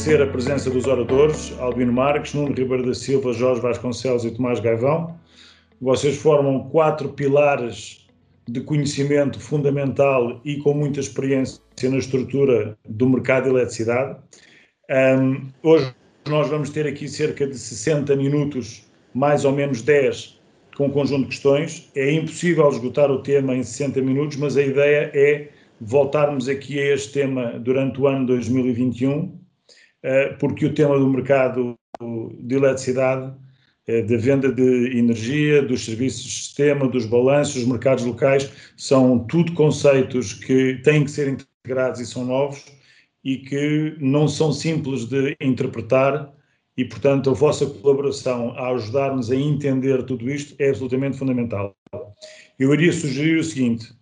agradecer 0.00 0.22
a 0.22 0.26
presença 0.32 0.70
dos 0.70 0.86
oradores, 0.86 1.54
Albino 1.58 1.92
Marques, 1.92 2.32
Nuno 2.32 2.54
Ribeiro 2.54 2.86
da 2.86 2.94
Silva, 2.94 3.34
Jorge 3.34 3.60
Vasconcelos 3.60 4.24
e 4.24 4.30
Tomás 4.30 4.58
Gaivão. 4.58 5.14
Vocês 5.78 6.16
formam 6.16 6.70
quatro 6.70 7.10
pilares 7.10 8.08
de 8.48 8.62
conhecimento 8.62 9.38
fundamental 9.38 10.40
e 10.42 10.56
com 10.56 10.72
muita 10.72 11.00
experiência 11.00 11.60
na 11.82 11.98
estrutura 11.98 12.78
do 12.88 13.10
mercado 13.10 13.44
de 13.44 13.50
eletricidade. 13.50 14.16
Um, 14.90 15.48
hoje 15.62 15.94
nós 16.26 16.48
vamos 16.48 16.70
ter 16.70 16.86
aqui 16.86 17.06
cerca 17.06 17.46
de 17.46 17.58
60 17.58 18.16
minutos, 18.16 18.86
mais 19.12 19.44
ou 19.44 19.52
menos 19.52 19.82
10, 19.82 20.40
com 20.78 20.86
um 20.86 20.90
conjunto 20.90 21.24
de 21.24 21.28
questões. 21.28 21.90
É 21.94 22.10
impossível 22.10 22.70
esgotar 22.70 23.10
o 23.10 23.22
tema 23.22 23.54
em 23.54 23.62
60 23.62 24.00
minutos, 24.00 24.38
mas 24.38 24.56
a 24.56 24.62
ideia 24.62 25.10
é 25.12 25.50
voltarmos 25.78 26.48
aqui 26.48 26.78
a 26.78 26.94
este 26.94 27.12
tema 27.12 27.58
durante 27.58 28.00
o 28.00 28.06
ano 28.06 28.26
2021, 28.26 29.24
eh, 29.24 29.39
porque 30.38 30.66
o 30.66 30.74
tema 30.74 30.98
do 30.98 31.08
mercado 31.08 31.78
de 32.40 32.54
eletricidade, 32.54 33.34
eh, 33.86 34.02
da 34.02 34.16
venda 34.16 34.52
de 34.52 34.96
energia, 34.96 35.62
dos 35.62 35.84
serviços 35.84 36.22
de 36.22 36.30
sistema, 36.30 36.88
dos 36.88 37.06
balanços, 37.06 37.56
dos 37.56 37.66
mercados 37.66 38.04
locais, 38.04 38.50
são 38.76 39.18
tudo 39.26 39.52
conceitos 39.52 40.32
que 40.32 40.80
têm 40.82 41.04
que 41.04 41.10
ser 41.10 41.28
integrados 41.28 42.00
e 42.00 42.06
são 42.06 42.24
novos 42.24 42.64
e 43.24 43.36
que 43.38 43.96
não 43.98 44.28
são 44.28 44.52
simples 44.52 45.04
de 45.06 45.36
interpretar 45.40 46.32
e, 46.76 46.84
portanto, 46.84 47.30
a 47.30 47.34
vossa 47.34 47.66
colaboração 47.66 48.52
a 48.56 48.70
ajudar-nos 48.70 49.30
a 49.30 49.36
entender 49.36 50.02
tudo 50.04 50.30
isto 50.30 50.54
é 50.58 50.70
absolutamente 50.70 51.18
fundamental. 51.18 51.74
Eu 52.58 52.72
iria 52.72 52.92
sugerir 52.92 53.38
o 53.38 53.44
seguinte, 53.44 53.92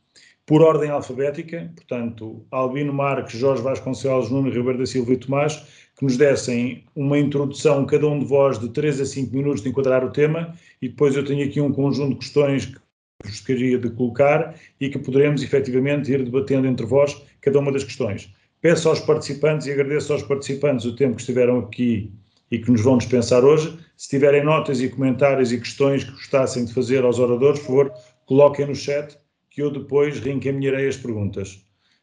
por 0.47 0.63
ordem 0.63 0.91
alfabética, 0.91 1.71
portanto, 1.75 2.47
Albino 2.51 2.93
Marques, 2.93 3.39
Jorge 3.39 3.63
Vasconcelos, 3.63 4.31
Nuno 4.31 4.51
Ribeiro 4.51 4.79
da 4.79 4.87
Silva 4.87 5.13
e 5.13 5.17
Tomás, 5.17 5.63
que 5.99 6.05
nos 6.05 6.17
dessem 6.17 6.85
uma 6.95 7.19
introdução, 7.19 7.85
cada 7.85 8.07
um 8.07 8.21
de 8.21 8.25
vós, 8.25 8.57
de 8.57 8.69
3 8.69 9.01
a 9.01 9.05
5 9.05 9.35
minutos 9.35 9.63
de 9.63 9.69
enquadrar 9.69 10.05
o 10.05 10.11
tema, 10.11 10.55
e 10.81 10.89
depois 10.89 11.17
eu 11.17 11.25
tenho 11.25 11.45
aqui 11.45 11.61
um 11.61 11.73
conjunto 11.73 12.11
de 12.11 12.21
questões 12.21 12.67
que 12.67 12.79
gostaria 13.25 13.77
de 13.77 13.91
colocar 13.91 14.55
e 14.81 14.89
que 14.89 14.99
poderemos 14.99 15.43
efetivamente 15.43 16.13
ir 16.13 16.23
debatendo 16.25 16.69
entre 16.69 16.87
vós 16.87 17.21
cada 17.41 17.59
uma 17.59 17.73
das 17.73 17.83
questões. 17.83 18.33
Peço 18.61 18.89
aos 18.89 19.01
participantes 19.01 19.67
e 19.67 19.73
agradeço 19.73 20.13
aos 20.13 20.23
participantes 20.23 20.87
o 20.87 20.95
tempo 20.95 21.17
que 21.17 21.23
estiveram 21.23 21.59
aqui 21.59 22.13
e 22.49 22.61
que 22.61 22.71
nos 22.71 22.81
vão 22.81 22.97
dispensar 22.97 23.45
hoje. 23.45 23.77
Se 23.97 24.09
tiverem 24.09 24.45
notas 24.45 24.81
e 24.81 24.89
comentários 24.89 25.53
e 25.53 25.59
questões 25.59 26.05
que 26.05 26.13
gostassem 26.13 26.65
de 26.65 26.73
fazer 26.73 27.03
aos 27.03 27.19
oradores, 27.19 27.59
por 27.59 27.67
favor, 27.67 27.93
coloquem 28.25 28.67
no 28.67 28.75
chat 28.75 29.19
que 29.51 29.61
eu 29.61 29.71
depois 29.71 30.21
reencaminharei 30.21 30.87
as 30.87 30.97
perguntas. 30.97 31.61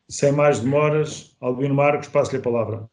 Sem 0.09 0.34
mais 0.34 0.59
demoras, 0.59 1.36
Albino 1.40 1.74
Marcos, 1.74 2.09
passo-lhe 2.09 2.38
a 2.38 2.42
palavra. 2.42 2.90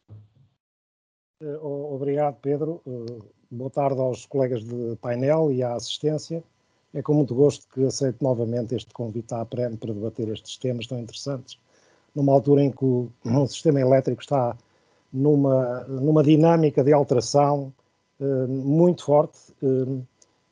Eh, 1.42 1.58
obrigado, 1.60 2.36
Pedro. 2.40 2.80
Eh, 2.86 3.18
boa 3.50 3.68
tarde 3.68 4.00
aos 4.00 4.24
colegas 4.26 4.62
de 4.62 4.96
painel 5.00 5.50
e 5.50 5.62
à 5.62 5.74
assistência. 5.74 6.42
É 6.94 7.02
com 7.02 7.14
muito 7.14 7.34
gosto 7.34 7.66
que 7.74 7.84
aceito 7.84 8.22
novamente 8.22 8.74
este 8.76 8.92
convite 8.92 9.34
à 9.34 9.40
APREM 9.40 9.76
para 9.76 9.92
debater 9.92 10.28
estes 10.28 10.56
temas 10.56 10.86
tão 10.86 11.00
interessantes, 11.00 11.58
numa 12.14 12.32
altura 12.32 12.62
em 12.62 12.70
que 12.70 12.84
o, 12.84 13.10
sistema 13.48 13.80
elétrico 13.80 14.22
está 14.22 14.56
numa, 15.12 15.80
numa 15.84 16.22
dinâmica 16.22 16.84
de 16.84 16.92
alteração 16.92 17.72
uh, 18.20 18.48
muito 18.48 19.04
forte 19.04 19.38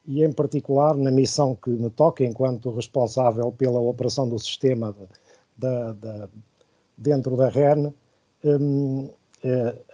e, 0.07 0.25
em 0.25 0.33
particular, 0.33 0.97
na 0.97 1.11
missão 1.11 1.55
que 1.55 1.71
me 1.71 1.91
toca 1.91 2.25
enquanto 2.25 2.71
responsável 2.71 3.53
pela 3.53 3.81
operação 3.81 4.29
do 4.29 4.39
sistema 4.39 4.93
de, 4.93 5.07
de, 5.69 5.93
de, 5.95 6.29
dentro 6.97 7.37
da 7.37 7.49
REN, 7.49 7.93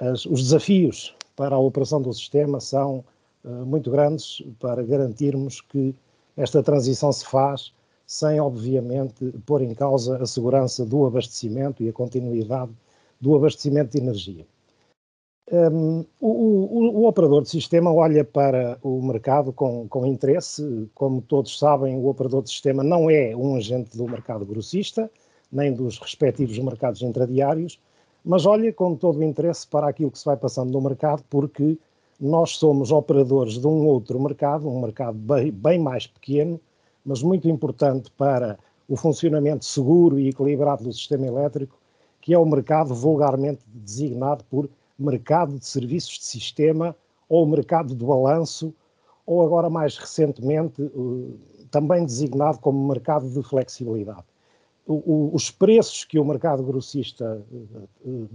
as, 0.00 0.26
os 0.26 0.42
desafios 0.42 1.14
para 1.34 1.54
a 1.54 1.58
operação 1.58 2.00
do 2.00 2.12
sistema 2.12 2.60
são 2.60 3.04
muito 3.44 3.90
grandes 3.90 4.42
para 4.58 4.82
garantirmos 4.82 5.60
que 5.60 5.94
esta 6.36 6.62
transição 6.62 7.12
se 7.12 7.24
faz 7.24 7.72
sem, 8.06 8.38
obviamente, 8.40 9.32
pôr 9.44 9.62
em 9.62 9.74
causa 9.74 10.22
a 10.22 10.26
segurança 10.26 10.86
do 10.86 11.06
abastecimento 11.06 11.82
e 11.82 11.88
a 11.88 11.92
continuidade 11.92 12.70
do 13.20 13.34
abastecimento 13.34 13.92
de 13.92 13.98
energia. 13.98 14.46
Um, 15.50 16.04
o, 16.20 16.28
o, 16.28 17.02
o, 17.02 17.06
operador 17.06 17.42
de 17.42 17.48
sistema 17.48 17.92
olha 17.92 18.24
para 18.24 18.78
o 18.82 19.00
mercado 19.00 19.52
com, 19.52 19.86
com, 19.88 20.04
interesse. 20.04 20.88
Como 20.94 21.22
todos 21.22 21.56
sabem, 21.58 21.96
o 21.96 22.08
operador 22.08 22.42
de 22.42 22.50
sistema 22.50 22.82
não 22.82 23.08
é 23.08 23.34
um 23.34 23.54
agente 23.54 23.96
do 23.96 24.08
mercado 24.08 24.44
grossista, 24.44 25.10
nem 25.50 25.72
dos 25.72 25.98
respectivos 25.98 26.58
mercados 26.58 27.02
intradiários, 27.02 27.80
mas 28.26 28.44
olha 28.44 28.72
com 28.72 28.96
todo 28.96 29.20
o 29.20 29.22
interesse 29.22 29.64
para 29.68 29.88
aquilo 29.88 30.10
que 30.10 30.18
se 30.18 30.24
vai 30.24 30.36
passando 30.36 30.72
no 30.72 30.80
mercado, 30.80 31.22
porque 31.30 31.78
nós 32.20 32.56
somos 32.56 32.90
operadores 32.90 33.56
de 33.56 33.66
um 33.68 33.86
outro 33.86 34.20
mercado, 34.20 34.68
um 34.68 34.80
mercado 34.80 35.16
bem, 35.16 35.52
bem 35.52 35.78
mais 35.78 36.08
pequeno, 36.08 36.60
mas 37.04 37.22
muito 37.22 37.48
importante 37.48 38.10
para 38.10 38.58
o 38.88 38.96
funcionamento 38.96 39.64
seguro 39.64 40.18
e 40.18 40.30
equilibrado 40.30 40.82
do 40.82 40.92
sistema 40.92 41.24
elétrico, 41.24 41.78
que 42.20 42.34
é 42.34 42.38
o 42.38 42.44
mercado 42.44 42.92
vulgarmente 42.92 43.60
designado 43.68 44.42
por 44.50 44.68
mercado 44.98 45.56
de 45.56 45.64
serviços 45.64 46.18
de 46.18 46.24
sistema 46.24 46.96
ou 47.28 47.46
mercado 47.46 47.94
de 47.94 48.04
balanço, 48.04 48.74
ou 49.24 49.40
agora 49.44 49.70
mais 49.70 49.96
recentemente 49.98 50.82
eh, 50.82 51.66
também 51.70 52.04
designado 52.04 52.58
como 52.58 52.88
mercado 52.88 53.28
de 53.30 53.40
flexibilidade. 53.44 54.24
Os 54.86 55.50
preços 55.50 56.04
que 56.04 56.18
o 56.18 56.24
mercado 56.24 56.62
grossista 56.62 57.44
eh, 57.52 57.78
eh, 58.06 58.26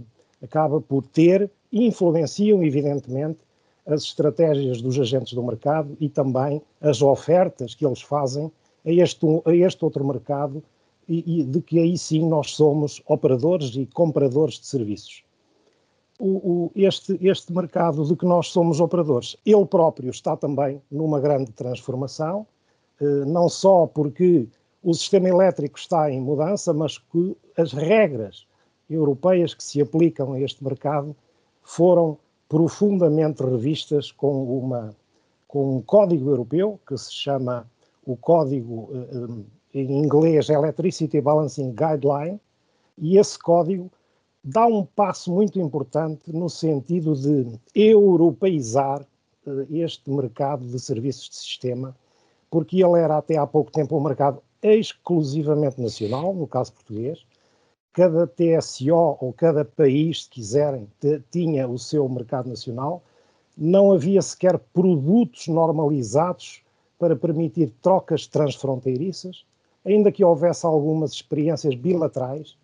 acaba 0.42 0.80
por 0.80 1.06
ter 1.06 1.50
influenciam, 1.72 2.62
evidentemente, 2.62 3.38
as 3.86 4.02
estratégias 4.02 4.82
dos 4.82 4.98
agentes 4.98 5.32
do 5.32 5.42
mercado 5.42 5.96
e 5.98 6.08
também 6.08 6.60
as 6.80 7.00
ofertas 7.00 7.74
que 7.74 7.86
eles 7.86 8.02
fazem 8.02 8.52
a 8.84 8.90
este, 8.90 9.26
a 9.46 9.54
este 9.54 9.84
outro 9.84 10.04
mercado 10.04 10.62
e, 11.08 11.40
e 11.40 11.44
de 11.44 11.60
que 11.60 11.78
aí 11.78 11.96
sim 11.96 12.28
nós 12.28 12.50
somos 12.50 13.02
operadores 13.06 13.74
e 13.74 13.86
compradores 13.86 14.60
de 14.60 14.66
serviços. 14.66 15.24
O, 16.18 16.28
o, 16.28 16.72
este, 16.76 17.18
este 17.26 17.52
mercado 17.52 18.04
de 18.04 18.14
que 18.14 18.26
nós 18.26 18.48
somos 18.48 18.78
operadores, 18.78 19.36
ele 19.44 19.66
próprio 19.66 20.10
está 20.10 20.36
também 20.36 20.80
numa 20.90 21.18
grande 21.18 21.50
transformação, 21.50 22.46
eh, 23.00 23.24
não 23.24 23.48
só 23.48 23.86
porque 23.86 24.46
o 24.82 24.94
sistema 24.94 25.28
elétrico 25.28 25.78
está 25.78 26.10
em 26.10 26.20
mudança, 26.20 26.72
mas 26.72 26.98
que 26.98 27.36
as 27.56 27.72
regras 27.72 28.46
europeias 28.90 29.54
que 29.54 29.62
se 29.62 29.80
aplicam 29.80 30.32
a 30.32 30.40
este 30.40 30.62
mercado 30.62 31.14
foram 31.62 32.18
profundamente 32.48 33.42
revistas 33.42 34.10
com, 34.10 34.58
uma, 34.58 34.94
com 35.46 35.76
um 35.76 35.82
código 35.82 36.28
europeu 36.28 36.78
que 36.86 36.98
se 36.98 37.12
chama 37.12 37.70
o 38.04 38.16
código 38.16 38.90
eh, 38.92 39.80
em 39.80 39.98
inglês 39.98 40.50
Electricity 40.50 41.20
Balancing 41.20 41.72
Guideline, 41.74 42.40
e 42.98 43.16
esse 43.16 43.38
código 43.38 43.90
dá 44.44 44.66
um 44.66 44.84
passo 44.84 45.32
muito 45.32 45.58
importante 45.58 46.32
no 46.32 46.50
sentido 46.50 47.14
de 47.14 47.58
europeizar 47.74 49.00
uh, 49.46 49.66
este 49.70 50.10
mercado 50.10 50.66
de 50.66 50.78
serviços 50.78 51.30
de 51.30 51.36
sistema, 51.36 51.96
porque 52.50 52.82
ele 52.84 52.98
era 52.98 53.16
até 53.16 53.38
há 53.38 53.46
pouco 53.46 53.70
tempo 53.70 53.96
um 53.96 54.02
mercado 54.02 54.42
exclusivamente 54.62 55.80
nacional, 55.80 56.32
no 56.34 56.46
caso 56.46 56.72
português. 56.72 57.24
Cada 57.92 58.26
TSO 58.26 59.18
ou 59.20 59.32
cada 59.32 59.64
país, 59.64 60.24
se 60.24 60.30
quiserem, 60.30 60.88
tinha 61.30 61.68
o 61.68 61.78
seu 61.78 62.08
mercado 62.08 62.48
nacional. 62.48 63.02
Não 63.56 63.92
havia 63.92 64.22
sequer 64.22 64.58
produtos 64.58 65.48
normalizados 65.48 66.62
para 66.98 67.16
permitir 67.16 67.72
trocas 67.82 68.26
transfronteiriças, 68.26 69.44
ainda 69.84 70.12
que 70.12 70.24
houvesse 70.24 70.64
algumas 70.64 71.12
experiências 71.12 71.74
bilaterais 71.74 72.56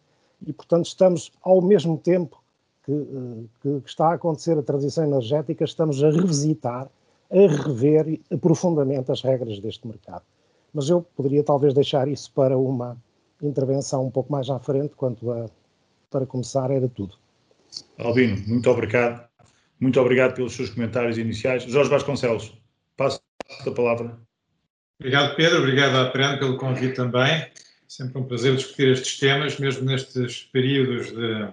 e, 0.47 0.53
portanto, 0.53 0.87
estamos 0.87 1.33
ao 1.43 1.61
mesmo 1.61 1.99
tempo 1.99 2.41
que, 2.85 2.93
eh, 2.93 3.45
que, 3.61 3.83
está 3.85 4.11
a 4.11 4.15
acontecer 4.15 4.57
a 4.57 4.63
transição 4.63 5.05
energética, 5.05 5.65
estamos 5.65 6.03
a 6.03 6.11
revisitar, 6.11 6.89
a 7.31 7.65
rever 7.65 8.21
profundamente 8.41 9.11
as 9.11 9.23
regras 9.23 9.59
deste 9.61 9.87
mercado. 9.87 10.23
Mas 10.79 10.89
eu 10.89 11.03
poderia 11.03 11.43
talvez 11.43 11.75
deixar 11.75 12.07
isso 12.07 12.31
para 12.33 12.57
uma 12.57 12.97
intervenção 13.43 14.07
um 14.07 14.11
pouco 14.13 14.31
mais 14.31 14.49
à 14.49 14.61
frente, 14.61 14.95
quanto 14.95 15.29
a, 15.33 15.51
para 16.09 16.25
começar, 16.25 16.71
era 16.71 16.89
tudo. 16.89 17.17
Albino, 17.99 18.41
muito 18.47 18.71
obrigado. 18.71 19.27
Muito 19.81 20.01
obrigado 20.01 20.37
pelos 20.37 20.53
seus 20.55 20.71
comentários 20.71 21.19
iniciais. 21.19 21.65
Jorge 21.65 21.91
Vasconcelos, 21.91 22.57
passo 22.97 23.21
a 23.67 23.71
palavra. 23.73 24.17
Obrigado, 25.01 25.35
Pedro. 25.35 25.59
Obrigado 25.59 25.97
à 25.97 26.11
PREN 26.13 26.39
pelo 26.39 26.57
convite 26.57 26.95
também. 26.95 27.51
Sempre 27.89 28.21
um 28.21 28.25
prazer 28.25 28.55
discutir 28.55 28.93
estes 28.93 29.19
temas, 29.19 29.59
mesmo 29.59 29.85
nestes 29.85 30.45
períodos 30.53 31.09
de, 31.09 31.49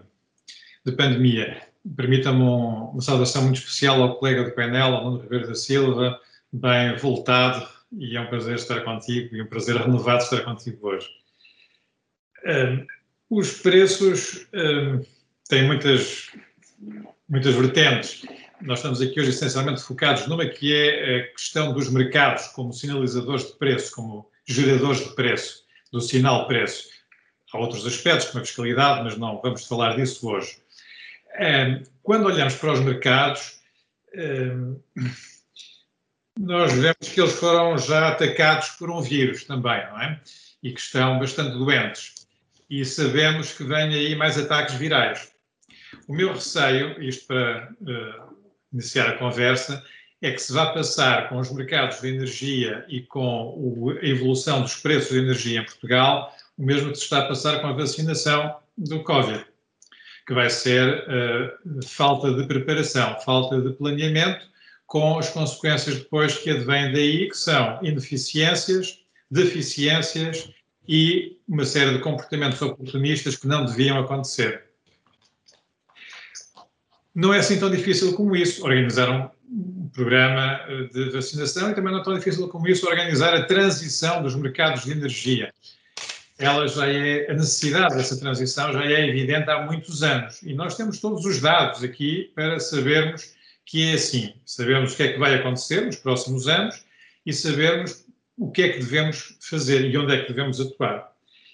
de 0.85 0.91
pandemia. 0.91 1.63
Permita-me 1.95 2.43
um, 2.43 2.91
uma 2.91 3.01
saudação 3.01 3.41
muito 3.41 3.57
especial 3.57 4.03
ao 4.03 4.19
colega 4.19 4.43
do 4.43 4.51
painel, 4.51 4.93
ao 4.93 5.03
Nuno 5.05 5.23
Ribeiro 5.23 5.47
da 5.47 5.55
Silva, 5.55 6.19
bem 6.53 6.95
voltado, 6.97 7.67
e 7.97 8.15
é 8.15 8.21
um 8.21 8.27
prazer 8.27 8.55
estar 8.55 8.81
contigo, 8.81 9.35
e 9.35 9.41
um 9.41 9.47
prazer 9.47 9.77
renovado 9.77 10.23
estar 10.23 10.41
contigo 10.41 10.87
hoje. 10.87 11.09
Os 13.29 13.53
preços 13.53 14.47
têm 15.49 15.65
muitas 15.65 16.29
muitas 17.27 17.55
vertentes. 17.55 18.25
Nós 18.61 18.79
estamos 18.79 19.01
aqui 19.01 19.19
hoje 19.19 19.31
essencialmente 19.31 19.81
focados 19.81 20.27
numa 20.27 20.45
que 20.45 20.73
é 20.73 21.17
a 21.17 21.27
questão 21.33 21.73
dos 21.73 21.89
mercados 21.89 22.47
como 22.47 22.71
sinalizadores 22.71 23.47
de 23.47 23.57
preço, 23.57 23.91
como 23.93 24.29
geradores 24.45 25.03
de 25.03 25.15
preço, 25.15 25.63
do 25.91 25.99
sinal 25.99 26.47
preço. 26.47 26.89
Há 27.51 27.57
outros 27.57 27.85
aspectos, 27.85 28.27
como 28.27 28.41
a 28.41 28.45
fiscalidade, 28.45 29.03
mas 29.03 29.17
não 29.17 29.41
vamos 29.41 29.65
falar 29.65 29.95
disso 29.95 30.29
hoje. 30.29 30.57
Quando 32.03 32.27
olhamos 32.27 32.55
para 32.55 32.73
os 32.73 32.79
mercados, 32.79 33.59
nós 36.39 36.73
vemos 36.73 37.07
que 37.13 37.19
eles 37.19 37.33
foram 37.33 37.77
já 37.77 38.09
atacados 38.09 38.69
por 38.71 38.89
um 38.89 39.01
vírus 39.01 39.45
também, 39.45 39.85
não 39.87 40.01
é? 40.01 40.19
E 40.61 40.71
que 40.71 40.79
estão 40.79 41.19
bastante 41.19 41.57
doentes. 41.57 42.13
E 42.69 42.83
sabemos 42.83 43.53
que 43.53 43.63
vêm 43.63 43.93
aí 43.93 44.15
mais 44.15 44.37
ataques 44.37 44.75
virais. 44.75 45.31
O 46.07 46.13
meu 46.13 46.33
receio, 46.33 47.01
isto 47.01 47.27
para 47.27 47.71
uh, 47.81 48.35
iniciar 48.73 49.09
a 49.09 49.17
conversa, 49.17 49.83
é 50.21 50.31
que 50.31 50.39
se 50.39 50.51
vá 50.51 50.67
passar 50.73 51.29
com 51.29 51.37
os 51.37 51.51
mercados 51.51 52.01
de 52.01 52.09
energia 52.09 52.85
e 52.89 53.01
com 53.01 53.53
o, 53.55 53.91
a 53.91 54.05
evolução 54.05 54.61
dos 54.61 54.75
preços 54.75 55.11
de 55.11 55.19
energia 55.19 55.61
em 55.61 55.65
Portugal, 55.65 56.35
o 56.57 56.65
mesmo 56.65 56.91
que 56.91 56.97
se 56.97 57.03
está 57.03 57.19
a 57.19 57.27
passar 57.27 57.61
com 57.61 57.67
a 57.67 57.73
vacinação 57.73 58.57
do 58.77 59.03
Covid, 59.03 59.45
que 60.27 60.33
vai 60.33 60.49
ser 60.49 61.05
uh, 61.07 61.85
falta 61.87 62.33
de 62.33 62.45
preparação, 62.45 63.19
falta 63.21 63.61
de 63.61 63.71
planeamento, 63.73 64.47
com 64.85 65.17
as 65.17 65.29
consequências 65.29 65.97
depois 65.97 66.37
que 66.37 66.49
advêm 66.49 66.91
daí, 66.91 67.29
que 67.29 67.37
são 67.37 67.79
ineficiências, 67.81 68.99
deficiências 69.29 70.49
e 70.87 71.37
uma 71.47 71.65
série 71.65 71.93
de 71.93 71.99
comportamentos 71.99 72.61
oportunistas 72.61 73.35
que 73.35 73.47
não 73.47 73.65
deviam 73.65 73.99
acontecer. 73.99 74.65
Não 77.13 77.33
é 77.33 77.39
assim 77.39 77.59
tão 77.59 77.71
difícil 77.71 78.13
como 78.13 78.35
isso 78.35 78.63
organizar 78.63 79.09
um 79.09 79.89
programa 79.89 80.59
eh, 80.67 80.89
de 80.93 81.09
vacinação 81.11 81.71
e 81.71 81.73
também 81.73 81.93
não 81.93 82.01
é 82.01 82.03
tão 82.03 82.13
difícil 82.13 82.47
como 82.49 82.67
isso 82.67 82.85
organizar 82.87 83.33
a 83.33 83.45
transição 83.45 84.21
dos 84.21 84.35
mercados 84.35 84.83
de 84.83 84.91
energia. 84.91 85.53
Ela 86.37 86.67
já 86.67 86.85
é, 86.87 87.31
a 87.31 87.33
necessidade 87.33 87.95
dessa 87.95 88.19
transição 88.19 88.73
já 88.73 88.83
é 88.83 89.07
evidente 89.07 89.49
há 89.49 89.61
muitos 89.61 90.03
anos 90.03 90.41
e 90.43 90.53
nós 90.53 90.75
temos 90.75 90.99
todos 90.99 91.25
os 91.25 91.39
dados 91.39 91.81
aqui 91.81 92.29
para 92.35 92.59
sabermos 92.59 93.33
que 93.65 93.91
é 93.91 93.93
assim, 93.93 94.33
sabemos 94.45 94.93
o 94.93 94.97
que 94.97 95.03
é 95.03 95.13
que 95.13 95.19
vai 95.19 95.35
acontecer 95.35 95.85
nos 95.85 95.95
próximos 95.95 96.47
anos 96.47 96.85
e 97.25 97.33
sabermos 97.33 98.05
o 98.37 98.51
que 98.51 98.63
é 98.63 98.69
que 98.69 98.79
devemos 98.79 99.37
fazer 99.41 99.89
e 99.89 99.97
onde 99.97 100.13
é 100.13 100.21
que 100.21 100.33
devemos 100.33 100.59
atuar. 100.59 101.11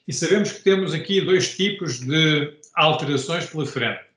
E 0.07 0.13
sabemos 0.13 0.51
que 0.51 0.63
temos 0.63 0.93
aqui 0.93 1.21
dois 1.21 1.55
tipos 1.55 1.99
de 1.99 2.53
alterações 2.75 3.45
pela 3.45 3.65
frente 3.65 4.11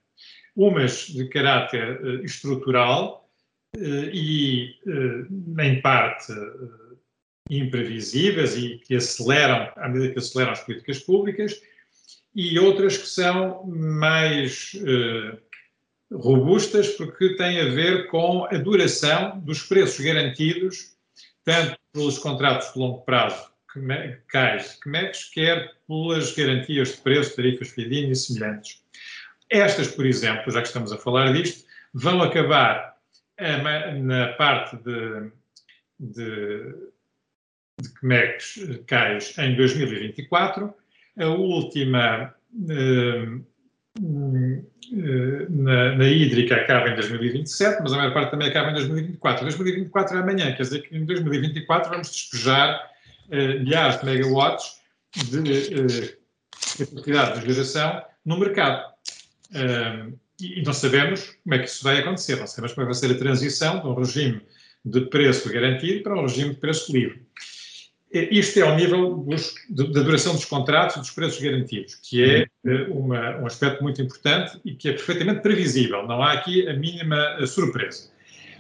umas 0.56 1.06
de 1.08 1.26
caráter 1.28 2.00
uh, 2.00 2.24
estrutural 2.24 3.28
uh, 3.76 3.80
e, 3.80 4.76
uh, 4.86 5.60
em 5.60 5.80
parte, 5.80 6.32
imprevisíveis 7.50 8.56
e 8.56 8.78
que 8.78 8.96
aceleram, 8.96 9.70
à 9.76 9.88
medida 9.88 10.12
que 10.12 10.18
aceleram 10.18 10.52
as 10.52 10.60
políticas 10.60 11.00
públicas, 11.00 11.60
e 12.34 12.58
outras 12.58 12.96
que 12.96 13.06
são 13.06 13.64
mais 13.64 14.74
robustas 16.10 16.88
porque 16.90 17.36
têm 17.36 17.60
a 17.60 17.70
ver 17.70 18.06
com 18.08 18.44
a 18.44 18.56
duração 18.58 19.40
dos 19.40 19.62
preços 19.62 20.04
garantidos, 20.04 20.94
tanto 21.44 21.76
pelos 21.92 22.18
contratos 22.18 22.72
de 22.72 22.78
longo 22.78 23.02
prazo, 23.02 23.50
CAIs, 24.28 24.78
CMEX, 24.82 25.30
quer 25.30 25.72
pelas 25.86 26.32
garantias 26.32 26.92
de 26.92 26.96
preço, 26.98 27.36
tarifas 27.36 27.70
FIDIN 27.70 28.10
e 28.10 28.16
semelhantes. 28.16 28.82
Estas, 29.50 29.88
por 29.88 30.06
exemplo, 30.06 30.52
já 30.52 30.60
que 30.60 30.68
estamos 30.68 30.92
a 30.92 30.98
falar 30.98 31.32
disto, 31.32 31.64
vão 31.92 32.22
acabar 32.22 32.96
na 34.00 34.32
parte 34.34 34.76
de, 34.76 35.30
de, 35.98 36.74
de 37.80 37.94
CMEX 38.00 38.58
CAIs 38.86 39.36
em 39.38 39.56
2024, 39.56 40.72
a 41.18 41.26
última 41.26 42.34
eh, 42.68 42.72
eh, 42.72 43.38
na, 44.00 45.94
na, 45.96 46.08
hídrica 46.08 46.56
acaba 46.56 46.88
em 46.88 46.94
2027, 46.96 47.80
mas 47.82 47.92
a 47.92 47.96
maior 47.96 48.12
parte 48.12 48.32
também 48.32 48.48
acaba 48.48 48.70
em 48.70 48.74
2024. 48.74 49.44
2024 49.44 50.16
é 50.16 50.20
amanhã, 50.20 50.52
quer 50.54 50.62
dizer 50.62 50.82
que 50.82 50.96
em 50.96 51.04
2024 51.04 51.90
vamos 51.90 52.10
despejar 52.10 52.90
eh, 53.30 53.58
milhares 53.60 54.00
de 54.00 54.06
megawatts 54.06 54.80
de 55.30 56.16
capacidade 56.78 57.40
de 57.40 57.52
geração 57.52 58.02
no 58.24 58.38
mercado 58.38 58.94
e 60.40 60.62
não 60.62 60.72
sabemos 60.72 61.36
como 61.42 61.54
é 61.54 61.58
que 61.58 61.66
isso 61.66 61.84
vai 61.84 61.98
acontecer, 61.98 62.36
não 62.36 62.46
sabemos 62.46 62.74
como 62.74 62.86
é 62.86 62.90
que 62.90 62.98
vai 62.98 63.08
ser 63.08 63.14
a 63.14 63.18
transição 63.18 63.80
de 63.80 63.86
um 63.86 63.94
regime 63.94 64.42
de 64.84 65.02
preço 65.02 65.50
garantido 65.52 66.02
para 66.02 66.18
um 66.18 66.22
regime 66.22 66.50
de 66.50 66.60
preço 66.60 66.92
livre. 66.92 67.22
Isto 68.14 68.60
é 68.60 68.62
ao 68.62 68.76
nível 68.76 69.16
dos, 69.16 69.54
da 69.68 70.02
duração 70.02 70.34
dos 70.34 70.44
contratos 70.44 70.94
e 70.96 70.98
dos 71.00 71.10
preços 71.10 71.42
garantidos, 71.42 71.96
que 71.96 72.22
é 72.22 72.46
eh, 72.64 72.86
uma, 72.88 73.38
um 73.38 73.46
aspecto 73.46 73.82
muito 73.82 74.00
importante 74.00 74.56
e 74.64 74.72
que 74.72 74.88
é 74.88 74.92
perfeitamente 74.92 75.40
previsível, 75.40 76.06
não 76.06 76.22
há 76.22 76.32
aqui 76.32 76.68
a 76.68 76.74
mínima 76.74 77.36
eh, 77.40 77.46
surpresa. 77.46 78.08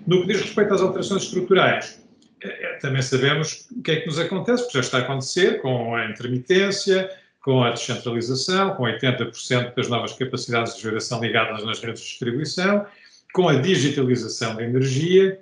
No 0.04 0.22
que 0.22 0.26
diz 0.26 0.40
respeito 0.40 0.74
às 0.74 0.80
alterações 0.80 1.22
estruturais, 1.22 2.02
eh, 2.42 2.78
também 2.80 3.00
sabemos 3.00 3.68
o 3.70 3.80
que 3.80 3.92
é 3.92 4.00
que 4.00 4.06
nos 4.06 4.18
acontece, 4.18 4.64
porque 4.64 4.78
já 4.78 4.80
está 4.80 4.98
a 4.98 5.00
acontecer 5.02 5.62
com 5.62 5.94
a 5.94 6.04
intermitência, 6.06 7.08
com 7.40 7.62
a 7.62 7.70
descentralização, 7.70 8.74
com 8.74 8.82
80% 8.82 9.72
das 9.76 9.88
novas 9.88 10.14
capacidades 10.14 10.74
de 10.74 10.82
geração 10.82 11.20
ligadas 11.20 11.64
nas 11.64 11.80
redes 11.80 12.00
de 12.00 12.08
distribuição, 12.08 12.84
com 13.32 13.48
a 13.48 13.54
digitalização 13.54 14.56
da 14.56 14.64
energia 14.64 15.38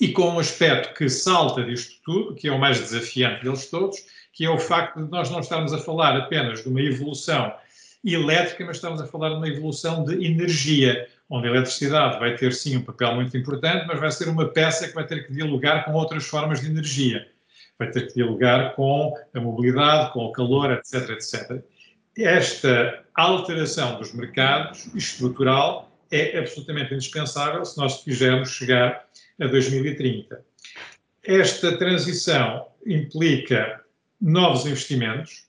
e 0.00 0.08
com 0.08 0.30
um 0.30 0.38
aspecto 0.38 0.94
que 0.94 1.08
salta 1.08 1.64
disto 1.64 2.00
tudo, 2.04 2.34
que 2.34 2.48
é 2.48 2.52
o 2.52 2.58
mais 2.58 2.78
desafiante 2.78 3.44
deles 3.44 3.68
todos, 3.68 3.98
que 4.32 4.44
é 4.44 4.50
o 4.50 4.58
facto 4.58 5.02
de 5.02 5.10
nós 5.10 5.30
não 5.30 5.40
estarmos 5.40 5.72
a 5.72 5.78
falar 5.78 6.16
apenas 6.16 6.62
de 6.62 6.68
uma 6.68 6.80
evolução 6.80 7.52
elétrica, 8.04 8.64
mas 8.64 8.76
estamos 8.76 9.00
a 9.00 9.06
falar 9.06 9.30
de 9.30 9.36
uma 9.36 9.48
evolução 9.48 10.04
de 10.04 10.24
energia, 10.24 11.08
onde 11.28 11.48
a 11.48 11.50
eletricidade 11.50 12.18
vai 12.18 12.36
ter 12.36 12.52
sim 12.52 12.76
um 12.76 12.82
papel 12.82 13.14
muito 13.16 13.36
importante, 13.36 13.86
mas 13.86 13.98
vai 13.98 14.10
ser 14.10 14.28
uma 14.28 14.46
peça 14.46 14.86
que 14.86 14.94
vai 14.94 15.04
ter 15.04 15.26
que 15.26 15.32
dialogar 15.32 15.84
com 15.84 15.92
outras 15.92 16.24
formas 16.24 16.60
de 16.60 16.68
energia 16.68 17.26
vai 17.78 17.90
ter 17.90 18.08
que 18.08 18.14
dialogar 18.14 18.74
com 18.74 19.14
a 19.32 19.40
mobilidade, 19.40 20.12
com 20.12 20.26
o 20.26 20.32
calor, 20.32 20.72
etc, 20.72 21.10
etc. 21.10 21.62
Esta 22.16 23.04
alteração 23.14 23.98
dos 23.98 24.12
mercados 24.12 24.92
estrutural 24.94 25.88
é 26.10 26.38
absolutamente 26.38 26.92
indispensável 26.92 27.64
se 27.64 27.78
nós 27.78 28.02
quisermos 28.02 28.50
chegar 28.50 29.06
a 29.40 29.46
2030. 29.46 30.40
Esta 31.24 31.76
transição 31.76 32.66
implica 32.86 33.80
novos 34.20 34.66
investimentos. 34.66 35.46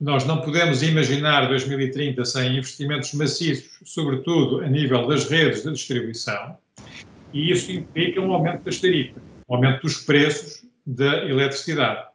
Nós 0.00 0.24
não 0.24 0.40
podemos 0.40 0.82
imaginar 0.82 1.46
2030 1.48 2.24
sem 2.24 2.56
investimentos 2.56 3.12
maciços, 3.12 3.78
sobretudo 3.84 4.60
a 4.60 4.68
nível 4.68 5.06
das 5.06 5.28
redes 5.28 5.62
de 5.62 5.72
distribuição, 5.72 6.56
e 7.32 7.52
isso 7.52 7.70
implica 7.70 8.20
um 8.20 8.32
aumento 8.32 8.64
das 8.64 8.78
tarifas, 8.78 9.22
um 9.48 9.54
aumento 9.54 9.82
dos 9.82 9.98
preços 9.98 10.64
da 10.86 11.24
eletricidade. 11.24 12.09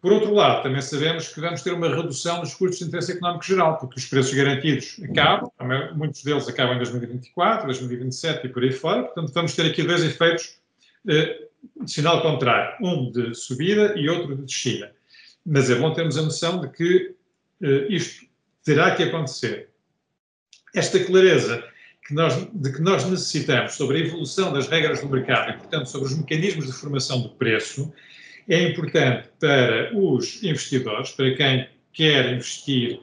Por 0.00 0.12
outro 0.12 0.32
lado, 0.32 0.62
também 0.62 0.80
sabemos 0.80 1.28
que 1.28 1.40
vamos 1.40 1.60
ter 1.62 1.72
uma 1.72 1.88
redução 1.88 2.40
dos 2.40 2.54
custos 2.54 2.78
de 2.78 2.84
interesse 2.84 3.12
económico 3.12 3.44
geral, 3.44 3.78
porque 3.78 3.98
os 3.98 4.06
preços 4.06 4.32
garantidos 4.32 5.00
acabam, 5.02 5.50
muitos 5.96 6.22
deles 6.22 6.46
acabam 6.48 6.76
em 6.76 6.78
2024, 6.78 7.66
2027 7.66 8.46
e 8.46 8.48
por 8.48 8.62
aí 8.62 8.72
fora, 8.72 9.02
portanto 9.02 9.32
vamos 9.32 9.56
ter 9.56 9.66
aqui 9.66 9.82
dois 9.82 10.04
efeitos 10.04 10.56
eh, 11.08 11.48
de 11.82 11.90
sinal 11.90 12.22
contrário, 12.22 12.76
um 12.80 13.10
de 13.10 13.34
subida 13.34 13.94
e 13.98 14.08
outro 14.08 14.36
de 14.36 14.42
descida. 14.42 14.94
Mas 15.44 15.68
é 15.68 15.74
bom 15.74 15.92
termos 15.92 16.16
a 16.16 16.22
noção 16.22 16.60
de 16.60 16.68
que 16.68 17.14
eh, 17.60 17.86
isto 17.88 18.24
terá 18.64 18.94
que 18.94 19.02
acontecer. 19.02 19.70
Esta 20.74 21.02
clareza 21.02 21.64
que 22.06 22.14
nós, 22.14 22.48
de 22.52 22.72
que 22.72 22.80
nós 22.80 23.04
necessitamos 23.04 23.74
sobre 23.74 23.96
a 23.96 24.00
evolução 24.00 24.52
das 24.52 24.68
regras 24.68 25.00
do 25.00 25.08
mercado 25.08 25.50
e, 25.50 25.58
portanto, 25.58 25.86
sobre 25.90 26.08
os 26.08 26.16
mecanismos 26.16 26.66
de 26.66 26.72
formação 26.72 27.20
do 27.20 27.30
preço, 27.30 27.92
é 28.48 28.62
importante 28.70 29.28
para 29.38 29.90
os 29.94 30.42
investidores, 30.42 31.10
para 31.10 31.34
quem 31.34 31.68
quer 31.92 32.32
investir, 32.32 33.00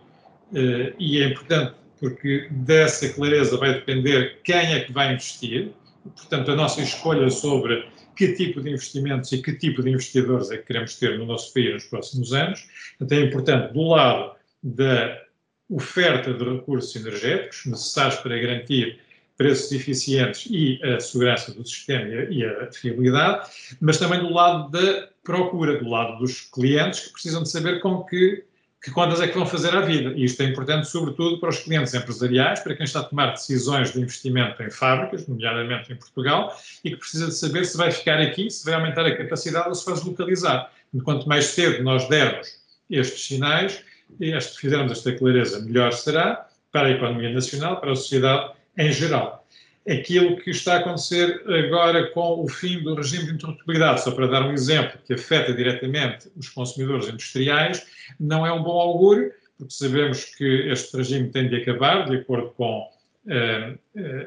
eh, 0.53 0.93
e 0.97 1.21
é 1.21 1.27
importante 1.27 1.75
porque 1.99 2.47
dessa 2.51 3.09
clareza 3.09 3.57
vai 3.57 3.73
depender 3.73 4.39
quem 4.43 4.73
é 4.73 4.79
que 4.81 4.91
vai 4.91 5.13
investir, 5.13 5.71
portanto, 6.03 6.51
a 6.51 6.55
nossa 6.55 6.81
escolha 6.81 7.29
sobre 7.29 7.87
que 8.15 8.33
tipo 8.33 8.61
de 8.61 8.71
investimentos 8.71 9.31
e 9.31 9.41
que 9.41 9.53
tipo 9.53 9.83
de 9.83 9.89
investidores 9.89 10.49
é 10.51 10.57
que 10.57 10.63
queremos 10.63 10.95
ter 10.95 11.17
no 11.19 11.25
nosso 11.25 11.53
país 11.53 11.73
nos 11.73 11.85
próximos 11.85 12.33
anos. 12.33 12.65
Então, 12.99 13.17
é 13.17 13.21
importante, 13.21 13.73
do 13.73 13.89
lado 13.89 14.35
da 14.63 15.21
oferta 15.69 16.33
de 16.33 16.43
recursos 16.43 16.95
energéticos 16.95 17.65
necessários 17.65 18.15
para 18.17 18.37
garantir 18.37 18.99
preços 19.37 19.71
eficientes 19.71 20.47
e 20.49 20.81
a 20.83 20.99
segurança 20.99 21.53
do 21.53 21.65
sistema 21.65 22.05
e 22.29 22.45
a 22.45 22.71
fiabilidade, 22.71 23.49
mas 23.81 23.97
também 23.97 24.19
do 24.19 24.31
lado 24.31 24.69
da 24.71 25.09
procura, 25.23 25.77
do 25.77 25.89
lado 25.89 26.19
dos 26.19 26.41
clientes 26.41 27.01
que 27.01 27.11
precisam 27.11 27.43
de 27.43 27.49
saber 27.49 27.81
com 27.81 28.03
que 28.03 28.43
que 28.85 28.91
contas 28.91 29.19
é 29.19 29.27
que 29.27 29.35
vão 29.35 29.47
fazer 29.47 29.75
à 29.75 29.81
vida. 29.81 30.13
E 30.15 30.25
isto 30.25 30.39
é 30.43 30.45
importante, 30.45 30.87
sobretudo, 30.87 31.39
para 31.39 31.49
os 31.49 31.57
clientes 31.57 31.91
empresariais, 31.95 32.59
para 32.59 32.75
quem 32.75 32.83
está 32.83 32.99
a 32.99 33.03
tomar 33.03 33.31
decisões 33.31 33.91
de 33.91 33.99
investimento 33.99 34.61
em 34.61 34.69
fábricas, 34.69 35.27
nomeadamente 35.27 35.91
em 35.91 35.95
Portugal, 35.95 36.55
e 36.83 36.91
que 36.91 36.97
precisa 36.97 37.25
de 37.25 37.33
saber 37.33 37.65
se 37.65 37.75
vai 37.75 37.89
ficar 37.89 38.21
aqui, 38.21 38.47
se 38.47 38.63
vai 38.63 38.75
aumentar 38.75 39.03
a 39.03 39.17
capacidade 39.17 39.69
ou 39.69 39.73
se 39.73 39.83
vai 39.83 39.95
deslocalizar. 39.95 40.71
Quanto 41.03 41.27
mais 41.27 41.45
cedo 41.45 41.83
nós 41.83 42.07
dermos 42.07 42.47
estes 42.87 43.25
sinais, 43.25 43.83
e 44.19 44.39
fizermos 44.39 44.91
esta 44.91 45.11
clareza, 45.13 45.61
melhor 45.61 45.91
será 45.91 46.47
para 46.71 46.89
a 46.89 46.91
economia 46.91 47.31
nacional, 47.31 47.81
para 47.81 47.91
a 47.91 47.95
sociedade 47.95 48.53
em 48.77 48.91
geral 48.91 49.45
aquilo 49.87 50.37
que 50.37 50.49
está 50.49 50.75
a 50.75 50.79
acontecer 50.79 51.43
agora 51.47 52.09
com 52.09 52.43
o 52.43 52.49
fim 52.49 52.81
do 52.81 52.95
regime 52.95 53.25
de 53.25 53.33
interruptibilidade, 53.33 54.03
só 54.03 54.11
para 54.11 54.27
dar 54.27 54.41
um 54.43 54.51
exemplo 54.51 54.99
que 55.05 55.13
afeta 55.13 55.53
diretamente 55.53 56.29
os 56.35 56.49
consumidores 56.49 57.07
industriais, 57.07 57.85
não 58.19 58.45
é 58.45 58.51
um 58.51 58.63
bom 58.63 58.79
augúrio, 58.79 59.31
porque 59.57 59.73
sabemos 59.73 60.25
que 60.35 60.43
este 60.69 60.97
regime 60.97 61.29
tem 61.29 61.47
de 61.47 61.57
acabar, 61.57 62.09
de 62.09 62.17
acordo 62.17 62.49
com 62.57 62.89
eh, 63.27 63.75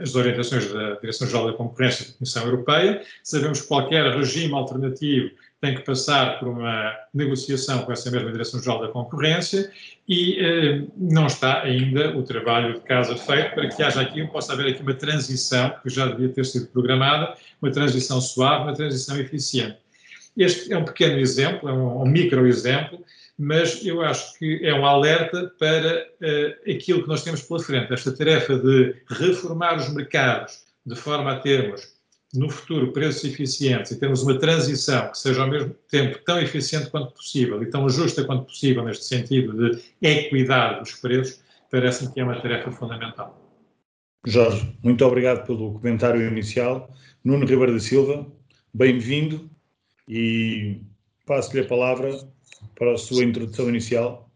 as 0.00 0.14
orientações 0.14 0.72
da 0.72 0.94
Direção-Geral 0.94 1.46
da 1.46 1.52
Concorrência 1.52 2.06
da 2.06 2.12
Comissão 2.14 2.44
Europeia. 2.44 3.02
Sabemos 3.22 3.60
que 3.60 3.68
qualquer 3.68 4.16
regime 4.16 4.54
alternativo 4.54 5.30
tem 5.60 5.74
que 5.74 5.82
passar 5.82 6.38
por 6.38 6.48
uma 6.48 6.94
negociação 7.12 7.82
com 7.82 7.92
essa 7.92 8.10
mesma 8.10 8.30
Direção-Geral 8.30 8.80
da 8.80 8.88
Concorrência 8.88 9.70
e 10.08 10.38
eh, 10.38 10.82
não 10.96 11.26
está 11.26 11.62
ainda 11.62 12.16
o 12.16 12.22
trabalho 12.22 12.74
de 12.74 12.80
casa 12.80 13.16
feito 13.16 13.54
para 13.54 13.68
que 13.68 13.82
haja 13.82 14.00
aqui, 14.00 14.24
possa 14.28 14.52
haver 14.52 14.68
aqui 14.68 14.82
uma 14.82 14.94
transição, 14.94 15.74
que 15.82 15.90
já 15.90 16.06
devia 16.06 16.28
ter 16.28 16.44
sido 16.44 16.68
programada, 16.68 17.34
uma 17.60 17.72
transição 17.72 18.20
suave, 18.20 18.64
uma 18.64 18.74
transição 18.74 19.18
eficiente. 19.18 19.78
Este 20.36 20.72
é 20.72 20.78
um 20.78 20.84
pequeno 20.84 21.18
exemplo, 21.18 21.68
é 21.68 21.72
um, 21.72 22.02
um 22.02 22.06
micro 22.06 22.46
exemplo, 22.46 23.04
mas 23.36 23.84
eu 23.84 24.00
acho 24.02 24.38
que 24.38 24.64
é 24.64 24.72
um 24.72 24.86
alerta 24.86 25.52
para 25.58 26.06
uh, 26.20 26.70
aquilo 26.70 27.02
que 27.02 27.08
nós 27.08 27.24
temos 27.24 27.42
pela 27.42 27.60
frente, 27.60 27.92
esta 27.92 28.12
tarefa 28.12 28.56
de 28.56 28.94
reformar 29.08 29.76
os 29.76 29.92
mercados 29.92 30.64
de 30.86 30.94
forma 30.94 31.32
a 31.32 31.40
termos 31.40 31.97
no 32.34 32.50
futuro 32.50 32.92
preços 32.92 33.24
eficientes 33.24 33.90
e 33.90 33.98
termos 33.98 34.22
uma 34.22 34.38
transição 34.38 35.10
que 35.10 35.18
seja 35.18 35.42
ao 35.42 35.48
mesmo 35.48 35.74
tempo 35.90 36.18
tão 36.24 36.38
eficiente 36.38 36.90
quanto 36.90 37.14
possível 37.14 37.62
e 37.62 37.70
tão 37.70 37.88
justa 37.88 38.24
quanto 38.24 38.44
possível 38.44 38.84
neste 38.84 39.04
sentido 39.04 39.52
de 39.56 39.82
equidade 40.02 40.80
dos 40.80 40.92
preços, 40.94 41.42
parece-me 41.70 42.12
que 42.12 42.20
é 42.20 42.24
uma 42.24 42.40
tarefa 42.40 42.70
fundamental. 42.70 43.38
Jorge, 44.26 44.76
muito 44.82 45.04
obrigado 45.04 45.46
pelo 45.46 45.74
comentário 45.74 46.26
inicial. 46.26 46.90
Nuno 47.24 47.46
Ribeiro 47.46 47.72
da 47.72 47.80
Silva, 47.80 48.26
bem-vindo 48.74 49.48
e 50.06 50.82
passo-lhe 51.24 51.60
a 51.62 51.68
palavra 51.68 52.10
para 52.78 52.92
a 52.92 52.98
sua 52.98 53.24
introdução 53.24 53.68
inicial. 53.68 54.28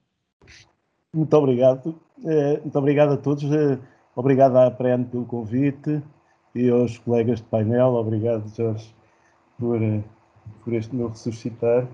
Muito 1.14 1.36
obrigado. 1.36 2.00
Eh, 2.24 2.60
muito 2.60 2.78
obrigado 2.78 3.12
a 3.12 3.16
todos. 3.18 3.44
Eh, 3.44 3.78
obrigado 4.16 4.56
à 4.56 4.68
APREN 4.68 5.04
pelo 5.04 5.26
convite 5.26 6.02
e 6.54 6.68
aos 6.70 6.98
colegas 6.98 7.40
de 7.40 7.46
painel. 7.46 7.94
Obrigado, 7.94 8.48
Jorge, 8.54 8.94
por, 9.58 9.82
eh, 9.82 10.02
por 10.64 10.72
este 10.74 10.94
meu 10.94 11.08
ressuscitar. 11.08 11.88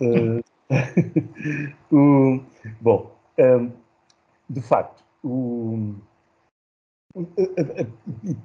Uh, 0.00 0.42
o, 1.94 2.40
bom, 2.80 3.10
um, 3.38 3.42
ehm, 3.42 3.72
de 4.48 4.60
facto, 4.60 5.02
o, 5.24 5.94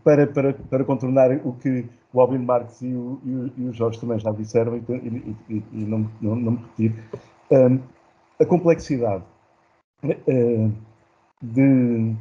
para, 0.04 0.28
para, 0.28 0.54
para 0.54 0.84
contornar 0.84 1.32
o 1.46 1.54
que 1.54 1.86
o 2.14 2.22
Albino 2.22 2.46
Marques 2.46 2.82
e 2.82 2.94
o, 2.94 3.20
e 3.58 3.66
o, 3.66 3.74
Jorge 3.74 4.00
também 4.00 4.20
já 4.20 4.32
disseram, 4.32 4.78
e, 4.78 5.36
e, 5.50 5.64
e 5.72 5.86
não, 5.86 6.10
não, 6.22 6.36
não, 6.36 6.52
me 6.54 6.58
repetir, 6.58 7.04
um, 7.52 7.80
a 8.40 8.46
complexidade 8.46 9.24
uh, 10.04 10.72
de, 11.42 12.16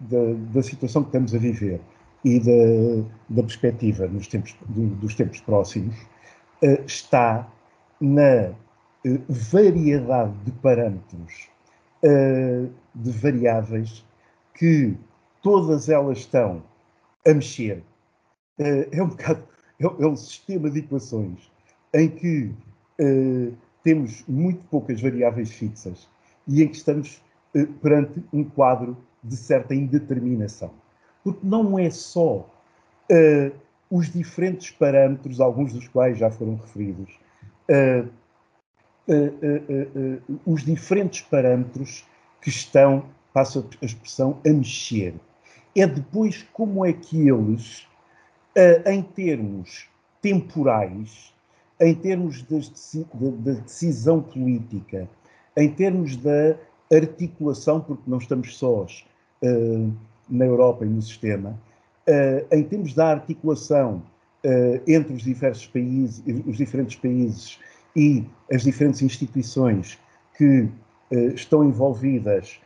de, 0.00 0.34
da 0.52 0.62
situação 0.62 1.02
que 1.02 1.08
estamos 1.08 1.34
a 1.34 1.38
viver 1.38 1.80
e 2.28 2.40
da, 2.40 3.08
da 3.30 3.42
perspectiva 3.42 4.06
nos 4.06 4.26
tempos, 4.26 4.54
dos 4.68 5.14
tempos 5.14 5.40
próximos 5.40 5.96
uh, 6.62 6.84
está 6.86 7.50
na 8.00 8.50
uh, 8.50 9.22
variedade 9.28 10.34
de 10.44 10.52
parâmetros, 10.52 11.48
uh, 12.04 12.70
de 12.94 13.10
variáveis 13.10 14.04
que 14.54 14.94
todas 15.42 15.88
elas 15.88 16.18
estão 16.18 16.62
a 17.26 17.32
mexer. 17.32 17.82
é 18.58 19.02
um 19.02 19.08
bocado, 19.08 19.42
é, 19.80 19.84
é, 19.84 20.06
um 20.06 20.16
sistema 20.16 20.68
de 20.70 20.80
equações 20.80 21.50
em 21.94 22.08
que 22.08 22.52
temos 23.84 24.24
muito 24.26 24.60
poucas 24.64 25.00
variáveis 25.00 25.52
fixas 25.52 26.08
e 26.48 26.62
em 26.62 26.68
que 26.68 26.76
estamos 26.76 27.22
perante 27.80 28.22
um 28.32 28.42
quadro 28.42 28.96
de 29.22 29.36
certa 29.36 29.74
indeterminação 29.74 30.72
porque 31.22 31.40
não 31.42 31.78
é 31.78 31.90
só 31.90 32.48
uh, 33.10 33.52
os 33.90 34.10
diferentes 34.10 34.70
parâmetros, 34.70 35.40
alguns 35.40 35.72
dos 35.72 35.88
quais 35.88 36.18
já 36.18 36.30
foram 36.30 36.56
referidos, 36.56 37.18
uh, 37.70 38.08
uh, 39.08 40.38
os 40.46 40.64
diferentes 40.64 41.22
parâmetros 41.22 42.04
que 42.40 42.50
estão, 42.50 43.04
passo 43.32 43.68
a 43.80 43.84
expressão, 43.84 44.38
a 44.46 44.50
mexer. 44.50 45.14
É 45.76 45.86
depois 45.86 46.46
como 46.52 46.84
é 46.84 46.92
que 46.92 47.28
eles, 47.28 47.86
em 48.86 49.02
termos 49.02 49.88
temporais, 50.20 51.32
em 51.80 51.94
termos 51.94 52.42
da 52.42 52.58
de, 52.58 53.60
decisão 53.60 54.20
política, 54.20 55.08
em 55.56 55.70
termos 55.72 56.16
da 56.16 56.56
articulação, 56.92 57.80
porque 57.80 58.02
não 58.06 58.18
estamos 58.18 58.56
sós, 58.56 59.04
uh, 59.42 59.92
na 60.28 60.44
Europa 60.44 60.84
e 60.84 60.88
no 60.88 61.00
sistema, 61.00 61.58
uh, 62.08 62.54
em 62.54 62.62
termos 62.64 62.94
da 62.94 63.10
articulação 63.10 64.02
uh, 64.44 64.82
entre 64.86 65.14
os 65.14 65.22
diversos 65.22 65.66
países, 65.66 66.22
os 66.46 66.56
diferentes 66.56 66.96
países 66.96 67.58
e 67.96 68.24
as 68.52 68.62
diferentes 68.62 69.02
instituições 69.02 69.98
que 70.36 70.68
uh, 71.10 71.16
estão 71.34 71.64
envolvidas 71.64 72.60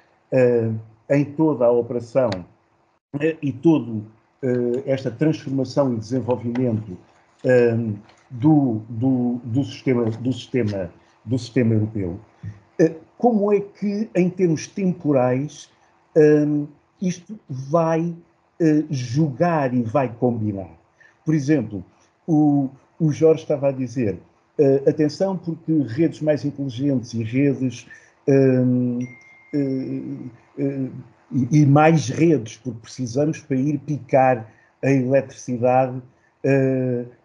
em 1.10 1.26
toda 1.26 1.66
a 1.66 1.70
operação 1.70 2.30
e 3.42 3.52
todo 3.52 4.02
esta 4.86 5.10
transformação 5.10 5.92
e 5.92 5.98
desenvolvimento 5.98 6.96
do, 8.30 8.80
do, 8.88 9.38
do, 9.44 9.62
sistema, 9.62 10.04
do, 10.06 10.32
sistema, 10.32 10.90
do 11.22 11.38
sistema 11.38 11.74
europeu. 11.74 12.18
Como 13.18 13.52
é 13.52 13.60
que, 13.60 14.08
em 14.14 14.30
termos 14.30 14.66
temporais, 14.66 15.68
isto 17.02 17.38
vai 17.48 18.00
uh, 18.00 18.86
jogar 18.88 19.74
e 19.74 19.82
vai 19.82 20.08
combinar. 20.08 20.70
Por 21.24 21.34
exemplo, 21.34 21.84
o, 22.26 22.70
o 22.98 23.10
Jorge 23.10 23.42
estava 23.42 23.68
a 23.68 23.72
dizer, 23.72 24.14
uh, 24.58 24.88
atenção 24.88 25.36
porque 25.36 25.72
redes 25.88 26.20
mais 26.20 26.44
inteligentes 26.44 27.12
e 27.12 27.24
redes 27.24 27.86
uh, 28.28 28.98
e, 29.52 31.50
e, 31.50 31.66
mais 31.66 32.08
redes, 32.08 32.56
porque 32.58 32.78
precisamos 32.80 33.40
para 33.40 33.56
ir 33.56 33.78
picar 33.78 34.50
a 34.82 34.90
eletricidade 34.90 36.00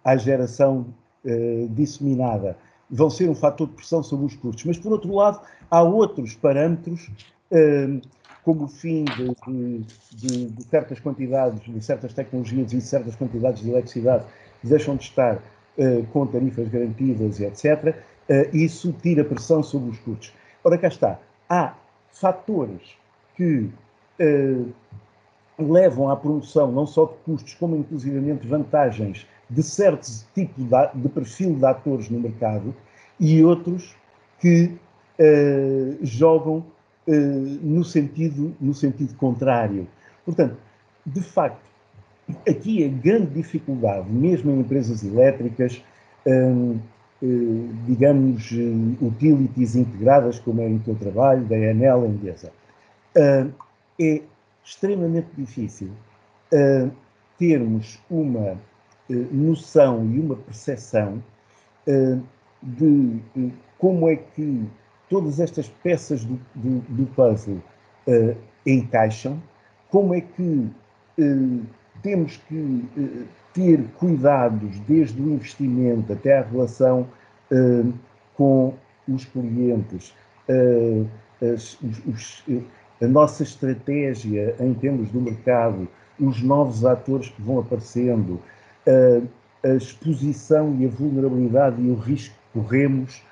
à 0.03 0.15
geração 0.17 0.85
disseminada, 1.71 2.57
vão 2.89 3.09
ser 3.09 3.29
um 3.29 3.35
fator 3.35 3.67
de 3.67 3.73
pressão 3.75 4.03
sobre 4.03 4.25
os 4.25 4.35
custos. 4.35 4.65
Mas, 4.65 4.77
por 4.77 4.91
outro 4.91 5.13
lado, 5.13 5.41
há 5.71 5.81
outros 5.81 6.35
parâmetros 6.35 7.09
como 8.47 8.65
fim 8.65 9.03
de, 9.03 9.27
de, 9.45 9.79
de, 10.15 10.45
de, 10.51 10.63
certas 10.63 11.01
quantidades, 11.01 11.59
de 11.59 11.83
certas 11.83 12.13
tecnologias 12.13 12.71
e 12.71 12.79
certas 12.79 13.13
quantidades 13.13 13.61
de 13.61 13.69
eletricidade 13.69 14.23
deixam 14.63 14.95
de 14.95 15.03
estar 15.03 15.35
uh, 15.35 16.07
com 16.13 16.25
tarifas 16.25 16.69
garantidas 16.69 17.41
e 17.41 17.43
etc., 17.43 17.93
uh, 17.93 17.93
eh, 18.29 18.49
isso 18.53 18.93
tira 19.01 19.25
pressão 19.25 19.61
sobre 19.61 19.89
os 19.89 19.99
custos. 19.99 20.33
Ora, 20.63 20.77
cá 20.77 20.87
está. 20.87 21.19
Há 21.49 21.73
fatores 22.09 22.97
que 23.35 23.69
uh, 24.21 24.73
levam 25.59 26.09
à 26.09 26.15
promoção 26.15 26.71
não 26.71 26.87
só 26.87 27.03
de 27.03 27.15
custos, 27.25 27.53
como 27.55 27.75
inclusivamente 27.75 28.47
vantagens 28.47 29.27
de 29.49 29.61
certo 29.61 30.07
tipo 30.33 30.61
de, 30.61 31.01
de 31.01 31.09
perfil 31.09 31.53
de 31.55 31.65
atores 31.65 32.09
no 32.09 32.17
mercado 32.17 32.73
e 33.19 33.43
outros 33.43 33.93
que 34.39 34.71
jogam 36.03 36.63
no, 37.07 37.83
sentido, 37.83 38.55
no 38.59 38.73
sentido 38.73 39.15
contrário. 39.15 39.87
Portanto, 40.25 40.57
de 41.05 41.21
facto, 41.21 41.61
aqui 42.47 42.83
a 42.83 42.89
grande 42.89 43.33
dificuldade, 43.33 44.09
mesmo 44.09 44.51
em 44.51 44.59
empresas 44.59 45.03
elétricas, 45.03 45.81
hum, 46.25 46.79
eh, 47.23 47.27
digamos, 47.85 48.51
eh, 48.51 49.05
utilities 49.05 49.75
integradas, 49.75 50.37
como 50.39 50.61
é 50.61 50.67
o 50.67 50.79
teu 50.79 50.95
trabalho, 50.95 51.45
da 51.45 51.57
Enel, 51.57 52.05
Endesa, 52.05 52.51
é 53.99 54.21
extremamente 54.63 55.29
difícil 55.35 55.89
termos 57.39 57.99
uma 58.11 58.55
noção 59.31 60.05
e 60.05 60.19
uma 60.19 60.35
percepção 60.35 61.23
de 62.61 63.19
como 63.79 64.07
é 64.07 64.17
que 64.17 64.67
todas 65.09 65.39
estas 65.39 65.69
peças 65.69 66.23
do, 66.23 66.39
do, 66.55 66.79
do 66.89 67.05
puzzle 67.07 67.61
uh, 68.07 68.35
encaixam, 68.65 69.41
como 69.89 70.13
é 70.13 70.21
que 70.21 70.69
uh, 71.19 71.61
temos 72.01 72.37
que 72.47 72.55
uh, 72.55 73.27
ter 73.53 73.83
cuidados 73.97 74.79
desde 74.81 75.21
o 75.21 75.29
investimento 75.33 76.13
até 76.13 76.39
a 76.39 76.43
relação 76.43 77.07
com 78.35 78.73
os 79.07 79.23
clientes, 79.23 80.13
as, 81.41 81.79
os, 82.05 82.43
a 83.01 83.07
nossa 83.07 83.41
estratégia 83.41 84.53
em 84.59 84.73
termos 84.73 85.09
do 85.11 85.21
mercado, 85.21 85.87
os 86.19 86.43
novos 86.43 86.85
atores 86.85 87.29
que 87.29 87.41
vão 87.41 87.59
aparecendo, 87.59 88.39
a 89.63 89.69
exposição 89.69 90.75
e 90.77 90.85
a 90.85 90.89
vulnerabilidade 90.89 91.81
e 91.81 91.89
o 91.89 91.95
risco 91.95 92.35
que 92.35 92.59
corremos, 92.59 93.23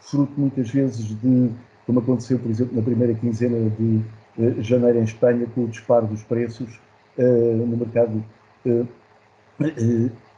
fruto 0.00 0.32
muitas 0.36 0.70
vezes 0.70 1.06
de, 1.20 1.50
como 1.86 2.00
aconteceu, 2.00 2.38
por 2.38 2.50
exemplo, 2.50 2.76
na 2.76 2.82
primeira 2.82 3.14
quinzena 3.14 3.70
de 3.70 4.02
uh, 4.38 4.62
janeiro 4.62 4.98
em 4.98 5.02
Espanha, 5.02 5.46
com 5.54 5.64
o 5.64 5.68
disparo 5.68 6.06
dos 6.06 6.22
preços 6.22 6.80
uh, 7.18 7.66
no 7.66 7.76
mercado, 7.76 8.24
uh, 8.66 8.88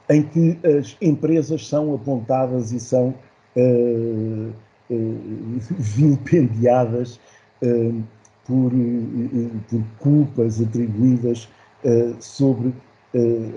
em 0.09 0.23
que 0.23 0.59
as 0.67 0.97
empresas 1.01 1.67
são 1.69 1.95
apontadas 1.95 2.73
e 2.73 2.81
são 2.81 3.15
vilipendiadas 5.79 7.21
por, 8.47 8.73
por, 9.69 9.83
culpas 9.99 10.61
atribuídas 10.61 11.49
sobre 12.19 12.73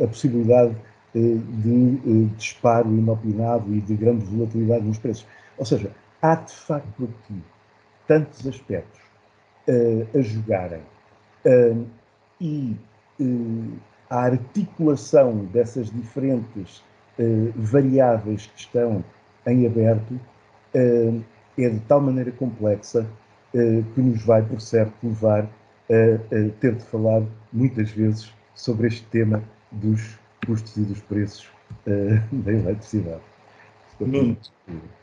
a 0.03 0.07
possibilidade 0.07 0.75
de 1.13 2.25
disparo 2.37 2.89
inopinado 2.89 3.73
e 3.73 3.79
de 3.79 3.95
grande 3.95 4.25
volatilidade 4.25 4.85
nos 4.85 4.97
preços. 4.97 5.25
Ou 5.57 5.65
seja, 5.65 5.91
há 6.21 6.35
de 6.35 6.53
facto 6.53 7.03
aqui 7.03 7.41
tantos 8.07 8.45
aspectos 8.47 9.01
uh, 9.67 10.17
a 10.17 10.21
jogarem 10.21 10.81
uh, 11.45 11.87
e 12.39 12.75
uh, 13.19 13.79
a 14.09 14.25
articulação 14.25 15.45
dessas 15.45 15.89
diferentes 15.89 16.83
variáveis 17.55 18.47
que 18.47 18.59
estão 18.59 19.05
em 19.45 19.67
aberto 19.67 20.19
é 20.73 21.69
de 21.69 21.79
tal 21.81 22.01
maneira 22.01 22.31
complexa 22.31 23.05
que 23.51 24.01
nos 24.01 24.23
vai, 24.25 24.41
por 24.41 24.59
certo, 24.59 24.93
levar 25.03 25.43
a, 25.43 26.49
ter 26.59 26.73
de 26.73 26.83
falar 26.85 27.21
muitas 27.51 27.91
vezes 27.91 28.33
sobre 28.55 28.87
este 28.87 29.05
tema 29.11 29.43
dos 29.71 30.17
custos 30.43 30.75
e 30.75 30.81
dos 30.81 31.01
preços 31.01 31.47
da 31.85 32.51
eletricidade. 32.51 33.21
Muito, 34.05 34.51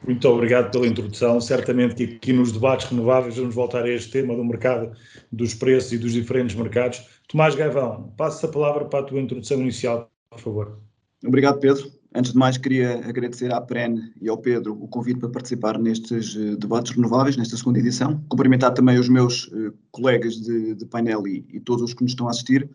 muito 0.06 0.28
obrigado 0.28 0.70
pela 0.70 0.86
introdução. 0.86 1.40
Certamente 1.40 1.94
que 1.94 2.16
aqui 2.16 2.32
nos 2.32 2.52
debates 2.52 2.88
renováveis 2.88 3.36
vamos 3.36 3.54
voltar 3.54 3.84
a 3.84 3.88
este 3.88 4.10
tema 4.10 4.34
do 4.34 4.44
mercado, 4.44 4.92
dos 5.30 5.54
preços 5.54 5.92
e 5.92 5.98
dos 5.98 6.12
diferentes 6.12 6.56
mercados. 6.56 7.02
Tomás 7.28 7.54
Gaivão, 7.54 8.12
passo 8.16 8.46
a 8.46 8.48
palavra 8.48 8.84
para 8.84 9.00
a 9.00 9.02
tua 9.04 9.20
introdução 9.20 9.60
inicial, 9.60 10.10
por 10.30 10.40
favor. 10.40 10.78
Obrigado, 11.24 11.60
Pedro. 11.60 12.00
Antes 12.12 12.32
de 12.32 12.38
mais, 12.38 12.58
queria 12.58 13.06
agradecer 13.08 13.52
à 13.52 13.60
PREN 13.60 14.12
e 14.20 14.28
ao 14.28 14.36
Pedro 14.36 14.76
o 14.82 14.88
convite 14.88 15.20
para 15.20 15.28
participar 15.28 15.78
nestes 15.78 16.34
eh, 16.34 16.56
debates 16.56 16.90
renováveis, 16.90 17.36
nesta 17.36 17.56
segunda 17.56 17.78
edição. 17.78 18.20
Cumprimentar 18.28 18.74
também 18.74 18.98
os 18.98 19.08
meus 19.08 19.46
uh, 19.48 19.72
colegas 19.92 20.34
de, 20.40 20.74
de 20.74 20.86
painel 20.86 21.24
e, 21.28 21.46
e, 21.50 21.60
todos 21.60 21.82
os 21.82 21.94
que 21.94 22.02
nos 22.02 22.10
estão 22.10 22.26
a 22.26 22.30
assistir. 22.30 22.68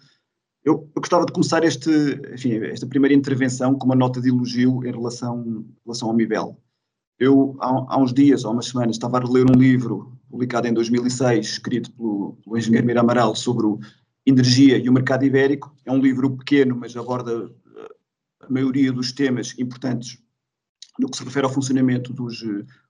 Eu, 0.66 0.90
eu, 0.96 1.00
gostava 1.02 1.28
de 1.28 1.32
começar 1.32 1.64
este, 1.64 1.90
enfim, 2.34 2.56
esta 2.66 2.88
primeira 2.88 3.16
intervenção 3.16 3.76
com 3.76 3.86
uma 3.86 3.96
nota 3.96 4.20
de 4.20 4.30
elogio 4.30 4.84
em 4.84 4.92
relação, 4.92 5.40
em 5.46 5.76
relação 5.86 6.10
ao 6.10 6.16
MIBEL. 6.16 6.60
Eu, 7.20 7.56
há, 7.62 7.68
há, 7.94 8.02
uns 8.02 8.12
dias, 8.12 8.44
há 8.44 8.50
umas 8.50 8.66
semanas, 8.66 8.96
estava 8.96 9.20
a 9.20 9.30
ler 9.30 9.46
um 9.50 9.54
livro 9.54 10.18
publicado 10.28 10.68
em 10.68 10.74
2006, 10.74 11.46
escrito 11.46 11.92
pelo, 11.92 12.38
pelo 12.44 12.58
engenheiro 12.58 12.88
Mira 12.88 13.02
Amaral, 13.02 13.36
sobre 13.36 13.68
o 13.68 13.80
energia 14.26 14.78
e 14.78 14.90
o 14.90 14.94
mercado 14.94 15.24
ibérico. 15.24 15.72
É 15.86 15.92
um 15.92 16.00
livro 16.00 16.36
pequeno, 16.36 16.76
mas 16.76 16.98
aborda 16.98 17.32
eh, 17.78 17.96
a 18.42 18.50
maioria 18.50 18.92
dos 18.92 19.12
temas 19.12 19.54
importantes 19.60 20.18
no 20.98 21.10
que 21.10 21.18
se 21.18 21.24
refere 21.24 21.46
ao 21.46 21.54
funcionamento 21.54 22.12
dos, 22.12 22.44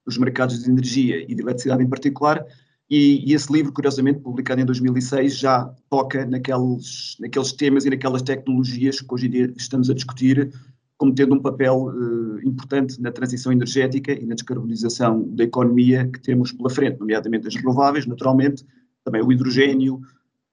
dos 0.06 0.18
mercados 0.18 0.64
de 0.64 0.70
energia 0.70 1.24
e 1.30 1.36
de 1.36 1.42
eletricidade 1.42 1.84
em 1.84 1.90
particular. 1.90 2.46
E, 2.90 3.32
e, 3.32 3.34
esse 3.34 3.52
livro, 3.52 3.74
curiosamente, 3.74 4.20
publicado 4.20 4.62
em 4.62 4.66
2006, 4.66 5.38
já 5.38 5.74
toca 5.90 6.26
naqueles, 6.26 7.18
naqueles 7.20 7.52
temas 7.52 7.86
e 7.86 7.90
naquelas 7.90 8.22
tecnologias 8.22 9.02
que 9.02 9.14
hoje 9.14 9.28
em 9.28 9.30
dia 9.32 9.54
estamos 9.58 9.90
a 9.90 9.94
discutir 9.94 10.52
como 10.98 11.14
tendo 11.14 11.36
um 11.36 11.42
papel 11.42 11.88
uh, 11.88 12.48
importante 12.48 13.02
na 13.02 13.12
transição 13.12 13.52
energética 13.52 14.14
e 14.14 14.26
na 14.26 14.36
descarbonização 14.36 15.24
da 15.36 15.44
economia 15.44 16.08
que 16.08 16.22
temos 16.22 16.52
pela 16.52 16.70
frente, 16.70 17.00
nomeadamente 17.00 17.48
as 17.48 17.56
renováveis, 17.56 18.06
naturalmente, 18.06 18.66
também 19.04 19.22
o 19.22 19.32
hidrogênio, 19.32 20.02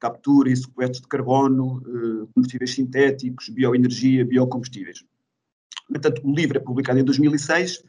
captura 0.01 0.51
e 0.51 0.57
sequestro 0.57 1.03
de 1.03 1.09
carbono, 1.09 1.77
uh, 1.79 2.27
combustíveis 2.35 2.75
sintéticos, 2.75 3.49
bioenergia, 3.51 4.25
biocombustíveis. 4.25 5.05
Portanto, 5.89 6.23
o 6.25 6.35
livro 6.35 6.57
é 6.57 6.61
publicado 6.61 6.99
em 6.99 7.05
2006, 7.05 7.85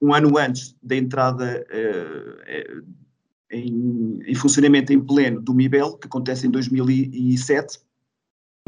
um 0.00 0.14
ano 0.14 0.38
antes 0.38 0.74
da 0.82 0.96
entrada 0.96 1.64
uh, 1.68 3.01
em, 3.52 4.20
em, 4.24 4.34
funcionamento 4.34 4.92
em 4.92 5.00
pleno 5.00 5.40
do 5.40 5.54
MIBEL, 5.54 5.98
que 5.98 6.06
acontece 6.06 6.46
em 6.46 6.50
2007. 6.50 7.78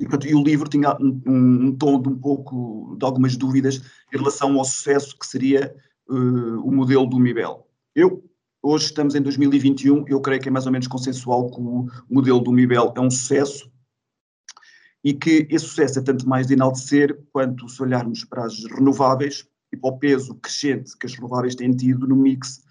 E, 0.01 0.35
o 0.35 0.42
livro 0.42 0.68
tinha 0.68 0.97
um, 1.01 1.20
um, 1.27 1.77
tom 1.77 2.01
de 2.01 2.09
um 2.09 2.18
pouco 2.18 2.97
de 2.99 3.05
algumas 3.05 3.37
dúvidas 3.37 3.81
em 4.12 4.18
relação 4.18 4.59
ao 4.59 4.64
sucesso 4.64 5.18
que 5.18 5.27
seria 5.27 5.75
uh, 6.09 6.61
o 6.61 6.70
modelo 6.70 7.07
do 7.07 7.18
MIBEL. 7.18 7.66
Eu, 7.94 8.25
hoje 8.62 8.87
estamos 8.87 9.14
em 9.14 9.23
2021, 9.23 10.05
eu 10.09 10.20
creio 10.20 10.40
que 10.40 10.49
é 10.49 10.53
mais 10.53 10.66
ou 10.66 10.73
menos 10.73 10.88
consensual 10.88 11.51
que 11.51 11.61
o 11.61 11.88
modelo 12.11 12.40
do 12.40 12.53
MIBEL 12.53 12.92
é 12.97 13.01
um 13.01 13.11
sucesso 13.11 13.73
e 15.03 15.14
que 15.14 15.47
esse 15.51 15.66
sucesso 15.66 15.99
é 15.99 16.03
tanto 16.03 16.29
mais 16.29 16.47
de 16.47 16.55
enaltecer 16.55 17.16
quanto 17.33 17.68
se 17.68 17.81
olharmos 17.83 18.25
para 18.25 18.44
as 18.44 18.64
renováveis 18.64 19.47
e 19.73 19.77
para 19.77 19.90
o 19.90 19.99
peso 19.99 20.35
crescente 20.37 20.97
que 20.99 21.07
as 21.07 21.14
renováveis 21.14 21.55
têm 21.55 21.70
tido 21.70 22.07
no 22.07 22.16
mix 22.16 22.63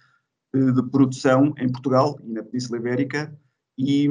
de 0.54 0.84
produção 0.92 1.54
em 1.58 1.70
Portugal 1.72 2.20
e 2.24 2.32
na 2.32 2.44
Península 2.44 2.78
Ibérica 2.78 3.36
e, 3.78 4.08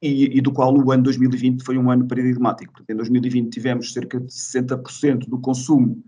e, 0.00 0.38
e, 0.38 0.40
do 0.40 0.52
qual 0.52 0.74
o 0.74 0.90
ano 0.90 1.02
2020 1.02 1.62
foi 1.62 1.76
um 1.76 1.90
ano 1.90 2.08
paradigmático. 2.08 2.82
Em 2.88 2.96
2020 2.96 3.52
tivemos 3.52 3.92
cerca 3.92 4.18
de 4.18 4.32
60% 4.32 5.28
do 5.28 5.38
consumo 5.38 6.02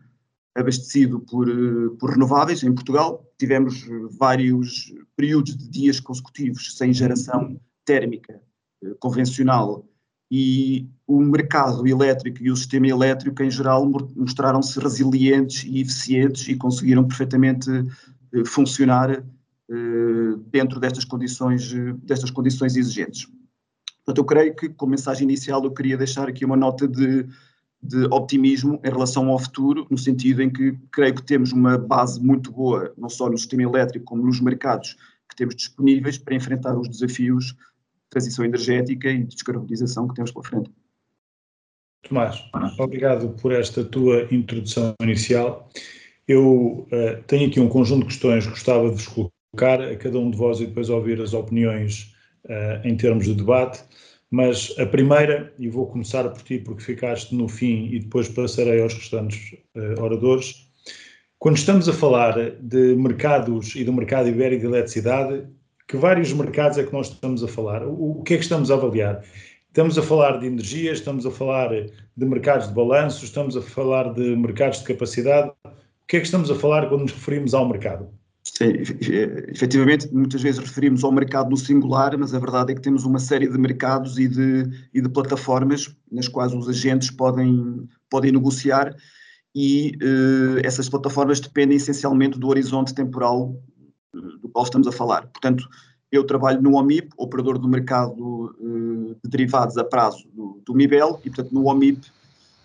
abastecido 0.56 1.20
por, 1.20 1.48
eh, 1.48 1.96
por 1.98 2.10
renováveis 2.10 2.62
em 2.62 2.74
Portugal, 2.74 3.24
tivemos 3.38 3.86
vários 4.18 4.92
períodos 5.16 5.56
de 5.56 5.68
dias 5.68 6.00
consecutivos 6.00 6.76
sem 6.76 6.92
geração 6.92 7.60
térmica 7.84 8.40
eh, 8.82 8.94
convencional 8.98 9.86
e 10.30 10.88
o 11.06 11.20
mercado 11.20 11.86
elétrico 11.86 12.42
e 12.42 12.50
o 12.50 12.56
sistema 12.56 12.86
elétrico 12.88 13.42
em 13.42 13.50
geral 13.50 13.88
mostraram-se 14.16 14.78
resilientes 14.78 15.64
e 15.64 15.80
eficientes 15.80 16.48
e 16.48 16.56
conseguiram 16.56 17.06
perfeitamente 17.06 17.70
eh, 17.70 17.84
funcionar 18.46 19.10
eh, 19.12 20.36
dentro 20.46 20.80
destas 20.80 21.04
condições, 21.04 21.72
destas 22.02 22.30
condições 22.30 22.76
exigentes. 22.76 23.26
Portanto, 24.04 24.18
eu 24.18 24.24
creio 24.24 24.56
que, 24.56 24.68
como 24.68 24.90
mensagem 24.90 25.24
inicial, 25.24 25.62
eu 25.62 25.70
queria 25.70 25.96
deixar 25.96 26.28
aqui 26.28 26.44
uma 26.44 26.56
nota 26.56 26.88
de, 26.88 27.26
de 27.82 28.04
optimismo 28.06 28.80
em 28.84 28.88
relação 28.90 29.28
ao 29.28 29.38
futuro, 29.38 29.86
no 29.90 29.96
sentido 29.96 30.42
em 30.42 30.50
que 30.50 30.76
creio 30.90 31.14
que 31.14 31.22
temos 31.22 31.52
uma 31.52 31.78
base 31.78 32.20
muito 32.20 32.50
boa, 32.50 32.92
não 32.96 33.08
só 33.08 33.28
no 33.30 33.38
sistema 33.38 33.62
elétrico, 33.62 34.06
como 34.06 34.26
nos 34.26 34.40
mercados 34.40 34.96
que 35.28 35.36
temos 35.36 35.54
disponíveis 35.54 36.18
para 36.18 36.34
enfrentar 36.34 36.76
os 36.76 36.88
desafios 36.88 37.46
de 37.46 37.56
transição 38.10 38.44
energética 38.44 39.08
e 39.08 39.18
de 39.18 39.34
descarbonização 39.34 40.08
que 40.08 40.14
temos 40.14 40.32
pela 40.32 40.44
frente. 40.44 40.70
Tomás, 42.02 42.42
obrigado 42.78 43.28
por 43.40 43.52
esta 43.52 43.84
tua 43.84 44.26
introdução 44.32 44.94
inicial. 45.02 45.70
Eu 46.30 46.86
uh, 46.92 47.20
tenho 47.26 47.48
aqui 47.48 47.58
um 47.58 47.68
conjunto 47.68 48.02
de 48.02 48.06
questões 48.06 48.44
que 48.44 48.50
gostava 48.50 48.88
de 48.88 48.94
vos 48.94 49.08
colocar 49.08 49.82
a 49.82 49.96
cada 49.96 50.16
um 50.16 50.30
de 50.30 50.36
vós 50.36 50.60
e 50.60 50.66
depois 50.66 50.88
ouvir 50.88 51.20
as 51.20 51.34
opiniões 51.34 52.14
uh, 52.44 52.86
em 52.86 52.96
termos 52.96 53.24
de 53.24 53.34
debate. 53.34 53.82
Mas 54.30 54.72
a 54.78 54.86
primeira, 54.86 55.52
e 55.58 55.68
vou 55.68 55.88
começar 55.88 56.28
por 56.28 56.40
ti 56.42 56.58
porque 56.60 56.84
ficaste 56.84 57.34
no 57.34 57.48
fim 57.48 57.88
e 57.90 57.98
depois 57.98 58.28
passarei 58.28 58.80
aos 58.80 58.94
restantes 58.94 59.58
uh, 59.76 60.00
oradores. 60.00 60.68
Quando 61.40 61.56
estamos 61.56 61.88
a 61.88 61.92
falar 61.92 62.36
de 62.60 62.94
mercados 62.94 63.74
e 63.74 63.82
do 63.82 63.92
mercado 63.92 64.28
ibérico 64.28 64.60
de 64.60 64.68
eletricidade, 64.68 65.48
que 65.88 65.96
vários 65.96 66.32
mercados 66.32 66.78
é 66.78 66.84
que 66.84 66.92
nós 66.92 67.08
estamos 67.08 67.42
a 67.42 67.48
falar? 67.48 67.84
O, 67.84 68.20
o 68.20 68.22
que 68.22 68.34
é 68.34 68.36
que 68.36 68.44
estamos 68.44 68.70
a 68.70 68.74
avaliar? 68.74 69.24
Estamos 69.66 69.98
a 69.98 70.02
falar 70.02 70.38
de 70.38 70.46
energia, 70.46 70.92
estamos 70.92 71.26
a 71.26 71.30
falar 71.32 71.70
de 71.70 72.24
mercados 72.24 72.68
de 72.68 72.74
balanço, 72.74 73.24
estamos 73.24 73.56
a 73.56 73.62
falar 73.62 74.14
de 74.14 74.36
mercados 74.36 74.78
de 74.78 74.84
capacidade 74.84 75.50
que 76.10 76.16
é 76.16 76.20
que 76.20 76.26
estamos 76.26 76.50
a 76.50 76.56
falar 76.56 76.88
quando 76.88 77.02
nos 77.02 77.12
referimos 77.12 77.54
ao 77.54 77.68
mercado? 77.68 78.08
Sim, 78.42 78.72
efetivamente, 79.48 80.12
muitas 80.12 80.42
vezes 80.42 80.58
referimos 80.58 81.04
ao 81.04 81.12
mercado 81.12 81.48
no 81.48 81.56
singular, 81.56 82.18
mas 82.18 82.34
a 82.34 82.38
verdade 82.40 82.72
é 82.72 82.74
que 82.74 82.80
temos 82.80 83.04
uma 83.04 83.20
série 83.20 83.46
de 83.46 83.56
mercados 83.56 84.18
e 84.18 84.26
de, 84.26 84.88
e 84.92 85.00
de 85.00 85.08
plataformas 85.08 85.94
nas 86.10 86.26
quais 86.26 86.52
os 86.52 86.68
agentes 86.68 87.12
podem, 87.12 87.88
podem 88.10 88.32
negociar 88.32 88.92
e 89.54 89.92
uh, 90.02 90.58
essas 90.64 90.88
plataformas 90.88 91.38
dependem 91.38 91.76
essencialmente 91.76 92.40
do 92.40 92.48
horizonte 92.48 92.92
temporal 92.92 93.54
do 94.12 94.48
qual 94.48 94.64
estamos 94.64 94.88
a 94.88 94.92
falar. 94.92 95.28
Portanto, 95.28 95.68
eu 96.10 96.24
trabalho 96.24 96.60
no 96.60 96.74
OMIP, 96.74 97.08
operador 97.16 97.56
do 97.56 97.68
mercado 97.68 98.52
de 99.22 99.30
derivados 99.30 99.78
a 99.78 99.84
prazo 99.84 100.28
do, 100.34 100.60
do 100.66 100.74
MIBEL, 100.74 101.20
e, 101.24 101.30
portanto, 101.30 101.52
no 101.52 101.66
OMIP 101.66 102.00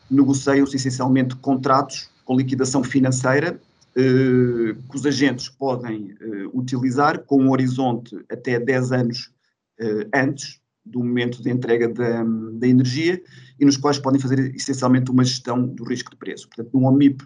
negociam-se 0.10 0.76
essencialmente 0.76 1.36
contratos 1.36 2.10
com 2.26 2.36
liquidação 2.36 2.84
financeira 2.84 3.60
que 3.94 4.96
os 4.98 5.06
agentes 5.06 5.48
podem 5.48 6.18
utilizar 6.54 7.20
com 7.20 7.42
um 7.42 7.52
horizonte 7.52 8.14
até 8.30 8.60
10 8.60 8.92
anos 8.92 9.32
antes 10.14 10.60
do 10.86 11.00
momento 11.00 11.42
de 11.42 11.50
entrega 11.50 11.88
da, 11.88 12.24
da, 12.24 12.68
energia 12.68 13.22
e 13.60 13.66
nos 13.66 13.78
quais 13.78 13.98
podem 13.98 14.20
fazer 14.20 14.54
essencialmente 14.54 15.10
uma 15.10 15.24
gestão 15.24 15.66
do 15.66 15.84
risco 15.86 16.12
de 16.12 16.18
preço. 16.18 16.48
Portanto, 16.48 16.70
no 16.74 16.86
OMIP 16.86 17.26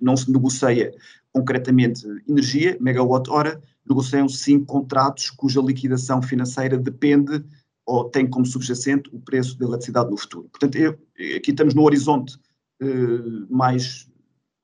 não 0.00 0.16
se 0.16 0.30
negocia 0.30 0.92
concretamente 1.32 2.06
energia, 2.28 2.76
megawatt-hora, 2.80 3.60
negociam-se 3.88 4.38
sim 4.38 4.64
contratos 4.64 5.30
cuja 5.30 5.60
liquidação 5.60 6.20
financeira 6.20 6.76
depende 6.76 7.44
ou 7.84 8.04
tem 8.04 8.26
como 8.26 8.44
subjacente 8.44 9.08
o 9.12 9.20
preço 9.20 9.58
da 9.58 9.66
eletricidade 9.66 10.10
no 10.10 10.16
futuro. 10.16 10.48
Portanto, 10.50 10.76
eu, 10.76 10.98
aqui 11.36 11.50
estamos 11.50 11.74
no 11.74 11.82
horizonte 11.82 12.36
eh, 12.36 12.40
mais 13.48 14.06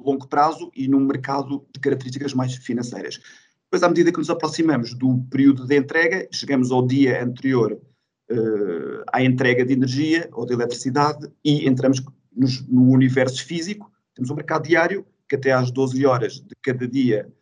longo 0.03 0.27
prazo 0.27 0.71
e 0.75 0.89
num 0.89 1.01
mercado 1.01 1.65
de 1.73 1.81
características 1.81 2.35
mais 2.35 2.55
financeiras. 2.57 3.21
Depois, 3.65 3.83
à 3.83 3.89
medida 3.89 4.13
que 4.13 4.19
nos 4.19 4.29
aproximamos 4.29 4.93
do 4.95 5.19
período 5.31 5.67
de 5.67 5.77
entrega, 5.77 6.29
chegamos 6.31 6.71
ao 6.71 6.87
dia 6.87 7.25
anterior 7.25 7.73
uh, 8.31 9.03
à 9.11 9.23
entrega 9.23 9.65
de 9.65 9.73
energia 9.73 10.29
ou 10.33 10.45
de 10.45 10.53
eletricidade 10.53 11.27
e 11.43 11.67
entramos 11.67 12.03
nos, 12.35 12.67
no 12.69 12.91
universo 12.91 13.43
físico. 13.45 13.91
Temos 14.15 14.31
um 14.31 14.35
mercado 14.35 14.69
diário 14.69 15.07
que 15.27 15.37
até 15.37 15.53
às 15.53 15.71
12 15.71 16.05
horas 16.05 16.35
de 16.35 16.55
cada 16.63 16.87
dia, 16.87 17.33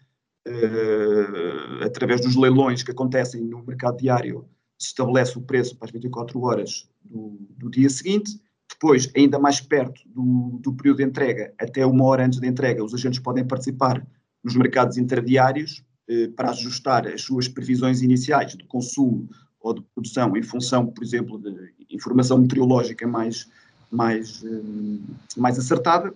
uh, 0.47 1.85
através 1.85 2.21
dos 2.21 2.37
leilões 2.37 2.85
que 2.85 2.93
acontecem 2.93 3.43
no 3.43 3.65
mercado 3.65 3.97
diário, 3.97 4.49
se 4.79 4.89
estabelece 4.89 5.37
o 5.37 5.43
preço 5.43 5.77
para 5.77 5.87
as 5.87 5.93
24 5.93 6.41
horas 6.43 6.89
do, 7.05 7.39
do 7.57 7.69
dia 7.69 7.91
seguinte. 7.91 8.41
Depois, 8.71 9.11
ainda 9.17 9.39
mais 9.39 9.61
perto 9.61 10.01
do, 10.07 10.59
do, 10.63 10.73
período 10.73 10.99
de 10.99 11.05
entrega, 11.05 11.53
até 11.59 11.85
uma 11.85 12.05
hora 12.05 12.25
antes 12.25 12.39
da 12.39 12.47
entrega, 12.47 12.85
os 12.85 12.95
agentes 12.95 13.19
podem 13.19 13.45
participar 13.45 14.05
nos 14.43 14.55
mercados 14.55 14.97
interdiários 14.97 15.83
eh, 16.09 16.29
para 16.29 16.51
ajustar 16.51 17.07
as 17.07 17.21
suas 17.23 17.49
previsões 17.49 18.01
iniciais 18.01 18.57
de 18.57 18.65
consumo 18.65 19.29
ou 19.61 19.75
de 19.75 19.83
produção 19.95 20.35
em 20.37 20.43
função, 20.43 20.87
por 20.87 21.05
exemplo, 21.05 21.39
de 21.39 21.73
informação 21.91 22.39
meteorológica 22.39 23.07
mais, 23.07 23.49
mais, 23.91 24.43
eh, 24.45 25.01
mais 25.37 25.59
acertada, 25.59 26.15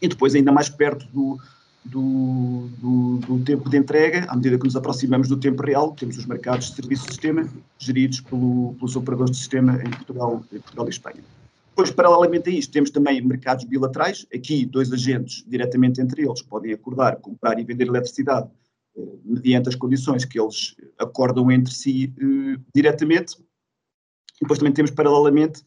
e 0.00 0.08
depois 0.08 0.34
ainda 0.34 0.50
mais 0.50 0.68
perto 0.68 1.06
do, 1.12 1.38
do, 1.84 2.68
do, 2.78 3.18
do, 3.18 3.44
tempo 3.44 3.68
de 3.68 3.76
entrega, 3.76 4.24
à 4.28 4.34
medida 4.34 4.58
que 4.58 4.64
nos 4.64 4.74
aproximamos 4.74 5.28
do 5.28 5.36
tempo 5.36 5.62
real, 5.62 5.92
temos 5.92 6.16
os 6.16 6.26
mercados 6.26 6.70
de 6.70 6.76
serviço 6.76 7.04
de 7.04 7.10
sistema 7.10 7.48
geridos 7.78 8.20
pelo, 8.20 8.74
pelos 8.78 8.96
operadores 8.96 9.32
de 9.32 9.38
sistema 9.38 9.80
em 9.82 9.90
Portugal, 9.90 10.42
em 10.50 10.58
Portugal 10.58 10.86
e 10.86 10.90
Espanha. 10.90 11.43
Depois, 11.74 11.90
paralelamente 11.90 12.48
a 12.48 12.52
isto, 12.52 12.70
temos 12.70 12.90
também 12.90 13.20
mercados 13.20 13.64
bilaterais. 13.64 14.24
Aqui, 14.32 14.64
dois 14.64 14.92
agentes, 14.92 15.44
diretamente 15.44 16.00
entre 16.00 16.22
eles, 16.22 16.40
podem 16.40 16.72
acordar, 16.72 17.16
comprar 17.16 17.58
e 17.58 17.64
vender 17.64 17.88
eletricidade 17.88 18.48
mediante 19.24 19.70
as 19.70 19.74
condições 19.74 20.24
que 20.24 20.38
eles 20.38 20.76
acordam 21.00 21.50
entre 21.50 21.74
si 21.74 22.14
eh, 22.16 22.60
diretamente. 22.72 23.34
E 24.36 24.42
depois 24.42 24.60
também 24.60 24.72
temos, 24.72 24.92
paralelamente, 24.92 25.64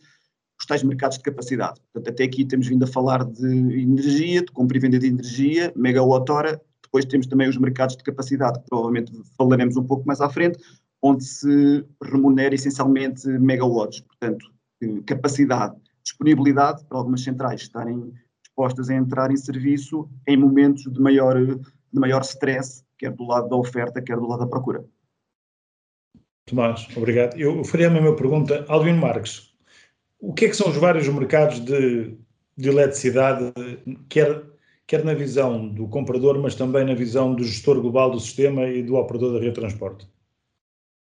os 0.57 0.65
tais 0.65 0.81
mercados 0.81 1.17
de 1.17 1.25
capacidade. 1.25 1.81
Portanto, 1.91 2.13
até 2.13 2.23
aqui 2.23 2.45
temos 2.45 2.67
vindo 2.67 2.83
a 2.83 2.87
falar 2.87 3.25
de 3.25 3.45
energia, 3.45 4.39
de 4.41 4.51
compra 4.53 4.77
e 4.77 4.79
venda 4.79 4.97
de 4.97 5.07
energia, 5.07 5.73
megawatt-hora. 5.75 6.61
Depois 6.83 7.03
temos 7.03 7.27
também 7.27 7.49
os 7.49 7.57
mercados 7.57 7.97
de 7.97 8.03
capacidade, 8.05 8.59
que 8.59 8.69
provavelmente 8.69 9.11
falaremos 9.37 9.75
um 9.75 9.83
pouco 9.83 10.07
mais 10.07 10.21
à 10.21 10.29
frente, 10.29 10.57
onde 11.01 11.25
se 11.25 11.85
remunera 12.01 12.55
essencialmente 12.55 13.27
megawatts. 13.27 13.99
Portanto, 13.99 14.45
eh, 14.81 15.01
capacidade, 15.05 15.75
disponibilidade 16.07 16.85
para 16.85 16.97
algumas 16.97 17.23
centrais 17.23 17.61
estarem 17.61 18.13
dispostas 18.41 18.89
a 18.89 18.95
entrar 18.95 19.29
em 19.31 19.37
serviço 19.37 20.09
em 20.25 20.37
momentos 20.37 20.83
de 20.83 20.99
maior, 20.99 21.35
de 21.45 21.99
maior 21.99 22.21
stress 22.21 22.85
quer 22.97 23.11
do 23.11 23.25
lado 23.25 23.49
da 23.49 23.55
oferta, 23.55 24.01
quer 24.01 24.17
do 24.17 24.27
lado 24.27 24.39
da 24.39 24.47
procura. 24.47 24.83
Tomás, 26.45 26.87
obrigado. 26.95 27.37
Eu 27.37 27.63
faria 27.63 27.87
a 27.87 27.91
mesma 27.91 28.15
pergunta. 28.15 28.65
Alvin 28.67 28.93
Marques, 28.93 29.53
o 30.19 30.33
que 30.33 30.45
é 30.45 30.49
que 30.49 30.55
são 30.55 30.69
os 30.69 30.77
vários 30.77 31.07
mercados 31.07 31.59
de, 31.59 32.17
de 32.57 32.69
eletricidade, 32.69 33.53
quer, 34.09 34.43
quer 34.87 35.03
na 35.03 35.13
visão 35.13 35.67
do 35.67 35.87
comprador, 35.87 36.39
mas 36.39 36.55
também 36.55 36.85
na 36.85 36.95
visão 36.95 37.35
do 37.35 37.43
gestor 37.43 37.79
global 37.81 38.09
do 38.09 38.19
sistema 38.19 38.65
e 38.67 38.81
do 38.81 38.95
operador 38.95 39.33
da 39.33 39.39
rede 39.39 39.51
de 39.51 39.59
transporte? 39.59 40.07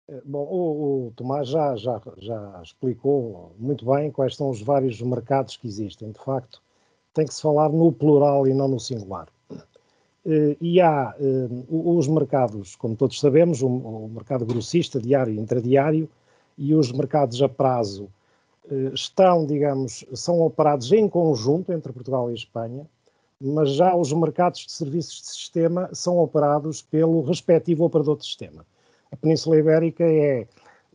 Eh, 0.09 0.21
bom, 0.25 0.43
o, 0.43 1.07
o 1.07 1.11
Tomás 1.15 1.47
já, 1.47 1.75
já, 1.75 2.01
já 2.17 2.61
explicou 2.61 3.53
muito 3.57 3.85
bem 3.85 4.11
quais 4.11 4.35
são 4.35 4.49
os 4.49 4.61
vários 4.61 5.01
mercados 5.01 5.57
que 5.57 5.67
existem. 5.67 6.11
De 6.11 6.19
facto, 6.19 6.61
tem 7.13 7.25
que 7.25 7.33
se 7.33 7.41
falar 7.41 7.69
no 7.69 7.91
plural 7.91 8.47
e 8.47 8.53
não 8.53 8.67
no 8.67 8.79
singular. 8.79 9.27
Eh, 10.25 10.57
e 10.61 10.81
há 10.81 11.15
eh, 11.19 11.47
os 11.69 12.07
mercados, 12.07 12.75
como 12.75 12.95
todos 12.95 13.19
sabemos, 13.19 13.61
o, 13.61 13.69
mercado 14.09 14.45
grossista, 14.45 14.99
diário 14.99 15.33
e 15.33 15.39
intradiário, 15.39 16.09
e 16.57 16.75
os 16.75 16.91
mercados 16.91 17.41
a 17.41 17.49
prazo 17.49 18.09
estão, 18.93 19.45
digamos, 19.45 20.05
são 20.13 20.41
operados 20.41 20.91
em 20.93 21.09
conjunto 21.09 21.73
entre 21.73 21.91
Portugal 21.91 22.31
e 22.31 22.33
Espanha, 22.33 22.87
mas 23.41 23.71
já 23.71 23.95
os 23.95 24.13
mercados 24.13 24.61
de 24.61 24.71
serviços 24.71 25.21
de 25.21 25.27
sistema 25.27 25.89
são 25.93 26.17
operados 26.19 26.81
pelo 26.81 27.21
respectivo 27.23 27.83
operador 27.83 28.17
de 28.17 28.25
sistema. 28.25 28.65
A 29.13 29.15
Península 29.15 29.57
Ibérica 29.57 30.03
é 30.03 30.47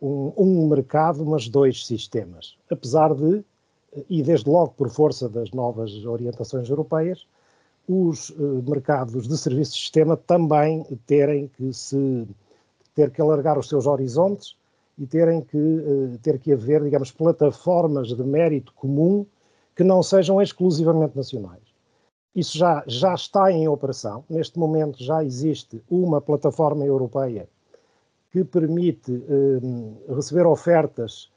um, 0.03 0.33
um 0.37 0.67
mercado, 0.67 1.25
mas 1.25 1.49
dois 1.49 1.87
sistemas, 1.87 2.59
apesar 2.69 3.15
de, 3.15 3.45
e 4.11 4.25
desde 4.25 4.51
logo 4.51 4.73
por 4.73 4.91
força 4.91 5.29
das 5.29 5.53
novas 5.53 6.05
orientações 6.05 6.69
europeias, 6.69 7.29
os 7.89 8.31
uh, 8.31 8.65
mercados 8.67 9.29
de 9.29 9.39
serviços 9.39 9.75
de 9.75 9.81
sistema 9.83 10.17
também 10.17 10.85
terem 11.07 11.47
que 11.47 11.73
se 11.73 12.27
ter 12.93 13.13
que 13.13 13.21
alargar 13.21 13.57
os 13.57 13.69
seus 13.69 13.87
horizontes 13.87 14.57
e 14.99 15.07
terem 15.07 15.41
que 15.41 15.57
uh, 15.57 16.19
ter 16.21 16.41
que 16.41 16.53
haver, 16.53 16.83
digamos, 16.83 17.13
plataformas 17.13 18.09
de 18.09 18.25
mérito 18.25 18.75
comum 18.75 19.25
que 19.77 19.85
não 19.85 20.03
sejam 20.03 20.43
exclusivamente 20.43 21.17
nacionais. 21.17 21.63
Isso 22.35 22.59
já, 22.59 22.83
já 22.85 23.15
está 23.15 23.53
em 23.53 23.69
operação. 23.69 24.25
Neste 24.29 24.59
momento 24.59 25.01
já 25.05 25.23
existe 25.23 25.81
uma 25.89 26.21
plataforma 26.21 26.85
europeia 26.85 27.49
que 28.31 28.45
permite 28.45 29.13
uh, 29.13 30.15
receber 30.15 30.47
ofertas 30.47 31.31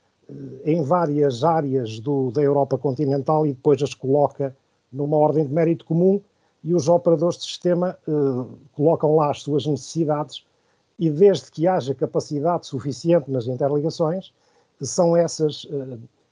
em 0.64 0.82
várias 0.84 1.44
áreas 1.44 2.00
do, 2.00 2.32
da 2.32 2.42
Europa 2.42 2.78
continental 2.78 3.46
e 3.46 3.54
depois 3.54 3.82
as 3.82 3.94
coloca 3.94 4.56
numa 4.92 5.18
ordem 5.18 5.46
de 5.46 5.54
mérito 5.54 5.86
comum 5.86 6.22
e 6.64 6.74
os 6.74 6.88
operadores 6.88 7.38
de 7.38 7.44
sistema 7.44 7.98
uh, 8.08 8.58
colocam 8.74 9.16
lá 9.16 9.32
as 9.32 9.42
suas 9.42 9.66
necessidades 9.66 10.46
e 11.00 11.10
desde 11.10 11.50
que 11.50 11.68
haja 11.68 11.96
capacidade 11.96 12.68
suficiente 12.68 13.32
nas 13.32 13.48
interligações, 13.48 14.32
são 14.80 15.18
essas, 15.18 15.68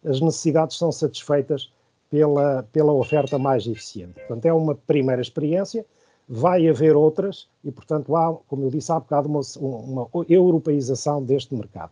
as 0.06 0.22
necessidades 0.22 0.78
são 0.78 0.91
satisfeitas 0.91 1.72
pela, 2.10 2.63
pela 2.72 2.91
oferta 2.91 3.38
mais 3.38 3.65
eficiente. 3.67 4.13
Portanto, 4.13 4.45
é 4.45 4.54
uma 4.54 4.76
primeira 4.76 5.22
experiência, 5.22 5.86
vai 6.30 6.68
haver 6.70 6.96
outras 6.96 7.50
e, 7.63 7.72
portanto, 7.72 8.15
há, 8.15 8.38
como 8.48 8.63
eu 8.63 8.70
disse 8.70 8.92
há 8.92 9.00
bocado, 9.00 9.28
uma, 9.28 9.42
uma 9.60 10.08
europeização 10.30 11.24
deste 11.24 11.56
mercado. 11.56 11.92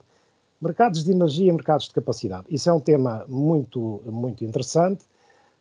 Mercados 0.61 1.03
de 1.03 1.11
energia 1.11 1.49
e 1.49 1.51
mercados 1.51 1.87
de 1.87 1.93
capacidade. 1.93 2.45
Isso 2.49 2.69
é 2.69 2.73
um 2.73 2.79
tema 2.79 3.25
muito, 3.27 4.01
muito 4.05 4.45
interessante 4.45 5.03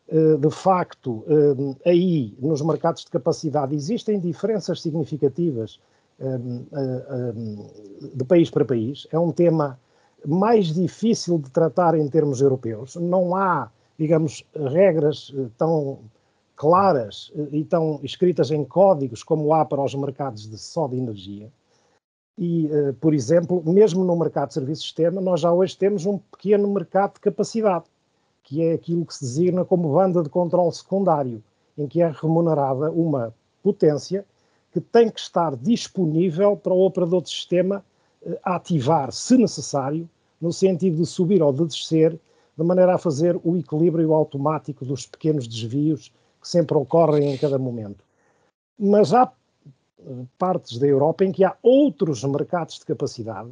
eh, 0.08 0.36
de 0.36 0.50
facto, 0.50 1.24
eh, 1.26 1.90
aí 1.90 2.34
nos 2.38 2.62
mercados 2.62 3.04
de 3.04 3.10
capacidade 3.10 3.74
existem 3.74 4.20
diferenças 4.20 4.80
significativas 4.80 5.80
eh, 6.20 6.38
de 8.14 8.24
país 8.24 8.48
para 8.48 8.64
país. 8.64 9.06
É 9.10 9.18
um 9.18 9.32
tema 9.32 9.78
mais 10.24 10.72
difícil 10.72 11.38
de 11.38 11.50
tratar 11.50 11.94
em 11.96 12.08
termos 12.08 12.40
europeus. 12.40 12.94
Não 12.96 13.34
há, 13.34 13.70
digamos, 13.98 14.44
regras 14.54 15.34
tão 15.58 15.98
claras 16.56 17.30
e 17.52 17.64
tão 17.64 18.00
escritas 18.02 18.50
em 18.50 18.64
códigos 18.64 19.22
como 19.22 19.52
há 19.52 19.64
para 19.64 19.82
os 19.82 19.94
mercados 19.94 20.48
de 20.48 20.58
só 20.58 20.88
de 20.88 20.96
energia. 20.96 21.52
E, 22.38 22.68
por 23.00 23.14
exemplo, 23.14 23.62
mesmo 23.64 24.04
no 24.04 24.16
mercado 24.16 24.48
de 24.48 24.54
serviços 24.54 24.82
de 24.82 24.88
sistema, 24.88 25.20
nós 25.20 25.40
já 25.40 25.52
hoje 25.52 25.76
temos 25.76 26.04
um 26.04 26.18
pequeno 26.18 26.68
mercado 26.68 27.14
de 27.14 27.20
capacidade 27.20 27.84
que 28.46 28.62
é 28.62 28.74
aquilo 28.74 29.04
que 29.04 29.12
se 29.12 29.24
designa 29.24 29.64
como 29.64 29.92
banda 29.92 30.22
de 30.22 30.28
controle 30.28 30.72
secundário, 30.72 31.42
em 31.76 31.88
que 31.88 32.00
é 32.00 32.08
remunerada 32.08 32.92
uma 32.92 33.34
potência 33.60 34.24
que 34.72 34.80
tem 34.80 35.10
que 35.10 35.18
estar 35.18 35.56
disponível 35.56 36.56
para 36.56 36.72
o 36.72 36.86
operador 36.86 37.22
de 37.22 37.28
sistema 37.28 37.84
eh, 38.24 38.38
ativar, 38.44 39.10
se 39.10 39.36
necessário, 39.36 40.08
no 40.40 40.52
sentido 40.52 40.98
de 40.98 41.06
subir 41.06 41.42
ou 41.42 41.52
de 41.52 41.66
descer, 41.66 42.16
de 42.56 42.64
maneira 42.64 42.94
a 42.94 42.98
fazer 42.98 43.36
o 43.42 43.56
equilíbrio 43.56 44.14
automático 44.14 44.84
dos 44.84 45.06
pequenos 45.06 45.48
desvios 45.48 46.12
que 46.46 46.50
sempre 46.50 46.76
ocorrem 46.76 47.34
em 47.34 47.36
cada 47.36 47.58
momento. 47.58 48.04
Mas 48.78 49.12
há 49.12 49.32
partes 50.38 50.78
da 50.78 50.86
Europa 50.86 51.24
em 51.24 51.32
que 51.32 51.42
há 51.44 51.56
outros 51.60 52.22
mercados 52.22 52.78
de 52.78 52.84
capacidade 52.84 53.50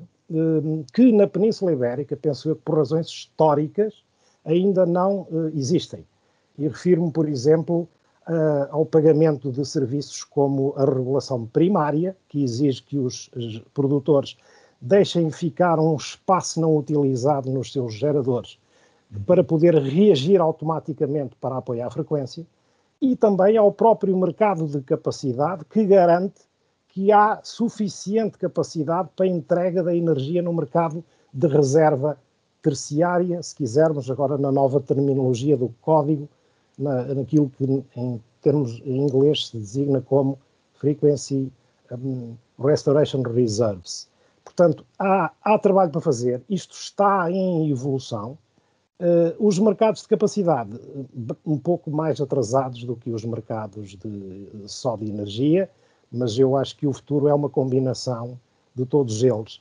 que 0.93 1.13
na 1.13 1.27
Península 1.27 1.73
Ibérica, 1.73 2.17
penso 2.17 2.49
eu 2.49 2.57
por 2.57 2.79
razões 2.79 3.09
históricas, 3.09 4.05
ainda 4.45 4.87
não 4.87 5.27
existem. 5.53 6.07
E 6.57 6.69
refiro-me, 6.69 7.11
por 7.11 7.29
exemplo, 7.29 7.89
ao 8.71 8.87
pagamento 8.87 9.51
de 9.51 9.65
serviços 9.67 10.23
como 10.23 10.73
a 10.77 10.85
regulação 10.85 11.47
primária, 11.47 12.17
que 12.29 12.45
exige 12.45 12.83
que 12.83 12.97
os 12.97 13.29
produtores 13.75 14.37
deixem 14.81 15.31
ficar 15.31 15.81
um 15.81 15.97
espaço 15.97 16.61
não 16.61 16.77
utilizado 16.77 17.51
nos 17.51 17.73
seus 17.73 17.95
geradores 17.95 18.59
para 19.27 19.43
poder 19.45 19.75
reagir 19.75 20.41
automaticamente 20.41 21.37
para 21.41 21.59
apoiar 21.59 21.89
a 21.89 21.91
frequência, 21.91 22.47
e 23.05 23.15
também 23.17 23.55
ao 23.59 23.71
próprio 23.71 24.17
mercado 24.17 24.67
de 24.67 24.81
capacidade 24.81 25.63
que 25.67 25.85
garante 25.85 26.41
que 26.89 27.13
há 27.13 27.39
suficiente 27.43 28.39
capacidade 28.39 29.11
para 29.15 29.27
a 29.27 29.29
entrega 29.29 29.83
da 29.83 29.95
energia 29.95 30.41
no 30.41 30.55
mercado 30.55 31.05
de 31.31 31.47
reserva 31.47 32.17
terciária, 32.63 33.43
se 33.43 33.55
quisermos, 33.55 34.11
agora 34.11 34.39
na 34.39 34.51
nova 34.51 34.81
terminologia 34.81 35.55
do 35.55 35.69
código, 35.83 36.27
na, 36.79 37.03
naquilo 37.15 37.51
que 37.51 37.85
em 37.95 38.23
termos 38.41 38.81
em 38.87 39.03
inglês 39.03 39.49
se 39.49 39.59
designa 39.59 40.01
como 40.01 40.39
Frequency 40.73 41.53
um, 41.93 42.35
Restoration 42.59 43.21
Reserves. 43.21 44.09
Portanto, 44.43 44.87
há, 44.99 45.31
há 45.43 45.59
trabalho 45.59 45.91
para 45.91 46.01
fazer, 46.01 46.43
isto 46.49 46.75
está 46.75 47.31
em 47.31 47.71
evolução, 47.71 48.39
Uh, 49.01 49.35
os 49.45 49.59
mercados 49.59 50.03
de 50.03 50.09
capacidade, 50.09 50.79
um 51.45 51.59
pouco 51.59 51.91
mais 51.91 52.21
atrasados 52.21 52.85
do 52.85 52.95
que 52.95 53.11
os 53.11 53.25
mercados 53.25 53.97
de, 53.97 54.49
só 54.67 54.97
de 54.97 55.07
energia, 55.07 55.69
mas 56.13 56.39
eu 56.39 56.57
acho 56.57 56.77
que 56.77 56.87
o 56.87 56.93
futuro 56.93 57.27
é 57.27 57.35
uma 57.35 57.49
combinação 57.49 58.39
de 58.75 58.87
todos 58.87 59.23
eles. 59.23 59.61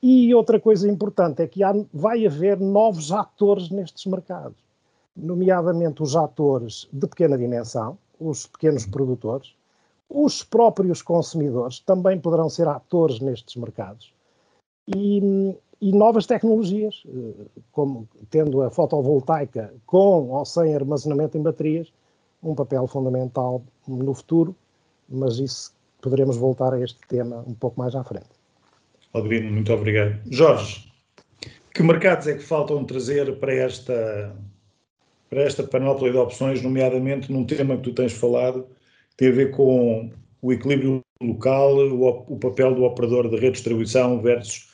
E 0.00 0.32
outra 0.32 0.60
coisa 0.60 0.88
importante 0.88 1.42
é 1.42 1.46
que 1.48 1.64
há, 1.64 1.74
vai 1.92 2.24
haver 2.24 2.58
novos 2.60 3.10
atores 3.10 3.68
nestes 3.68 4.06
mercados, 4.06 4.56
nomeadamente 5.16 6.02
os 6.02 6.14
atores 6.14 6.88
de 6.92 7.06
pequena 7.08 7.36
dimensão, 7.36 7.98
os 8.20 8.46
pequenos 8.46 8.86
produtores, 8.86 9.54
os 10.08 10.42
próprios 10.44 11.02
consumidores 11.02 11.80
também 11.80 12.18
poderão 12.18 12.48
ser 12.48 12.68
atores 12.68 13.20
nestes 13.20 13.56
mercados. 13.56 14.12
E, 14.86 15.54
e 15.80 15.92
novas 15.92 16.26
tecnologias, 16.26 17.02
eh, 17.06 17.46
como 17.72 18.08
tendo 18.30 18.62
a 18.62 18.70
fotovoltaica 18.70 19.72
com 19.86 20.28
ou 20.30 20.44
sem 20.44 20.74
armazenamento 20.74 21.38
em 21.38 21.42
baterias, 21.42 21.92
um 22.42 22.54
papel 22.54 22.86
fundamental 22.86 23.62
no 23.86 24.14
futuro, 24.14 24.54
mas 25.08 25.38
isso 25.38 25.72
poderemos 26.00 26.36
voltar 26.36 26.74
a 26.74 26.80
este 26.80 26.98
tema 27.08 27.44
um 27.46 27.54
pouco 27.54 27.78
mais 27.80 27.94
à 27.94 28.04
frente. 28.04 28.28
Albino, 29.12 29.50
muito 29.50 29.72
obrigado. 29.72 30.20
Jorge, 30.30 30.92
que 31.72 31.82
mercados 31.82 32.26
é 32.26 32.34
que 32.34 32.42
faltam 32.42 32.84
trazer 32.84 33.38
para 33.38 33.52
esta, 33.52 34.36
para 35.30 35.42
esta 35.42 35.62
panóplia 35.62 36.12
de 36.12 36.18
opções, 36.18 36.62
nomeadamente 36.62 37.32
num 37.32 37.44
tema 37.44 37.76
que 37.76 37.84
tu 37.84 37.92
tens 37.92 38.12
falado, 38.12 38.64
que 39.10 39.16
tem 39.16 39.28
a 39.28 39.32
ver 39.32 39.50
com 39.52 40.10
o 40.42 40.52
equilíbrio 40.52 41.00
local, 41.20 41.76
o, 41.76 42.34
o 42.34 42.38
papel 42.38 42.74
do 42.74 42.84
operador 42.84 43.28
de 43.28 43.36
redistribuição 43.36 44.20
versus 44.20 44.67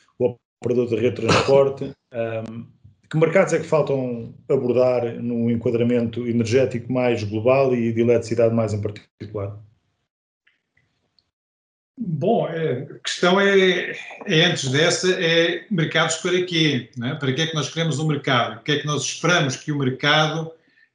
operador 0.65 0.89
de 0.89 0.97
rede 0.97 1.17
de 1.17 1.27
transporte. 1.27 1.93
Um, 2.13 2.67
que 3.11 3.19
mercados 3.19 3.53
é 3.53 3.59
que 3.59 3.67
faltam 3.67 4.35
abordar 4.49 5.05
no 5.23 5.51
enquadramento 5.51 6.27
energético 6.27 6.91
mais 6.93 7.23
global 7.23 7.75
e 7.75 7.93
de 7.93 8.01
eletricidade 8.01 8.55
mais 8.55 8.73
em 8.73 8.81
particular? 8.81 9.57
Bom, 11.97 12.49
é, 12.49 12.89
a 12.91 12.99
questão 12.99 13.41
é, 13.41 13.93
é, 14.27 14.45
antes 14.47 14.69
dessa, 14.69 15.13
é 15.13 15.65
mercados 15.71 16.17
para 16.17 16.45
quê? 16.45 16.91
É? 17.01 17.15
Para 17.15 17.33
que 17.33 17.43
é 17.43 17.47
que 17.47 17.55
nós 17.55 17.73
queremos 17.73 18.01
um 18.01 18.09
mercado? 18.09 18.59
O 18.59 18.65
que 18.65 18.73
é 18.73 18.79
que 18.81 18.87
nós 18.87 19.03
esperamos 19.05 19.57
que 19.57 19.71
o 19.71 19.79
mercado 19.79 20.51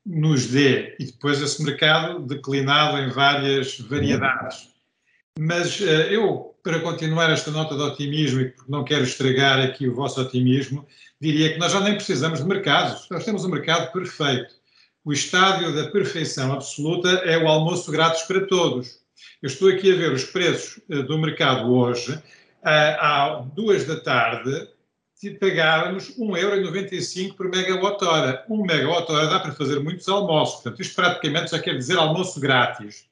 nos 0.05 0.47
dê? 0.47 0.95
E 0.99 1.05
depois 1.05 1.41
esse 1.41 1.63
mercado 1.63 2.19
declinado 2.19 2.97
em 2.97 3.09
várias 3.09 3.79
variedades. 3.79 4.69
Mas 5.39 5.79
uh, 5.79 5.85
eu, 5.85 6.48
para 6.69 6.81
continuar 6.81 7.31
esta 7.31 7.49
nota 7.49 7.75
de 7.75 7.81
otimismo 7.81 8.41
e 8.41 8.49
porque 8.51 8.71
não 8.71 8.83
quero 8.83 9.01
estragar 9.01 9.59
aqui 9.59 9.87
o 9.87 9.95
vosso 9.95 10.21
otimismo, 10.21 10.85
diria 11.19 11.51
que 11.51 11.57
nós 11.57 11.71
já 11.71 11.79
nem 11.79 11.95
precisamos 11.95 12.41
de 12.41 12.45
mercados. 12.45 13.07
Nós 13.09 13.25
temos 13.25 13.43
um 13.43 13.49
mercado 13.49 13.91
perfeito. 13.91 14.53
O 15.03 15.11
estádio 15.11 15.75
da 15.75 15.89
perfeição 15.89 16.53
absoluta 16.53 17.09
é 17.25 17.39
o 17.39 17.47
almoço 17.47 17.91
grátis 17.91 18.21
para 18.21 18.45
todos. 18.45 18.99
Eu 19.41 19.47
estou 19.47 19.67
aqui 19.67 19.91
a 19.91 19.95
ver 19.95 20.11
os 20.11 20.25
preços 20.25 20.79
uh, 20.91 21.01
do 21.01 21.17
mercado 21.17 21.73
hoje. 21.73 22.21
Às 22.61 23.47
duas 23.55 23.85
da 23.85 23.99
tarde, 23.99 24.67
pagávamos 25.39 26.15
1,95€ 26.19 27.35
por 27.35 27.49
megawatt-hora. 27.49 28.45
1 28.47 28.61
megawatt-hora 28.61 29.25
dá 29.25 29.39
para 29.39 29.53
fazer 29.53 29.79
muitos 29.79 30.07
almoços. 30.07 30.61
Portanto, 30.61 30.83
isto 30.83 30.93
praticamente 30.93 31.49
já 31.49 31.59
quer 31.59 31.75
dizer 31.75 31.97
almoço 31.97 32.39
grátis. 32.39 33.09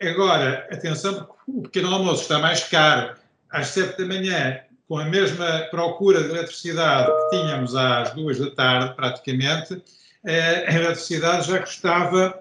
Agora, 0.00 0.68
atenção, 0.70 1.28
o 1.46 1.62
pequeno 1.62 1.92
almoço 1.92 2.22
está 2.22 2.38
mais 2.38 2.62
caro 2.64 3.16
às 3.50 3.68
7 3.68 3.98
da 3.98 4.06
manhã, 4.06 4.60
com 4.86 4.96
a 4.96 5.04
mesma 5.04 5.66
procura 5.70 6.22
de 6.22 6.30
eletricidade 6.30 7.06
que 7.06 7.36
tínhamos 7.36 7.74
às 7.74 8.14
2 8.14 8.38
da 8.38 8.50
tarde, 8.52 8.94
praticamente, 8.94 9.82
eh, 10.24 10.66
a 10.68 10.72
eletricidade 10.72 11.48
já 11.48 11.58
custava, 11.58 12.40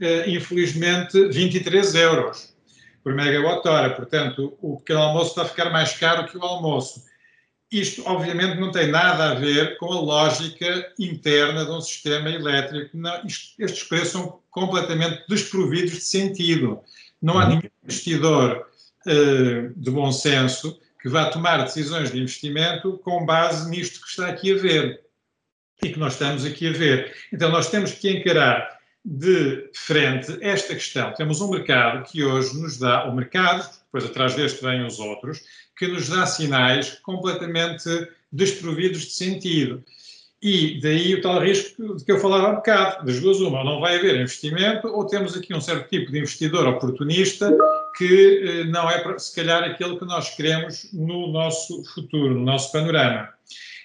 eh, 0.00 0.30
infelizmente, 0.30 1.28
23 1.28 1.94
euros 1.94 2.54
por 3.04 3.14
megawatt-hora. 3.14 3.90
Portanto, 3.90 4.56
o 4.62 4.78
pequeno 4.78 5.00
almoço 5.00 5.30
está 5.30 5.42
a 5.42 5.48
ficar 5.48 5.70
mais 5.70 5.92
caro 5.98 6.26
que 6.26 6.38
o 6.38 6.42
almoço. 6.42 7.04
Isto, 7.70 8.02
obviamente, 8.06 8.58
não 8.58 8.70
tem 8.70 8.88
nada 8.88 9.32
a 9.32 9.34
ver 9.34 9.76
com 9.76 9.92
a 9.92 10.00
lógica 10.00 10.92
interna 10.98 11.64
de 11.64 11.70
um 11.72 11.80
sistema 11.80 12.30
elétrico. 12.30 12.96
Não, 12.96 13.24
isto, 13.26 13.60
estes 13.62 13.82
preços 13.84 14.12
são 14.12 14.40
completamente 14.56 15.22
desprovidos 15.28 15.92
de 15.92 16.00
sentido. 16.00 16.80
Não 17.20 17.38
há 17.38 17.42
uhum. 17.42 17.48
nenhum 17.50 17.70
investidor 17.84 18.66
uh, 19.06 19.74
de 19.76 19.90
bom 19.90 20.10
senso 20.10 20.80
que 20.98 21.10
vá 21.10 21.26
tomar 21.26 21.58
decisões 21.58 22.10
de 22.10 22.18
investimento 22.18 22.98
com 23.04 23.26
base 23.26 23.68
nisto 23.68 24.00
que 24.00 24.08
está 24.08 24.28
aqui 24.28 24.54
a 24.54 24.56
ver 24.56 25.02
e 25.84 25.90
que 25.90 25.98
nós 25.98 26.14
estamos 26.14 26.42
aqui 26.46 26.68
a 26.68 26.72
ver. 26.72 27.14
Então, 27.30 27.50
nós 27.50 27.68
temos 27.68 27.92
que 27.92 28.10
encarar 28.10 28.78
de 29.04 29.70
frente 29.74 30.38
esta 30.40 30.72
questão. 30.72 31.12
Temos 31.12 31.42
um 31.42 31.50
mercado 31.50 32.10
que 32.10 32.24
hoje 32.24 32.58
nos 32.58 32.78
dá, 32.78 33.04
o 33.04 33.14
mercado, 33.14 33.70
depois 33.84 34.06
atrás 34.06 34.34
deste 34.34 34.62
vêm 34.62 34.86
os 34.86 34.98
outros, 34.98 35.42
que 35.76 35.86
nos 35.86 36.08
dá 36.08 36.24
sinais 36.24 36.98
completamente 37.02 37.90
desprovidos 38.32 39.02
de 39.02 39.10
sentido. 39.10 39.84
E 40.42 40.78
daí 40.80 41.14
o 41.14 41.22
tal 41.22 41.40
risco 41.40 41.96
de 41.96 42.04
que 42.04 42.12
eu 42.12 42.20
falava 42.20 42.48
há 42.48 42.50
um 42.50 42.56
bocado, 42.56 43.06
das 43.06 43.20
duas 43.20 43.40
uma, 43.40 43.64
não 43.64 43.80
vai 43.80 43.96
haver 43.96 44.16
investimento, 44.16 44.86
ou 44.88 45.06
temos 45.06 45.36
aqui 45.36 45.54
um 45.54 45.60
certo 45.60 45.88
tipo 45.88 46.12
de 46.12 46.18
investidor 46.18 46.66
oportunista 46.66 47.56
que 47.96 48.42
eh, 48.44 48.64
não 48.64 48.88
é, 48.90 49.18
se 49.18 49.34
calhar, 49.34 49.64
aquele 49.64 49.98
que 49.98 50.04
nós 50.04 50.34
queremos 50.34 50.90
no 50.92 51.28
nosso 51.32 51.82
futuro, 51.94 52.34
no 52.34 52.44
nosso 52.44 52.70
panorama. 52.70 53.30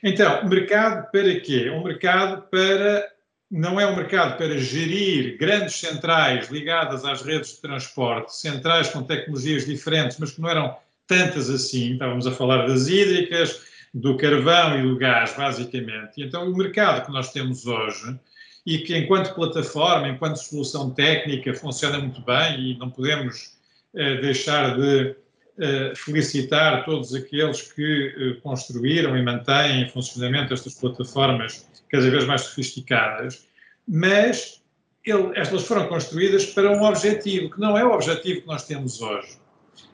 Então, 0.04 0.48
mercado 0.48 1.10
para 1.12 1.40
quê? 1.40 1.70
Um 1.70 1.84
mercado 1.84 2.42
para 2.50 3.10
não 3.50 3.80
é 3.80 3.86
um 3.86 3.96
mercado 3.96 4.38
para 4.38 4.58
gerir 4.58 5.38
grandes 5.38 5.76
centrais 5.76 6.50
ligadas 6.50 7.04
às 7.04 7.22
redes 7.22 7.56
de 7.56 7.62
transporte, 7.62 8.36
centrais 8.36 8.88
com 8.88 9.04
tecnologias 9.04 9.66
diferentes, 9.66 10.18
mas 10.18 10.32
que 10.32 10.42
não 10.42 10.50
eram 10.50 10.76
tantas 11.06 11.50
assim. 11.50 11.94
Estávamos 11.94 12.26
a 12.26 12.32
falar 12.32 12.66
das 12.66 12.88
hídricas, 12.88 13.62
do 13.94 14.16
carvão 14.18 14.80
e 14.80 14.84
do 14.84 14.98
gás, 14.98 15.34
basicamente. 15.36 16.14
E 16.18 16.24
então, 16.24 16.50
o 16.50 16.58
mercado 16.58 17.06
que 17.06 17.12
nós 17.12 17.32
temos 17.32 17.66
hoje, 17.66 18.18
e 18.66 18.80
que 18.80 18.96
enquanto 18.98 19.34
plataforma, 19.34 20.08
enquanto 20.08 20.38
solução 20.38 20.92
técnica, 20.92 21.54
funciona 21.54 22.00
muito 22.00 22.22
bem 22.22 22.60
e 22.60 22.78
não 22.78 22.90
podemos 22.90 23.58
eh, 23.96 24.22
deixar 24.22 24.78
de 24.78 25.16
eh, 25.60 25.94
felicitar 25.96 26.86
todos 26.86 27.14
aqueles 27.14 27.74
que 27.74 28.16
eh, 28.18 28.42
construíram 28.42 29.18
e 29.18 29.24
mantêm 29.24 29.82
em 29.82 29.90
funcionamento 29.90 30.54
estas 30.54 30.76
plataformas 30.76 31.68
cada 31.90 32.10
vez 32.10 32.26
mais 32.26 32.42
sofisticadas, 32.42 33.48
mas 33.88 34.62
ele, 35.04 35.38
estas 35.38 35.64
foram 35.64 35.88
construídas 35.88 36.46
para 36.46 36.72
um 36.72 36.84
objetivo, 36.84 37.50
que 37.50 37.60
não 37.60 37.78
é 37.78 37.84
o 37.84 37.92
objetivo 37.92 38.42
que 38.42 38.48
nós 38.48 38.66
temos 38.66 39.02
hoje. 39.02 39.41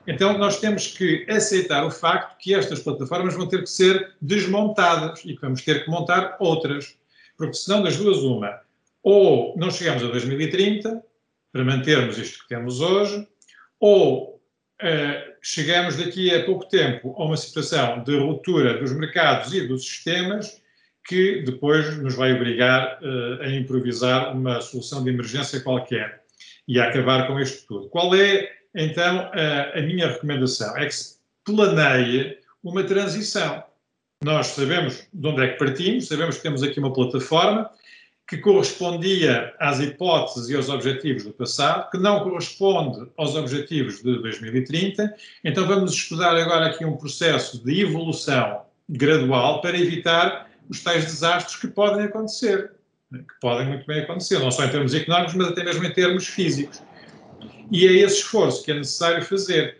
Então, 0.08 0.38
nós 0.38 0.58
temos 0.58 0.86
que 0.86 1.26
aceitar 1.28 1.84
o 1.84 1.90
facto 1.90 2.38
que 2.38 2.54
estas 2.54 2.80
plataformas 2.80 3.34
vão 3.34 3.46
ter 3.46 3.60
que 3.60 3.68
ser 3.68 4.14
desmontadas 4.22 5.20
e 5.22 5.34
que 5.34 5.40
vamos 5.42 5.60
ter 5.60 5.84
que 5.84 5.90
montar 5.90 6.38
outras, 6.40 6.96
porque 7.36 7.52
senão, 7.52 7.82
das 7.82 7.98
duas, 7.98 8.16
uma, 8.18 8.58
ou 9.02 9.54
não 9.58 9.70
chegamos 9.70 10.02
a 10.02 10.06
2030 10.06 11.04
para 11.52 11.62
mantermos 11.62 12.16
isto 12.16 12.38
que 12.38 12.48
temos 12.48 12.80
hoje, 12.80 13.28
ou 13.78 14.40
uh, 14.82 15.32
chegamos 15.42 15.98
daqui 15.98 16.34
a 16.34 16.42
pouco 16.46 16.66
tempo 16.66 17.14
a 17.18 17.24
uma 17.26 17.36
situação 17.36 18.02
de 18.02 18.16
ruptura 18.18 18.78
dos 18.78 18.92
mercados 18.92 19.52
e 19.52 19.68
dos 19.68 19.86
sistemas 19.86 20.62
que 21.06 21.42
depois 21.42 21.98
nos 21.98 22.14
vai 22.14 22.32
obrigar 22.32 22.98
uh, 23.02 23.42
a 23.42 23.48
improvisar 23.50 24.34
uma 24.34 24.62
solução 24.62 25.04
de 25.04 25.10
emergência 25.10 25.60
qualquer 25.60 26.22
e 26.66 26.80
a 26.80 26.88
acabar 26.88 27.26
com 27.26 27.38
isto 27.38 27.66
tudo. 27.66 27.90
Qual 27.90 28.14
é 28.14 28.57
então 28.74 29.30
a, 29.32 29.78
a 29.78 29.82
minha 29.82 30.08
recomendação 30.08 30.76
é 30.76 30.86
que 30.86 30.94
se 30.94 31.16
planeie 31.44 32.38
uma 32.62 32.84
transição. 32.84 33.62
Nós 34.22 34.48
sabemos 34.48 35.06
de 35.12 35.26
onde 35.26 35.42
é 35.42 35.48
que 35.48 35.58
partimos, 35.58 36.08
sabemos 36.08 36.36
que 36.36 36.42
temos 36.42 36.62
aqui 36.62 36.78
uma 36.78 36.92
plataforma 36.92 37.70
que 38.28 38.36
correspondia 38.36 39.54
às 39.58 39.80
hipóteses 39.80 40.50
e 40.50 40.56
aos 40.56 40.68
objetivos 40.68 41.24
do 41.24 41.32
passado, 41.32 41.90
que 41.90 41.96
não 41.96 42.20
corresponde 42.20 43.10
aos 43.16 43.34
objetivos 43.34 44.02
de 44.02 44.20
2030. 44.20 45.14
Então 45.42 45.66
vamos 45.66 45.94
estudar 45.94 46.36
agora 46.36 46.66
aqui 46.66 46.84
um 46.84 46.96
processo 46.96 47.64
de 47.64 47.80
evolução 47.80 48.62
gradual 48.86 49.62
para 49.62 49.78
evitar 49.78 50.50
os 50.68 50.82
tais 50.82 51.06
desastres 51.06 51.56
que 51.56 51.68
podem 51.68 52.04
acontecer, 52.04 52.72
que 53.10 53.40
podem 53.40 53.66
muito 53.66 53.86
bem 53.86 54.00
acontecer, 54.00 54.38
não 54.38 54.50
só 54.50 54.64
em 54.64 54.70
termos 54.70 54.92
económicos, 54.92 55.34
mas 55.34 55.48
até 55.48 55.64
mesmo 55.64 55.84
em 55.84 55.92
termos 55.92 56.26
físicos. 56.26 56.82
E 57.70 57.86
é 57.86 57.92
esse 57.92 58.18
esforço 58.18 58.64
que 58.64 58.70
é 58.70 58.74
necessário 58.74 59.24
fazer, 59.24 59.76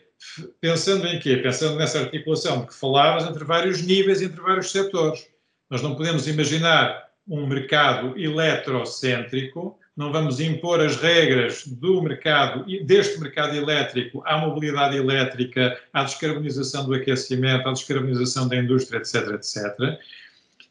pensando 0.61 1.07
em 1.07 1.18
quê? 1.18 1.37
Pensando 1.38 1.77
nessa 1.77 2.01
articulação 2.01 2.61
de 2.61 2.68
que 2.68 2.74
falavas 2.74 3.24
entre 3.24 3.44
vários 3.44 3.83
níveis, 3.83 4.20
entre 4.20 4.40
vários 4.40 4.70
setores. 4.70 5.27
Nós 5.70 5.83
não 5.83 5.94
podemos 5.94 6.27
imaginar 6.27 7.09
um 7.27 7.46
mercado 7.46 8.18
eletrocêntrico, 8.18 9.79
não 9.96 10.12
vamos 10.12 10.40
impor 10.40 10.81
as 10.81 10.96
regras 10.96 11.66
do 11.66 12.01
mercado, 12.01 12.64
deste 12.85 13.20
mercado 13.20 13.57
elétrico 13.57 14.22
à 14.24 14.38
mobilidade 14.38 14.96
elétrica, 14.96 15.79
à 15.92 16.05
descarbonização 16.05 16.87
do 16.87 16.94
aquecimento, 16.94 17.68
à 17.68 17.72
descarbonização 17.72 18.48
da 18.48 18.57
indústria, 18.57 18.98
etc, 18.98 19.35
etc. 19.35 19.98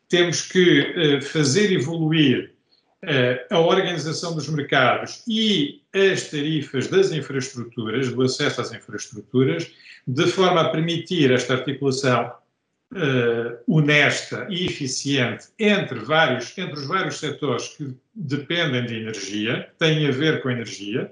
Temos 0.08 0.42
que 0.42 1.18
uh, 1.18 1.22
fazer 1.22 1.72
evoluir 1.72 2.57
a 3.52 3.60
organização 3.60 4.34
dos 4.34 4.48
mercados 4.50 5.24
e 5.28 5.82
as 5.94 6.30
tarifas 6.30 6.88
das 6.88 7.12
infraestruturas, 7.12 8.12
do 8.12 8.24
acesso 8.24 8.62
às 8.62 8.74
infraestruturas, 8.74 9.72
de 10.08 10.26
forma 10.28 10.62
a 10.62 10.70
permitir 10.70 11.32
esta 11.32 11.54
articulação 11.54 12.34
uh, 12.94 13.58
honesta 13.68 14.48
e 14.50 14.66
eficiente 14.66 15.48
entre, 15.60 16.00
vários, 16.00 16.58
entre 16.58 16.80
os 16.80 16.88
vários 16.88 17.20
setores 17.20 17.70
que 17.70 17.94
dependem 18.16 18.86
de 18.86 18.96
energia, 18.96 19.70
têm 19.78 20.08
a 20.08 20.12
ver 20.12 20.42
com 20.42 20.50
energia, 20.50 21.12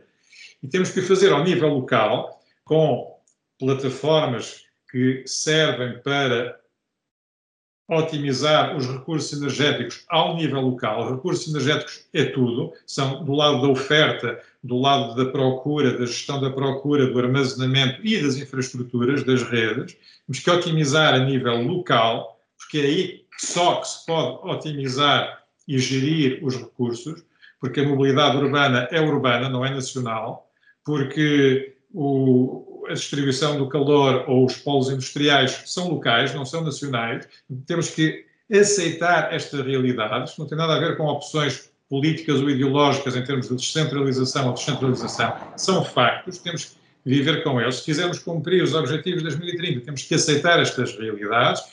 e 0.63 0.67
temos 0.67 0.89
que 0.89 1.01
fazer 1.01 1.31
ao 1.31 1.43
nível 1.43 1.69
local, 1.69 2.41
com 2.63 3.15
plataformas 3.59 4.63
que 4.89 5.23
servem 5.27 5.99
para 5.99 6.59
otimizar 7.87 8.75
os 8.75 8.87
recursos 8.87 9.39
energéticos 9.39 10.03
ao 10.09 10.35
nível 10.35 10.61
local. 10.61 11.15
Recursos 11.15 11.47
energéticos 11.47 12.05
é 12.13 12.25
tudo, 12.25 12.73
são 12.85 13.23
do 13.23 13.33
lado 13.33 13.61
da 13.61 13.67
oferta, 13.67 14.41
do 14.63 14.79
lado 14.79 15.15
da 15.15 15.31
procura, 15.31 15.97
da 15.97 16.05
gestão 16.05 16.41
da 16.41 16.49
procura, 16.49 17.07
do 17.07 17.19
armazenamento 17.19 17.99
e 18.03 18.21
das 18.21 18.37
infraestruturas, 18.37 19.23
das 19.23 19.43
redes. 19.43 19.95
Temos 20.25 20.43
que 20.43 20.49
otimizar 20.49 21.13
a 21.13 21.19
nível 21.19 21.61
local, 21.61 22.39
porque 22.57 22.79
é 22.79 22.81
aí 22.81 23.25
só 23.37 23.75
que 23.75 23.87
se 23.87 24.05
pode 24.05 24.49
otimizar 24.49 25.43
e 25.67 25.77
gerir 25.77 26.39
os 26.43 26.55
recursos, 26.55 27.23
porque 27.59 27.81
a 27.81 27.87
mobilidade 27.87 28.37
urbana 28.37 28.87
é 28.91 29.01
urbana, 29.01 29.49
não 29.49 29.65
é 29.65 29.69
nacional, 29.69 30.49
porque 30.83 31.75
o, 31.93 32.74
a 32.87 32.93
distribuição 32.93 33.57
do 33.57 33.67
calor 33.67 34.25
ou 34.27 34.45
os 34.45 34.57
polos 34.57 34.89
industriais 34.89 35.63
são 35.65 35.89
locais, 35.89 36.33
não 36.33 36.45
são 36.45 36.63
nacionais. 36.63 37.27
Temos 37.65 37.89
que 37.89 38.25
aceitar 38.51 39.33
esta 39.33 39.61
realidade. 39.61 40.29
Isto 40.29 40.41
não 40.41 40.47
tem 40.47 40.57
nada 40.57 40.75
a 40.75 40.79
ver 40.79 40.97
com 40.97 41.05
opções 41.05 41.69
políticas 41.89 42.41
ou 42.41 42.49
ideológicas 42.49 43.15
em 43.15 43.23
termos 43.23 43.47
de 43.47 43.55
descentralização 43.55 44.47
ou 44.47 44.53
descentralização. 44.53 45.35
São 45.55 45.83
factos, 45.83 46.39
temos 46.39 46.65
que 46.65 46.75
viver 47.05 47.43
com 47.43 47.61
eles. 47.61 47.75
Se 47.75 47.85
quisermos 47.85 48.19
cumprir 48.19 48.63
os 48.63 48.73
objetivos 48.73 49.19
de 49.19 49.29
2030, 49.29 49.81
temos 49.81 50.03
que 50.03 50.15
aceitar 50.15 50.59
estas 50.59 50.97
realidades 50.97 51.63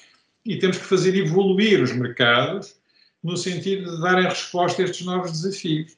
e 0.44 0.58
temos 0.58 0.78
que 0.78 0.84
fazer 0.84 1.16
evoluir 1.16 1.82
os 1.82 1.92
mercados 1.92 2.74
no 3.22 3.36
sentido 3.36 3.94
de 3.94 4.02
darem 4.02 4.24
resposta 4.24 4.82
a 4.82 4.84
estes 4.84 5.06
novos 5.06 5.32
desafios. 5.32 5.96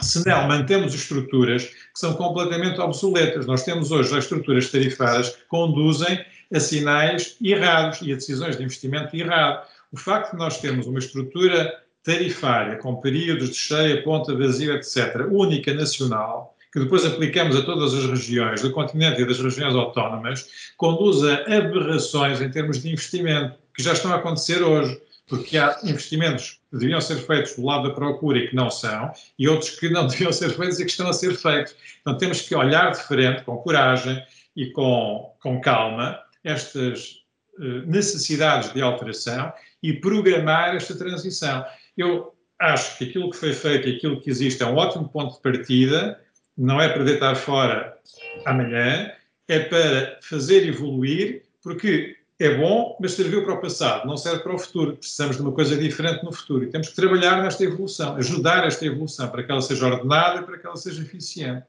Se 0.00 0.26
não, 0.26 0.48
mantemos 0.48 0.94
estruturas 0.94 1.64
que 1.64 1.74
são 1.94 2.14
completamente 2.14 2.80
obsoletas. 2.80 3.46
Nós 3.46 3.64
temos 3.64 3.90
hoje 3.90 4.16
as 4.16 4.24
estruturas 4.24 4.70
tarifárias 4.70 5.30
que 5.30 5.42
conduzem 5.48 6.24
a 6.52 6.60
sinais 6.60 7.36
errados 7.42 8.00
e 8.02 8.12
a 8.12 8.16
decisões 8.16 8.56
de 8.56 8.64
investimento 8.64 9.14
errado. 9.14 9.66
O 9.92 9.96
facto 9.96 10.32
de 10.32 10.38
nós 10.38 10.58
termos 10.58 10.86
uma 10.86 10.98
estrutura 10.98 11.72
tarifária 12.02 12.76
com 12.76 12.96
períodos 12.96 13.50
de 13.50 13.56
cheia, 13.56 14.02
ponta 14.02 14.34
vazia, 14.34 14.74
etc., 14.74 15.26
única 15.30 15.74
nacional, 15.74 16.56
que 16.72 16.80
depois 16.80 17.04
aplicamos 17.04 17.56
a 17.56 17.62
todas 17.62 17.92
as 17.92 18.06
regiões 18.06 18.62
do 18.62 18.70
continente 18.70 19.20
e 19.20 19.24
das 19.26 19.40
regiões 19.40 19.74
autónomas, 19.74 20.46
conduz 20.76 21.22
a 21.24 21.34
aberrações 21.56 22.40
em 22.40 22.50
termos 22.50 22.80
de 22.80 22.90
investimento, 22.90 23.56
que 23.74 23.82
já 23.82 23.92
estão 23.92 24.12
a 24.12 24.16
acontecer 24.16 24.62
hoje 24.62 25.00
porque 25.26 25.58
há 25.58 25.78
investimentos 25.84 26.59
deviam 26.72 27.00
ser 27.00 27.16
feitos 27.16 27.56
do 27.56 27.64
lado 27.64 27.88
da 27.88 27.94
procura 27.94 28.38
e 28.38 28.48
que 28.48 28.54
não 28.54 28.70
são, 28.70 29.12
e 29.38 29.48
outros 29.48 29.70
que 29.70 29.88
não 29.88 30.06
deviam 30.08 30.32
ser 30.32 30.50
feitos 30.50 30.78
e 30.78 30.84
que 30.84 30.90
estão 30.90 31.08
a 31.08 31.12
ser 31.12 31.36
feitos. 31.36 31.74
Então 32.00 32.16
temos 32.16 32.42
que 32.42 32.54
olhar 32.54 32.92
de 32.92 33.02
frente, 33.02 33.42
com 33.42 33.56
coragem 33.58 34.22
e 34.56 34.70
com, 34.70 35.34
com 35.40 35.60
calma, 35.60 36.18
estas 36.44 37.22
uh, 37.58 37.86
necessidades 37.86 38.72
de 38.72 38.82
alteração 38.82 39.52
e 39.82 39.94
programar 39.94 40.74
esta 40.74 40.94
transição. 40.94 41.64
Eu 41.96 42.34
acho 42.58 42.98
que 42.98 43.04
aquilo 43.04 43.30
que 43.30 43.36
foi 43.36 43.52
feito 43.52 43.88
e 43.88 43.96
aquilo 43.96 44.20
que 44.20 44.30
existe 44.30 44.62
é 44.62 44.66
um 44.66 44.76
ótimo 44.76 45.08
ponto 45.08 45.34
de 45.34 45.42
partida, 45.42 46.20
não 46.56 46.80
é 46.80 46.88
para 46.88 47.04
deitar 47.04 47.34
fora 47.34 47.96
amanhã, 48.44 49.10
é 49.48 49.60
para 49.60 50.18
fazer 50.22 50.66
evoluir, 50.66 51.42
porque 51.62 52.16
é 52.40 52.56
bom, 52.56 52.96
mas 52.98 53.12
serviu 53.12 53.44
para 53.44 53.54
o 53.54 53.60
passado, 53.60 54.06
não 54.06 54.16
serve 54.16 54.42
para 54.42 54.54
o 54.54 54.58
futuro. 54.58 54.96
Precisamos 54.96 55.36
de 55.36 55.42
uma 55.42 55.52
coisa 55.52 55.76
diferente 55.76 56.24
no 56.24 56.32
futuro 56.32 56.64
e 56.64 56.70
temos 56.70 56.88
que 56.88 56.96
trabalhar 56.96 57.42
nesta 57.42 57.62
evolução, 57.62 58.16
ajudar 58.16 58.66
esta 58.66 58.86
evolução 58.86 59.28
para 59.28 59.42
que 59.44 59.52
ela 59.52 59.60
seja 59.60 59.86
ordenada 59.86 60.40
e 60.40 60.44
para 60.44 60.58
que 60.58 60.66
ela 60.66 60.76
seja 60.76 61.02
eficiente. 61.02 61.66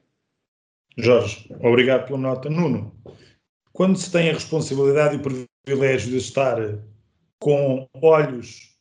Jorge, 0.96 1.54
obrigado 1.60 2.06
pela 2.06 2.18
nota. 2.18 2.48
Nuno, 2.48 2.94
quando 3.72 3.98
se 3.98 4.10
tem 4.10 4.30
a 4.30 4.32
responsabilidade 4.32 5.16
e 5.16 5.18
o 5.18 5.46
privilégio 5.66 6.10
de 6.10 6.16
estar 6.16 6.58
com 7.38 7.86
olhos 8.00 8.74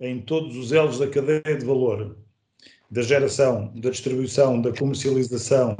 em 0.00 0.20
todos 0.20 0.54
os 0.54 0.70
elos 0.72 0.98
da 0.98 1.08
cadeia 1.08 1.56
de 1.58 1.64
valor, 1.64 2.16
da 2.90 3.00
geração, 3.00 3.72
da 3.74 3.88
distribuição, 3.88 4.60
da 4.60 4.72
comercialização, 4.72 5.76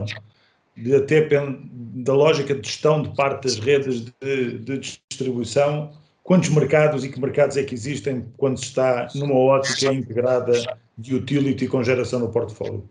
de 0.82 0.94
até 0.94 1.28
da 1.28 2.14
lógica 2.14 2.54
de 2.54 2.66
gestão 2.66 3.02
de 3.02 3.14
parte 3.14 3.44
das 3.44 3.58
redes 3.58 4.12
de, 4.20 4.58
de, 4.58 4.78
distribuição, 5.08 5.92
quantos 6.22 6.48
mercados 6.50 7.04
e 7.04 7.10
que 7.10 7.20
mercados 7.20 7.56
é 7.56 7.64
que 7.64 7.74
existem 7.74 8.32
quando 8.36 8.58
se 8.58 8.66
está 8.66 9.08
numa 9.14 9.34
ótica 9.34 9.92
integrada 9.92 10.52
de 10.96 11.14
utility 11.14 11.66
com 11.66 11.82
geração 11.82 12.20
no 12.20 12.30
portfólio? 12.30 12.88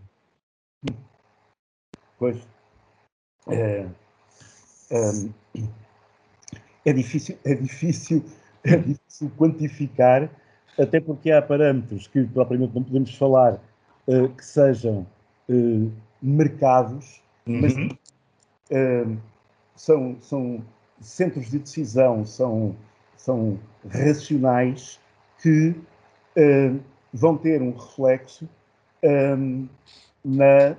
Pois. 2.19 2.37
É, 3.49 3.85
é, 4.91 5.11
é, 6.85 6.93
difícil, 6.93 7.37
é, 7.45 7.55
difícil, 7.55 8.25
é 8.65 8.75
difícil 8.75 9.31
quantificar, 9.37 10.29
até 10.77 10.99
porque 10.99 11.31
há 11.31 11.41
parâmetros 11.41 12.07
que 12.07 12.25
propriamente 12.25 12.75
não 12.75 12.83
podemos 12.83 13.15
falar 13.15 13.61
uh, 14.07 14.27
que 14.29 14.45
sejam 14.45 15.07
uh, 15.47 15.91
mercados 16.21 17.21
uhum. 17.47 17.61
mas 17.61 17.75
uh, 17.75 19.17
são, 19.75 20.17
são 20.21 20.63
centros 20.99 21.49
de 21.49 21.59
decisão, 21.59 22.25
são, 22.25 22.75
são 23.15 23.59
racionais 23.89 24.99
que 25.41 25.69
uh, 25.69 26.79
vão 27.13 27.37
ter 27.37 27.61
um 27.61 27.71
reflexo 27.71 28.47
um, 29.03 29.67
na, 30.23 30.75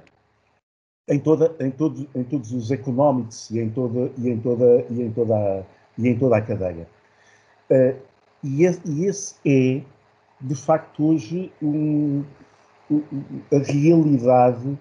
em, 1.09 1.19
toda, 1.19 1.55
em, 1.61 1.71
todo, 1.71 2.09
em 2.15 2.25
todos 2.25 2.53
os 2.53 2.71
económicos 2.71 3.51
e 3.51 3.61
em 3.61 3.71
toda, 3.71 4.13
e 4.19 4.29
em 4.29 4.39
toda, 4.39 4.85
e 4.91 5.03
em 5.03 5.11
toda, 5.13 5.35
a, 5.35 5.63
e 5.97 6.09
em 6.09 6.19
toda 6.19 6.37
a 6.37 6.43
cadeia. 6.43 6.89
Uh, 7.71 7.97
e, 8.43 8.65
esse, 8.65 8.81
e, 8.85 9.07
esse, 9.07 9.35
é, 9.47 9.83
de 10.41 10.55
facto, 10.55 11.05
hoje 11.05 11.53
um, 11.63 12.25
a 13.53 13.59
realidade 13.59 14.79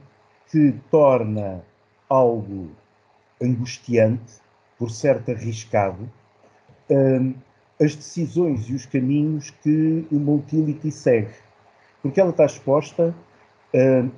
que 0.49 0.73
torna 0.89 1.63
algo 2.09 2.69
angustiante, 3.41 4.41
por 4.77 4.91
certo 4.91 5.31
arriscado, 5.31 6.09
um, 6.89 7.33
as 7.79 7.95
decisões 7.95 8.69
e 8.69 8.73
os 8.73 8.85
caminhos 8.85 9.49
que 9.49 10.07
uma 10.11 10.33
utility 10.33 10.91
segue. 10.91 11.33
Porque 12.01 12.19
ela 12.19 12.31
está 12.31 12.45
exposta 12.45 13.13
um, 13.73 14.09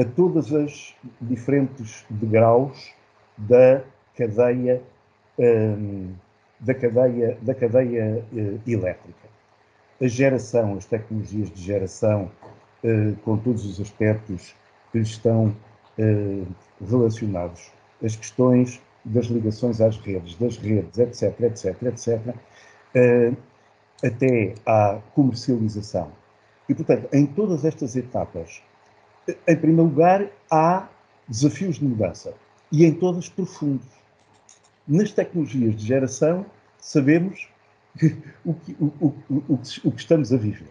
a 0.00 0.04
todas 0.04 0.52
as 0.52 0.94
diferentes 1.20 2.04
degraus 2.10 2.92
da 3.36 3.82
cadeia, 4.16 4.82
um, 5.38 6.12
da 6.60 6.74
cadeia, 6.74 7.38
da 7.42 7.54
cadeia 7.54 8.24
uh, 8.32 8.60
elétrica. 8.66 9.28
A 10.00 10.06
geração, 10.06 10.76
as 10.76 10.84
tecnologias 10.84 11.50
de 11.50 11.62
geração, 11.62 12.30
uh, 12.82 13.16
com 13.24 13.36
todos 13.36 13.64
os 13.64 13.80
aspectos 13.80 14.54
que 14.90 14.98
estão 14.98 15.54
uh, 15.98 16.46
relacionados 16.90 17.70
as 18.02 18.16
questões 18.16 18.80
das 19.04 19.26
ligações 19.26 19.80
às 19.80 19.96
redes, 19.98 20.36
das 20.36 20.56
redes, 20.56 20.98
etc, 20.98 21.40
etc, 21.40 21.82
etc, 21.82 22.34
uh, 22.96 23.36
até 24.04 24.54
à 24.66 24.98
comercialização. 25.14 26.10
E, 26.68 26.74
portanto, 26.74 27.08
em 27.12 27.26
todas 27.26 27.64
estas 27.64 27.94
etapas, 27.96 28.62
em 29.46 29.56
primeiro 29.56 29.84
lugar, 29.84 30.26
há 30.50 30.88
desafios 31.28 31.76
de 31.76 31.84
mudança 31.84 32.34
e 32.72 32.84
em 32.84 32.94
todas 32.94 33.28
profundos. 33.28 33.86
Nas 34.86 35.12
tecnologias 35.12 35.76
de 35.76 35.86
geração, 35.86 36.44
sabemos 36.78 37.48
o, 38.44 38.54
que, 38.54 38.76
o, 38.80 38.86
o, 39.00 39.14
o, 39.30 39.60
o 39.84 39.92
que 39.92 40.00
estamos 40.00 40.32
a 40.32 40.36
viver. 40.36 40.68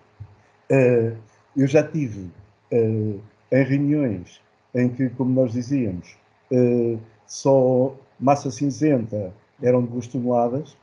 Uh, 0.72 1.18
eu 1.56 1.68
já 1.68 1.84
tive 1.84 2.30
uh, 2.72 3.22
em 3.52 3.64
reuniões 3.64 4.42
em 4.76 4.90
que, 4.90 5.10
como 5.10 5.32
nós 5.34 5.52
dizíamos, 5.52 6.16
uh, 6.52 7.00
só 7.28 7.96
massa 8.20 8.52
cinzenta 8.52 9.34
eram 9.62 9.84
duas 9.84 10.08
toneladas, 10.08 10.78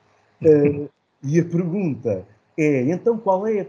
e 1.22 1.38
a 1.38 1.44
pergunta 1.44 2.24
é, 2.58 2.82
então, 2.90 3.18
qual 3.18 3.46
é, 3.46 3.66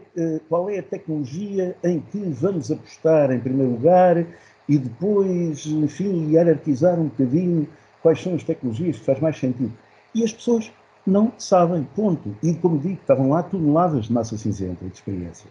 qual 0.49 0.69
é 0.69 0.79
a 0.79 0.83
tecnologia 0.83 1.75
em 1.83 1.99
que 1.99 2.17
vamos 2.17 2.71
apostar 2.71 3.31
em 3.31 3.39
primeiro 3.39 3.73
lugar 3.73 4.25
e 4.67 4.77
depois, 4.77 5.65
enfim, 5.65 6.31
hierarquizar 6.31 6.99
um 6.99 7.05
bocadinho 7.05 7.67
quais 8.01 8.21
são 8.21 8.35
as 8.35 8.43
tecnologias 8.43 8.99
que 8.99 9.05
faz 9.05 9.19
mais 9.19 9.37
sentido? 9.37 9.73
E 10.13 10.23
as 10.23 10.33
pessoas 10.33 10.71
não 11.05 11.31
sabem, 11.37 11.83
ponto. 11.95 12.35
E, 12.43 12.53
como 12.55 12.79
digo, 12.79 12.99
estavam 12.99 13.29
lá 13.29 13.43
toneladas 13.43 14.05
de 14.05 14.13
massa 14.13 14.37
cinzenta 14.37 14.83
e 14.83 14.89
de 14.89 14.95
experiência. 14.95 15.49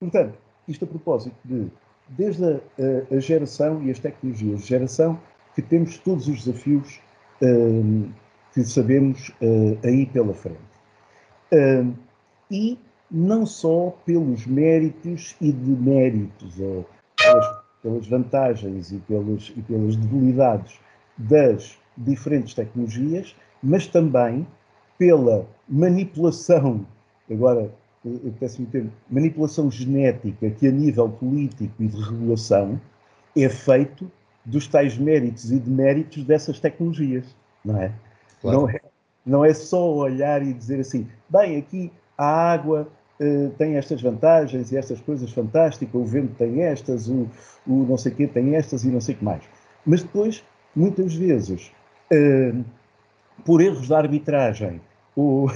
Portanto, 0.00 0.38
isto 0.68 0.84
a 0.84 0.88
propósito 0.88 1.36
de, 1.44 1.70
desde 2.10 2.44
a, 2.44 2.60
a, 3.10 3.18
geração 3.18 3.82
e 3.82 3.90
as 3.90 3.98
tecnologias 3.98 4.62
de 4.62 4.66
geração, 4.66 5.18
que 5.54 5.62
temos 5.62 5.98
todos 5.98 6.28
os 6.28 6.44
desafios 6.44 7.00
uh, 7.42 8.08
que 8.52 8.64
sabemos 8.64 9.30
uh, 9.40 9.78
aí 9.84 10.06
pela 10.06 10.34
frente. 10.34 10.58
e 12.50 12.78
não 13.10 13.46
só 13.46 13.96
pelos 14.04 14.46
méritos 14.46 15.36
e 15.40 15.52
deméritos, 15.52 16.58
ou 16.58 16.84
pelas, 17.16 17.62
pelas 17.82 18.06
vantagens 18.08 18.92
e 18.92 18.98
pelas, 18.98 19.52
e 19.56 19.62
pelas 19.62 19.96
debilidades 19.96 20.78
das 21.16 21.78
diferentes 21.96 22.54
tecnologias, 22.54 23.34
mas 23.62 23.86
também 23.86 24.46
pela 24.98 25.46
manipulação, 25.68 26.86
agora 27.30 27.70
eu 28.24 28.32
peço 28.38 28.60
me 28.60 28.68
termo, 28.68 28.92
manipulação 29.10 29.70
genética 29.70 30.50
que 30.50 30.66
a 30.68 30.70
nível 30.70 31.08
político 31.08 31.74
e 31.80 31.86
de 31.86 32.00
regulação 32.00 32.80
é 33.36 33.48
feito 33.48 34.10
dos 34.44 34.66
tais 34.68 34.96
méritos 34.96 35.50
e 35.50 35.58
deméritos 35.58 36.24
dessas 36.24 36.60
tecnologias, 36.60 37.24
não 37.64 37.80
é? 37.80 37.92
Claro. 38.40 38.60
Não 38.60 38.70
é, 38.70 38.80
não 39.24 39.44
é 39.44 39.52
só 39.52 39.92
olhar 39.92 40.42
e 40.42 40.52
dizer 40.52 40.80
assim, 40.80 41.06
bem, 41.28 41.58
aqui 41.58 41.90
a 42.16 42.52
água 42.52 42.88
uh, 43.20 43.50
tem 43.58 43.76
estas 43.76 44.00
vantagens 44.00 44.70
e 44.70 44.76
estas 44.76 45.00
coisas 45.00 45.30
fantásticas, 45.32 46.00
o 46.00 46.04
vento 46.04 46.34
tem 46.34 46.62
estas, 46.62 47.08
o, 47.08 47.28
o 47.66 47.84
não 47.88 47.98
sei 47.98 48.12
o 48.12 48.14
quê 48.14 48.26
tem 48.26 48.54
estas 48.54 48.84
e 48.84 48.88
não 48.88 49.00
sei 49.00 49.16
o 49.16 49.18
que 49.18 49.24
mais. 49.24 49.42
Mas 49.84 50.02
depois, 50.02 50.44
muitas 50.74 51.14
vezes, 51.14 51.72
uh, 52.12 52.64
por 53.44 53.60
erros 53.60 53.88
de 53.88 53.94
arbitragem 53.94 54.80
ou, 55.16 55.50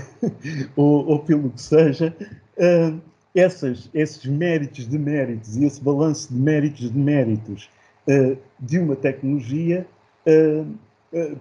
ou, 0.75 1.07
ou 1.07 1.19
pelo 1.21 1.51
que 1.51 1.61
seja, 1.61 2.17
uh, 2.57 2.99
essas, 3.35 3.89
esses 3.95 4.25
méritos 4.27 4.89
de 4.89 4.99
méritos 4.99 5.57
e 5.57 5.65
esse 5.65 5.81
balanço 5.81 6.33
de 6.33 6.41
méritos 6.41 6.91
de 6.91 6.99
méritos 6.99 7.71
uh, 8.09 8.37
de 8.59 8.79
uma 8.79 8.97
tecnologia 8.97 9.87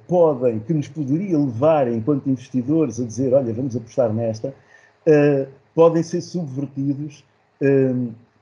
podem, 0.08 0.60
que 0.62 0.74
nos 0.74 0.88
poderia 0.88 1.38
levar, 1.38 1.92
enquanto 1.92 2.30
investidores, 2.30 3.00
a 3.00 3.06
dizer: 3.06 3.34
olha, 3.34 3.54
vamos 3.54 3.76
apostar 3.76 4.12
nesta, 4.12 4.56
podem 5.76 6.02
ser 6.02 6.22
subvertidos 6.22 7.24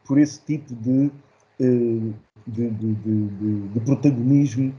por 0.05 0.19
esse 0.19 0.39
tipo 0.41 0.73
de, 0.75 1.11
de, 1.59 2.69
de, 2.69 3.69
de 3.73 3.79
protagonismo 3.81 4.73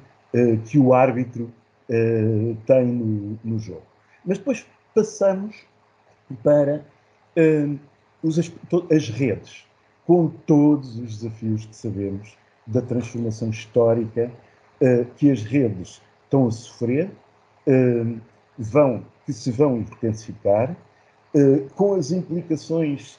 que 0.65 0.79
o 0.79 0.95
árbitro 0.95 1.51
uh, 1.89 2.57
tem 2.67 2.87
no, 2.87 3.39
no, 3.45 3.59
jogo. 3.59 3.83
Mas 4.25 4.39
depois 4.39 4.67
passamos 4.99 5.55
para 6.43 6.85
uh, 7.37 7.79
os, 8.21 8.37
as 8.91 9.09
redes, 9.09 9.65
com 10.05 10.29
todos 10.45 10.99
os 10.99 11.19
desafios 11.19 11.67
que 11.67 11.77
sabemos 11.77 12.37
da 12.67 12.83
transformação 12.83 13.51
histórica 13.51 14.29
uh, 14.81 15.05
que 15.17 15.31
as 15.31 15.43
redes 15.45 16.03
estão 16.25 16.49
a 16.49 16.51
sofrer, 16.51 17.11
vão, 18.59 19.03
que 19.25 19.33
se 19.33 19.51
vão 19.51 19.79
intensificar, 19.79 20.77
com 21.75 21.95
as 21.95 22.13
implicações 22.13 23.19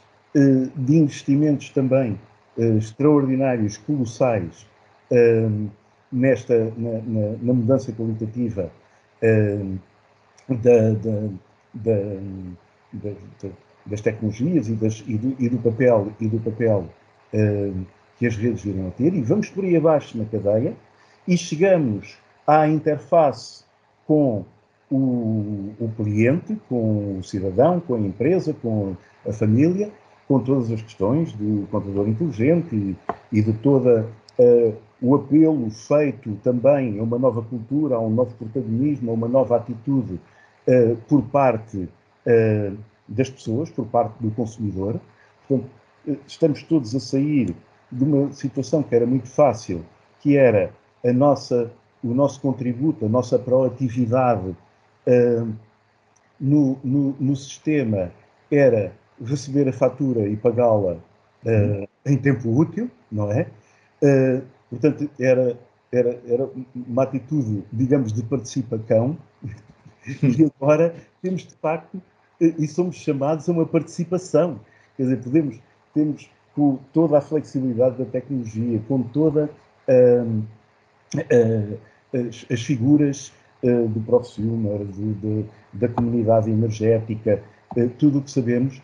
de 0.75 0.95
investimentos 0.95 1.69
também 1.71 2.19
extraordinários, 2.55 3.77
colossais, 3.77 4.67
nesta, 6.11 6.71
na, 6.77 7.01
na, 7.01 7.37
na 7.41 7.53
mudança 7.53 7.91
qualitativa 7.91 8.71
uh, 9.23 9.79
da, 10.55 10.93
da, 11.73 11.95
da, 12.93 13.11
das 13.85 14.01
tecnologias 14.01 14.67
e, 14.67 14.73
das, 14.73 15.03
e, 15.07 15.17
do, 15.17 15.35
e, 15.39 15.49
do, 15.49 15.57
papel, 15.57 16.11
e 16.19 16.27
do 16.27 16.39
papel 16.39 16.85
uh, 17.33 17.85
que 18.17 18.27
as 18.27 18.35
redes 18.35 18.63
virão 18.63 18.87
a 18.87 18.91
ter, 18.91 19.13
e 19.13 19.21
vamos 19.21 19.49
por 19.49 19.63
aí 19.63 19.75
abaixo 19.75 20.17
na 20.17 20.25
cadeia, 20.25 20.73
e 21.27 21.37
chegamos 21.37 22.17
à 22.45 22.67
interface 22.67 23.63
com 24.05 24.43
o, 24.91 25.73
o, 25.79 25.91
cliente, 25.95 26.57
com 26.67 27.19
o 27.19 27.23
cidadão, 27.23 27.79
com 27.79 27.95
a 27.95 27.99
empresa, 27.99 28.53
com 28.61 28.95
a 29.27 29.31
família, 29.31 29.91
com 30.27 30.39
todas 30.39 30.71
as 30.71 30.81
questões 30.81 31.31
do 31.33 31.67
contador 31.71 32.07
inteligente 32.07 32.75
e, 32.75 32.95
e 33.31 33.41
de 33.41 33.53
toda 33.53 34.07
uh, 34.37 34.73
o 35.01 35.15
apelo 35.15 35.69
feito 35.69 36.35
também 36.43 36.99
a 36.99 37.03
uma 37.03 37.17
nova 37.17 37.41
cultura, 37.41 37.95
a 37.95 37.99
um 37.99 38.09
novo 38.09 38.33
protagonismo, 38.35 39.11
a 39.11 39.13
uma 39.13 39.27
nova 39.27 39.57
atitude 39.57 40.19
uh, 40.69 40.95
por 41.07 41.23
parte 41.23 41.77
uh, 41.77 42.77
das 43.07 43.29
pessoas, 43.29 43.69
por 43.69 43.85
parte 43.87 44.13
do 44.19 44.31
consumidor. 44.31 44.99
Portanto, 45.47 45.69
estamos 46.27 46.63
todos 46.63 46.95
a 46.95 46.99
sair 46.99 47.55
de 47.91 48.03
uma 48.03 48.31
situação 48.31 48.83
que 48.83 48.95
era 48.95 49.05
muito 49.05 49.27
fácil, 49.27 49.83
que 50.19 50.37
era 50.37 50.71
a 51.03 51.11
nossa, 51.11 51.71
o 52.03 52.13
nosso 52.13 52.39
contributo, 52.39 53.05
a 53.05 53.09
nossa 53.09 53.37
proatividade 53.39 54.49
uh, 54.49 55.53
no, 56.39 56.77
no, 56.83 57.15
no, 57.19 57.35
sistema 57.35 58.11
era 58.51 58.93
receber 59.23 59.67
a 59.67 59.73
fatura 59.73 60.27
e 60.27 60.37
pagá-la 60.37 60.93
uh, 60.93 61.89
em 62.05 62.17
tempo 62.17 62.49
útil, 62.49 62.89
não 63.11 63.31
é? 63.31 63.47
Uh, 64.01 64.41
portanto, 64.69 65.09
era, 65.19 65.57
era, 65.91 66.19
era 66.27 66.49
uma 66.75 67.03
atitude, 67.03 67.63
digamos, 67.73 68.13
de 68.13 68.23
participação, 68.23 69.17
e 70.23 70.51
agora 70.55 70.95
temos, 71.21 71.45
de 71.45 71.53
facto, 71.55 71.95
uh, 71.95 72.01
e 72.39 72.67
somos 72.67 72.95
chamados 72.95 73.47
a 73.47 73.51
uma 73.51 73.65
participação. 73.65 74.59
Quer 74.95 75.03
dizer, 75.03 75.23
podemos, 75.23 75.59
temos 75.93 76.29
com 76.55 76.79
toda 76.93 77.17
a 77.17 77.21
flexibilidade 77.21 77.97
da 77.97 78.05
tecnologia, 78.05 78.81
com 78.87 79.03
toda 79.03 79.49
uh, 79.87 80.43
as, 82.13 82.45
as, 82.51 82.61
figuras 82.61 83.33
do 83.61 83.99
prosumer, 84.05 84.87
da 85.73 85.89
comunidade 85.89 86.49
energética, 86.49 87.43
tudo 87.97 88.19
o 88.19 88.21
que 88.21 88.31
sabemos. 88.31 88.81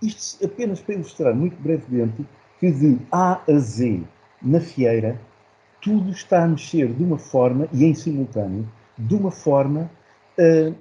isto 0.00 0.44
apenas 0.44 0.80
para 0.80 0.94
ilustrar 0.94 1.34
muito 1.34 1.60
brevemente 1.60 2.24
que 2.60 2.70
de 2.70 2.98
A 3.10 3.42
a 3.48 3.58
Z 3.58 4.04
na 4.40 4.60
fieira 4.60 5.18
tudo 5.82 6.10
está 6.10 6.44
a 6.44 6.48
mexer 6.48 6.94
de 6.94 7.02
uma 7.02 7.18
forma, 7.18 7.68
e 7.72 7.84
em 7.84 7.92
simultâneo, 7.92 8.66
de 8.98 9.14
uma 9.14 9.30
forma 9.30 9.90
uh, 10.38 10.74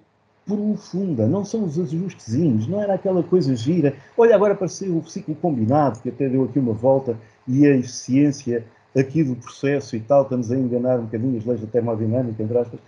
profunda. 0.45 1.27
Não 1.27 1.45
são 1.45 1.63
os 1.63 1.79
ajustezinhos, 1.79 2.67
não 2.67 2.81
era 2.81 2.95
aquela 2.95 3.23
coisa 3.23 3.55
gira. 3.55 3.95
Olha, 4.17 4.35
agora 4.35 4.53
apareceu 4.53 4.95
o 4.97 5.07
ciclo 5.07 5.35
combinado, 5.35 5.99
que 5.99 6.09
até 6.09 6.27
deu 6.27 6.43
aqui 6.43 6.59
uma 6.59 6.73
volta, 6.73 7.17
e 7.47 7.65
a 7.65 7.75
eficiência 7.75 8.65
aqui 8.97 9.23
do 9.23 9.35
processo 9.35 9.95
e 9.95 9.99
tal, 10.01 10.23
estamos 10.23 10.51
a 10.51 10.57
enganar 10.57 10.99
um 10.99 11.05
bocadinho 11.05 11.37
as 11.37 11.45
leis 11.45 11.61
da 11.61 11.67
termodinâmica, 11.67 12.43
entre 12.43 12.57
aspas. 12.57 12.79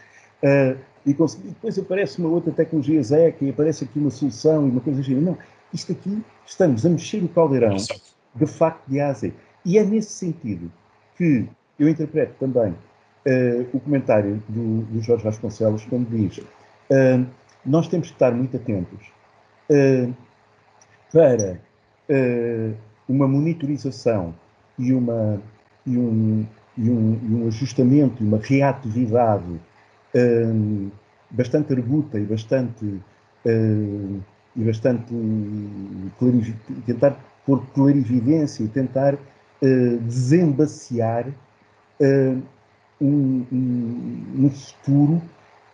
Uh, 0.43 0.77
e 1.05 1.13
depois 1.13 1.77
aparece 1.77 2.19
uma 2.19 2.29
outra 2.29 2.51
tecnologia 2.51 3.01
Zeca 3.03 3.43
e 3.43 3.49
aparece 3.49 3.83
aqui 3.83 3.99
uma 3.99 4.09
solução 4.09 4.67
e 4.67 4.71
uma 4.71 4.81
coisa 4.81 5.01
gira. 5.01 5.19
Não, 5.19 5.37
isto 5.73 5.91
aqui, 5.91 6.23
estamos 6.45 6.85
a 6.85 6.89
mexer 6.89 7.23
o 7.23 7.27
caldeirão 7.27 7.75
de 8.35 8.45
facto 8.45 8.87
de 8.87 8.99
A 8.99 9.09
a 9.09 9.13
Z. 9.13 9.33
E 9.65 9.77
é 9.77 9.83
nesse 9.83 10.11
sentido 10.11 10.71
que 11.17 11.47
eu 11.77 11.89
interpreto 11.89 12.33
também 12.39 12.73
uh, 13.25 13.67
o 13.73 13.79
comentário 13.79 14.41
do, 14.47 14.81
do, 14.83 15.01
Jorge 15.01 15.23
Vasconcelos, 15.23 15.85
quando 15.85 16.07
diz 16.09 16.37
uh, 16.37 17.25
nós 17.65 17.87
temos 17.87 18.07
que 18.07 18.13
estar 18.13 18.31
muito 18.31 18.55
atentos 18.57 18.99
uh, 19.69 20.13
para 21.11 21.59
uma 23.07 23.27
monitorização 23.27 24.35
e, 24.77 24.91
uma, 24.91 25.41
e, 25.85 25.97
um, 25.97 26.45
e 26.77 26.89
um, 26.89 27.19
e 27.23 27.35
um 27.35 27.47
ajustamento 27.47 28.21
e 28.21 28.27
uma 28.27 28.39
reatividade 28.39 29.59
bastante 31.31 31.73
arguta 31.73 32.19
e 32.19 32.25
bastante, 32.25 33.01
e 33.45 34.63
bastante 34.63 35.13
tentar 36.85 37.17
pôr 37.45 37.65
clarividência 37.73 38.63
e 38.63 38.67
tentar 38.67 39.15
uh, 39.15 39.97
desembaciar 40.01 41.27
uh, 41.27 42.41
um, 43.03 43.45
um, 43.51 44.45
um, 44.45 44.49
futuro, 44.49 45.21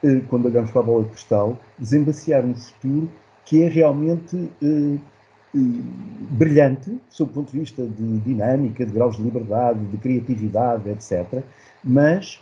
uh, 0.04 0.22
quando 0.28 0.48
olhamos 0.48 0.72
para 0.72 0.82
a 0.82 0.84
bola 0.84 1.04
de 1.04 1.12
cristal, 1.12 1.60
desembaciar 1.78 2.44
um 2.44 2.56
futuro 2.56 3.10
que 3.46 3.64
é 3.64 3.68
realmente 3.68 4.52
brilhante, 6.32 7.00
sob 7.10 7.32
o 7.32 7.34
ponto 7.34 7.52
de 7.52 7.60
vista 7.60 7.84
de 7.84 8.20
dinâmica, 8.20 8.86
de 8.86 8.92
graus 8.92 9.18
de 9.18 9.24
liberdade, 9.24 9.80
de 9.86 9.98
criatividade, 9.98 10.88
etc., 10.90 11.44
mas 11.84 12.40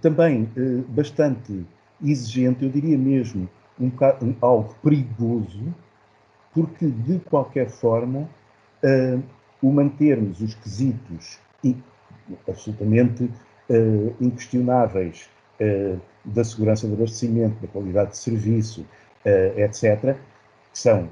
também 0.00 0.48
bastante 0.90 1.66
exigente, 2.00 2.64
eu 2.64 2.70
diria 2.70 2.96
mesmo 2.96 3.48
um, 3.80 3.86
um, 3.86 4.36
algo 4.40 4.72
perigoso, 4.80 5.74
porque 6.54 6.86
de 6.86 7.18
qualquer 7.18 7.68
forma 7.68 8.28
o 9.60 9.72
mantermos 9.72 10.40
os 10.40 10.54
quesitos 10.54 11.40
absolutamente 12.48 13.24
uh, 13.24 14.14
inquestionáveis 14.20 15.28
uh, 15.60 16.00
da 16.24 16.44
segurança 16.44 16.86
do 16.86 16.94
abastecimento, 16.94 17.60
da 17.60 17.68
qualidade 17.68 18.10
de 18.10 18.18
serviço, 18.18 18.86
etc., 19.56 20.16
que 20.72 20.78
são 20.78 21.08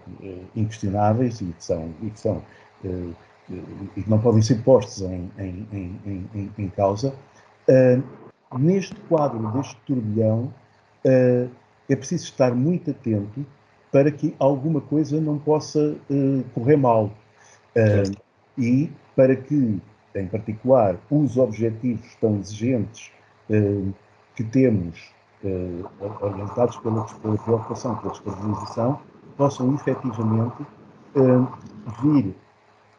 inquestionáveis 0.57 1.41
e 1.41 1.47
que 1.47 1.65
são, 1.65 1.95
e 2.03 2.11
que 2.11 2.19
são 2.19 2.43
e 2.85 4.03
que 4.03 4.11
não 4.11 4.21
podem 4.21 4.43
ser 4.43 4.63
postos 4.63 5.03
em, 5.03 5.31
em, 5.39 6.29
em, 6.35 6.51
em 6.59 6.69
causa, 6.71 7.15
neste 8.59 8.95
quadro 9.09 9.39
deste 9.53 9.77
turbilhão, 9.87 10.53
é 11.05 11.97
preciso 11.97 12.25
estar 12.25 12.55
muito 12.55 12.91
atento 12.91 13.45
para 13.91 14.11
que 14.11 14.35
alguma 14.39 14.81
coisa 14.81 15.21
não 15.21 15.39
possa 15.39 15.97
uh, 16.11 16.45
correr 16.55 16.77
mal. 16.77 17.13
Uh, 17.77 18.17
e 18.59 18.91
para 19.17 19.35
que, 19.35 19.81
em 20.15 20.27
particular, 20.27 20.97
os 21.11 21.37
objetivos 21.37 22.15
tão 22.21 22.39
exigentes 22.39 23.11
uh, 23.49 23.93
que 24.35 24.45
temos 24.45 25.13
orientados 26.21 26.77
pela, 26.79 27.03
pela 27.05 27.39
preocupação 27.39 27.97
pela 27.97 28.13
descarbonização 28.13 29.01
possam 29.39 29.75
efetivamente 29.75 30.67
vir 32.03 32.35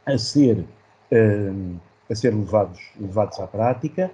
a 0.08 0.18
ser, 0.18 0.66
a 2.10 2.16
ser 2.16 2.34
levados, 2.34 2.80
levados 3.00 3.40
à 3.40 3.46
prática, 3.46 4.10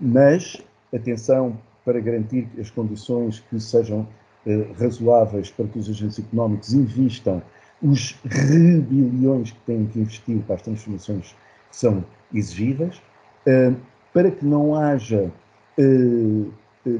mas 0.00 0.62
atenção 0.94 1.58
para 1.84 2.00
garantir 2.00 2.48
as 2.58 2.70
condições 2.70 3.40
que 3.40 3.60
sejam 3.60 4.06
eh, 4.46 4.66
razoáveis 4.78 5.50
para 5.50 5.66
que 5.66 5.78
os 5.78 5.88
agentes 5.88 6.18
económicos 6.18 6.72
investam 6.72 7.42
os 7.82 8.18
rebilhões 8.24 9.52
que 9.52 9.60
têm 9.60 9.86
que 9.86 10.00
investir 10.00 10.38
para 10.42 10.56
as 10.56 10.62
transformações 10.62 11.34
que 11.70 11.76
são 11.76 12.04
exigíveis, 12.32 13.00
eh, 13.46 13.72
para 14.12 14.30
que 14.30 14.44
não 14.44 14.74
haja 14.74 15.32
eh, 15.78 16.50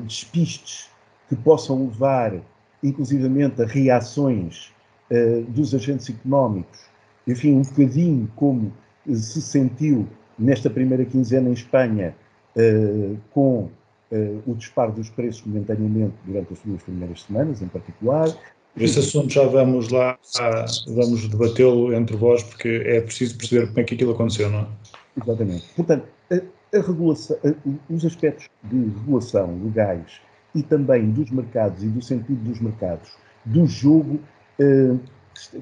despistes 0.04 0.88
que 1.28 1.36
possam 1.36 1.86
levar, 1.86 2.34
inclusivamente, 2.82 3.62
a 3.62 3.66
reações 3.66 4.72
dos 5.48 5.74
agentes 5.74 6.08
económicos, 6.08 6.78
enfim, 7.26 7.56
um 7.56 7.62
bocadinho 7.62 8.30
como 8.36 8.72
se 9.08 9.42
sentiu 9.42 10.06
nesta 10.38 10.70
primeira 10.70 11.04
quinzena 11.04 11.48
em 11.48 11.52
Espanha, 11.52 12.14
com 13.32 13.68
o 14.46 14.54
disparo 14.54 14.92
dos 14.92 15.10
preços 15.10 15.44
momentaneamente 15.44 16.14
durante 16.24 16.52
as 16.52 16.60
duas 16.60 16.82
primeiras 16.84 17.22
semanas, 17.22 17.60
em 17.60 17.66
particular. 17.66 18.28
Esse 18.76 19.00
assunto 19.00 19.32
já 19.32 19.46
vamos 19.46 19.88
lá, 19.90 20.18
vamos 20.86 21.28
debatê-lo 21.28 21.92
entre 21.92 22.16
vós, 22.16 22.42
porque 22.42 22.82
é 22.86 23.00
preciso 23.00 23.36
perceber 23.36 23.66
como 23.66 23.80
é 23.80 23.84
que 23.84 23.94
aquilo 23.94 24.12
aconteceu, 24.12 24.48
não 24.48 24.60
é? 24.60 24.66
Exatamente. 25.22 25.68
Portanto, 25.74 26.06
a, 26.30 26.78
a 26.78 26.80
regulação, 26.80 27.36
a, 27.44 27.92
os 27.92 28.04
aspectos 28.04 28.48
de 28.64 28.76
regulação 28.76 29.60
legais 29.64 30.20
e 30.54 30.62
também 30.62 31.10
dos 31.10 31.30
mercados 31.30 31.82
e 31.82 31.88
do 31.88 32.02
sentido 32.02 32.42
dos 32.44 32.60
mercados, 32.60 33.10
do 33.44 33.66
jogo 33.66 34.20
uh, 34.60 35.00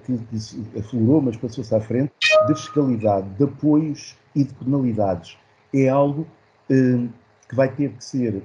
que, 0.04 0.18
que 0.18 0.78
aflorou, 0.78 1.22
mas 1.22 1.36
passou-se 1.36 1.74
à 1.74 1.80
frente, 1.80 2.12
de 2.46 2.54
fiscalidade, 2.54 3.28
de 3.30 3.44
apoios 3.44 4.16
e 4.34 4.44
de 4.44 4.54
penalidades, 4.54 5.36
é 5.74 5.88
algo 5.88 6.26
uh, 6.70 7.08
que 7.48 7.54
vai 7.54 7.68
ter 7.74 7.90
que 7.90 8.04
ser, 8.04 8.42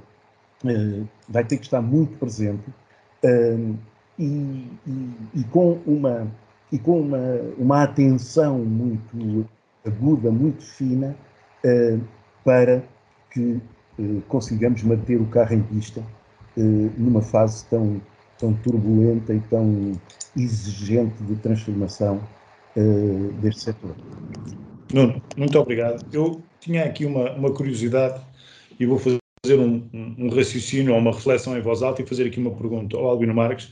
uh, 0.63 1.07
vai 1.27 1.43
ter 1.43 1.57
que 1.57 1.65
estar 1.65 1.81
muito 1.81 2.17
presente 2.17 2.63
e, 4.17 4.67
e, 5.35 5.43
com 5.51 5.79
uma 5.85 6.27
e 6.71 6.77
com 6.77 7.01
uma, 7.01 7.19
uma 7.57 7.83
atenção 7.83 8.59
muito 8.59 9.47
aguda, 9.85 10.31
muito 10.31 10.63
fina, 10.63 11.15
uh, 11.65 12.01
para 12.43 12.83
que 13.31 13.59
consigamos 14.27 14.81
manter 14.83 15.21
o 15.21 15.25
carro 15.27 15.53
em 15.53 15.61
pista 15.61 16.03
numa 16.97 17.21
fase 17.21 17.65
tão, 17.65 18.01
tão 18.39 18.53
turbulenta 18.53 19.33
e 19.33 19.39
tão 19.41 19.91
exigente 20.35 21.23
de 21.23 21.35
transformação 21.35 22.19
deste 23.39 23.65
setor. 23.65 23.95
Nuno, 24.93 25.21
muito 25.35 25.59
obrigado. 25.59 26.05
Eu 26.13 26.41
tinha 26.59 26.85
aqui 26.85 27.05
uma, 27.05 27.31
uma 27.33 27.51
curiosidade 27.51 28.21
e 28.79 28.85
vou 28.85 28.99
fazer 28.99 29.19
um, 29.57 29.83
um, 29.91 30.29
raciocínio 30.29 30.93
ou 30.93 30.99
uma 30.99 31.11
reflexão 31.11 31.57
em 31.57 31.61
voz 31.61 31.81
alta 31.81 32.01
e 32.01 32.05
fazer 32.05 32.27
aqui 32.27 32.39
uma 32.39 32.51
pergunta 32.51 32.95
ao 32.95 33.07
Albino 33.07 33.33
Marques. 33.33 33.69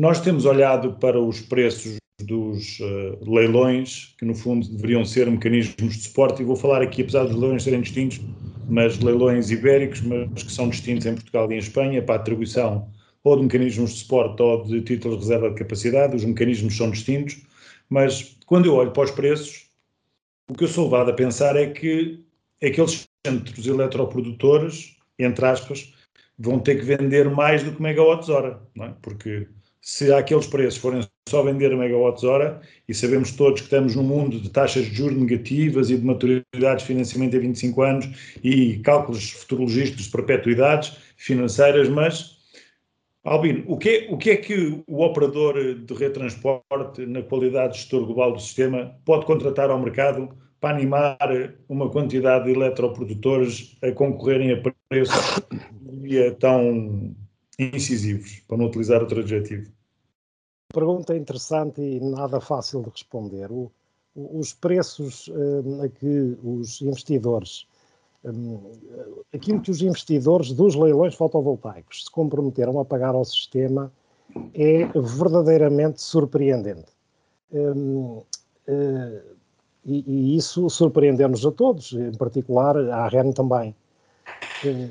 Nós 0.00 0.18
temos 0.18 0.46
olhado 0.46 0.94
para 0.94 1.20
os 1.20 1.42
preços 1.42 1.98
dos 2.22 2.80
uh, 2.80 3.30
leilões, 3.30 4.14
que 4.18 4.24
no 4.24 4.34
fundo 4.34 4.66
deveriam 4.66 5.04
ser 5.04 5.30
mecanismos 5.30 5.94
de 5.94 6.04
suporte, 6.04 6.40
e 6.40 6.44
vou 6.46 6.56
falar 6.56 6.80
aqui, 6.80 7.02
apesar 7.02 7.24
dos 7.24 7.36
leilões 7.36 7.64
serem 7.64 7.82
distintos, 7.82 8.18
mas 8.66 8.98
leilões 8.98 9.50
ibéricos, 9.50 10.00
mas 10.00 10.42
que 10.42 10.50
são 10.50 10.70
distintos 10.70 11.04
em 11.04 11.12
Portugal 11.12 11.52
e 11.52 11.56
em 11.56 11.58
Espanha, 11.58 12.02
para 12.02 12.14
atribuição 12.14 12.88
ou 13.22 13.36
de 13.36 13.42
mecanismos 13.42 13.90
de 13.90 13.98
suporte 13.98 14.40
ou 14.40 14.64
de 14.64 14.80
títulos 14.80 15.18
de 15.18 15.24
reserva 15.24 15.50
de 15.50 15.56
capacidade, 15.56 16.16
os 16.16 16.24
mecanismos 16.24 16.74
são 16.74 16.90
distintos, 16.90 17.42
mas 17.90 18.38
quando 18.46 18.64
eu 18.64 18.76
olho 18.76 18.92
para 18.92 19.02
os 19.02 19.10
preços, 19.10 19.66
o 20.48 20.54
que 20.54 20.64
eu 20.64 20.68
sou 20.68 20.84
levado 20.84 21.10
a 21.10 21.14
pensar 21.14 21.56
é 21.56 21.66
que 21.66 22.24
aqueles 22.64 23.06
centros 23.26 23.66
eletroprodutores, 23.66 24.96
entre 25.18 25.44
aspas, 25.44 25.92
vão 26.38 26.58
ter 26.58 26.76
que 26.76 26.86
vender 26.86 27.28
mais 27.28 27.62
do 27.62 27.72
que 27.72 27.82
megawatts-hora, 27.82 28.62
é? 28.78 28.92
Porque 29.02 29.46
se 29.80 30.12
aqueles 30.12 30.46
preços 30.46 30.80
forem 30.80 31.02
só 31.28 31.42
vender 31.42 31.74
megawatts-hora, 31.76 32.60
e 32.88 32.94
sabemos 32.94 33.32
todos 33.32 33.60
que 33.60 33.66
estamos 33.66 33.96
num 33.96 34.02
mundo 34.02 34.38
de 34.38 34.50
taxas 34.50 34.84
de 34.84 34.94
juros 34.94 35.16
negativas 35.16 35.90
e 35.90 35.96
de 35.96 36.04
maturidade 36.04 36.80
de 36.80 36.84
financiamento 36.84 37.36
a 37.36 37.40
25 37.40 37.82
anos 37.82 38.36
e 38.42 38.78
cálculos 38.78 39.30
futurologísticos 39.30 40.04
de 40.04 40.10
perpetuidades 40.10 40.96
financeiras, 41.16 41.88
mas, 41.88 42.36
Albino, 43.24 43.64
o 43.66 43.78
que, 43.78 43.88
é, 43.88 44.06
o 44.10 44.18
que 44.18 44.30
é 44.30 44.36
que 44.36 44.82
o 44.86 45.02
operador 45.02 45.74
de 45.74 45.94
retransporte, 45.94 47.06
na 47.06 47.22
qualidade 47.22 47.74
de 47.74 47.78
gestor 47.78 48.04
global 48.04 48.32
do 48.32 48.40
sistema, 48.40 48.94
pode 49.04 49.24
contratar 49.24 49.70
ao 49.70 49.80
mercado 49.80 50.28
para 50.60 50.76
animar 50.76 51.16
uma 51.68 51.88
quantidade 51.88 52.44
de 52.44 52.50
eletroprodutores 52.50 53.76
a 53.82 53.90
concorrerem 53.92 54.52
a 54.52 54.62
preços 54.90 55.40
tão 56.38 57.14
incisivos, 57.60 58.40
para 58.48 58.56
não 58.56 58.66
utilizar 58.66 59.00
outro 59.00 59.20
adjetivo? 59.20 59.70
Pergunta 60.72 61.16
interessante 61.16 61.80
e 61.80 62.00
nada 62.00 62.40
fácil 62.40 62.82
de 62.82 62.90
responder. 62.90 63.50
O, 63.50 63.70
os 64.14 64.52
preços 64.52 65.28
um, 65.28 65.82
a 65.82 65.88
que 65.88 66.38
os 66.42 66.80
investidores, 66.80 67.66
um, 68.24 68.72
aquilo 69.32 69.60
que 69.60 69.70
os 69.70 69.82
investidores 69.82 70.52
dos 70.52 70.74
leilões 70.74 71.14
fotovoltaicos 71.14 72.04
se 72.04 72.10
comprometeram 72.10 72.78
a 72.78 72.84
pagar 72.84 73.14
ao 73.14 73.24
sistema 73.24 73.92
é 74.54 74.86
verdadeiramente 74.98 76.00
surpreendente. 76.00 76.92
Um, 77.52 78.22
uh, 78.68 79.22
e, 79.84 80.04
e 80.06 80.36
isso 80.36 80.68
surpreendeu-nos 80.70 81.44
a 81.44 81.50
todos, 81.50 81.92
em 81.92 82.12
particular 82.12 82.76
à 82.76 83.08
REN 83.08 83.32
também. 83.32 83.74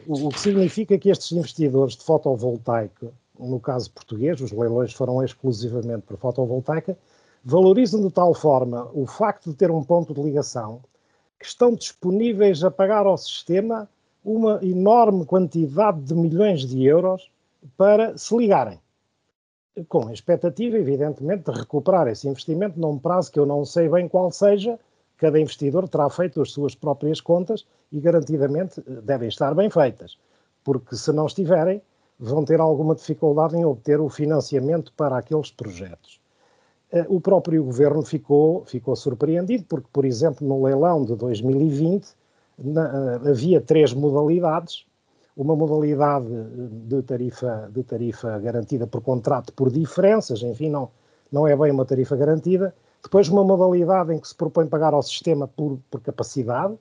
O 0.08 0.30
que 0.30 0.40
significa 0.40 0.98
que 0.98 1.10
estes 1.10 1.32
investidores 1.32 1.96
de 1.96 2.04
fotovoltaica, 2.04 3.12
no 3.38 3.60
caso 3.60 3.92
português, 3.92 4.42
os 4.42 4.52
leilões 4.52 4.94
foram 4.94 5.24
exclusivamente 5.24 6.02
para 6.08 6.18
fotovoltaica, 6.18 6.98
valorizam 7.44 8.02
de 8.02 8.12
tal 8.12 8.34
forma 8.34 8.90
o 8.94 9.06
facto 9.06 9.52
de 9.52 9.56
ter 9.56 9.72
um 9.72 9.84
ponto 9.84 10.14
de 10.14 10.22
ligação 10.22 10.82
que 11.40 11.46
estão 11.46 11.74
disponíveis 11.74 12.64
a 12.64 12.72
pagar 12.72 13.06
ao 13.06 13.18
sistema 13.18 13.88
uma 14.24 14.60
enorme 14.62 15.26
quantidade 15.26 16.02
de 16.02 16.14
milhões 16.14 16.62
de 16.62 16.84
euros 16.84 17.32
para 17.78 18.18
se 18.18 18.36
ligarem. 18.36 18.80
Com 19.88 20.08
a 20.08 20.14
expectativa, 20.14 20.78
evidentemente, 20.78 21.50
de 21.50 21.58
recuperar 21.58 22.08
esse 22.08 22.28
investimento 22.28 22.80
num 22.80 23.00
prazo 23.00 23.32
que 23.32 23.40
eu 23.40 23.46
não 23.46 23.64
sei 23.64 23.88
bem 23.88 24.10
qual 24.10 24.30
seja, 24.32 24.78
cada 25.20 25.40
investidor 25.40 25.88
terá 25.88 26.10
feito 26.10 26.42
as 26.42 26.52
suas 26.52 26.74
próprias 26.74 27.22
contas 27.22 27.68
e 27.92 28.00
garantidamente 28.00 28.82
devem 29.04 29.28
estar 29.28 29.54
bem 29.54 29.70
feitas, 29.70 30.18
porque 30.64 30.96
se 30.96 31.12
não 31.12 31.26
estiverem, 31.28 31.82
vão 32.18 32.44
ter 32.44 32.60
alguma 32.60 32.96
dificuldade 32.96 33.56
em 33.56 33.66
obter 33.66 34.00
o 34.00 34.10
financiamento 34.10 34.92
para 34.96 35.18
aqueles 35.18 35.52
projetos. 35.52 36.20
Eh, 36.92 37.06
o 37.08 37.22
próprio 37.22 37.64
governo 37.64 38.02
ficou, 38.02 38.66
ficou 38.66 38.96
surpreendido, 38.96 39.66
porque, 39.66 39.88
por 39.92 40.06
exemplo, 40.06 40.48
no 40.48 40.64
leilão 40.64 41.06
de 41.06 41.16
2020 41.16 42.08
na, 42.58 43.20
eh, 43.26 43.30
havia 43.30 43.62
três 43.62 43.94
modalidades. 43.94 44.86
Uma 45.38 45.56
modalidade 45.56 46.28
de 46.88 47.02
tarifa, 47.04 47.70
de 47.74 47.84
tarifa 47.84 48.38
garantida 48.40 48.86
por 48.86 49.02
contrato 49.02 49.54
por 49.54 49.72
diferenças, 49.72 50.44
enfim, 50.44 50.70
não, 50.70 50.90
não 51.32 51.48
é 51.48 51.56
bem 51.56 51.72
uma 51.72 51.86
tarifa 51.86 52.16
garantida. 52.18 52.76
Depois, 53.04 53.30
uma 53.30 53.44
modalidade 53.44 54.14
em 54.14 54.20
que 54.20 54.28
se 54.28 54.36
propõe 54.36 54.68
pagar 54.68 54.94
ao 54.94 55.02
sistema 55.02 55.48
por, 55.48 55.80
por 55.90 56.02
capacidade. 56.02 56.76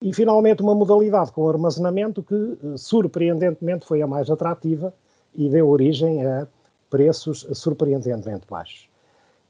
E, 0.00 0.12
finalmente, 0.14 0.62
uma 0.62 0.74
modalidade 0.74 1.30
com 1.32 1.48
armazenamento 1.48 2.22
que, 2.22 2.34
eh, 2.34 2.76
surpreendentemente, 2.76 3.86
foi 3.86 4.00
a 4.00 4.06
mais 4.06 4.30
atrativa 4.30 4.94
e 5.34 5.48
deu 5.48 5.68
origem 5.68 6.26
a 6.26 6.46
preços 6.88 7.46
surpreendentemente 7.52 8.46
baixos. 8.48 8.88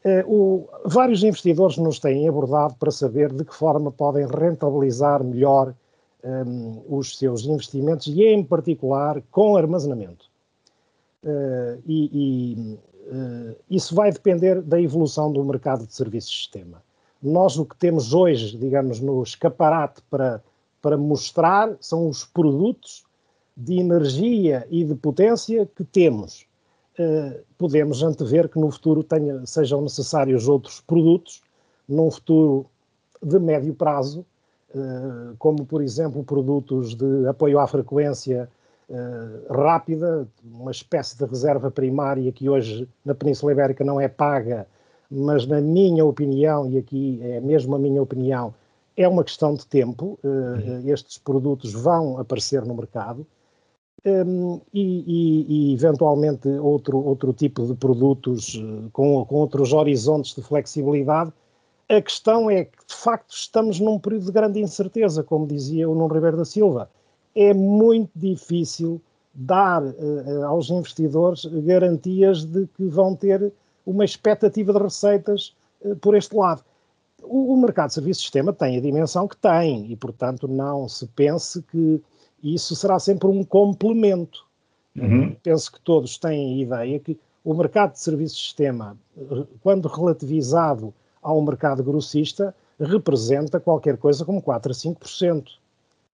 Eh, 0.04 0.24
o, 0.26 0.68
vários 0.84 1.22
investidores 1.22 1.76
nos 1.76 2.00
têm 2.00 2.28
abordado 2.28 2.74
para 2.74 2.90
saber 2.90 3.32
de 3.32 3.44
que 3.44 3.54
forma 3.54 3.92
podem 3.92 4.26
rentabilizar 4.26 5.22
melhor 5.22 5.72
um, 6.24 6.28
ehm, 6.28 6.82
os 6.88 7.16
seus 7.16 7.44
investimentos 7.44 8.08
e, 8.08 8.24
em 8.24 8.42
particular, 8.42 9.22
com 9.30 9.56
armazenamento. 9.56 10.30
Uh, 11.22 11.76
e, 11.86 12.78
isso 13.68 13.94
vai 13.94 14.12
depender 14.12 14.62
da 14.62 14.80
evolução 14.80 15.32
do 15.32 15.44
mercado 15.44 15.86
de 15.86 15.94
serviços 15.94 16.30
de 16.30 16.36
sistema. 16.36 16.82
Nós 17.22 17.58
o 17.58 17.64
que 17.64 17.76
temos 17.76 18.14
hoje, 18.14 18.56
digamos, 18.56 19.00
no 19.00 19.22
escaparate 19.22 20.00
para, 20.08 20.42
para 20.80 20.96
mostrar 20.96 21.76
são 21.80 22.08
os 22.08 22.24
produtos 22.24 23.04
de 23.56 23.78
energia 23.78 24.66
e 24.70 24.84
de 24.84 24.94
potência 24.94 25.66
que 25.66 25.84
temos 25.84 26.46
eh, 27.02 27.40
podemos 27.56 28.02
antever 28.02 28.46
que 28.46 28.58
no 28.58 28.70
futuro 28.70 29.02
tenha, 29.02 29.46
sejam 29.46 29.80
necessários 29.80 30.46
outros 30.48 30.82
produtos, 30.82 31.42
num 31.88 32.10
futuro 32.10 32.66
de 33.22 33.38
médio 33.38 33.72
prazo, 33.72 34.22
eh, 34.74 35.34
como 35.38 35.64
por 35.64 35.82
exemplo 35.82 36.22
produtos 36.22 36.94
de 36.94 37.26
apoio 37.26 37.58
à 37.58 37.66
frequência 37.66 38.42
eh, 38.42 38.48
rápida, 39.48 40.26
uma 40.44 40.70
espécie 40.70 41.16
de 41.16 41.24
reserva 41.24 41.70
primária 41.70 42.32
que 42.32 42.48
hoje 42.48 42.88
na 43.04 43.14
Península 43.14 43.52
Ibérica 43.52 43.84
não 43.84 44.00
é 44.00 44.08
paga, 44.08 44.66
mas 45.10 45.46
na 45.46 45.60
minha 45.60 46.04
opinião, 46.04 46.68
e 46.68 46.78
aqui 46.78 47.20
é 47.22 47.40
mesmo 47.40 47.74
a 47.76 47.78
minha 47.78 48.02
opinião, 48.02 48.54
é 48.96 49.08
uma 49.08 49.24
questão 49.24 49.54
de 49.54 49.66
tempo, 49.66 50.18
uhum. 50.22 50.82
estes 50.86 51.18
produtos 51.18 51.72
vão 51.72 52.18
aparecer 52.18 52.64
no 52.64 52.74
mercado 52.74 53.26
um, 54.04 54.60
e, 54.72 54.80
e, 54.82 55.46
e, 55.48 55.74
eventualmente 55.74 56.48
outro, 56.48 56.98
outro 56.98 57.32
tipo 57.32 57.66
de 57.66 57.74
produtos 57.74 58.54
uh, 58.54 58.88
com, 58.92 59.24
com 59.24 59.34
outros 59.36 59.72
horizontes 59.72 60.34
de 60.34 60.42
flexibilidade. 60.42 61.32
A 61.88 62.00
questão 62.00 62.50
é 62.50 62.64
que, 62.64 62.78
de 62.86 62.94
facto, 62.94 63.34
estamos 63.34 63.80
num 63.80 63.98
período 63.98 64.26
de 64.26 64.32
grande 64.32 64.60
incerteza, 64.60 65.22
como 65.22 65.46
dizia 65.46 65.88
o 65.88 65.94
Nuno 65.94 66.14
Ribeiro 66.14 66.36
da 66.36 66.44
Silva. 66.44 66.88
É 67.34 67.54
muito 67.54 68.10
difícil 68.14 69.00
dar 69.32 69.82
uh, 69.82 70.46
aos 70.46 70.70
investidores 70.70 71.44
garantias 71.44 72.44
de 72.44 72.66
que 72.76 72.84
vão 72.84 73.14
ter 73.14 73.52
uma 73.86 74.04
expectativa 74.04 74.72
de 74.72 74.78
receitas 74.78 75.54
uh, 75.82 75.96
por 75.96 76.16
este 76.16 76.34
lado. 76.34 76.62
O, 77.22 77.54
o 77.54 77.56
mercado 77.60 77.88
de 77.88 77.94
serviços 77.94 78.22
de 78.22 78.26
sistema 78.26 78.52
tem 78.52 78.76
a 78.76 78.80
dimensão 78.80 79.28
que 79.28 79.36
tem 79.36 79.90
e, 79.90 79.96
portanto, 79.96 80.48
não 80.48 80.88
se 80.88 81.06
pense 81.08 81.62
que 81.62 82.02
isso 82.42 82.74
será 82.74 82.98
sempre 82.98 83.28
um 83.28 83.44
complemento. 83.44 84.44
Uhum. 84.96 85.36
Penso 85.42 85.70
que 85.72 85.80
todos 85.80 86.18
têm 86.18 86.54
a 86.54 86.62
ideia 86.62 86.98
que 86.98 87.18
o 87.44 87.54
mercado 87.54 87.92
de 87.92 88.00
serviços 88.00 88.38
de 88.38 88.44
sistema, 88.44 88.96
quando 89.62 89.88
relativizado 89.88 90.92
ao 91.22 91.40
mercado 91.40 91.82
grossista, 91.82 92.54
representa 92.78 93.60
qualquer 93.60 93.96
coisa 93.96 94.24
como 94.24 94.42
4 94.42 94.72
a 94.72 94.74
5%. 94.74 95.44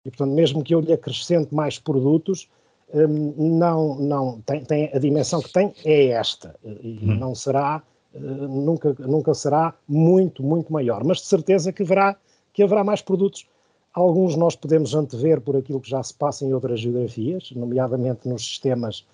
E, 0.05 0.11
portanto, 0.11 0.32
mesmo 0.32 0.62
que 0.62 0.74
eu 0.74 0.80
lhe 0.80 0.92
acrescente 0.92 1.55
mais 1.55 1.78
produtos, 1.78 2.48
hum, 2.92 3.34
não, 3.36 3.96
não 3.96 4.40
tem, 4.42 4.64
tem, 4.64 4.90
a 4.92 4.98
dimensão 4.98 5.40
que 5.40 5.52
tem 5.52 5.72
é 5.84 6.09
esta. 6.09 6.55
E 6.64 7.00
uhum. 7.02 7.14
não 7.16 7.34
será, 7.34 7.82
hum, 8.14 8.64
nunca, 8.64 8.94
nunca 8.98 9.34
será 9.34 9.74
muito, 9.88 10.42
muito 10.42 10.72
maior. 10.72 11.05
Mas 11.05 11.18
de 11.18 11.26
certeza 11.26 11.72
que 11.72 11.82
haverá, 11.82 12.16
que 12.52 12.62
haverá 12.62 12.84
mais 12.84 13.00
produtos 13.00 13.46
Alguns 13.94 14.34
nós 14.34 14.57
podemos 14.57 14.92
antever 14.92 15.40
por 15.40 15.57
aquilo 15.57 15.80
que 15.80 15.88
já 15.88 16.02
se 16.02 16.12
passa 16.12 16.44
em 16.44 16.52
outras 16.52 16.80
geografias, 16.80 17.52
nomeadamente 17.52 18.28
nos 18.28 18.44
sistemas 18.44 19.07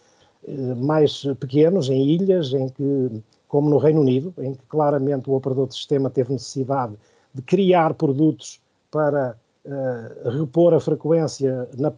eh, 0.49 0.75
mais 0.75 1.23
pequenos, 1.39 1.91
em 1.91 2.03
ilhas, 2.03 2.55
em 2.55 2.67
que, 2.71 3.23
como 3.47 3.69
no 3.69 3.77
Reino 3.77 4.01
Unido, 4.01 4.33
em 4.39 4.55
que 4.55 4.63
claramente 4.71 5.29
o 5.29 5.35
operador 5.35 5.69
de 5.69 5.75
sistema 5.75 6.09
teve 6.09 6.33
necessidade 6.33 6.95
de 7.35 7.43
criar 7.43 7.93
produtos 7.93 8.59
para 8.91 9.37
uh, 9.65 10.29
repor 10.31 10.75
a 10.75 10.81
frequência 10.81 11.69
na, 11.77 11.93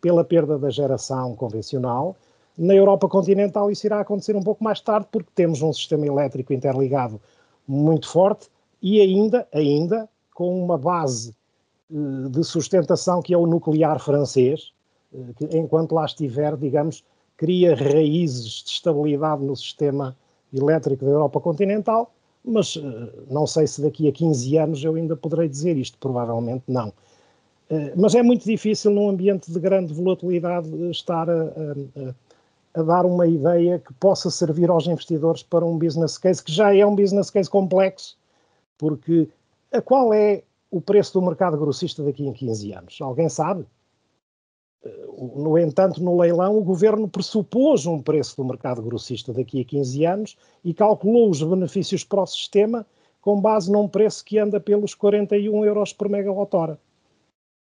pela 0.00 0.24
perda 0.24 0.58
da 0.58 0.70
geração 0.70 1.34
convencional. 1.34 2.16
Na 2.56 2.74
Europa 2.74 3.08
continental 3.08 3.70
isso 3.70 3.86
irá 3.86 4.00
acontecer 4.00 4.36
um 4.36 4.42
pouco 4.42 4.62
mais 4.62 4.80
tarde, 4.80 5.08
porque 5.10 5.30
temos 5.34 5.62
um 5.62 5.72
sistema 5.72 6.06
elétrico 6.06 6.52
interligado 6.52 7.20
muito 7.66 8.08
forte 8.08 8.48
e 8.82 9.00
ainda, 9.00 9.48
ainda 9.52 10.08
com 10.34 10.62
uma 10.62 10.76
base 10.76 11.34
eh, 11.90 12.28
de 12.28 12.44
sustentação 12.44 13.22
que 13.22 13.32
é 13.32 13.38
o 13.38 13.46
nuclear 13.46 13.98
francês, 13.98 14.72
eh, 15.12 15.32
que 15.36 15.56
enquanto 15.56 15.94
lá 15.94 16.04
estiver, 16.04 16.56
digamos, 16.56 17.02
cria 17.36 17.74
raízes 17.74 18.62
de 18.62 18.70
estabilidade 18.70 19.42
no 19.42 19.56
sistema 19.56 20.16
elétrico 20.52 21.04
da 21.04 21.10
Europa 21.10 21.40
continental, 21.40 22.13
mas 22.44 22.76
eh, 22.76 23.24
não 23.30 23.46
sei 23.46 23.66
se 23.66 23.80
daqui 23.82 24.08
a 24.08 24.12
15 24.12 24.56
anos 24.58 24.84
eu 24.84 24.94
ainda 24.94 25.16
poderei 25.16 25.48
dizer 25.48 25.76
isto, 25.76 25.98
provavelmente 25.98 26.64
não. 26.68 26.92
Mas 27.96 28.14
é 28.14 28.22
muito 28.22 28.44
difícil 28.44 28.92
num 28.92 29.08
ambiente 29.08 29.50
de 29.50 29.58
grande 29.58 29.92
volatilidade 29.92 30.68
estar 30.90 31.28
a, 31.28 31.42
a, 31.42 32.14
a 32.74 32.82
dar 32.82 33.06
uma 33.06 33.26
ideia 33.26 33.78
que 33.78 33.92
possa 33.94 34.30
servir 34.30 34.68
aos 34.68 34.86
investidores 34.86 35.42
para 35.42 35.64
um 35.64 35.78
business 35.78 36.18
case 36.18 36.44
que 36.44 36.52
já 36.52 36.74
é 36.76 36.84
um 36.84 36.94
business 36.94 37.30
case 37.30 37.48
complexo, 37.48 38.16
porque 38.76 39.28
a 39.72 39.80
qual 39.80 40.12
é 40.12 40.42
o 40.70 40.80
preço 40.80 41.14
do 41.14 41.22
mercado 41.24 41.56
grossista 41.56 42.02
daqui 42.02 42.26
em 42.26 42.32
15 42.32 42.72
anos? 42.72 42.98
Alguém 43.00 43.28
sabe? 43.28 43.64
No 45.34 45.58
entanto, 45.58 46.02
no 46.02 46.18
leilão, 46.18 46.58
o 46.58 46.62
governo 46.62 47.08
pressupôs 47.08 47.86
um 47.86 48.02
preço 48.02 48.36
do 48.36 48.44
mercado 48.44 48.82
grossista 48.82 49.32
daqui 49.32 49.60
a 49.60 49.64
15 49.64 50.04
anos 50.04 50.36
e 50.64 50.74
calculou 50.74 51.30
os 51.30 51.42
benefícios 51.42 52.04
para 52.04 52.22
o 52.22 52.26
sistema 52.26 52.86
com 53.20 53.40
base 53.40 53.72
num 53.72 53.88
preço 53.88 54.24
que 54.24 54.38
anda 54.38 54.60
pelos 54.60 54.94
41 54.94 55.64
euros 55.64 55.92
por 55.92 56.08
megawatt-hora. 56.08 56.78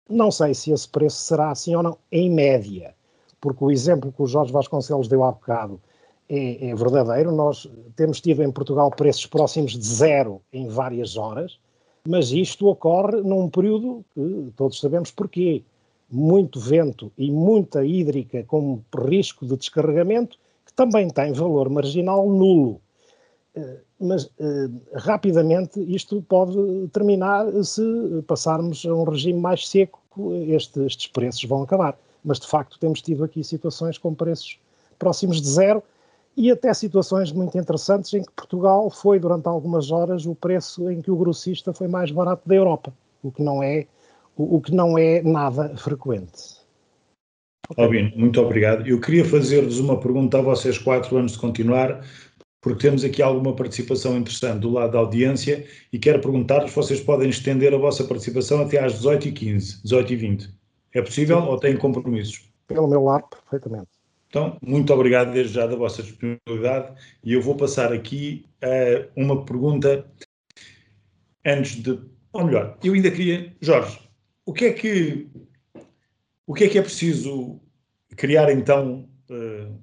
Não 0.09 0.31
sei 0.31 0.53
se 0.55 0.73
esse 0.73 0.89
preço 0.89 1.19
será 1.19 1.51
assim 1.51 1.75
ou 1.77 1.83
não, 1.83 1.97
em 2.11 2.29
média, 2.29 2.95
porque 3.41 3.65
o 3.65 3.71
exemplo 3.71 4.13
que 4.13 4.23
o 4.23 4.27
Jorge 4.27 4.53
Vasconcelos 4.53 5.07
deu 5.07 5.23
há 5.23 5.31
bocado 5.31 5.81
é, 6.29 6.71
é 6.71 6.75
verdadeiro. 6.75 7.31
Nós 7.31 7.71
temos 7.95 8.21
tido 8.21 8.43
em 8.43 8.51
Portugal 8.51 8.91
preços 8.91 9.27
próximos 9.27 9.73
de 9.73 9.87
zero 9.87 10.43
em 10.53 10.67
várias 10.67 11.17
horas 11.17 11.59
mas 12.07 12.33
isto 12.33 12.67
ocorre 12.67 13.21
num 13.23 13.49
período 13.49 14.05
que 14.13 14.53
todos 14.57 14.81
sabemos 14.81 15.11
porquê. 15.11 15.63
Muito 16.13 16.61
vento 16.61 17.11
e 17.17 17.31
muita 17.31 17.85
hídrica 17.85 18.45
com 18.45 18.83
risco 19.09 19.47
de 19.47 19.57
descarregamento, 19.57 20.37
que 20.67 20.73
também 20.75 21.09
tem 21.09 21.33
valor 21.33 21.71
marginal 21.71 22.29
nulo. 22.29 22.81
Eh, 23.55 23.79
mas 23.99 24.31
eh, 24.39 24.69
rapidamente 24.95 25.81
isto 25.81 26.23
pode 26.29 26.57
terminar 26.93 27.47
se 27.65 27.83
passarmos 28.27 28.85
a 28.85 28.95
um 28.95 29.05
regime 29.05 29.41
mais 29.41 29.67
seco, 29.69 30.01
este, 30.49 30.85
estes 30.85 31.07
preços 31.07 31.45
vão 31.45 31.63
acabar. 31.63 31.99
Mas 32.25 32.39
de 32.39 32.47
facto 32.47 32.79
temos 32.79 33.01
tido 33.01 33.25
aqui 33.25 33.43
situações 33.43 33.97
com 33.97 34.15
preços 34.15 34.59
próximos 34.99 35.41
de 35.41 35.49
zero 35.49 35.83
e 36.37 36.51
até 36.51 36.73
situações 36.73 37.33
muito 37.33 37.57
interessantes 37.59 38.13
em 38.15 38.23
que 38.23 38.33
Portugal 38.33 38.89
foi, 38.91 39.19
durante 39.19 39.47
algumas 39.47 39.91
horas, 39.91 40.27
o 40.27 40.35
preço 40.35 40.91
em 40.91 41.01
que 41.01 41.11
o 41.11 41.17
grossista 41.17 41.73
foi 41.73 41.89
mais 41.89 42.11
barato 42.11 42.49
da 42.49 42.55
Europa, 42.55 42.93
o 43.23 43.31
que 43.31 43.43
não 43.43 43.63
é, 43.63 43.87
o, 44.43 44.57
o 44.57 44.61
que 44.61 44.75
não 44.75 44.99
é 44.99 45.23
nada 45.23 45.77
frequente. 45.77 46.61
Okay. 47.71 47.85
Albino, 47.85 48.13
muito 48.17 48.41
obrigado. 48.41 48.87
Eu 48.87 49.01
queria 49.01 49.25
fazer-vos 49.25 49.79
uma 49.79 49.99
pergunta 49.99 50.39
a 50.39 50.43
vocês 50.43 50.77
quatro 50.79 51.17
antes 51.17 51.35
de 51.35 51.41
continuar, 51.41 52.05
porque 52.61 52.87
temos 52.87 53.05
aqui 53.05 53.23
alguma 53.23 53.55
participação 53.55 54.17
interessante 54.17 54.61
do 54.61 54.71
lado 54.71 54.93
da 54.93 54.99
audiência 54.99 55.65
e 55.93 55.99
quero 55.99 56.21
perguntar-vos 56.21 56.71
se 56.71 56.77
vocês 56.77 57.01
podem 57.01 57.31
estender 57.31 57.73
a 57.73 57.79
vossa 57.79 58.05
participação 58.05 58.63
até 58.63 58.83
às 58.83 59.01
18h15, 59.01 59.83
18h20. 59.85 60.51
É 60.93 61.01
possível 61.01 61.41
Sim. 61.41 61.47
ou 61.47 61.59
têm 61.59 61.77
compromissos? 61.77 62.51
Pelo 62.67 62.89
meu 62.89 63.05
lado, 63.05 63.25
perfeitamente. 63.29 63.89
Então, 64.29 64.57
muito 64.63 64.93
obrigado 64.93 65.33
desde 65.33 65.55
já 65.55 65.67
da 65.67 65.77
vossa 65.77 66.03
disponibilidade 66.03 66.95
e 67.23 67.33
eu 67.33 67.43
vou 67.43 67.55
passar 67.55 67.93
aqui 67.93 68.47
uh, 68.63 69.09
uma 69.15 69.45
pergunta 69.45 70.07
antes 71.45 71.83
de 71.83 71.99
ou 72.33 72.45
melhor, 72.47 72.79
eu 72.83 72.95
ainda 72.95 73.11
queria, 73.11 73.55
Jorge, 73.61 74.01
o 74.45 74.53
que 74.53 74.67
é 74.67 74.73
que 74.73 75.29
o 76.47 76.55
que 76.55 76.65
é 76.65 76.69
que 76.69 76.79
é 76.79 76.83
preciso 76.83 77.61
criar 78.17 78.51
então 78.53 79.09
uh, 79.31 79.81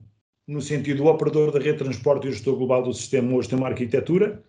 no 0.48 0.62
sentido 0.62 0.98
do 0.98 1.06
operador 1.06 1.52
da 1.52 1.60
rede 1.60 1.78
de 1.78 1.84
transporte 1.84 2.26
e 2.26 2.30
o 2.30 2.34
gestor 2.34 2.56
global 2.56 2.84
do 2.84 2.94
sistema 2.94 3.34
hoje 3.36 3.50
tem 3.50 3.58
uma 3.58 3.68
arquitetura 3.68 4.44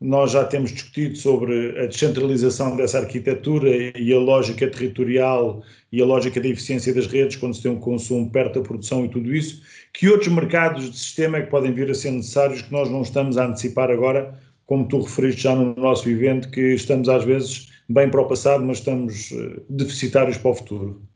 nós 0.00 0.32
já 0.32 0.44
temos 0.44 0.72
discutido 0.72 1.16
sobre 1.16 1.80
a 1.80 1.86
descentralização 1.86 2.76
dessa 2.76 2.98
arquitetura 2.98 3.70
e 3.98 4.12
a 4.12 4.18
lógica 4.18 4.68
territorial 4.68 5.62
e 5.90 6.02
a 6.02 6.04
lógica 6.04 6.40
da 6.40 6.48
eficiência 6.48 6.92
das 6.92 7.06
redes 7.06 7.36
quando 7.36 7.54
se 7.54 7.62
tem 7.62 7.70
um 7.70 7.80
consumo 7.80 8.30
perto 8.30 8.60
da 8.60 8.66
produção 8.66 9.04
e 9.04 9.08
tudo 9.08 9.34
isso. 9.34 9.62
Que 9.92 10.08
outros 10.08 10.28
mercados 10.28 10.90
de 10.90 10.98
sistema 10.98 11.38
é 11.38 11.42
que 11.42 11.50
podem 11.50 11.72
vir 11.72 11.90
a 11.90 11.94
ser 11.94 12.10
necessários 12.10 12.60
que 12.62 12.72
nós 12.72 12.90
não 12.90 13.02
estamos 13.02 13.38
a 13.38 13.46
antecipar 13.46 13.90
agora, 13.90 14.38
como 14.66 14.88
tu 14.88 15.02
referiste 15.02 15.42
já 15.42 15.54
no 15.54 15.74
nosso 15.74 16.08
evento, 16.08 16.50
que 16.50 16.74
estamos 16.74 17.08
às 17.08 17.24
vezes 17.24 17.70
bem 17.88 18.10
para 18.10 18.22
o 18.22 18.28
passado, 18.28 18.64
mas 18.64 18.78
estamos 18.78 19.30
eh, 19.32 19.62
deficitários 19.68 20.38
para 20.38 20.50
o 20.50 20.54
futuro? 20.54 21.08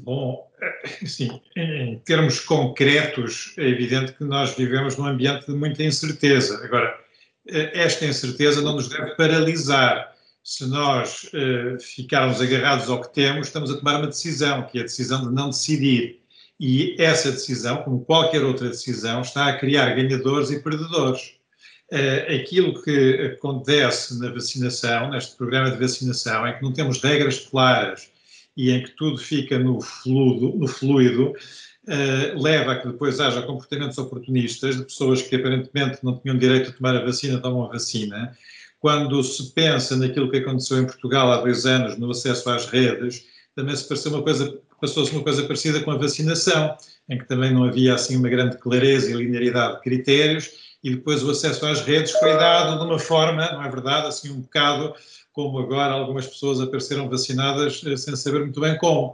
Bom, 0.00 0.50
sim, 1.06 1.40
em 1.56 1.98
termos 2.00 2.40
concretos, 2.40 3.54
é 3.58 3.68
evidente 3.68 4.12
que 4.12 4.24
nós 4.24 4.56
vivemos 4.56 4.96
num 4.96 5.06
ambiente 5.06 5.46
de 5.46 5.52
muita 5.52 5.82
incerteza. 5.82 6.62
Agora, 6.64 6.98
esta 7.46 8.04
incerteza 8.04 8.62
não 8.62 8.76
nos 8.76 8.88
deve 8.88 9.14
paralisar. 9.16 10.14
Se 10.44 10.66
nós 10.66 11.24
uh, 11.24 11.78
ficarmos 11.80 12.40
agarrados 12.40 12.88
ao 12.88 13.00
que 13.02 13.12
temos, 13.12 13.48
estamos 13.48 13.70
a 13.70 13.76
tomar 13.76 13.98
uma 13.98 14.06
decisão, 14.06 14.62
que 14.66 14.78
é 14.78 14.80
a 14.80 14.84
decisão 14.84 15.28
de 15.28 15.34
não 15.34 15.50
decidir. 15.50 16.22
E 16.60 16.96
essa 16.98 17.30
decisão, 17.30 17.82
como 17.82 18.04
qualquer 18.04 18.44
outra 18.44 18.68
decisão, 18.68 19.20
está 19.20 19.46
a 19.46 19.58
criar 19.58 19.94
ganhadores 19.94 20.50
e 20.50 20.60
perdedores. 20.60 21.34
Uh, 21.90 22.34
aquilo 22.34 22.82
que 22.82 23.32
acontece 23.32 24.18
na 24.18 24.30
vacinação, 24.30 25.10
neste 25.10 25.36
programa 25.36 25.70
de 25.70 25.78
vacinação, 25.78 26.46
é 26.46 26.52
que 26.52 26.62
não 26.62 26.72
temos 26.72 27.00
regras 27.00 27.38
claras 27.46 28.10
e 28.56 28.70
em 28.70 28.82
que 28.82 28.90
tudo 28.90 29.16
fica 29.16 29.58
no 29.58 29.80
fluido, 29.80 30.58
no 30.58 30.66
fluido 30.66 31.32
uh, 31.88 32.42
leva 32.42 32.72
a 32.72 32.78
que 32.80 32.88
depois 32.88 33.20
haja 33.20 33.40
comportamentos 33.42 33.96
oportunistas 33.96 34.76
de 34.76 34.84
pessoas 34.84 35.22
que 35.22 35.36
aparentemente 35.36 35.98
não 36.02 36.18
tinham 36.18 36.36
direito 36.36 36.70
a 36.70 36.72
tomar 36.72 36.96
a 36.96 37.04
vacina, 37.04 37.40
tomam 37.40 37.64
a 37.64 37.68
vacina. 37.68 38.36
Quando 38.80 39.22
se 39.24 39.52
pensa 39.52 39.96
naquilo 39.96 40.30
que 40.30 40.38
aconteceu 40.38 40.78
em 40.78 40.86
Portugal 40.86 41.32
há 41.32 41.40
dois 41.40 41.66
anos, 41.66 41.98
no 41.98 42.10
acesso 42.10 42.50
às 42.50 42.66
redes, 42.66 43.24
também 43.54 43.74
se 43.74 43.88
passou 43.88 44.12
uma 44.12 44.22
coisa, 44.22 44.60
passou-se 44.80 45.12
uma 45.12 45.22
coisa 45.22 45.42
parecida 45.44 45.80
com 45.80 45.90
a 45.90 45.96
vacinação, 45.96 46.76
em 47.08 47.18
que 47.18 47.26
também 47.26 47.52
não 47.52 47.64
havia 47.64 47.94
assim 47.94 48.16
uma 48.16 48.28
grande 48.28 48.58
clareza 48.58 49.10
e 49.10 49.14
linearidade 49.14 49.76
de 49.76 49.82
critérios, 49.82 50.50
e 50.82 50.90
depois 50.94 51.22
o 51.22 51.30
acesso 51.30 51.66
às 51.66 51.80
redes 51.80 52.12
foi 52.12 52.32
dado 52.34 52.78
de 52.78 52.84
uma 52.84 52.98
forma, 52.98 53.50
não 53.52 53.62
é 53.62 53.68
verdade, 53.68 54.06
assim 54.06 54.30
um 54.30 54.40
bocado 54.40 54.94
como 55.32 55.58
agora 55.58 55.92
algumas 55.92 56.26
pessoas 56.26 56.60
apareceram 56.60 57.08
vacinadas 57.08 57.80
eh, 57.86 57.96
sem 57.96 58.16
saber 58.16 58.40
muito 58.40 58.60
bem 58.60 58.76
como. 58.76 59.12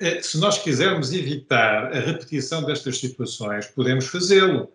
Eh, 0.00 0.22
se 0.22 0.38
nós 0.38 0.58
quisermos 0.58 1.12
evitar 1.12 1.94
a 1.94 2.00
repetição 2.00 2.64
destas 2.64 2.98
situações, 2.98 3.66
podemos 3.66 4.06
fazê-lo. 4.06 4.72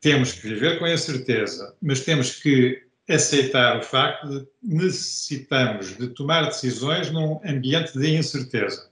Temos 0.00 0.32
que 0.32 0.48
viver 0.48 0.80
com 0.80 0.84
a 0.84 0.92
incerteza, 0.92 1.76
mas 1.80 2.00
temos 2.00 2.32
que 2.42 2.82
aceitar 3.08 3.78
o 3.78 3.82
facto 3.82 4.28
de 4.28 4.48
necessitamos 4.62 5.96
de 5.96 6.08
tomar 6.08 6.46
decisões 6.46 7.10
num 7.10 7.40
ambiente 7.44 7.96
de 7.96 8.16
incerteza 8.16 8.91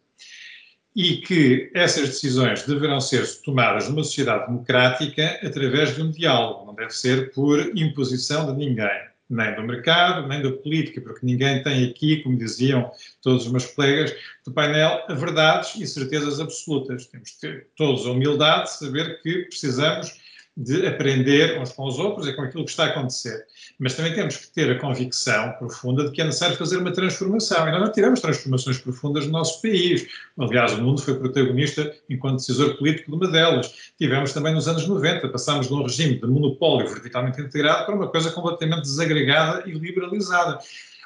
e 0.95 1.19
que 1.19 1.71
essas 1.75 2.09
decisões 2.09 2.65
deverão 2.65 3.01
ser 3.01 3.25
tomadas 3.43 3.89
numa 3.89 4.03
sociedade 4.03 4.47
democrática 4.47 5.39
através 5.43 5.95
de 5.95 6.03
um 6.03 6.11
diálogo, 6.11 6.67
não 6.67 6.75
deve 6.75 6.91
ser 6.91 7.33
por 7.33 7.61
imposição 7.77 8.53
de 8.53 8.59
ninguém 8.59 9.11
nem 9.31 9.55
do 9.55 9.63
mercado, 9.63 10.27
nem 10.27 10.43
da 10.43 10.51
política, 10.51 11.01
porque 11.01 11.25
ninguém 11.25 11.63
tem 11.63 11.89
aqui, 11.89 12.17
como 12.23 12.37
diziam 12.37 12.91
todos 13.23 13.47
os 13.47 13.53
meus 13.53 13.67
colegas 13.67 14.13
do 14.45 14.53
painel, 14.53 15.05
verdades 15.09 15.77
e 15.77 15.87
certezas 15.87 16.41
absolutas. 16.41 17.07
Temos 17.07 17.31
que 17.31 17.41
ter 17.41 17.69
todos 17.77 18.05
a 18.07 18.11
humildade 18.11 18.65
de 18.65 18.79
saber 18.79 19.23
que 19.23 19.45
precisamos 19.45 20.20
de 20.61 20.87
aprender 20.87 21.59
uns 21.59 21.73
com 21.73 21.87
os 21.87 21.99
outros 21.99 22.29
e 22.29 22.35
com 22.35 22.43
aquilo 22.43 22.65
que 22.65 22.71
está 22.71 22.85
a 22.85 22.89
acontecer. 22.89 23.47
Mas 23.79 23.95
também 23.95 24.13
temos 24.15 24.37
que 24.37 24.49
ter 24.49 24.71
a 24.71 24.79
convicção 24.79 25.53
profunda 25.53 26.05
de 26.05 26.11
que 26.11 26.21
é 26.21 26.25
necessário 26.25 26.55
fazer 26.57 26.77
uma 26.77 26.93
transformação. 26.93 27.67
E 27.67 27.71
nós 27.71 27.81
não 27.81 27.91
tivemos 27.91 28.21
transformações 28.21 28.79
profundas 28.79 29.25
no 29.25 29.33
nosso 29.33 29.63
país. 29.63 30.07
Aliás, 30.39 30.75
o 30.75 30.83
mundo 30.83 31.01
foi 31.01 31.19
protagonista, 31.19 31.91
enquanto 32.11 32.37
decisor 32.37 32.77
político, 32.77 33.11
de 33.11 33.17
uma 33.17 33.33
delas. 33.33 33.73
Tivemos 33.99 34.35
também 34.35 34.53
nos 34.53 34.69
anos 34.69 34.87
90, 34.87 35.29
passámos 35.31 35.69
de 35.69 35.73
um 35.73 35.83
regime 35.83 36.21
de 36.21 36.27
monopólio 36.27 36.89
verticalmente 36.89 37.41
integrado 37.41 37.87
para 37.87 37.95
uma 37.95 38.09
coisa 38.09 38.31
completamente 38.31 38.83
desagregada 38.83 39.63
e 39.67 39.73
liberalizada. 39.73 40.59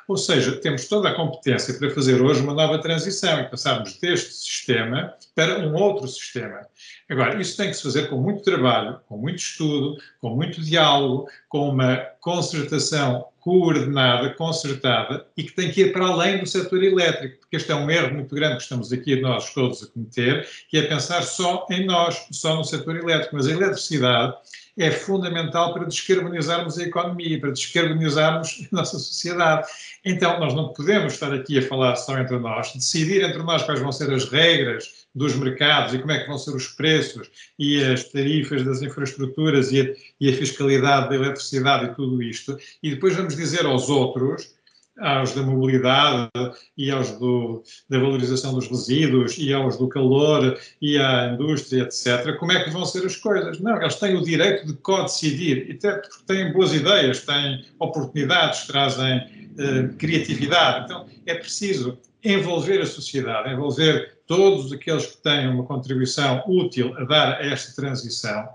Ou 0.06 0.16
seja, 0.16 0.56
temos 0.56 0.86
toda 0.86 1.08
a 1.08 1.14
competência 1.14 1.74
para 1.74 1.90
fazer 1.90 2.20
hoje 2.20 2.42
uma 2.42 2.52
nova 2.52 2.78
transição 2.78 3.40
e 3.40 3.44
passarmos 3.44 3.96
deste 3.98 4.34
sistema 4.34 5.14
para 5.34 5.58
um 5.58 5.74
outro 5.74 6.06
sistema. 6.06 6.60
Agora, 7.08 7.40
isso 7.40 7.56
tem 7.56 7.68
que 7.68 7.74
se 7.76 7.82
fazer 7.82 8.08
com 8.08 8.16
muito 8.16 8.42
trabalho, 8.42 9.00
com 9.08 9.16
muito 9.16 9.38
estudo, 9.38 9.96
com 10.20 10.30
muito 10.30 10.60
diálogo, 10.60 11.28
com 11.48 11.68
uma 11.68 11.96
concertação 12.20 13.26
coordenada, 13.44 14.30
concertada 14.30 15.26
e 15.36 15.42
que 15.42 15.52
tem 15.52 15.70
que 15.70 15.82
ir 15.82 15.92
para 15.92 16.06
além 16.06 16.38
do 16.38 16.46
setor 16.46 16.82
elétrico, 16.82 17.40
porque 17.40 17.56
este 17.56 17.70
é 17.70 17.74
um 17.74 17.90
erro 17.90 18.14
muito 18.14 18.34
grande 18.34 18.56
que 18.56 18.62
estamos 18.62 18.90
aqui 18.90 19.20
nós 19.20 19.52
todos 19.52 19.82
a 19.82 19.86
cometer, 19.88 20.48
que 20.70 20.78
é 20.78 20.86
pensar 20.86 21.22
só 21.22 21.66
em 21.70 21.84
nós, 21.84 22.26
só 22.32 22.56
no 22.56 22.64
setor 22.64 22.96
elétrico. 22.96 23.36
Mas 23.36 23.46
a 23.46 23.50
eletricidade 23.50 24.34
é 24.78 24.90
fundamental 24.90 25.74
para 25.74 25.84
descarbonizarmos 25.84 26.78
a 26.78 26.84
economia, 26.84 27.38
para 27.38 27.50
descarbonizarmos 27.50 28.66
a 28.72 28.76
nossa 28.76 28.98
sociedade. 28.98 29.68
Então, 30.02 30.40
nós 30.40 30.54
não 30.54 30.72
podemos 30.72 31.12
estar 31.12 31.32
aqui 31.34 31.58
a 31.58 31.68
falar 31.68 31.96
só 31.96 32.18
entre 32.18 32.38
nós, 32.38 32.72
decidir 32.72 33.22
entre 33.22 33.42
nós 33.42 33.62
quais 33.62 33.78
vão 33.78 33.92
ser 33.92 34.10
as 34.10 34.24
regras 34.30 35.03
dos 35.14 35.34
mercados 35.36 35.94
e 35.94 35.98
como 35.98 36.12
é 36.12 36.20
que 36.20 36.28
vão 36.28 36.38
ser 36.38 36.54
os 36.54 36.68
preços 36.68 37.30
e 37.58 37.82
as 37.82 38.04
tarifas 38.04 38.64
das 38.64 38.82
infraestruturas 38.82 39.70
e 39.72 39.80
a, 39.80 39.94
e 40.20 40.28
a 40.28 40.36
fiscalidade 40.36 41.08
da 41.10 41.14
eletricidade 41.14 41.86
e 41.86 41.94
tudo 41.94 42.22
isto, 42.22 42.58
e 42.82 42.90
depois 42.90 43.14
vamos 43.14 43.36
dizer 43.36 43.64
aos 43.64 43.88
outros 43.88 44.54
aos 44.98 45.34
da 45.34 45.42
mobilidade 45.42 46.30
e 46.76 46.90
aos 46.90 47.10
do, 47.18 47.62
da 47.88 47.98
valorização 47.98 48.54
dos 48.54 48.68
resíduos 48.68 49.36
e 49.38 49.52
aos 49.52 49.76
do 49.76 49.88
calor 49.88 50.58
e 50.80 50.98
à 50.98 51.32
indústria, 51.32 51.82
etc., 51.82 52.36
como 52.38 52.52
é 52.52 52.62
que 52.62 52.70
vão 52.70 52.84
ser 52.84 53.04
as 53.04 53.16
coisas? 53.16 53.58
Não, 53.60 53.80
eles 53.80 53.96
têm 53.96 54.16
o 54.16 54.22
direito 54.22 54.66
de 54.66 54.74
co-decidir, 54.74 55.76
até 55.76 55.98
porque 55.98 56.24
têm 56.26 56.52
boas 56.52 56.72
ideias, 56.72 57.24
têm 57.24 57.64
oportunidades, 57.78 58.66
trazem 58.66 59.18
uh, 59.18 59.92
criatividade. 59.98 60.84
Então, 60.84 61.06
é 61.26 61.34
preciso 61.34 61.98
envolver 62.22 62.80
a 62.80 62.86
sociedade, 62.86 63.52
envolver 63.52 64.13
todos 64.26 64.72
aqueles 64.72 65.06
que 65.06 65.22
têm 65.22 65.48
uma 65.48 65.64
contribuição 65.64 66.42
útil 66.46 66.96
a 66.96 67.04
dar 67.04 67.34
a 67.34 67.46
esta 67.46 67.74
transição 67.74 68.48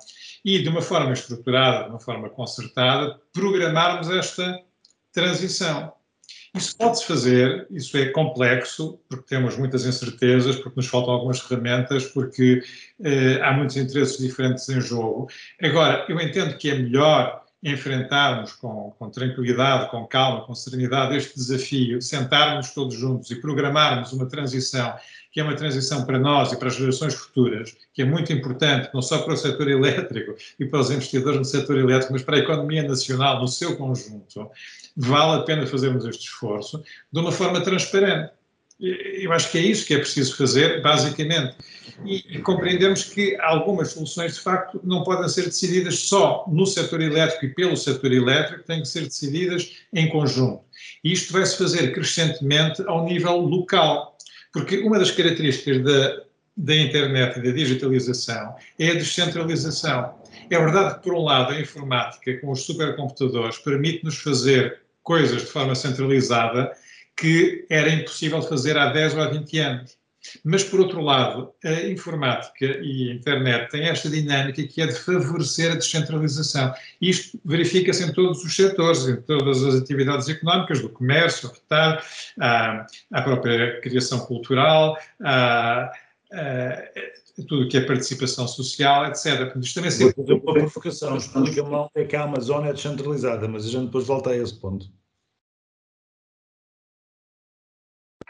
e, 0.44 0.62
de 0.62 0.70
uma 0.70 0.82
forma 0.82 1.14
estruturada, 1.14 1.84
de 1.84 1.90
uma 1.90 2.00
forma 2.00 2.30
concertada, 2.30 3.20
programarmos 3.34 4.10
esta 4.10 4.60
transição. 5.12 5.94
Isso 6.56 6.76
pode-se 6.76 7.06
fazer, 7.06 7.68
isso 7.70 7.96
é 7.96 8.08
complexo, 8.08 9.00
porque 9.08 9.26
temos 9.28 9.56
muitas 9.56 9.86
incertezas, 9.86 10.56
porque 10.56 10.78
nos 10.78 10.88
faltam 10.88 11.14
algumas 11.14 11.40
ferramentas, 11.40 12.06
porque 12.06 12.64
eh, 13.04 13.40
há 13.44 13.54
muitos 13.54 13.78
interesses 13.78 14.18
diferentes 14.18 14.68
em 14.68 14.82
jogo. 14.82 15.30
Agora, 15.62 16.06
eu 16.10 16.20
entendo 16.20 16.58
que 16.58 16.72
é 16.72 16.76
melhor 16.76 17.44
enfrentarmos 17.62 18.54
com, 18.54 18.94
com, 18.98 19.10
tranquilidade, 19.10 19.92
com 19.92 20.08
calma, 20.08 20.46
com 20.46 20.56
serenidade 20.56 21.16
este 21.16 21.36
desafio, 21.36 22.02
sentarmos 22.02 22.74
todos 22.74 22.96
juntos 22.96 23.30
e 23.32 23.36
programarmos 23.36 24.12
uma 24.14 24.28
transição 24.28 24.96
que 25.32 25.40
é 25.40 25.44
uma 25.44 25.56
transição 25.56 26.06
para 26.06 26.18
nós 26.18 26.52
e 26.52 26.58
para 26.58 26.70
as 26.70 26.76
gerações 26.76 27.14
futuras, 27.14 27.76
que 27.94 28.02
é 28.02 28.06
muito 28.06 28.34
importante, 28.34 28.90
não 28.94 29.02
só 29.02 29.20
para 29.20 29.34
o 29.34 29.38
setor 29.38 29.70
elétrico 29.70 30.36
e 30.60 30.66
para 30.66 30.80
os 30.80 30.90
investidores 30.90 31.38
no 31.38 31.46
setor 31.46 31.78
elétrico, 31.78 32.14
mas 32.14 32.24
para 32.24 32.38
a 32.38 32.40
economia 32.40 32.84
nacional 32.84 33.40
no 33.40 33.48
seu 33.48 33.78
conjunto, 33.78 34.50
vale 34.98 35.40
a 35.40 35.44
pena 35.44 35.68
fazermos 35.68 36.06
este 36.06 36.24
esforço 36.24 36.84
de 37.12 37.20
uma 37.20 37.32
forma 37.32 37.62
transparente. 37.62 38.32
Eu 38.80 39.34
acho 39.34 39.52
que 39.52 39.58
é 39.58 39.62
isso 39.62 39.86
que 39.86 39.94
é 39.94 39.98
preciso 39.98 40.38
fazer, 40.38 40.82
basicamente. 40.82 41.58
E, 42.06 42.38
e 42.38 42.42
que 43.14 43.38
algumas 43.42 43.92
soluções, 43.92 44.36
de 44.36 44.40
facto, 44.40 44.80
não 44.84 45.04
podem 45.04 45.28
ser 45.28 45.46
decididas 45.46 46.00
só 46.00 46.46
no 46.48 46.66
setor 46.66 47.02
elétrico 47.02 47.46
e 47.46 47.54
pelo 47.54 47.76
setor 47.76 48.14
elétrico, 48.14 48.64
têm 48.64 48.82
que 48.82 48.88
ser 48.88 49.02
decididas 49.02 49.78
em 49.94 50.08
conjunto. 50.10 50.62
E 51.04 51.12
isto 51.12 51.34
vai-se 51.34 51.58
fazer 51.58 51.94
crescentemente 51.94 52.82
ao 52.88 53.04
nível 53.04 53.38
local. 53.38 54.18
Porque 54.52 54.80
uma 54.80 54.98
das 54.98 55.12
características 55.12 55.84
da, 55.84 56.22
da 56.58 56.76
internet 56.76 57.38
e 57.40 57.44
da 57.44 57.52
digitalização 57.52 58.56
é 58.78 58.90
a 58.90 58.94
descentralização. 58.96 60.16
É 60.50 60.58
verdade 60.58 60.96
que, 60.96 61.04
por 61.04 61.14
um 61.14 61.24
lado, 61.24 61.54
a 61.54 61.60
informática 61.60 62.38
com 62.40 62.52
os 62.52 62.66
supercomputadores 62.66 63.58
permite-nos 63.60 64.18
fazer 64.18 64.82
coisas 65.04 65.42
de 65.42 65.48
forma 65.48 65.76
centralizada 65.76 66.72
que 67.16 67.66
era 67.70 67.90
impossível 67.90 68.42
fazer 68.42 68.78
há 68.78 68.92
10 68.92 69.16
ou 69.16 69.22
há 69.22 69.28
20 69.28 69.60
anos. 69.60 69.99
Mas, 70.44 70.64
por 70.64 70.80
outro 70.80 71.02
lado, 71.02 71.54
a 71.64 71.88
informática 71.88 72.66
e 72.66 73.12
a 73.12 73.14
internet 73.14 73.72
têm 73.72 73.88
esta 73.88 74.10
dinâmica 74.10 74.64
que 74.64 74.82
é 74.82 74.88
de 74.88 74.94
favorecer 74.94 75.72
a 75.72 75.76
descentralização. 75.76 76.74
Isto 77.02 77.40
verifica-se 77.44 78.04
em 78.04 78.14
todos 78.14 78.44
os 78.44 78.56
setores, 78.56 79.08
em 79.08 79.22
todas 79.22 79.64
as 79.64 79.76
atividades 79.76 80.30
económicas, 80.30 80.82
do 80.82 80.90
comércio, 80.90 81.48
ao 81.48 81.56
retalho, 81.56 82.02
à, 82.40 82.88
à 83.12 83.22
própria 83.22 83.80
criação 83.82 84.20
cultural, 84.20 84.98
à, 85.22 85.92
a, 86.32 86.84
tudo 87.48 87.64
o 87.64 87.70
que 87.70 87.78
é 87.78 87.82
participação 87.82 88.48
social, 88.48 89.06
etc. 89.06 89.56
Isto 89.56 89.76
também 89.76 89.92
sempre... 89.92 90.16
Vou 90.16 90.26
fazer 90.26 90.34
uma 90.34 90.54
provocação. 90.54 91.18
Explica-me 91.18 91.70
lá 91.70 91.84
onde 91.84 91.92
é 91.96 92.06
que 92.06 92.16
a 92.16 92.24
Amazon 92.24 92.66
é 92.66 92.74
descentralizada, 92.74 93.48
mas 93.48 93.66
a 93.66 93.70
gente 93.70 93.86
depois 93.86 94.06
volta 94.06 94.32
a 94.32 94.38
esse 94.38 94.60
ponto. 94.60 94.88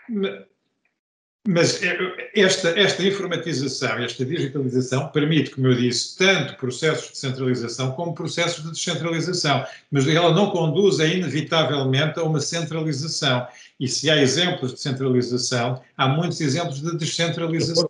Mas 0.10 0.50
esta, 2.36 2.70
esta 2.80 3.04
informatização, 3.04 3.98
esta 3.98 4.26
digitalização 4.26 5.08
permite, 5.08 5.52
como 5.52 5.68
eu 5.68 5.76
disse, 5.76 6.18
tanto 6.18 6.56
processos 6.56 7.12
de 7.12 7.18
centralização 7.18 7.92
como 7.94 8.14
processos 8.14 8.64
de 8.64 8.72
descentralização, 8.72 9.66
mas 9.92 10.08
ela 10.08 10.34
não 10.34 10.52
conduz, 10.52 11.00
inevitavelmente, 11.00 12.20
a 12.20 12.24
uma 12.24 12.40
centralização. 12.40 13.48
E 13.80 13.88
se 13.88 14.10
há 14.10 14.18
exemplos 14.18 14.74
de 14.74 14.80
centralização, 14.80 15.82
há 15.98 16.08
muitos 16.08 16.40
exemplos 16.42 16.82
de 16.82 16.98
descentralização. 16.98 17.88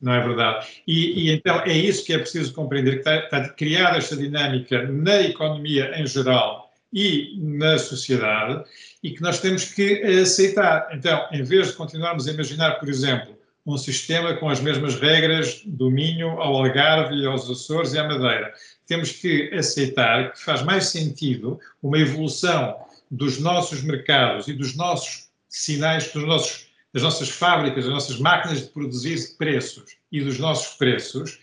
Não 0.00 0.12
é 0.12 0.20
verdade? 0.20 0.66
E, 0.86 1.28
e 1.28 1.30
então 1.30 1.60
é 1.60 1.72
isso 1.72 2.04
que 2.04 2.12
é 2.12 2.18
preciso 2.18 2.52
compreender, 2.52 2.94
que 2.94 2.98
está, 2.98 3.16
está 3.18 3.48
criar 3.50 3.96
esta 3.96 4.16
dinâmica 4.16 4.82
na 4.88 5.22
economia 5.22 5.92
em 5.96 6.06
geral 6.06 6.71
e 6.92 7.36
na 7.38 7.78
sociedade 7.78 8.64
e 9.02 9.10
que 9.10 9.22
nós 9.22 9.40
temos 9.40 9.64
que 9.64 10.02
aceitar. 10.02 10.88
Então, 10.92 11.26
em 11.32 11.42
vez 11.42 11.68
de 11.68 11.72
continuarmos 11.74 12.28
a 12.28 12.32
imaginar, 12.32 12.72
por 12.72 12.88
exemplo, 12.88 13.36
um 13.64 13.78
sistema 13.78 14.34
com 14.34 14.48
as 14.48 14.60
mesmas 14.60 14.96
regras 14.96 15.62
do 15.64 15.90
Minho 15.90 16.30
ao 16.30 16.56
Algarve, 16.56 17.24
aos 17.24 17.48
Açores 17.48 17.92
e 17.92 17.98
à 17.98 18.06
Madeira, 18.06 18.52
temos 18.86 19.12
que 19.12 19.52
aceitar 19.54 20.32
que 20.32 20.42
faz 20.42 20.62
mais 20.62 20.86
sentido 20.86 21.58
uma 21.82 21.98
evolução 21.98 22.76
dos 23.10 23.38
nossos 23.38 23.82
mercados 23.82 24.48
e 24.48 24.52
dos 24.52 24.74
nossos 24.74 25.28
sinais, 25.48 26.10
dos 26.12 26.24
nossos, 26.24 26.66
das 26.92 27.02
nossas 27.02 27.28
fábricas, 27.28 27.84
das 27.84 27.92
nossas 27.92 28.18
máquinas 28.18 28.62
de 28.62 28.68
produzir 28.68 29.36
preços 29.38 29.96
e 30.10 30.20
dos 30.20 30.38
nossos 30.38 30.76
preços, 30.76 31.38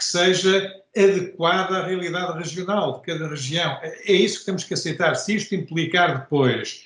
que 0.00 0.04
seja 0.06 0.74
adequada 0.96 1.76
à 1.76 1.86
realidade 1.86 2.38
regional 2.38 2.98
de 2.98 3.02
cada 3.02 3.28
região. 3.28 3.78
É 3.82 4.12
isso 4.12 4.40
que 4.40 4.46
temos 4.46 4.64
que 4.64 4.72
aceitar. 4.72 5.14
Se 5.14 5.36
isto 5.36 5.54
implicar 5.54 6.20
depois 6.20 6.84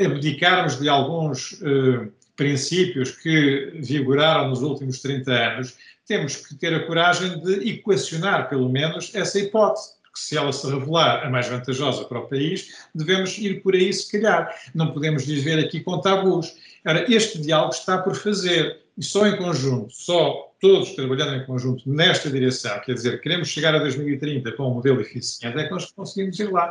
abdicarmos 0.00 0.78
de 0.78 0.88
alguns 0.88 1.60
eh, 1.60 2.08
princípios 2.36 3.10
que 3.10 3.72
vigoraram 3.82 4.48
nos 4.48 4.62
últimos 4.62 5.00
30 5.00 5.32
anos, 5.32 5.76
temos 6.06 6.36
que 6.36 6.54
ter 6.54 6.72
a 6.72 6.86
coragem 6.86 7.40
de 7.40 7.68
equacionar, 7.70 8.48
pelo 8.48 8.68
menos, 8.68 9.12
essa 9.12 9.40
hipótese. 9.40 9.96
Porque 10.04 10.20
se 10.20 10.36
ela 10.36 10.52
se 10.52 10.70
revelar 10.70 11.26
a 11.26 11.28
mais 11.28 11.48
vantajosa 11.48 12.04
para 12.04 12.20
o 12.20 12.28
país, 12.28 12.76
devemos 12.94 13.36
ir 13.38 13.60
por 13.60 13.74
aí, 13.74 13.92
se 13.92 14.08
calhar. 14.12 14.54
Não 14.72 14.92
podemos 14.92 15.26
viver 15.26 15.58
aqui 15.58 15.80
com 15.80 16.00
tabus. 16.00 16.54
Ora, 16.86 17.12
este 17.12 17.40
diálogo 17.40 17.74
está 17.74 17.98
por 17.98 18.14
fazer. 18.14 18.78
E 18.96 19.02
só 19.02 19.26
em 19.26 19.36
conjunto, 19.36 19.92
só 19.92 20.45
todos 20.60 20.94
trabalhando 20.94 21.36
em 21.36 21.46
conjunto 21.46 21.88
nesta 21.88 22.30
direção, 22.30 22.80
quer 22.80 22.94
dizer, 22.94 23.20
queremos 23.20 23.48
chegar 23.48 23.74
a 23.74 23.78
2030 23.78 24.52
com 24.52 24.70
um 24.70 24.74
modelo 24.74 25.00
eficiente, 25.00 25.58
é 25.58 25.64
que 25.64 25.70
nós 25.70 25.90
conseguimos 25.92 26.38
ir 26.38 26.50
lá. 26.50 26.70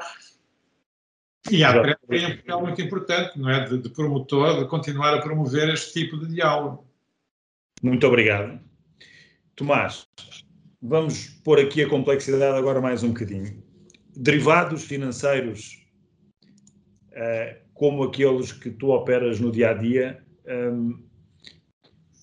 E 1.52 1.64
tem 2.08 2.26
um 2.26 2.38
papel 2.38 2.62
muito 2.62 2.82
importante, 2.82 3.40
não 3.40 3.50
é? 3.50 3.68
De, 3.68 3.78
de, 3.78 3.90
promotor, 3.90 4.60
de 4.60 4.68
continuar 4.68 5.14
a 5.14 5.22
promover 5.22 5.70
este 5.70 5.94
tipo 5.94 6.18
de 6.18 6.34
diálogo. 6.34 6.88
Muito 7.84 8.08
obrigado. 8.08 8.60
Tomás, 9.56 10.08
vamos 10.82 11.28
pôr 11.44 11.60
aqui 11.60 11.84
a 11.84 11.90
complexidade 11.90 12.58
agora 12.58 12.82
mais 12.82 13.04
um 13.04 13.10
bocadinho. 13.10 13.64
Derivados 14.16 14.84
financeiros, 14.86 15.86
uh, 17.12 17.56
como 17.74 18.04
aqueles 18.04 18.52
que 18.52 18.72
tu 18.72 18.90
operas 18.90 19.40
no 19.40 19.52
dia 19.52 19.70
a 19.70 19.74
dia, 19.74 20.24
um, 20.48 21.06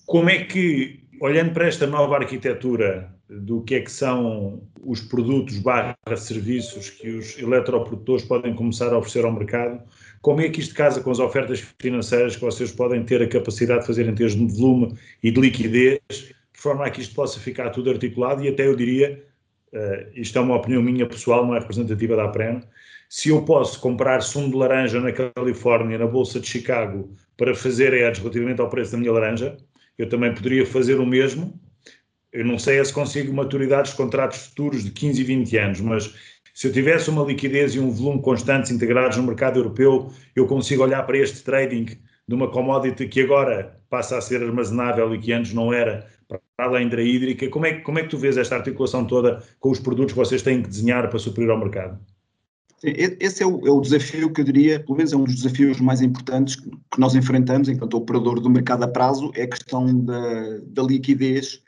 como 0.05 0.29
é 0.29 0.43
que, 0.43 1.02
olhando 1.19 1.53
para 1.53 1.67
esta 1.67 1.87
nova 1.87 2.17
arquitetura 2.17 3.13
do 3.29 3.61
que 3.61 3.75
é 3.75 3.81
que 3.81 3.91
são 3.91 4.61
os 4.81 5.01
produtos 5.01 5.57
barra 5.59 5.95
serviços 6.15 6.89
que 6.89 7.09
os 7.09 7.39
eletroprodutores 7.39 8.25
podem 8.25 8.53
começar 8.53 8.93
a 8.93 8.97
oferecer 8.97 9.25
ao 9.25 9.31
mercado, 9.31 9.81
como 10.21 10.41
é 10.41 10.49
que 10.49 10.59
isto 10.59 10.75
casa 10.75 11.01
com 11.01 11.11
as 11.11 11.19
ofertas 11.19 11.63
financeiras 11.79 12.35
que 12.35 12.41
vocês 12.41 12.71
podem 12.71 13.03
ter 13.03 13.21
a 13.21 13.27
capacidade 13.27 13.81
de 13.81 13.87
fazer 13.87 14.07
em 14.07 14.15
termos 14.15 14.35
de 14.35 14.59
volume 14.59 14.97
e 15.21 15.31
de 15.31 15.39
liquidez, 15.39 15.99
de 16.09 16.33
forma 16.53 16.85
a 16.85 16.89
que 16.89 17.01
isto 17.01 17.15
possa 17.15 17.39
ficar 17.39 17.69
tudo 17.71 17.89
articulado 17.89 18.43
e 18.43 18.49
até 18.49 18.67
eu 18.67 18.75
diria, 18.75 19.23
uh, 19.73 20.11
isto 20.13 20.37
é 20.37 20.41
uma 20.41 20.55
opinião 20.55 20.81
minha 20.81 21.07
pessoal, 21.07 21.45
não 21.45 21.55
é 21.55 21.59
representativa 21.59 22.15
da 22.15 22.25
APREN, 22.25 22.61
se 23.09 23.29
eu 23.29 23.43
posso 23.43 23.79
comprar 23.79 24.21
sumo 24.21 24.49
de 24.49 24.55
laranja 24.55 24.99
na 24.99 25.11
Califórnia, 25.11 25.97
na 25.97 26.07
Bolsa 26.07 26.39
de 26.39 26.47
Chicago, 26.47 27.15
para 27.37 27.53
fazer 27.53 27.93
ads 28.03 28.19
relativamente 28.19 28.61
ao 28.61 28.69
preço 28.69 28.93
da 28.93 28.97
minha 28.97 29.11
laranja, 29.11 29.57
eu 30.03 30.09
também 30.09 30.33
poderia 30.33 30.65
fazer 30.65 30.99
o 30.99 31.05
mesmo 31.05 31.59
eu 32.33 32.43
não 32.43 32.57
sei 32.57 32.83
se 32.83 32.91
consigo 32.91 33.31
maturidades 33.31 33.91
de 33.91 33.97
contratos 33.97 34.47
futuros 34.47 34.83
de 34.83 34.89
15 34.89 35.21
e 35.21 35.23
20 35.23 35.57
anos, 35.57 35.81
mas 35.81 36.15
se 36.53 36.67
eu 36.67 36.73
tivesse 36.73 37.09
uma 37.09 37.23
liquidez 37.23 37.75
e 37.75 37.79
um 37.79 37.91
volume 37.91 38.21
constantes 38.21 38.71
integrados 38.71 39.17
no 39.17 39.23
mercado 39.23 39.59
europeu, 39.59 40.11
eu 40.35 40.47
consigo 40.47 40.83
olhar 40.83 41.03
para 41.03 41.17
este 41.19 41.43
trading 41.43 41.85
de 42.27 42.35
uma 42.35 42.49
commodity 42.49 43.07
que 43.07 43.21
agora 43.21 43.79
passa 43.87 44.17
a 44.17 44.21
ser 44.21 44.41
armazenável 44.41 45.13
e 45.13 45.19
que 45.19 45.31
antes 45.31 45.53
não 45.53 45.71
era, 45.71 46.07
para 46.27 46.41
além 46.57 46.89
da 46.89 47.01
hídrica. 47.01 47.47
Como 47.49 47.67
é, 47.67 47.73
como 47.81 47.99
é 47.99 48.03
que 48.03 48.09
tu 48.09 48.17
vês 48.17 48.35
esta 48.35 48.55
articulação 48.55 49.05
toda 49.05 49.43
com 49.59 49.69
os 49.69 49.79
produtos 49.79 50.13
que 50.13 50.19
vocês 50.19 50.41
têm 50.41 50.61
que 50.63 50.69
desenhar 50.69 51.09
para 51.09 51.19
suprir 51.19 51.49
ao 51.49 51.59
mercado? 51.59 51.99
Esse 52.83 53.43
é 53.43 53.45
o, 53.45 53.65
é 53.65 53.71
o, 53.71 53.79
desafio 53.79 54.31
que 54.31 54.41
eu 54.41 54.45
diria, 54.45 54.77
pelo 54.77 54.97
menos 54.97 55.13
é 55.13 55.15
um 55.15 55.23
dos 55.23 55.35
desafios 55.35 55.79
mais 55.79 56.01
importantes 56.01 56.57
que 56.57 56.69
nós 56.97 57.15
enfrentamos 57.15 57.69
enquanto 57.69 57.93
operador 57.95 58.41
do 58.41 58.49
mercado 58.49 58.83
a 58.83 58.87
prazo, 58.89 59.31
é 59.35 59.43
a 59.43 59.49
questão 59.49 60.03
da, 60.03 60.59
da 60.67 60.83
liquidez 60.83 61.61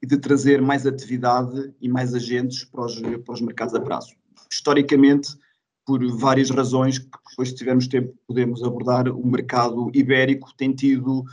e 0.00 0.06
de 0.06 0.16
trazer 0.16 0.62
mais 0.62 0.86
atividade 0.86 1.74
e 1.80 1.88
mais 1.88 2.14
agentes 2.14 2.64
para 2.64 2.84
os, 2.84 3.00
para 3.00 3.34
os 3.34 3.40
mercados 3.40 3.74
a 3.74 3.80
prazo. 3.80 4.14
Historicamente, 4.48 5.36
por 5.84 6.06
várias 6.16 6.50
razões 6.50 7.00
que 7.00 7.08
depois, 7.28 7.48
se 7.48 7.56
tivermos 7.56 7.88
tempo, 7.88 8.14
podemos 8.24 8.62
abordar, 8.62 9.08
o 9.08 9.26
mercado 9.26 9.90
ibérico 9.92 10.54
tem 10.56 10.72
tido 10.72 11.24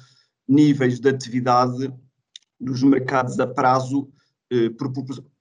níveis 0.47 0.99
de 0.99 1.09
atividade 1.09 1.93
nos 2.59 2.81
mercados 2.81 3.39
a 3.39 3.45
prazo 3.45 4.09
eh, 4.51 4.71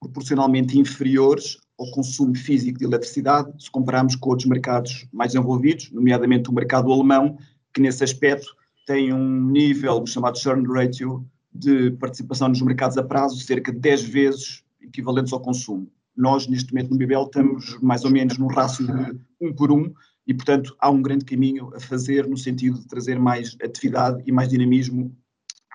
proporcionalmente 0.01 0.79
inferiores 0.79 1.57
ao 1.79 1.91
consumo 1.91 2.35
físico 2.35 2.79
de 2.79 2.85
eletricidade, 2.85 3.53
se 3.63 3.71
compararmos 3.71 4.17
com 4.17 4.31
outros 4.31 4.49
mercados 4.49 5.07
mais 5.13 5.35
envolvidos, 5.35 5.91
nomeadamente 5.91 6.49
o 6.49 6.53
mercado 6.53 6.91
alemão, 6.93 7.39
que 7.73 7.81
nesse 7.81 8.03
aspecto 8.03 8.55
tem 8.87 9.13
um 9.13 9.51
nível 9.51 10.07
chamado 10.07 10.39
churn 10.39 10.67
ratio 10.73 11.27
de 11.53 11.91
participação 11.93 12.49
nos 12.49 12.63
mercados 12.63 12.97
a 12.97 13.03
prazo 13.03 13.41
cerca 13.41 13.73
de 13.73 13.79
10 13.79 14.03
vezes 14.03 14.63
equivalentes 14.81 15.33
ao 15.33 15.41
consumo. 15.41 15.91
Nós, 16.17 16.47
neste 16.47 16.73
momento, 16.73 16.91
no 16.91 16.97
Bibel, 16.97 17.25
estamos 17.25 17.79
mais 17.83 18.05
ou 18.05 18.11
menos 18.11 18.39
num 18.39 18.47
rácio 18.47 18.87
de 18.87 19.21
um 19.41 19.53
por 19.53 19.71
um 19.71 19.93
e, 20.27 20.33
portanto, 20.33 20.75
há 20.81 20.91
um 20.91 21.03
grande 21.03 21.25
caminho 21.25 21.71
a 21.75 21.81
fazer 21.81 22.27
no 22.27 22.37
sentido 22.37 22.79
de 22.79 22.87
trazer 22.87 23.19
mais 23.19 23.57
atividade 23.63 24.23
e 24.27 24.33
mais 24.33 24.49
dinamismo 24.49 25.15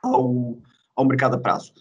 ao, 0.02 0.58
ao 0.96 1.06
mercado 1.06 1.36
a 1.36 1.40
prazo. 1.40 1.74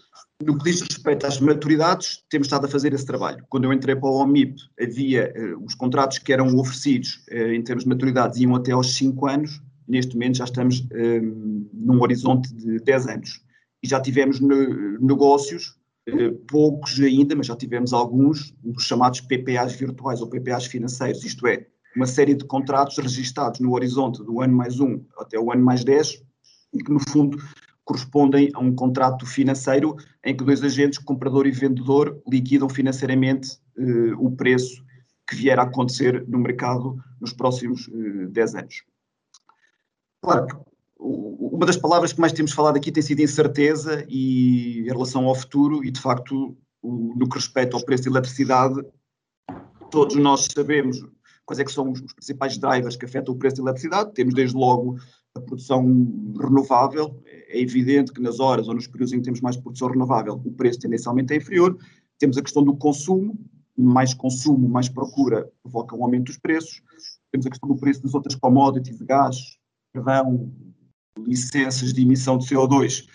No 0.43 0.57
que 0.57 0.63
diz 0.63 0.81
respeito 0.81 1.25
às 1.27 1.39
maturidades, 1.39 2.23
temos 2.29 2.47
estado 2.47 2.65
a 2.65 2.69
fazer 2.69 2.93
esse 2.93 3.05
trabalho. 3.05 3.45
Quando 3.49 3.65
eu 3.65 3.73
entrei 3.73 3.95
para 3.95 4.09
o 4.09 4.15
OMIP, 4.15 4.55
havia 4.81 5.31
uh, 5.35 5.63
os 5.63 5.75
contratos 5.75 6.17
que 6.17 6.33
eram 6.33 6.55
oferecidos 6.57 7.23
uh, 7.31 7.53
em 7.53 7.61
termos 7.61 7.83
de 7.83 7.89
maturidades 7.89 8.39
iam 8.39 8.55
até 8.55 8.71
aos 8.71 8.95
5 8.95 9.27
anos, 9.27 9.61
neste 9.87 10.13
momento 10.13 10.37
já 10.37 10.45
estamos 10.45 10.79
uh, 10.79 11.69
num 11.73 12.01
horizonte 12.01 12.53
de 12.53 12.79
10 12.79 13.07
anos. 13.07 13.41
E 13.83 13.87
já 13.87 13.99
tivemos 13.99 14.39
negócios, 14.39 15.75
eh, 16.07 16.31
poucos 16.47 16.99
ainda, 16.99 17.35
mas 17.35 17.47
já 17.47 17.55
tivemos 17.55 17.93
alguns, 17.93 18.53
dos 18.63 18.83
chamados 18.83 19.21
PPAs 19.21 19.73
virtuais 19.73 20.21
ou 20.21 20.27
PPAs 20.27 20.65
financeiros, 20.65 21.23
isto 21.23 21.47
é, 21.47 21.65
uma 21.95 22.05
série 22.05 22.33
de 22.35 22.45
contratos 22.45 22.97
registados 22.97 23.59
no 23.59 23.73
horizonte 23.73 24.23
do 24.23 24.41
ano 24.41 24.55
mais 24.55 24.79
um 24.79 25.03
até 25.17 25.39
o 25.39 25.51
ano 25.51 25.63
mais 25.63 25.83
10 25.83 26.23
e 26.73 26.83
que, 26.83 26.91
no 26.91 26.99
fundo, 27.09 27.37
correspondem 27.83 28.49
a 28.53 28.59
um 28.59 28.73
contrato 28.73 29.25
financeiro 29.25 29.95
em 30.23 30.35
que 30.35 30.43
dois 30.43 30.63
agentes, 30.63 30.99
comprador 30.99 31.47
e 31.47 31.51
vendedor, 31.51 32.21
liquidam 32.29 32.69
financeiramente 32.69 33.57
eh, 33.77 34.13
o 34.17 34.31
preço 34.31 34.83
que 35.27 35.35
vier 35.35 35.59
a 35.59 35.63
acontecer 35.63 36.25
no 36.27 36.39
mercado 36.39 36.97
nos 37.19 37.33
próximos 37.33 37.89
eh, 37.89 38.27
10 38.27 38.55
anos. 38.55 38.83
Claro 40.21 40.47
que 40.47 40.55
uma 41.01 41.65
das 41.65 41.77
palavras 41.77 42.13
que 42.13 42.21
mais 42.21 42.31
temos 42.31 42.51
falado 42.51 42.77
aqui 42.77 42.91
tem 42.91 43.01
sido 43.01 43.21
incerteza 43.21 44.05
e 44.07 44.81
em 44.81 44.91
relação 44.91 45.25
ao 45.25 45.33
futuro, 45.33 45.83
e 45.83 45.89
de 45.89 45.99
facto, 45.99 46.55
no 46.83 47.27
que 47.27 47.35
respeita 47.35 47.75
ao 47.75 47.83
preço 47.83 48.03
de 48.03 48.09
eletricidade, 48.09 48.81
todos 49.89 50.15
nós 50.15 50.47
sabemos 50.53 51.03
quais 51.45 51.59
é 51.59 51.65
que 51.65 51.71
são 51.71 51.91
os 51.91 52.01
principais 52.13 52.57
drivers 52.57 52.95
que 52.95 53.05
afetam 53.05 53.33
o 53.33 53.37
preço 53.37 53.55
de 53.55 53.61
eletricidade. 53.61 54.13
Temos 54.13 54.35
desde 54.35 54.55
logo 54.55 54.97
a 55.35 55.41
produção 55.41 55.83
renovável, 56.39 57.21
é 57.51 57.59
evidente 57.61 58.11
que 58.11 58.21
nas 58.21 58.39
horas 58.39 58.67
ou 58.67 58.73
nos 58.73 58.87
períodos 58.87 59.13
em 59.13 59.17
que 59.17 59.23
temos 59.23 59.41
mais 59.41 59.57
produção 59.57 59.89
renovável, 59.89 60.41
o 60.43 60.51
preço 60.51 60.79
tendencialmente 60.79 61.33
é 61.33 61.37
inferior. 61.37 61.77
Temos 62.17 62.37
a 62.37 62.41
questão 62.41 62.63
do 62.63 62.75
consumo, 62.75 63.37
mais 63.77 64.13
consumo, 64.13 64.67
mais 64.67 64.89
procura 64.89 65.49
provoca 65.63 65.95
um 65.95 66.03
aumento 66.03 66.25
dos 66.25 66.37
preços. 66.37 66.81
Temos 67.31 67.45
a 67.45 67.49
questão 67.49 67.69
do 67.69 67.75
preço 67.75 68.03
das 68.03 68.13
outras 68.13 68.35
commodities, 68.35 69.01
gás, 69.01 69.37
carvão, 69.93 70.51
licenças 71.17 71.93
de 71.93 72.01
emissão 72.01 72.37
de 72.37 72.45
CO2, 72.45 73.05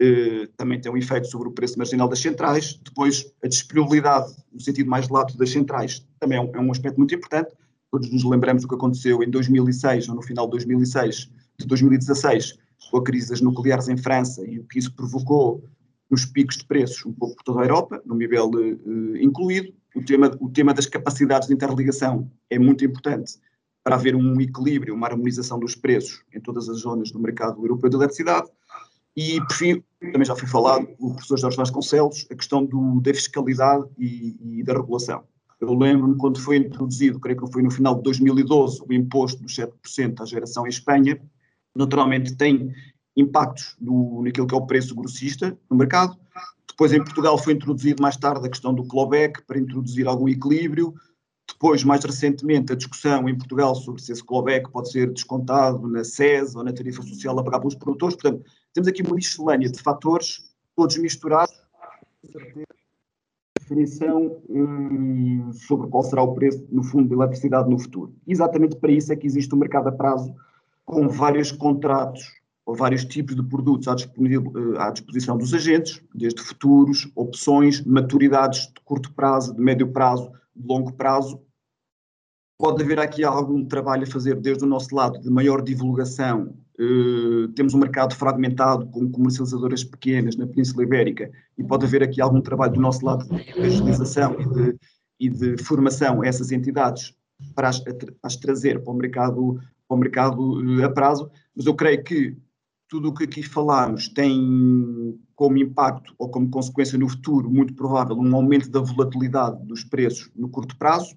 eh, 0.00 0.48
também 0.56 0.80
tem 0.80 0.90
um 0.90 0.96
efeito 0.96 1.28
sobre 1.28 1.48
o 1.48 1.52
preço 1.52 1.78
marginal 1.78 2.08
das 2.08 2.18
centrais. 2.18 2.74
Depois, 2.82 3.24
a 3.40 3.46
disponibilidade, 3.46 4.34
no 4.52 4.60
sentido 4.60 4.90
mais 4.90 5.08
lato, 5.08 5.36
das 5.38 5.50
centrais, 5.50 6.04
também 6.18 6.38
é 6.38 6.40
um, 6.40 6.50
é 6.56 6.60
um 6.60 6.72
aspecto 6.72 6.98
muito 6.98 7.14
importante. 7.14 7.54
Todos 7.88 8.10
nos 8.10 8.24
lembramos 8.24 8.62
do 8.62 8.68
que 8.68 8.74
aconteceu 8.74 9.22
em 9.22 9.30
2006, 9.30 10.08
ou 10.08 10.16
no 10.16 10.22
final 10.22 10.46
de 10.46 10.52
2006, 10.52 11.30
de 11.56 11.66
2016, 11.66 12.58
com 12.90 12.98
a 12.98 13.02
crise 13.02 13.30
das 13.30 13.40
nucleares 13.40 13.88
em 13.88 13.96
França 13.96 14.44
e 14.46 14.58
o 14.58 14.64
que 14.64 14.78
isso 14.78 14.94
provocou 14.94 15.64
nos 16.10 16.26
picos 16.26 16.58
de 16.58 16.64
preços 16.64 17.06
um 17.06 17.12
pouco 17.12 17.36
por 17.36 17.42
toda 17.42 17.60
a 17.60 17.64
Europa, 17.64 18.02
no 18.04 18.14
nível 18.14 18.50
uh, 18.50 19.16
incluído. 19.16 19.72
O 19.94 20.04
tema, 20.04 20.30
o 20.40 20.50
tema 20.50 20.74
das 20.74 20.86
capacidades 20.86 21.48
de 21.48 21.54
interligação 21.54 22.30
é 22.50 22.58
muito 22.58 22.84
importante 22.84 23.38
para 23.82 23.96
haver 23.96 24.14
um 24.14 24.40
equilíbrio, 24.40 24.94
uma 24.94 25.06
harmonização 25.06 25.58
dos 25.58 25.74
preços 25.74 26.22
em 26.32 26.40
todas 26.40 26.68
as 26.68 26.78
zonas 26.78 27.10
do 27.10 27.18
mercado 27.18 27.62
europeu 27.62 27.90
de 27.90 27.96
eletricidade. 27.96 28.48
E, 29.16 29.40
por 29.40 29.52
fim, 29.52 29.82
também 30.00 30.24
já 30.24 30.34
foi 30.34 30.48
falado 30.48 30.88
o 30.98 31.12
professor 31.12 31.38
Jorge 31.38 31.56
Vasconcelos, 31.56 32.26
a 32.30 32.34
questão 32.34 32.64
do, 32.64 33.00
da 33.00 33.12
fiscalidade 33.12 33.84
e, 33.98 34.58
e 34.58 34.62
da 34.62 34.72
regulação. 34.72 35.24
Eu 35.60 35.74
lembro-me 35.74 36.16
quando 36.16 36.40
foi 36.40 36.56
introduzido, 36.56 37.20
creio 37.20 37.38
que 37.38 37.52
foi 37.52 37.62
no 37.62 37.70
final 37.70 37.94
de 37.94 38.02
2012, 38.02 38.82
o 38.88 38.92
imposto 38.92 39.42
dos 39.42 39.54
7% 39.54 40.20
à 40.20 40.24
geração 40.24 40.66
em 40.66 40.70
Espanha, 40.70 41.20
naturalmente 41.74 42.36
tem 42.36 42.72
impactos 43.16 43.76
naquilo 43.80 44.46
que 44.46 44.54
é 44.54 44.58
o 44.58 44.66
preço 44.66 44.94
grossista 44.94 45.56
no 45.70 45.76
mercado. 45.76 46.16
Depois, 46.68 46.92
em 46.92 47.02
Portugal, 47.02 47.36
foi 47.36 47.52
introduzido 47.52 48.02
mais 48.02 48.16
tarde 48.16 48.46
a 48.46 48.50
questão 48.50 48.72
do 48.74 48.84
clawback 48.84 49.42
para 49.42 49.58
introduzir 49.58 50.06
algum 50.06 50.28
equilíbrio. 50.28 50.94
Depois, 51.46 51.84
mais 51.84 52.02
recentemente, 52.04 52.72
a 52.72 52.76
discussão 52.76 53.28
em 53.28 53.36
Portugal 53.36 53.74
sobre 53.74 54.00
se 54.00 54.12
esse 54.12 54.24
clawback 54.24 54.70
pode 54.70 54.90
ser 54.90 55.12
descontado 55.12 55.86
na 55.86 56.02
SES 56.02 56.56
ou 56.56 56.64
na 56.64 56.72
tarifa 56.72 57.02
social 57.02 57.38
a 57.38 57.44
pagar 57.44 57.60
pelos 57.60 57.74
produtores. 57.74 58.16
Portanto, 58.16 58.44
temos 58.72 58.88
aqui 58.88 59.02
uma 59.02 59.14
miscelânea 59.14 59.70
de 59.70 59.80
fatores, 59.80 60.50
todos 60.74 60.96
misturados, 60.96 61.54
definição 63.60 64.40
hum, 64.48 65.50
sobre 65.52 65.88
qual 65.88 66.02
será 66.02 66.22
o 66.22 66.34
preço, 66.34 66.66
no 66.70 66.82
fundo, 66.82 67.08
da 67.08 67.14
eletricidade 67.14 67.68
no 67.68 67.78
futuro. 67.78 68.14
Exatamente 68.26 68.76
para 68.76 68.92
isso 68.92 69.12
é 69.12 69.16
que 69.16 69.26
existe 69.26 69.54
um 69.54 69.58
mercado 69.58 69.88
a 69.88 69.92
prazo 69.92 70.34
com 70.84 71.08
vários 71.08 71.52
contratos 71.52 72.22
ou 72.64 72.74
vários 72.74 73.04
tipos 73.04 73.34
de 73.34 73.42
produtos 73.42 73.88
à, 73.88 73.96
à 74.86 74.90
disposição 74.90 75.36
dos 75.36 75.52
agentes, 75.52 76.02
desde 76.14 76.40
futuros, 76.40 77.10
opções, 77.14 77.84
maturidades 77.84 78.66
de 78.66 78.80
curto 78.84 79.12
prazo, 79.12 79.54
de 79.54 79.60
médio 79.60 79.90
prazo, 79.92 80.30
de 80.54 80.66
longo 80.66 80.92
prazo. 80.92 81.40
Pode 82.58 82.82
haver 82.82 83.00
aqui 83.00 83.24
algum 83.24 83.64
trabalho 83.64 84.04
a 84.04 84.06
fazer 84.06 84.36
desde 84.36 84.64
o 84.64 84.68
nosso 84.68 84.94
lado 84.94 85.20
de 85.20 85.28
maior 85.28 85.60
divulgação. 85.62 86.54
Uh, 86.78 87.48
temos 87.48 87.74
um 87.74 87.78
mercado 87.78 88.14
fragmentado 88.14 88.86
com 88.86 89.10
comercializadoras 89.10 89.84
pequenas 89.84 90.36
na 90.36 90.46
Península 90.46 90.84
Ibérica 90.84 91.30
e 91.58 91.64
pode 91.64 91.84
haver 91.84 92.02
aqui 92.02 92.20
algum 92.20 92.40
trabalho 92.40 92.74
do 92.74 92.80
nosso 92.80 93.04
lado 93.04 93.26
de 93.26 93.50
evangelização 93.50 94.36
e 94.40 94.48
de, 94.48 94.78
e 95.20 95.28
de 95.28 95.62
formação 95.62 96.22
a 96.22 96.26
essas 96.26 96.50
entidades 96.50 97.14
para 97.54 97.68
as, 97.68 97.82
as 98.22 98.36
trazer 98.36 98.82
para 98.82 98.92
o 98.92 98.96
mercado, 98.96 99.60
para 99.92 99.96
o 99.96 99.98
mercado 99.98 100.62
uh, 100.62 100.84
a 100.84 100.90
prazo, 100.90 101.30
mas 101.54 101.66
eu 101.66 101.74
creio 101.74 102.02
que 102.02 102.36
tudo 102.88 103.08
o 103.08 103.14
que 103.14 103.24
aqui 103.24 103.42
falámos 103.42 104.08
tem 104.08 105.18
como 105.34 105.58
impacto 105.58 106.14
ou 106.18 106.28
como 106.30 106.50
consequência 106.50 106.98
no 106.98 107.08
futuro, 107.08 107.50
muito 107.50 107.74
provável, 107.74 108.16
um 108.16 108.34
aumento 108.34 108.70
da 108.70 108.80
volatilidade 108.80 109.64
dos 109.66 109.84
preços 109.84 110.30
no 110.36 110.48
curto 110.48 110.76
prazo. 110.76 111.16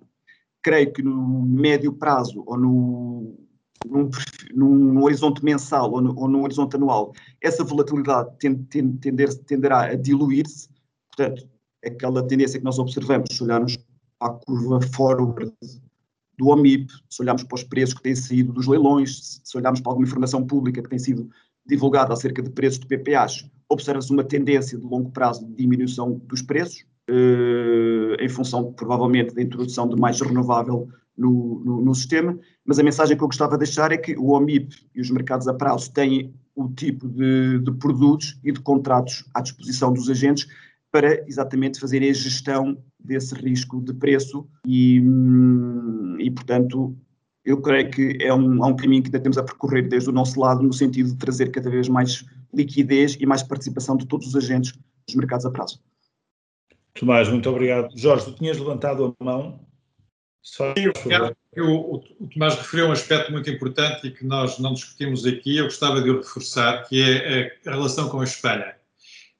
Creio 0.64 0.92
que 0.92 1.04
no 1.04 1.44
médio 1.44 1.94
prazo 1.94 2.44
ou 2.46 2.58
no, 2.58 3.38
num, 3.86 4.10
num 4.54 5.04
horizonte 5.04 5.44
mensal 5.44 5.92
ou, 5.92 6.02
no, 6.02 6.18
ou 6.18 6.28
num 6.28 6.44
horizonte 6.44 6.76
anual, 6.76 7.14
essa 7.42 7.64
volatilidade 7.64 8.32
tender, 8.40 9.34
tenderá 9.44 9.84
a 9.84 9.96
diluir-se. 9.96 10.70
Portanto, 11.10 11.48
aquela 11.86 12.26
tendência 12.26 12.58
que 12.58 12.66
nós 12.66 12.80
observamos, 12.80 13.30
se 13.32 13.44
olharmos 13.44 13.78
a 14.20 14.30
curva 14.30 14.82
forward 14.82 15.54
do 16.38 16.48
OMIP, 16.48 16.92
se 17.10 17.22
olharmos 17.22 17.44
para 17.44 17.56
os 17.56 17.64
preços 17.64 17.96
que 17.96 18.04
têm 18.04 18.16
saído 18.16 18.54
dos 18.54 18.68
leilões, 18.68 19.42
se 19.44 19.58
olharmos 19.58 19.80
para 19.80 19.92
alguma 19.92 20.08
informação 20.08 20.46
pública 20.46 20.82
que 20.82 20.90
tem 20.90 21.00
sido 21.00 21.30
divulgada 21.66 22.14
acerca 22.14 22.42
de 22.42 22.50
preços 22.50 22.80
de 22.80 22.88
PPAs, 22.88 23.50
observa-se 23.70 24.12
uma 24.12 24.24
tendência 24.24 24.78
de 24.78 24.86
longo 24.86 25.12
prazo 25.12 25.46
de 25.46 25.56
diminuição 25.56 26.22
dos 26.26 26.42
preços, 26.42 26.86
eh, 27.08 28.18
em 28.20 28.30
função, 28.30 28.74
provavelmente, 28.74 29.34
da 29.34 29.42
introdução 29.42 29.88
de 29.88 30.00
mais 30.00 30.20
renovável 30.22 30.88
no, 31.18 31.62
no, 31.64 31.82
no, 31.82 31.96
sistema, 31.96 32.38
mas 32.66 32.78
a 32.78 32.84
mensagem 32.84 33.16
que 33.16 33.24
eu 33.24 33.28
gostava 33.28 33.54
de 33.54 33.60
deixar 33.60 33.92
é 33.92 33.98
que 33.98 34.16
o 34.18 34.32
OMIP 34.32 34.76
e 34.94 35.02
os 35.02 35.10
mercados 35.10 35.48
a 35.48 35.54
prazo 35.54 35.92
têm 35.92 36.34
o 36.56 36.68
tipo 36.70 37.08
de, 37.08 37.60
de 37.60 37.72
produtos 37.74 38.40
e 38.44 38.52
de 38.52 38.60
contratos 38.60 39.24
à 39.34 39.42
disposição 39.42 39.94
dos 39.94 40.10
agentes 40.10 40.48
para 40.92 41.24
exatamente 41.28 41.80
fazerem 41.80 42.10
a 42.10 42.14
gestão 42.14 42.78
desse 43.06 43.34
risco 43.36 43.82
de 43.82 43.94
preço 43.94 44.48
e, 44.66 45.00
hum, 45.02 46.18
e 46.20 46.30
portanto, 46.32 46.96
eu 47.44 47.62
creio 47.62 47.92
que 47.92 48.18
é 48.20 48.34
um, 48.34 48.64
há 48.64 48.68
um 48.68 48.76
caminho 48.76 49.04
que 49.04 49.08
ainda 49.08 49.20
temos 49.20 49.38
a 49.38 49.44
percorrer 49.44 49.88
desde 49.88 50.10
o 50.10 50.14
nosso 50.14 50.40
lado, 50.40 50.64
no 50.64 50.74
sentido 50.74 51.12
de 51.12 51.18
trazer 51.18 51.52
cada 51.52 51.70
vez 51.70 51.88
mais 51.88 52.26
liquidez 52.54 53.16
e 53.20 53.26
mais 53.26 53.44
participação 53.44 53.96
de 53.96 54.08
todos 54.08 54.28
os 54.28 54.36
agentes 54.36 54.74
dos 55.06 55.16
mercados 55.16 55.46
a 55.46 55.52
prazo. 55.52 55.80
Tomás, 56.96 57.30
muito 57.30 57.50
obrigado. 57.50 57.90
Jorge, 57.96 58.26
tu 58.26 58.34
tinhas 58.34 58.58
levantado 58.58 59.16
a 59.20 59.24
mão. 59.24 59.60
Só, 60.42 60.74
Sim, 60.76 60.90
obrigado. 60.90 61.36
O, 61.58 61.96
o, 61.96 62.28
Tomás 62.34 62.56
referiu 62.56 62.88
um 62.88 62.92
aspecto 62.92 63.32
muito 63.32 63.50
importante 63.50 64.08
e 64.08 64.12
que 64.12 64.26
nós 64.26 64.60
não 64.60 64.74
discutimos 64.74 65.26
aqui, 65.26 65.58
eu 65.58 65.66
gostava 65.66 66.02
de 66.02 66.10
o 66.10 66.18
reforçar, 66.18 66.88
que 66.88 67.02
é 67.02 67.58
a 67.66 67.72
relação 67.72 68.10
com 68.10 68.22
a 68.22 68.24
Espanha. 68.24 68.76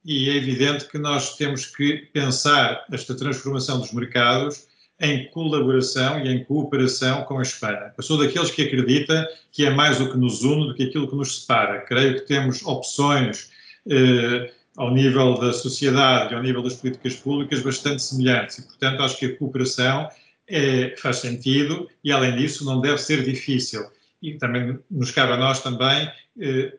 E 0.06 0.30
é 0.30 0.36
evidente 0.36 0.86
que 0.86 0.98
nós 0.98 1.36
temos 1.36 1.66
que 1.66 2.08
pensar 2.12 2.84
esta 2.92 3.12
transformação 3.12 3.80
dos 3.80 3.92
mercados 3.92 4.68
em 5.00 5.28
colaboração 5.30 6.24
e 6.24 6.28
em 6.28 6.44
cooperação 6.44 7.24
com 7.24 7.40
a 7.40 7.42
Espanha. 7.42 7.92
Eu 7.98 8.04
sou 8.04 8.16
daqueles 8.16 8.52
que 8.52 8.62
acredita 8.62 9.28
que 9.50 9.66
é 9.66 9.70
mais 9.70 10.00
o 10.00 10.08
que 10.08 10.16
nos 10.16 10.44
une 10.44 10.68
do 10.68 10.74
que 10.76 10.84
aquilo 10.84 11.10
que 11.10 11.16
nos 11.16 11.40
separa. 11.40 11.80
Creio 11.80 12.14
que 12.14 12.20
temos 12.20 12.64
opções 12.64 13.50
eh, 13.90 14.52
ao 14.76 14.94
nível 14.94 15.40
da 15.40 15.52
sociedade 15.52 16.32
e 16.32 16.36
ao 16.36 16.42
nível 16.42 16.62
das 16.62 16.76
políticas 16.76 17.16
públicas 17.16 17.60
bastante 17.60 18.00
semelhantes 18.00 18.58
e, 18.58 18.62
portanto, 18.62 19.02
acho 19.02 19.18
que 19.18 19.26
a 19.26 19.36
cooperação 19.36 20.08
é, 20.46 20.94
faz 20.98 21.16
sentido 21.16 21.90
e, 22.04 22.12
além 22.12 22.36
disso, 22.36 22.64
não 22.64 22.80
deve 22.80 22.98
ser 22.98 23.24
difícil. 23.24 23.84
E 24.22 24.34
também 24.34 24.78
nos 24.88 25.10
cabe 25.10 25.32
a 25.32 25.36
nós 25.36 25.60
também 25.64 26.08
eh, 26.40 26.72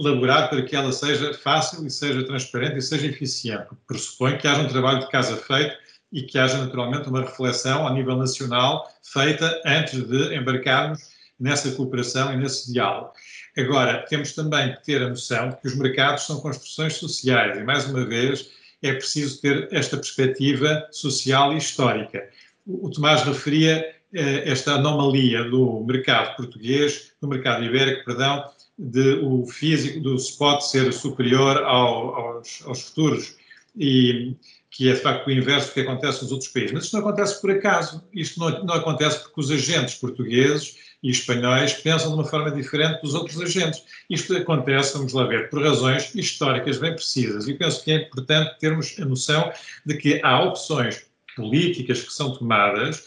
elaborar 0.00 0.48
para 0.48 0.62
que 0.62 0.74
ela 0.74 0.90
seja 0.92 1.34
fácil 1.34 1.86
e 1.86 1.90
seja 1.90 2.24
transparente 2.24 2.78
e 2.78 2.82
seja 2.82 3.06
eficiente. 3.06 3.68
Pressupõe 3.86 4.38
que 4.38 4.48
haja 4.48 4.62
um 4.62 4.68
trabalho 4.68 5.00
de 5.00 5.10
casa 5.10 5.36
feito 5.36 5.76
e 6.10 6.22
que 6.22 6.38
haja 6.38 6.58
naturalmente 6.58 7.08
uma 7.08 7.20
reflexão 7.20 7.86
a 7.86 7.92
nível 7.92 8.16
nacional 8.16 8.90
feita 9.02 9.60
antes 9.64 10.02
de 10.02 10.34
embarcarmos 10.34 11.00
nessa 11.38 11.70
cooperação 11.72 12.32
e 12.32 12.36
nesse 12.36 12.72
diálogo. 12.72 13.12
Agora, 13.56 14.04
temos 14.08 14.32
também 14.32 14.74
que 14.74 14.84
ter 14.84 15.02
a 15.02 15.08
noção 15.08 15.50
de 15.50 15.56
que 15.56 15.66
os 15.66 15.76
mercados 15.76 16.24
são 16.24 16.40
construções 16.40 16.94
sociais 16.94 17.58
e, 17.58 17.62
mais 17.62 17.86
uma 17.86 18.04
vez, 18.04 18.50
é 18.82 18.92
preciso 18.94 19.40
ter 19.40 19.68
esta 19.70 19.96
perspectiva 19.96 20.88
social 20.90 21.52
e 21.52 21.58
histórica. 21.58 22.28
O, 22.66 22.88
Tomás 22.90 23.22
referia 23.22 23.94
eh, 24.14 24.50
esta 24.50 24.74
anomalia 24.74 25.44
do 25.44 25.84
mercado 25.84 26.36
português, 26.36 27.12
do 27.20 27.28
mercado 27.28 27.64
ibérico, 27.64 28.04
perdão, 28.04 28.44
de 28.80 29.20
o 29.22 29.46
físico 29.46 30.00
do 30.00 30.16
spot 30.16 30.62
ser 30.62 30.92
superior 30.92 31.58
ao, 31.58 32.14
aos, 32.14 32.62
aos 32.64 32.82
futuros. 32.82 33.36
E 33.76 34.34
que 34.70 34.88
é 34.88 34.94
de 34.94 35.00
facto 35.00 35.26
o 35.26 35.30
inverso 35.30 35.68
do 35.68 35.74
que 35.74 35.80
acontece 35.80 36.22
nos 36.22 36.32
outros 36.32 36.48
países. 36.50 36.72
Mas 36.72 36.84
isto 36.84 36.94
não 36.94 37.00
acontece 37.00 37.40
por 37.40 37.50
acaso, 37.50 38.02
isto 38.14 38.38
não, 38.38 38.64
não 38.64 38.74
acontece 38.74 39.20
porque 39.20 39.40
os 39.40 39.50
agentes 39.50 39.96
portugueses 39.96 40.76
e 41.02 41.10
espanhóis 41.10 41.72
pensam 41.72 42.08
de 42.08 42.14
uma 42.14 42.24
forma 42.24 42.50
diferente 42.50 43.02
dos 43.02 43.14
outros 43.14 43.40
agentes. 43.40 43.82
Isto 44.08 44.36
acontece, 44.36 44.96
vamos 44.96 45.12
lá 45.12 45.24
ver, 45.24 45.50
por 45.50 45.62
razões 45.62 46.14
históricas 46.14 46.78
bem 46.78 46.94
precisas. 46.94 47.48
E 47.48 47.54
penso 47.54 47.82
que 47.82 47.90
é 47.90 47.96
importante 47.96 48.58
termos 48.58 48.94
a 49.00 49.04
noção 49.04 49.52
de 49.84 49.96
que 49.96 50.20
há 50.22 50.42
opções 50.42 51.04
políticas 51.34 52.02
que 52.02 52.12
são 52.12 52.36
tomadas 52.36 53.04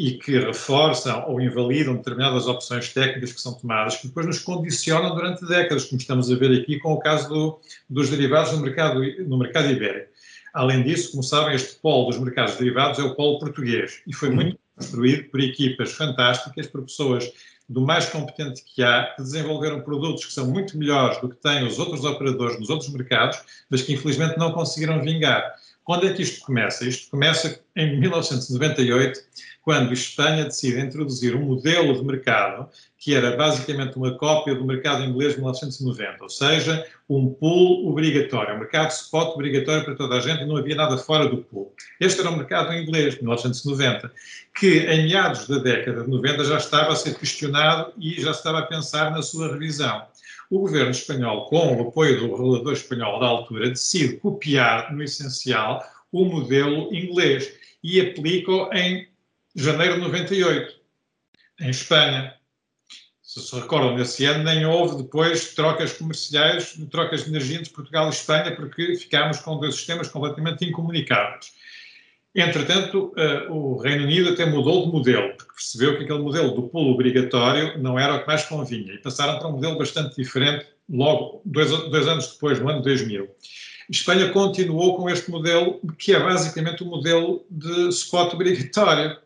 e 0.00 0.12
que 0.12 0.38
reforçam 0.38 1.28
ou 1.28 1.42
invalidam 1.42 1.94
determinadas 1.94 2.46
opções 2.46 2.90
técnicas 2.90 3.34
que 3.34 3.40
são 3.42 3.52
tomadas, 3.52 3.96
que 3.96 4.08
depois 4.08 4.24
nos 4.24 4.38
condicionam 4.38 5.14
durante 5.14 5.44
décadas, 5.44 5.84
como 5.84 6.00
estamos 6.00 6.32
a 6.32 6.36
ver 6.36 6.58
aqui 6.58 6.78
com 6.78 6.94
o 6.94 6.98
caso 6.98 7.28
do, 7.28 7.60
dos 7.86 8.08
derivados 8.08 8.50
no 8.52 8.60
mercado, 8.62 8.98
no 9.28 9.36
mercado 9.36 9.70
ibérico. 9.70 10.08
Além 10.54 10.82
disso, 10.82 11.10
como 11.10 11.22
sabem, 11.22 11.54
este 11.54 11.78
polo 11.80 12.08
dos 12.08 12.18
mercados 12.18 12.56
derivados 12.56 12.98
é 12.98 13.02
o 13.02 13.14
polo 13.14 13.38
português 13.40 14.00
e 14.06 14.14
foi 14.14 14.30
muito 14.30 14.58
construído 14.74 15.28
por 15.28 15.38
equipas 15.38 15.92
fantásticas, 15.92 16.66
por 16.66 16.80
pessoas 16.80 17.30
do 17.68 17.82
mais 17.82 18.06
competente 18.06 18.64
que 18.64 18.82
há, 18.82 19.12
que 19.14 19.22
desenvolveram 19.22 19.82
produtos 19.82 20.24
que 20.24 20.32
são 20.32 20.46
muito 20.46 20.78
melhores 20.78 21.20
do 21.20 21.28
que 21.28 21.36
têm 21.36 21.66
os 21.66 21.78
outros 21.78 22.06
operadores 22.06 22.58
nos 22.58 22.70
outros 22.70 22.90
mercados, 22.90 23.38
mas 23.68 23.82
que 23.82 23.92
infelizmente 23.92 24.38
não 24.38 24.50
conseguiram 24.50 25.02
vingar. 25.02 25.54
Quando 25.90 26.06
é 26.06 26.12
que 26.12 26.22
isto 26.22 26.46
começa? 26.46 26.86
Isto 26.86 27.10
começa 27.10 27.60
em 27.74 27.98
1998, 27.98 29.18
quando 29.60 29.92
Espanha 29.92 30.44
decide 30.44 30.78
introduzir 30.78 31.34
um 31.34 31.40
modelo 31.40 31.98
de 31.98 32.04
mercado 32.04 32.68
que 32.96 33.12
era 33.12 33.36
basicamente 33.36 33.96
uma 33.96 34.16
cópia 34.16 34.54
do 34.54 34.64
mercado 34.64 35.02
inglês 35.02 35.32
de 35.32 35.38
1990, 35.38 36.22
ou 36.22 36.28
seja, 36.28 36.86
um 37.08 37.34
pool 37.34 37.88
obrigatório, 37.88 38.54
um 38.54 38.60
mercado 38.60 38.92
spot 38.92 39.34
obrigatório 39.34 39.84
para 39.84 39.96
toda 39.96 40.14
a 40.14 40.20
gente 40.20 40.44
e 40.44 40.46
não 40.46 40.56
havia 40.56 40.76
nada 40.76 40.96
fora 40.96 41.28
do 41.28 41.38
pool. 41.38 41.74
Este 41.98 42.20
era 42.20 42.30
o 42.30 42.36
mercado 42.36 42.72
inglês 42.72 43.14
de 43.14 43.22
1990, 43.22 44.12
que 44.60 44.86
em 44.86 45.08
meados 45.08 45.48
da 45.48 45.58
década 45.58 46.04
de 46.04 46.08
90 46.08 46.44
já 46.44 46.58
estava 46.58 46.92
a 46.92 46.94
ser 46.94 47.18
questionado 47.18 47.92
e 47.98 48.20
já 48.20 48.30
estava 48.30 48.60
a 48.60 48.66
pensar 48.66 49.10
na 49.10 49.22
sua 49.22 49.50
revisão 49.50 50.06
o 50.50 50.58
governo 50.58 50.90
espanhol, 50.90 51.46
com 51.48 51.76
o 51.76 51.88
apoio 51.88 52.18
do 52.18 52.34
regulador 52.34 52.72
espanhol 52.72 53.20
da 53.20 53.26
altura, 53.26 53.70
decide 53.70 54.16
copiar, 54.16 54.92
no 54.92 55.02
essencial, 55.02 55.82
o 56.10 56.24
modelo 56.24 56.92
inglês 56.92 57.52
e 57.82 58.00
aplica-o 58.00 58.72
em 58.74 59.08
janeiro 59.54 59.94
de 59.94 60.00
98, 60.00 60.74
em 61.60 61.70
Espanha. 61.70 62.34
Se 63.22 63.40
se 63.40 63.54
recordam, 63.54 63.96
nesse 63.96 64.24
ano 64.24 64.42
nem 64.42 64.66
houve 64.66 65.04
depois 65.04 65.54
trocas 65.54 65.92
comerciais, 65.92 66.76
trocas 66.90 67.22
de 67.22 67.30
energia 67.30 67.58
entre 67.58 67.70
Portugal 67.70 68.06
e 68.06 68.10
Espanha, 68.10 68.56
porque 68.56 68.96
ficámos 68.96 69.38
com 69.38 69.56
dois 69.60 69.76
sistemas 69.76 70.08
completamente 70.08 70.64
incomunicáveis. 70.64 71.52
Entretanto, 72.34 73.12
uh, 73.16 73.52
o 73.52 73.76
Reino 73.78 74.04
Unido 74.04 74.30
até 74.30 74.46
mudou 74.46 74.86
de 74.86 74.92
modelo, 74.92 75.34
porque 75.36 75.52
percebeu 75.52 75.96
que 75.96 76.04
aquele 76.04 76.20
modelo 76.20 76.52
do 76.52 76.68
pulo 76.68 76.92
obrigatório 76.92 77.76
não 77.78 77.98
era 77.98 78.14
o 78.14 78.20
que 78.20 78.26
mais 78.26 78.44
convinha, 78.44 78.94
e 78.94 78.98
passaram 78.98 79.38
para 79.38 79.48
um 79.48 79.52
modelo 79.52 79.76
bastante 79.76 80.14
diferente 80.14 80.66
logo, 80.88 81.42
dois, 81.44 81.70
dois 81.70 82.06
anos 82.06 82.32
depois, 82.32 82.60
no 82.60 82.68
ano 82.68 82.82
2000. 82.82 83.28
Espanha 83.90 84.28
continuou 84.30 84.96
com 84.96 85.10
este 85.10 85.28
modelo, 85.28 85.80
que 85.98 86.14
é 86.14 86.20
basicamente 86.20 86.84
o 86.84 86.86
um 86.86 86.90
modelo 86.90 87.44
de 87.50 87.88
spot 87.88 88.34
obrigatório. 88.34 89.16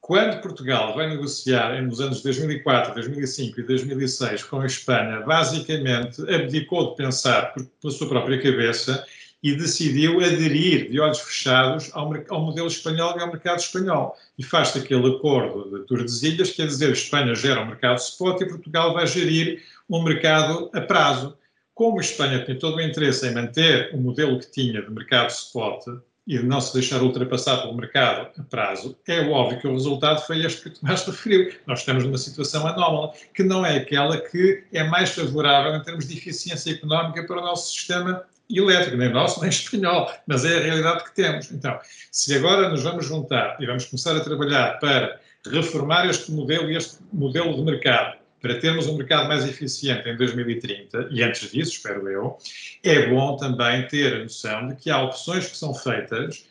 Quando 0.00 0.40
Portugal 0.40 0.96
vai 0.96 1.08
negociar 1.08 1.80
nos 1.80 2.00
anos 2.00 2.22
2004, 2.22 2.94
2005 2.94 3.60
e 3.60 3.62
2006 3.62 4.42
com 4.42 4.60
a 4.60 4.66
Espanha, 4.66 5.20
basicamente 5.20 6.20
abdicou 6.22 6.90
de 6.90 6.96
pensar 6.96 7.54
pela 7.80 7.92
sua 7.92 8.08
própria 8.08 8.42
cabeça 8.42 9.06
e 9.42 9.56
decidiu 9.56 10.20
aderir 10.20 10.88
de 10.88 11.00
olhos 11.00 11.18
fechados 11.18 11.90
ao, 11.92 12.12
ao, 12.28 12.40
modelo 12.40 12.68
espanhol 12.68 13.16
e 13.16 13.20
ao 13.20 13.26
mercado 13.26 13.58
espanhol. 13.58 14.16
E 14.38 14.42
faz-se 14.42 14.78
aquele 14.78 15.16
acordo 15.16 15.78
de 15.78 15.84
Tordesilhas, 15.86 16.50
quer 16.50 16.66
dizer, 16.66 16.92
Espanha 16.92 17.34
gera 17.34 17.60
um 17.60 17.66
mercado 17.66 17.98
spot 17.98 18.40
e 18.40 18.46
Portugal 18.46 18.94
vai 18.94 19.06
gerir 19.06 19.62
um 19.90 20.02
mercado 20.02 20.70
a 20.72 20.80
prazo. 20.80 21.36
Como 21.74 21.98
a 21.98 22.02
Espanha 22.02 22.44
tem 22.44 22.56
todo 22.56 22.76
o 22.76 22.80
interesse 22.80 23.26
em 23.26 23.34
manter 23.34 23.92
o 23.92 23.98
modelo 23.98 24.38
que 24.38 24.50
tinha 24.50 24.80
de 24.80 24.90
mercado 24.90 25.30
spot 25.30 25.86
e 26.24 26.38
de 26.38 26.44
não 26.44 26.60
se 26.60 26.72
deixar 26.72 27.02
ultrapassar 27.02 27.62
pelo 27.62 27.74
mercado 27.74 28.30
a 28.38 28.42
prazo, 28.44 28.96
é 29.08 29.22
óbvio 29.22 29.60
que 29.60 29.66
o 29.66 29.72
resultado 29.72 30.24
foi 30.24 30.44
este 30.44 30.62
que 30.62 30.68
o 30.68 30.72
Tomás 30.74 31.04
referiu. 31.04 31.52
Nós 31.66 31.80
estamos 31.80 32.04
numa 32.04 32.18
situação 32.18 32.64
anómala, 32.64 33.12
que 33.34 33.42
não 33.42 33.66
é 33.66 33.78
aquela 33.78 34.16
que 34.16 34.62
é 34.72 34.84
mais 34.84 35.10
favorável 35.10 35.74
em 35.74 35.82
termos 35.82 36.06
de 36.06 36.16
eficiência 36.16 36.70
económica 36.70 37.24
para 37.24 37.40
o 37.40 37.44
nosso 37.44 37.74
sistema 37.74 38.24
elétrico, 38.58 38.96
nem 38.96 39.10
nosso, 39.10 39.40
nem 39.40 39.48
espanhol, 39.48 40.10
mas 40.26 40.44
é 40.44 40.58
a 40.58 40.60
realidade 40.60 41.04
que 41.04 41.14
temos. 41.14 41.50
Então, 41.50 41.78
se 42.10 42.34
agora 42.34 42.68
nos 42.68 42.82
vamos 42.82 43.06
juntar 43.06 43.56
e 43.60 43.66
vamos 43.66 43.86
começar 43.86 44.16
a 44.16 44.20
trabalhar 44.20 44.78
para 44.78 45.20
reformar 45.46 46.08
este 46.08 46.30
modelo 46.30 46.70
e 46.70 46.76
este 46.76 46.98
modelo 47.12 47.54
de 47.54 47.62
mercado, 47.62 48.16
para 48.40 48.58
termos 48.58 48.88
um 48.88 48.96
mercado 48.96 49.28
mais 49.28 49.46
eficiente 49.46 50.08
em 50.08 50.16
2030, 50.16 51.08
e 51.12 51.22
antes 51.22 51.50
disso, 51.50 51.72
espero 51.72 52.08
eu, 52.08 52.36
é 52.82 53.08
bom 53.08 53.36
também 53.36 53.86
ter 53.86 54.16
a 54.16 54.18
noção 54.24 54.68
de 54.68 54.74
que 54.76 54.90
há 54.90 55.00
opções 55.00 55.46
que 55.46 55.56
são 55.56 55.72
feitas 55.72 56.44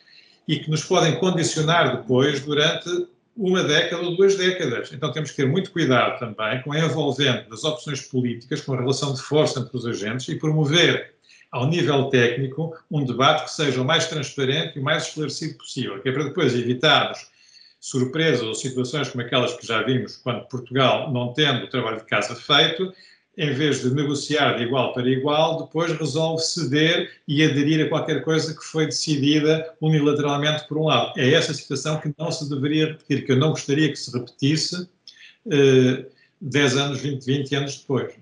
e 0.48 0.58
que 0.58 0.70
nos 0.70 0.84
podem 0.84 1.18
condicionar 1.18 1.98
depois 1.98 2.40
durante 2.40 2.88
uma 3.36 3.62
década 3.62 4.02
ou 4.02 4.16
duas 4.16 4.36
décadas. 4.36 4.92
Então 4.92 5.12
temos 5.12 5.30
que 5.30 5.36
ter 5.36 5.46
muito 5.46 5.70
cuidado 5.70 6.18
também 6.18 6.62
com 6.62 6.72
a 6.72 6.78
envolvente 6.78 7.48
das 7.48 7.64
opções 7.64 8.02
políticas, 8.02 8.60
com 8.60 8.74
a 8.74 8.78
relação 8.78 9.14
de 9.14 9.22
força 9.22 9.60
entre 9.60 9.76
os 9.76 9.86
agentes 9.86 10.28
e 10.28 10.36
promover 10.38 11.11
ao 11.52 11.66
nível 11.68 12.08
técnico, 12.08 12.74
um 12.90 13.04
debate 13.04 13.44
que 13.44 13.50
seja 13.50 13.82
o 13.82 13.84
mais 13.84 14.08
transparente 14.08 14.76
e 14.76 14.80
o 14.80 14.82
mais 14.82 15.06
esclarecido 15.06 15.58
possível, 15.58 16.00
que 16.00 16.08
é 16.08 16.12
para 16.12 16.24
depois 16.24 16.54
evitarmos 16.54 17.30
surpresas 17.78 18.42
ou 18.42 18.54
situações 18.54 19.10
como 19.10 19.22
aquelas 19.22 19.54
que 19.54 19.66
já 19.66 19.82
vimos 19.82 20.16
quando 20.16 20.46
Portugal, 20.46 21.12
não 21.12 21.34
tendo 21.34 21.64
o 21.64 21.68
trabalho 21.68 21.98
de 21.98 22.04
casa 22.06 22.34
feito, 22.34 22.92
em 23.36 23.52
vez 23.52 23.82
de 23.82 23.94
negociar 23.94 24.56
de 24.56 24.62
igual 24.62 24.92
para 24.92 25.08
igual, 25.08 25.64
depois 25.64 25.92
resolve 25.92 26.42
ceder 26.42 27.10
e 27.26 27.42
aderir 27.42 27.84
a 27.84 27.88
qualquer 27.88 28.22
coisa 28.22 28.54
que 28.54 28.64
foi 28.64 28.86
decidida 28.86 29.74
unilateralmente 29.80 30.66
por 30.68 30.78
um 30.78 30.84
lado. 30.84 31.18
É 31.18 31.32
essa 31.32 31.52
situação 31.52 31.98
que 32.00 32.14
não 32.18 32.30
se 32.30 32.48
deveria 32.48 32.88
repetir, 32.88 33.24
que 33.24 33.32
eu 33.32 33.36
não 33.36 33.50
gostaria 33.50 33.88
que 33.88 33.96
se 33.96 34.12
repetisse 34.12 34.88
eh, 35.50 36.06
10 36.40 36.76
anos, 36.76 37.00
20, 37.00 37.24
20 37.24 37.54
anos 37.56 37.78
depois. 37.78 38.14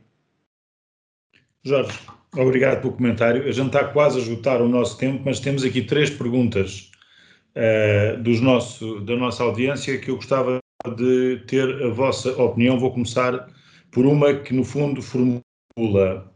Jorge. 1.64 2.19
Obrigado 2.36 2.80
pelo 2.80 2.92
comentário. 2.92 3.46
A 3.46 3.52
gente 3.52 3.66
está 3.66 3.84
quase 3.84 4.18
a 4.18 4.22
esgotar 4.22 4.62
o 4.62 4.68
nosso 4.68 4.96
tempo, 4.96 5.22
mas 5.24 5.40
temos 5.40 5.64
aqui 5.64 5.82
três 5.82 6.10
perguntas 6.10 6.90
uh, 7.56 8.22
dos 8.22 8.40
nosso, 8.40 9.00
da 9.00 9.16
nossa 9.16 9.42
audiência 9.42 9.98
que 9.98 10.10
eu 10.10 10.16
gostava 10.16 10.58
de 10.96 11.42
ter 11.46 11.82
a 11.82 11.88
vossa 11.88 12.30
opinião. 12.40 12.78
Vou 12.78 12.92
começar 12.92 13.48
por 13.90 14.06
uma 14.06 14.34
que, 14.34 14.54
no 14.54 14.64
fundo, 14.64 15.02
formula 15.02 16.30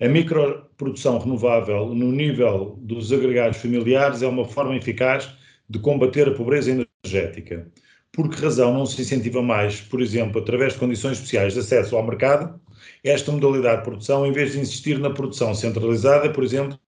a 0.00 0.08
microprodução 0.08 1.18
renovável 1.18 1.94
no 1.94 2.10
nível 2.10 2.78
dos 2.80 3.12
agregados 3.12 3.58
familiares 3.58 4.22
é 4.22 4.26
uma 4.26 4.46
forma 4.46 4.74
eficaz 4.74 5.30
de 5.68 5.78
combater 5.78 6.26
a 6.26 6.32
pobreza 6.32 6.70
energética. 6.70 7.70
Por 8.10 8.30
que 8.30 8.42
razão 8.42 8.72
não 8.72 8.86
se 8.86 9.02
incentiva 9.02 9.42
mais, 9.42 9.82
por 9.82 10.00
exemplo, 10.00 10.40
através 10.40 10.72
de 10.72 10.78
condições 10.78 11.18
especiais 11.18 11.52
de 11.52 11.60
acesso 11.60 11.96
ao 11.96 12.06
mercado, 12.06 12.58
esta 13.04 13.32
modalidade 13.32 13.78
de 13.78 13.84
produção, 13.84 14.26
em 14.26 14.32
vez 14.32 14.52
de 14.52 14.60
insistir 14.60 14.98
na 14.98 15.10
produção 15.10 15.54
centralizada, 15.54 16.30
por 16.32 16.44
exemplo, 16.44 16.78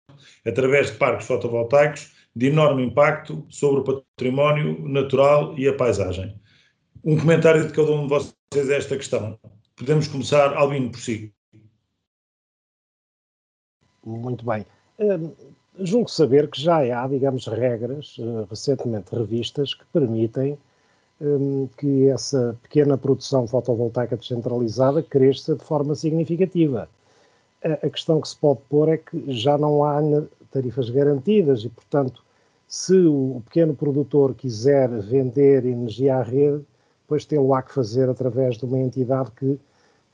através 0.46 0.90
de 0.90 0.98
parques 0.98 1.26
fotovoltaicos 1.26 2.12
de 2.34 2.46
enorme 2.46 2.84
impacto 2.84 3.44
sobre 3.48 3.80
o 3.80 3.84
património 3.84 4.88
natural 4.88 5.58
e 5.58 5.68
a 5.68 5.74
paisagem. 5.74 6.40
Um 7.04 7.18
comentário 7.18 7.66
de 7.66 7.72
cada 7.72 7.90
um 7.92 8.02
de 8.02 8.08
vocês 8.08 8.70
a 8.70 8.74
esta 8.74 8.96
questão. 8.96 9.38
Podemos 9.76 10.08
começar, 10.08 10.54
Albino, 10.54 10.90
por 10.90 11.00
si. 11.00 11.32
Muito 14.04 14.44
bem. 14.44 14.64
Uh, 14.98 15.34
julgo 15.78 16.08
saber 16.08 16.48
que 16.48 16.60
já 16.60 16.78
há, 16.78 17.06
digamos, 17.06 17.46
regras 17.46 18.16
uh, 18.18 18.46
recentemente 18.48 19.14
revistas 19.14 19.74
que 19.74 19.84
permitem 19.92 20.58
que 21.76 22.08
essa 22.08 22.56
pequena 22.62 22.98
produção 22.98 23.46
fotovoltaica 23.46 24.16
descentralizada 24.16 25.02
cresça 25.02 25.54
de 25.54 25.64
forma 25.64 25.94
significativa. 25.94 26.88
A, 27.62 27.88
questão 27.88 28.20
que 28.20 28.28
se 28.28 28.36
pode 28.36 28.60
pôr 28.68 28.88
é 28.88 28.96
que 28.96 29.32
já 29.32 29.56
não 29.56 29.84
há 29.84 30.00
tarifas 30.50 30.90
garantidas 30.90 31.62
e, 31.62 31.68
portanto, 31.68 32.24
se 32.66 32.94
o 32.94 33.40
pequeno 33.44 33.74
produtor 33.74 34.34
quiser 34.34 34.88
vender 34.88 35.64
energia 35.64 36.16
à 36.16 36.22
rede, 36.22 36.64
depois 37.02 37.24
tê-lo-á 37.24 37.62
que 37.62 37.72
fazer 37.72 38.08
através 38.08 38.56
de 38.56 38.64
uma 38.64 38.78
entidade 38.78 39.30
que, 39.32 39.60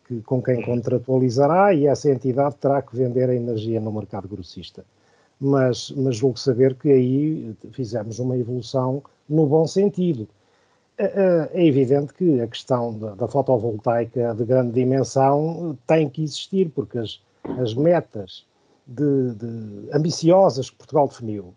que, 0.06 0.20
com 0.22 0.43
quem 0.43 0.60
contratualizará 0.62 1.72
e 1.72 1.86
essa 1.86 2.10
entidade 2.10 2.56
terá 2.56 2.82
que 2.82 2.94
vender 2.94 3.30
a 3.30 3.35
energia 3.35 3.80
no 3.80 3.93
mercado 3.93 4.28
grossista. 4.28 4.85
Mas, 5.40 5.90
mas 5.93 6.16
julgo 6.16 6.39
saber 6.39 6.74
que 6.74 6.90
aí 6.90 7.56
fizemos 7.72 8.18
uma 8.18 8.36
evolução 8.36 9.02
no 9.28 9.47
bom 9.47 9.66
sentido. 9.66 10.28
É, 10.99 11.05
é, 11.05 11.62
é 11.62 11.66
evidente 11.66 12.12
que 12.12 12.41
a 12.41 12.49
questão 12.49 12.99
da, 12.99 13.15
da, 13.15 13.29
fotovoltaica 13.29 14.35
de 14.35 14.45
grande 14.45 14.73
dimensão 14.73 15.79
tem 15.87 16.09
que 16.11 16.25
existir, 16.25 16.70
porque 16.70 16.99
as, 16.99 17.20
as 17.61 17.73
metas 17.73 18.45
de, 18.85 19.35
de 19.35 19.89
ambiciosas 19.93 20.70
que 20.70 20.77
Portugal 20.77 21.07
definiu 21.07 21.55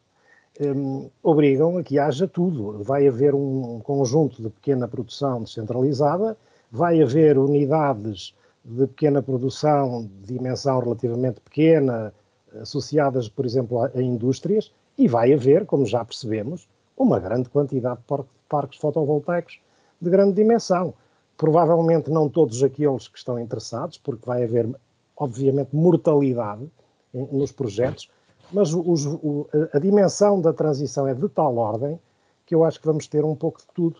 um, 0.60 1.10
obrigam 1.24 1.78
a 1.78 1.84
que 1.84 1.98
haja 1.98 2.28
tudo. 2.28 2.84
Vai 2.84 3.08
haver 3.08 3.34
um 3.34 3.80
conjunto 3.80 4.42
de 4.44 4.50
pequena 4.50 4.88
produção 4.88 5.42
descentralizada, 5.42 6.38
vai 6.72 7.02
haver 7.02 7.38
unidades 7.38 8.36
de 8.64 8.86
pequena 8.86 9.24
produção 9.24 10.08
de 10.22 10.34
dimensão 10.34 10.80
relativamente 10.80 11.40
pequena, 11.42 12.14
associadas, 12.62 13.28
por 13.28 13.46
exemplo, 13.46 13.82
a, 13.82 13.92
a 13.96 14.02
indústrias, 14.02 14.72
e 14.98 15.08
vai 15.08 15.34
haver, 15.34 15.66
como 15.66 15.86
já 15.86 16.06
percebemos, 16.06 16.68
uma 16.96 17.20
grande 17.20 17.50
quantidade 17.50 18.02
de 18.02 18.06
parques 18.52 18.78
fotovoltaicos 18.80 19.60
de 20.02 20.10
grande 20.10 20.34
dimensão. 20.34 20.94
Provavelmente 21.38 22.12
não 22.12 22.28
todos 22.28 22.62
aqueles 22.62 23.08
que 23.08 23.18
estão 23.18 23.40
interessados, 23.40 23.98
porque 23.98 24.26
vai 24.26 24.44
haver, 24.44 24.70
obviamente, 25.16 25.74
mortalidade 25.74 26.70
nos 27.14 27.52
projetos, 27.52 28.10
mas 28.52 28.74
os, 28.74 29.06
o, 29.06 29.48
a 29.74 29.80
dimensão 29.80 30.42
da 30.42 30.52
transição 30.52 31.08
é 31.08 31.14
de 31.14 31.28
tal 31.30 31.56
ordem 31.56 31.98
que 32.46 32.54
eu 32.54 32.66
acho 32.66 32.80
que 32.80 32.86
vamos 32.86 33.08
ter 33.08 33.24
um 33.24 33.36
pouco 33.36 33.62
de 33.62 33.68
tudo. 33.74 33.98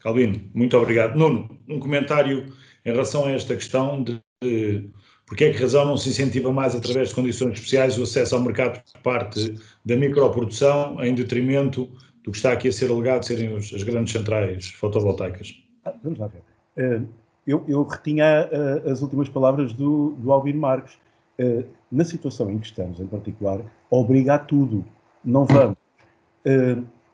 Calvino, 0.00 0.40
muito 0.54 0.76
obrigado. 0.76 1.16
Nuno, 1.16 1.58
um 1.68 1.80
comentário 1.80 2.52
em 2.84 2.90
relação 2.92 3.24
a 3.24 3.32
esta 3.32 3.54
questão 3.54 4.02
de, 4.02 4.20
de 4.42 4.90
porque 5.26 5.44
é 5.44 5.52
que 5.52 5.60
razão 5.60 5.84
não 5.84 5.96
se 5.96 6.08
incentiva 6.08 6.52
mais 6.52 6.74
através 6.74 7.08
de 7.08 7.14
condições 7.14 7.54
especiais 7.54 7.98
o 7.98 8.04
acesso 8.04 8.36
ao 8.36 8.42
mercado 8.42 8.80
por 8.92 9.00
parte 9.00 9.58
da 9.84 9.96
microprodução 9.96 11.02
em 11.02 11.14
detrimento 11.14 11.90
do 12.26 12.32
que 12.32 12.36
está 12.38 12.52
aqui 12.52 12.68
a 12.68 12.72
ser 12.72 12.90
alegado 12.90 13.24
serem 13.24 13.56
as 13.56 13.82
grandes 13.84 14.12
centrais 14.12 14.68
fotovoltaicas? 14.72 15.62
Ah, 15.84 15.94
vamos 16.02 16.18
lá 16.18 16.26
ver. 16.26 16.42
Uh, 16.76 17.06
eu, 17.46 17.64
eu, 17.68 17.84
retinha 17.84 18.50
uh, 18.50 18.90
as 18.90 19.00
últimas 19.00 19.28
palavras 19.28 19.72
do, 19.72 20.10
do 20.18 20.32
Albino 20.32 20.60
Marques. 20.60 20.94
Uh, 21.38 21.64
na 21.92 22.04
situação 22.04 22.50
em 22.50 22.58
que 22.58 22.66
estamos, 22.66 22.98
em 22.98 23.06
particular, 23.06 23.60
obriga 23.88 24.34
a 24.34 24.38
tudo. 24.40 24.84
Não 25.24 25.44
vamos, 25.44 25.76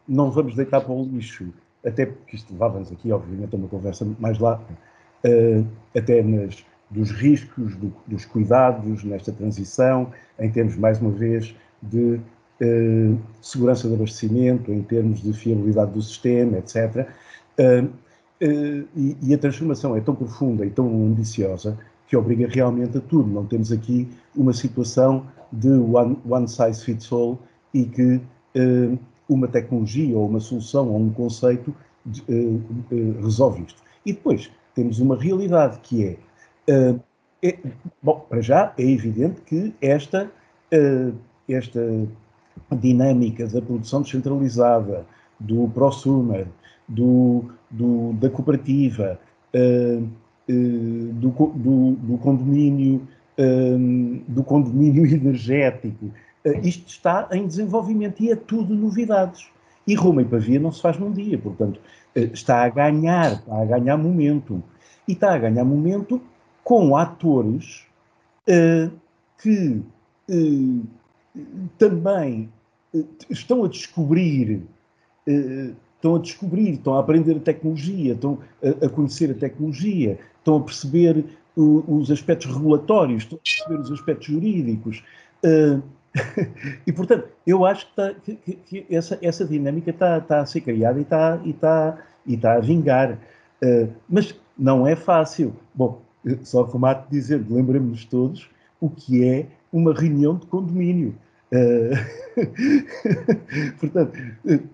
não 0.09 0.31
vamos 0.31 0.55
deitar 0.55 0.81
para 0.81 0.93
o 0.93 1.05
lixo, 1.05 1.53
até 1.85 2.07
porque 2.07 2.37
isto 2.37 2.53
levava-nos 2.53 2.91
aqui, 2.91 3.13
obviamente, 3.13 3.55
a 3.55 3.59
uma 3.59 3.69
conversa 3.69 4.07
mais 4.19 4.39
lá, 4.39 4.61
até 5.95 6.23
nas, 6.23 6.65
dos 6.91 7.11
riscos, 7.11 7.77
do, 7.77 7.93
dos 8.07 8.25
cuidados 8.25 9.05
nesta 9.05 9.33
transição, 9.33 10.13
em 10.39 10.51
termos, 10.51 10.77
mais 10.77 11.01
uma 11.01 11.11
vez, 11.11 11.55
de 11.83 12.21
segurança 13.41 13.89
de 13.89 13.95
abastecimento, 13.95 14.73
em 14.73 14.83
termos 14.83 15.23
de 15.23 15.33
fiabilidade 15.33 15.93
do 15.93 16.03
sistema, 16.03 16.59
etc. 16.59 17.09
Eh, 17.59 17.85
e, 18.97 19.17
e, 19.23 19.35
a 19.35 19.39
transformação 19.39 19.95
é 19.97 20.01
tão 20.01 20.15
profunda 20.15 20.67
e 20.67 20.71
tão 20.71 20.87
ambiciosa 21.07 21.79
que 22.09 22.17
obriga 22.17 22.49
realmente 22.49 22.99
a 22.99 23.01
tudo. 23.01 23.31
Não 23.31 23.47
temos 23.47 23.71
aqui 23.71 24.09
uma 24.35 24.53
situação 24.53 25.27
de 25.53 25.71
one, 25.71 26.19
one 26.29 26.49
size 26.49 26.85
fits 26.85 27.13
all 27.13 27.39
e 27.73 27.85
que 27.85 28.21
uma 29.29 29.47
tecnologia 29.49 30.17
ou 30.17 30.29
uma 30.29 30.41
solução 30.41 30.89
ou 30.89 30.99
um 30.99 31.11
conceito 31.11 31.75
resolve 33.23 33.63
isto. 33.63 33.81
E 34.05 34.13
depois 34.13 34.51
temos 34.75 34.99
uma 34.99 35.17
realidade 35.17 35.79
que 35.81 36.19
é, 36.69 36.97
é, 37.43 37.59
bom, 38.03 38.27
para 38.29 38.41
já 38.41 38.75
é 38.77 38.83
evidente 38.83 39.41
que 39.43 39.73
esta, 39.81 40.31
esta 41.49 41.81
dinâmica 42.77 43.47
da 43.47 43.61
produção 43.61 44.03
descentralizada, 44.03 45.07
do 45.39 45.69
prosumer, 45.69 46.47
do, 46.89 47.45
do, 47.71 48.13
da 48.15 48.31
cooperativa, 48.31 49.19
uh, 49.55 50.03
uh, 50.03 51.13
do, 51.15 51.31
do, 51.31 51.93
do, 51.93 52.19
condomínio, 52.19 53.07
uh, 53.39 54.23
do 54.29 54.43
condomínio 54.45 55.07
energético. 55.13 56.11
isto 56.63 56.89
está 56.89 57.29
em 57.33 57.47
desenvolvimento 57.47 58.23
e 58.23 58.31
é 58.31 58.37
tudo 58.37 58.75
novidades. 58.75 59.49
E 59.87 59.95
Roma 59.95 60.23
e 60.23 60.25
Pavia 60.25 60.61
não 60.61 60.71
se 60.71 60.81
faz 60.81 60.97
num 60.99 61.11
dia, 61.11 61.37
portanto, 61.37 61.81
está 62.15 62.63
a 62.63 62.69
ganhar, 62.69 63.33
está 63.33 63.63
a 63.63 63.65
ganhar 63.65 63.97
momento. 63.97 64.63
E 65.09 65.13
está 65.13 65.35
a 65.35 65.39
ganhar 65.39 65.65
momento 65.65 66.23
com 66.63 66.97
atores 66.97 67.85
que 69.43 69.83
também 71.77 72.49
estão 73.31 73.65
a 73.65 73.69
descobrir 73.69 74.63
estão 76.03 76.17
a 76.17 76.19
descobrir, 76.19 76.73
estão 76.73 76.95
a 76.97 77.01
aprender 77.01 77.37
a 77.37 77.41
tecnologia, 77.41 78.13
estão 78.13 78.39
a, 78.85 78.89
conhecer 78.89 79.31
a 79.31 79.35
tecnologia, 79.35 80.19
estão 80.39 80.57
a 80.57 80.61
perceber 80.61 81.25
os 81.55 82.11
aspectos 82.11 82.53
regulatórios, 82.53 83.23
estão 83.23 83.39
a 83.39 83.41
perceber 83.41 83.81
os 83.81 83.93
aspectos 83.93 84.27
jurídicos. 84.27 85.05
Uh, 85.45 85.81
e, 86.87 86.93
portanto, 86.93 87.29
eu 87.47 87.65
acho 87.65 87.87
que, 87.87 87.97
tá, 87.97 88.15
que, 88.15 88.35
que 88.37 88.87
essa, 88.91 89.19
essa, 89.23 89.45
dinâmica 89.45 89.91
está, 89.91 90.19
está, 90.19 90.41
a 90.41 90.47
ser 90.47 90.61
criada 90.61 90.99
e 90.99 91.03
está, 91.03 91.41
e 91.45 91.51
está, 91.51 91.99
e 92.27 92.35
está 92.35 92.55
a 92.55 92.61
vingar. 92.61 93.19
Mas 94.09 94.35
não 94.59 94.87
é 94.87 94.95
fácil. 94.95 95.55
Bom, 95.75 96.03
só 96.43 96.65
remato 96.65 97.11
dizer, 97.11 97.43
lembramos-nos 97.49 98.05
todos 98.05 98.51
o 98.81 98.91
que 98.91 99.25
é 99.25 99.47
uma 99.73 99.95
reunião 99.95 100.37
de 100.37 100.47
condomínio. 100.47 101.15
Uh, 101.53 101.93
portanto, 103.79 104.19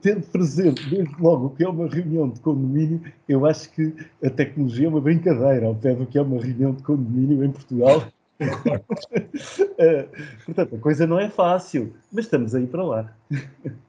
tendo 0.01 0.23
presente 0.29 0.89
desde 0.89 1.21
logo 1.21 1.47
o 1.47 1.51
que 1.51 1.65
é 1.65 1.69
uma 1.69 1.89
reunião 1.89 2.29
de 2.31 2.39
condomínio, 2.39 3.03
eu 3.29 3.45
acho 3.45 3.69
que 3.73 3.93
a 4.25 4.31
tecnologia 4.31 4.87
é 4.87 4.89
uma 4.89 5.01
brincadeira 5.01 5.67
ao 5.67 5.75
pé 5.75 5.93
do 5.95 6.07
que 6.07 6.17
é 6.17 6.23
uma 6.23 6.41
reunião 6.41 6.73
de 6.73 6.85
condomínio 6.85 7.45
em 7.45 7.51
Portugal. 7.51 8.07
uh, 8.41 8.79
portanto, 10.47 10.77
a 10.77 10.79
coisa 10.79 11.05
não 11.05 11.19
é 11.19 11.29
fácil, 11.29 11.93
mas 12.13 12.27
estamos 12.27 12.55
aí 12.55 12.69
para 12.69 12.85
lá. 12.85 13.13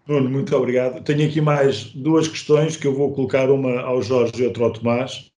Bruno, 0.07 0.27
muito 0.27 0.55
obrigado. 0.55 1.03
Tenho 1.03 1.27
aqui 1.27 1.39
mais 1.39 1.93
duas 1.93 2.27
questões 2.27 2.75
que 2.75 2.87
eu 2.87 2.95
vou 2.95 3.13
colocar, 3.13 3.51
uma 3.51 3.81
ao 3.81 4.01
Jorge 4.01 4.41
e 4.41 4.47
outra 4.47 4.63
ao 4.63 4.73
Tomás. 4.73 5.29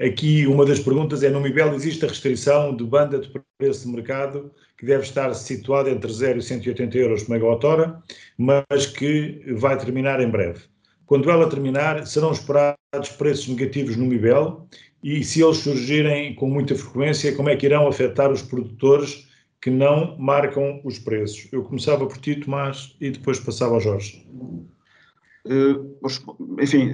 Aqui 0.00 0.46
uma 0.46 0.64
das 0.64 0.80
perguntas 0.80 1.22
é: 1.22 1.28
no 1.28 1.40
Mibel 1.40 1.74
existe 1.74 2.04
a 2.06 2.08
restrição 2.08 2.74
de 2.74 2.84
banda 2.84 3.18
de 3.18 3.30
preço 3.58 3.86
de 3.86 3.94
mercado 3.94 4.50
que 4.76 4.86
deve 4.86 5.04
estar 5.04 5.32
situada 5.34 5.90
entre 5.90 6.12
0 6.12 6.38
e 6.38 6.42
180 6.42 6.98
euros 6.98 7.22
por 7.22 7.32
megawatt-hora, 7.32 8.02
mas 8.36 8.86
que 8.86 9.42
vai 9.56 9.78
terminar 9.78 10.20
em 10.20 10.28
breve. 10.28 10.62
Quando 11.06 11.30
ela 11.30 11.48
terminar, 11.48 12.06
serão 12.06 12.32
esperados 12.32 13.10
preços 13.18 13.48
negativos 13.48 13.96
no 13.96 14.06
Mibel 14.06 14.66
e 15.02 15.22
se 15.22 15.42
eles 15.42 15.58
surgirem 15.58 16.34
com 16.34 16.48
muita 16.48 16.74
frequência, 16.74 17.34
como 17.36 17.50
é 17.50 17.56
que 17.56 17.66
irão 17.66 17.86
afetar 17.86 18.32
os 18.32 18.40
produtores 18.40 19.28
que 19.60 19.70
não 19.70 20.16
marcam 20.18 20.80
os 20.82 20.98
preços? 20.98 21.46
Eu 21.52 21.62
começava 21.62 22.06
por 22.06 22.16
ti, 22.16 22.36
Tomás, 22.36 22.96
e 23.00 23.10
depois 23.10 23.38
passava 23.38 23.74
ao 23.74 23.80
Jorge. 23.80 24.26
Uh, 25.46 26.00
enfim, 26.58 26.90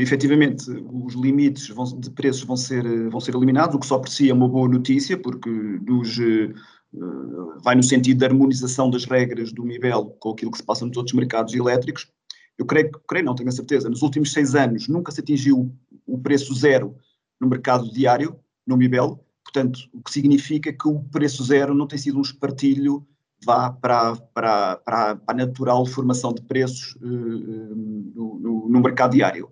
efetivamente, 0.00 0.68
os 0.70 1.14
limites 1.14 1.68
vão, 1.68 1.84
de 1.84 2.10
preços 2.10 2.42
vão 2.42 2.56
ser, 2.56 2.82
vão 3.08 3.20
ser 3.20 3.36
eliminados, 3.36 3.76
o 3.76 3.78
que 3.78 3.86
só 3.86 3.96
por 3.96 4.08
si 4.08 4.28
é 4.28 4.34
uma 4.34 4.48
boa 4.48 4.68
notícia, 4.68 5.16
porque 5.16 5.48
uh, 5.48 6.54
vai 7.62 7.74
no 7.74 7.82
sentido 7.82 8.18
da 8.18 8.26
harmonização 8.26 8.90
das 8.90 9.04
regras 9.04 9.52
do 9.52 9.64
MIBEL 9.64 10.16
com 10.20 10.30
aquilo 10.30 10.50
que 10.50 10.58
se 10.58 10.64
passa 10.64 10.84
nos 10.84 10.96
outros 10.96 11.14
mercados 11.14 11.54
elétricos. 11.54 12.06
Eu 12.58 12.66
creio, 12.66 12.90
creio 13.08 13.24
não, 13.24 13.34
tenho 13.34 13.48
a 13.48 13.52
certeza, 13.52 13.88
nos 13.88 14.02
últimos 14.02 14.32
seis 14.32 14.54
anos 14.54 14.88
nunca 14.88 15.10
se 15.10 15.20
atingiu 15.20 15.74
o 16.06 16.18
preço 16.18 16.54
zero 16.54 16.94
no 17.40 17.48
mercado 17.48 17.90
diário, 17.90 18.38
no 18.66 18.76
MIBEL, 18.76 19.24
portanto, 19.42 19.80
o 19.92 20.02
que 20.02 20.12
significa 20.12 20.72
que 20.72 20.88
o 20.88 21.02
preço 21.04 21.42
zero 21.44 21.74
não 21.74 21.86
tem 21.86 21.98
sido 21.98 22.18
um 22.18 22.22
espartilho 22.22 23.06
vá 23.44 23.70
para, 23.70 24.16
para, 24.34 24.76
para, 24.76 25.20
a 25.26 25.34
natural 25.34 25.84
formação 25.86 26.32
de 26.32 26.42
preços 26.42 26.94
uh, 26.96 27.74
no, 28.14 28.38
no, 28.38 28.68
no, 28.68 28.80
mercado 28.80 29.12
diário. 29.12 29.50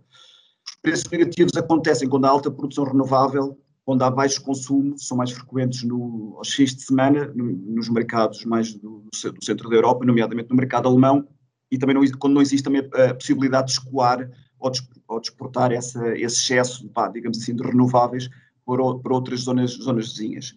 Os 0.66 0.76
preços 0.80 1.10
negativos 1.10 1.56
acontecem 1.56 2.08
quando 2.08 2.26
há 2.26 2.28
alta 2.28 2.50
produção 2.50 2.84
renovável, 2.84 3.58
quando 3.84 4.02
há 4.02 4.10
baixo 4.10 4.42
consumo, 4.42 4.98
são 4.98 5.16
mais 5.16 5.30
frequentes 5.30 5.82
no, 5.82 6.34
aos 6.36 6.52
fins 6.52 6.74
de 6.74 6.82
semana, 6.82 7.26
no, 7.34 7.44
nos 7.44 7.88
mercados 7.88 8.44
mais 8.44 8.74
do, 8.74 9.04
do, 9.10 9.44
centro 9.44 9.68
da 9.68 9.76
Europa, 9.76 10.04
nomeadamente 10.04 10.50
no 10.50 10.56
mercado 10.56 10.88
alemão, 10.88 11.26
e 11.70 11.78
também 11.78 11.94
não, 11.94 12.18
quando 12.18 12.34
não 12.34 12.42
existe 12.42 12.64
também 12.64 12.88
a 12.92 13.14
possibilidade 13.14 13.68
de 13.68 13.72
escoar 13.72 14.30
ou 14.58 14.70
de, 14.70 14.80
ou 15.08 15.20
de 15.20 15.28
exportar 15.28 15.72
essa, 15.72 16.08
esse 16.16 16.36
excesso, 16.36 16.88
pá, 16.90 17.08
digamos 17.08 17.38
assim, 17.38 17.54
de 17.54 17.62
renováveis 17.62 18.28
para, 18.64 18.98
para 18.98 19.14
outras 19.14 19.40
zonas, 19.40 19.72
zonas 19.72 20.12
vizinhas. 20.12 20.54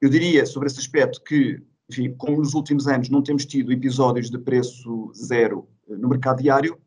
Eu 0.00 0.08
diria 0.08 0.44
sobre 0.46 0.66
esse 0.68 0.80
aspecto 0.80 1.22
que 1.22 1.62
enfim, 1.90 2.14
como 2.16 2.38
nos 2.38 2.54
últimos 2.54 2.86
anos 2.86 3.08
não 3.10 3.22
temos 3.22 3.44
tido 3.44 3.72
episódios 3.72 4.30
de 4.30 4.38
preço 4.38 5.12
zero 5.12 5.68
eh, 5.88 5.96
no 5.96 6.08
mercado 6.08 6.40
diário, 6.40 6.78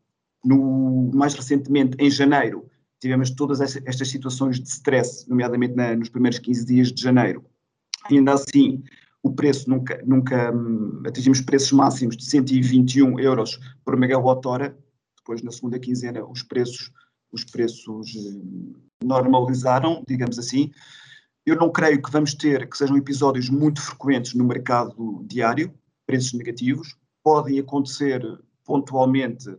no, 0.42 1.10
mais 1.12 1.34
recentemente, 1.34 1.96
em 2.00 2.10
janeiro, 2.10 2.66
tivemos 3.00 3.30
todas 3.30 3.60
estas 3.60 4.08
situações 4.08 4.60
de 4.60 4.68
stress, 4.68 5.28
nomeadamente 5.28 5.74
na, 5.74 5.94
nos 5.94 6.08
primeiros 6.08 6.38
15 6.38 6.64
dias 6.64 6.92
de 6.92 7.02
janeiro. 7.02 7.44
Ainda 8.10 8.34
assim, 8.34 8.82
o 9.22 9.32
preço 9.32 9.68
nunca, 9.70 10.02
nunca 10.04 10.54
hum, 10.54 11.02
atingimos 11.06 11.40
preços 11.40 11.72
máximos 11.72 12.16
de 12.16 12.24
121 12.24 13.18
euros 13.18 13.58
por 13.84 13.96
megawatt-hora. 13.96 14.76
Depois, 15.16 15.42
na 15.42 15.50
segunda 15.50 15.78
quinzena, 15.78 16.24
os 16.24 16.42
preços, 16.42 16.92
os 17.32 17.44
preços 17.44 18.14
hum, 18.14 18.74
normalizaram, 19.02 20.02
digamos 20.06 20.38
assim. 20.38 20.70
Eu 21.46 21.56
não 21.56 21.70
creio 21.70 22.02
que 22.02 22.10
vamos 22.10 22.34
ter, 22.34 22.68
que 22.68 22.76
sejam 22.76 22.96
episódios 22.96 23.48
muito 23.50 23.80
frequentes 23.80 24.34
no 24.34 24.44
mercado 24.44 25.24
diário, 25.26 25.72
preços 26.06 26.34
negativos. 26.34 26.96
Podem 27.22 27.58
acontecer 27.58 28.22
pontualmente 28.64 29.54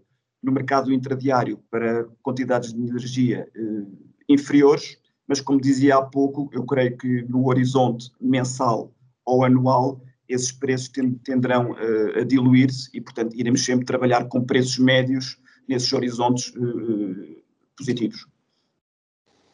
no 0.46 0.52
mercado 0.52 0.94
intradiário 0.94 1.60
para 1.72 2.06
quantidades 2.22 2.72
de 2.72 2.80
energia 2.80 3.48
eh, 3.56 3.86
inferiores, 4.30 4.98
mas 5.28 5.42
como 5.42 5.60
dizia 5.60 5.96
há 5.98 6.02
pouco, 6.04 6.50
eu 6.54 6.64
creio 6.64 6.96
que 6.96 7.24
no 7.24 7.48
horizonte 7.48 8.12
mensal 8.22 8.94
ou 9.26 9.44
anual 9.44 10.00
esses 10.30 10.52
preços 10.52 10.92
tenderão 11.24 11.72
uh, 11.72 12.20
a 12.20 12.24
diluir-se 12.24 12.90
e, 12.94 13.02
portanto, 13.02 13.36
iremos 13.36 13.64
sempre 13.64 13.86
trabalhar 13.86 14.28
com 14.28 14.44
preços 14.44 14.78
médios 14.80 15.40
nesses 15.68 15.92
horizontes 15.94 16.50
uh, 16.56 17.44
positivos. 17.78 18.28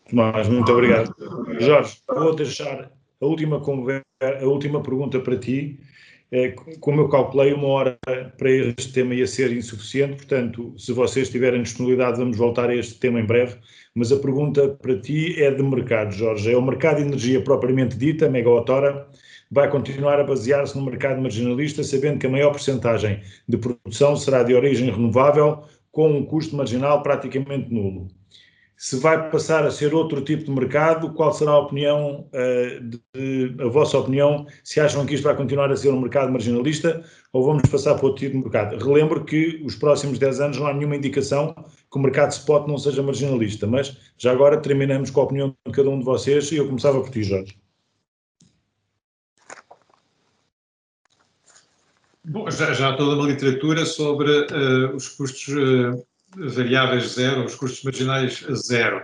Tomás, 0.10 0.48
muito 0.48 0.72
obrigado. 0.72 1.14
Jorge, 1.60 1.98
vou 2.08 2.36
deixar 2.36 2.92
a 3.22 3.26
última, 3.26 3.62
conversa, 3.62 4.04
a 4.22 4.46
última 4.46 4.82
pergunta 4.82 5.20
para 5.20 5.38
ti 5.38 5.80
como 6.80 7.02
eu 7.02 7.10
calculei, 7.10 7.52
uma 7.54 7.68
hora 7.68 8.00
para 8.38 8.50
este 8.50 8.94
tema 8.94 9.14
ia 9.14 9.28
ser 9.28 9.52
insuficiente, 9.52 10.16
portanto, 10.16 10.74
se 10.78 10.94
vocês 10.94 11.30
tiverem 11.30 11.62
disponibilidade, 11.62 12.18
vamos 12.18 12.38
voltar 12.38 12.70
a 12.70 12.76
este 12.76 12.96
tema 13.00 13.20
em 13.20 13.26
breve. 13.26 13.58
Mas 13.94 14.12
a 14.14 14.18
pergunta 14.18 14.70
para 14.70 14.98
ti 15.02 15.36
é 15.44 15.52
de 15.52 15.62
mercado, 15.62 16.14
Jorge. 16.14 16.52
É 16.52 16.58
o 16.58 16.62
mercado 16.62 16.98
de 16.98 17.04
energia 17.04 17.44
propriamente 17.44 17.98
dita, 17.98 18.30
megawatt-hora, 18.30 19.08
vai 19.52 19.70
continuar 19.70 20.22
a 20.22 20.24
basear-se 20.24 20.78
no 20.78 20.86
mercado 20.86 21.22
marginalista, 21.22 21.84
sabendo 21.84 22.20
que 22.20 22.28
a 22.28 22.30
maior 22.30 22.52
porcentagem 22.52 23.22
de 23.48 23.58
produção 23.58 24.16
será 24.16 24.44
de 24.44 24.54
origem 24.54 24.90
renovável, 24.90 25.66
com 25.92 26.10
um 26.10 26.26
custo 26.26 26.56
marginal 26.56 27.04
praticamente 27.04 27.74
nulo 27.74 28.21
se 28.82 28.98
vai 28.98 29.30
passar 29.30 29.64
a 29.64 29.70
ser 29.70 29.94
outro 29.94 30.24
tipo 30.24 30.44
de 30.44 30.50
mercado, 30.50 31.14
qual 31.14 31.32
será 31.32 31.52
a 31.52 31.60
opinião, 31.60 32.28
uh, 32.34 33.00
de, 33.14 33.56
a 33.64 33.68
vossa 33.68 34.00
opinião, 34.00 34.48
se 34.64 34.80
acham 34.80 35.06
que 35.06 35.14
isto 35.14 35.24
vai 35.24 35.36
continuar 35.36 35.72
a 35.72 35.78
ser 35.78 35.90
um 35.90 36.02
mercado 36.02 36.32
marginalista 36.32 37.04
ou 37.32 37.46
vamos 37.46 37.70
passar 37.70 37.94
para 37.94 38.08
outro 38.08 38.22
tipo 38.22 38.38
de 38.38 38.42
mercado? 38.42 38.84
Relembro 38.84 39.24
que 39.24 39.62
os 39.64 39.76
próximos 39.76 40.18
10 40.18 40.42
anos 40.42 40.58
não 40.58 40.66
há 40.66 40.74
nenhuma 40.74 40.96
indicação 40.96 41.54
que 41.54 42.00
o 42.00 42.00
mercado 42.00 42.32
spot 42.32 42.68
não 42.68 42.76
seja 42.76 43.04
marginalista, 43.04 43.68
mas 43.68 43.96
já 44.18 44.32
agora 44.32 44.60
terminamos 44.60 45.12
com 45.12 45.22
a 45.22 45.26
opinião 45.26 45.56
de 45.64 45.72
cada 45.72 45.88
um 45.88 46.00
de 46.00 46.06
vocês 46.06 46.52
e 46.52 46.56
eu 46.56 46.66
começava 46.66 47.00
por 47.02 47.12
ti, 47.12 47.22
Jorge. 47.22 47.56
Bom, 52.26 52.50
já, 52.50 52.74
já 52.74 52.90
há 52.90 52.98
toda 52.98 53.16
uma 53.16 53.30
literatura 53.30 53.86
sobre 53.86 54.32
uh, 54.32 54.96
os 54.96 55.08
custos 55.10 55.50
uh, 55.50 56.04
variáveis 56.36 57.14
zero, 57.14 57.46
os 57.46 57.56
custos 57.56 57.84
marginais 57.84 58.46
zero. 58.54 59.04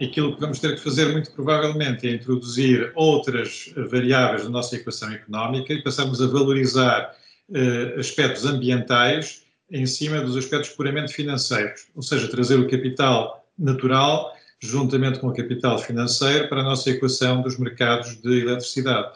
Aquilo 0.00 0.34
que 0.34 0.40
vamos 0.40 0.58
ter 0.58 0.74
que 0.74 0.82
fazer, 0.82 1.10
muito 1.10 1.30
provavelmente, 1.30 2.06
é 2.06 2.12
introduzir 2.12 2.92
outras 2.94 3.72
variáveis 3.90 4.44
na 4.44 4.50
nossa 4.50 4.76
equação 4.76 5.10
económica 5.10 5.72
e 5.72 5.82
passarmos 5.82 6.20
a 6.20 6.26
valorizar 6.26 7.14
uh, 7.48 7.98
aspectos 7.98 8.44
ambientais 8.44 9.42
em 9.70 9.86
cima 9.86 10.20
dos 10.20 10.36
aspectos 10.36 10.70
puramente 10.70 11.12
financeiros, 11.12 11.86
ou 11.94 12.02
seja, 12.02 12.28
trazer 12.28 12.58
o 12.58 12.68
capital 12.68 13.44
natural 13.58 14.36
juntamente 14.60 15.18
com 15.18 15.28
o 15.28 15.34
capital 15.34 15.78
financeiro 15.78 16.48
para 16.48 16.60
a 16.60 16.64
nossa 16.64 16.90
equação 16.90 17.42
dos 17.42 17.58
mercados 17.58 18.20
de 18.20 18.40
eletricidade. 18.40 19.08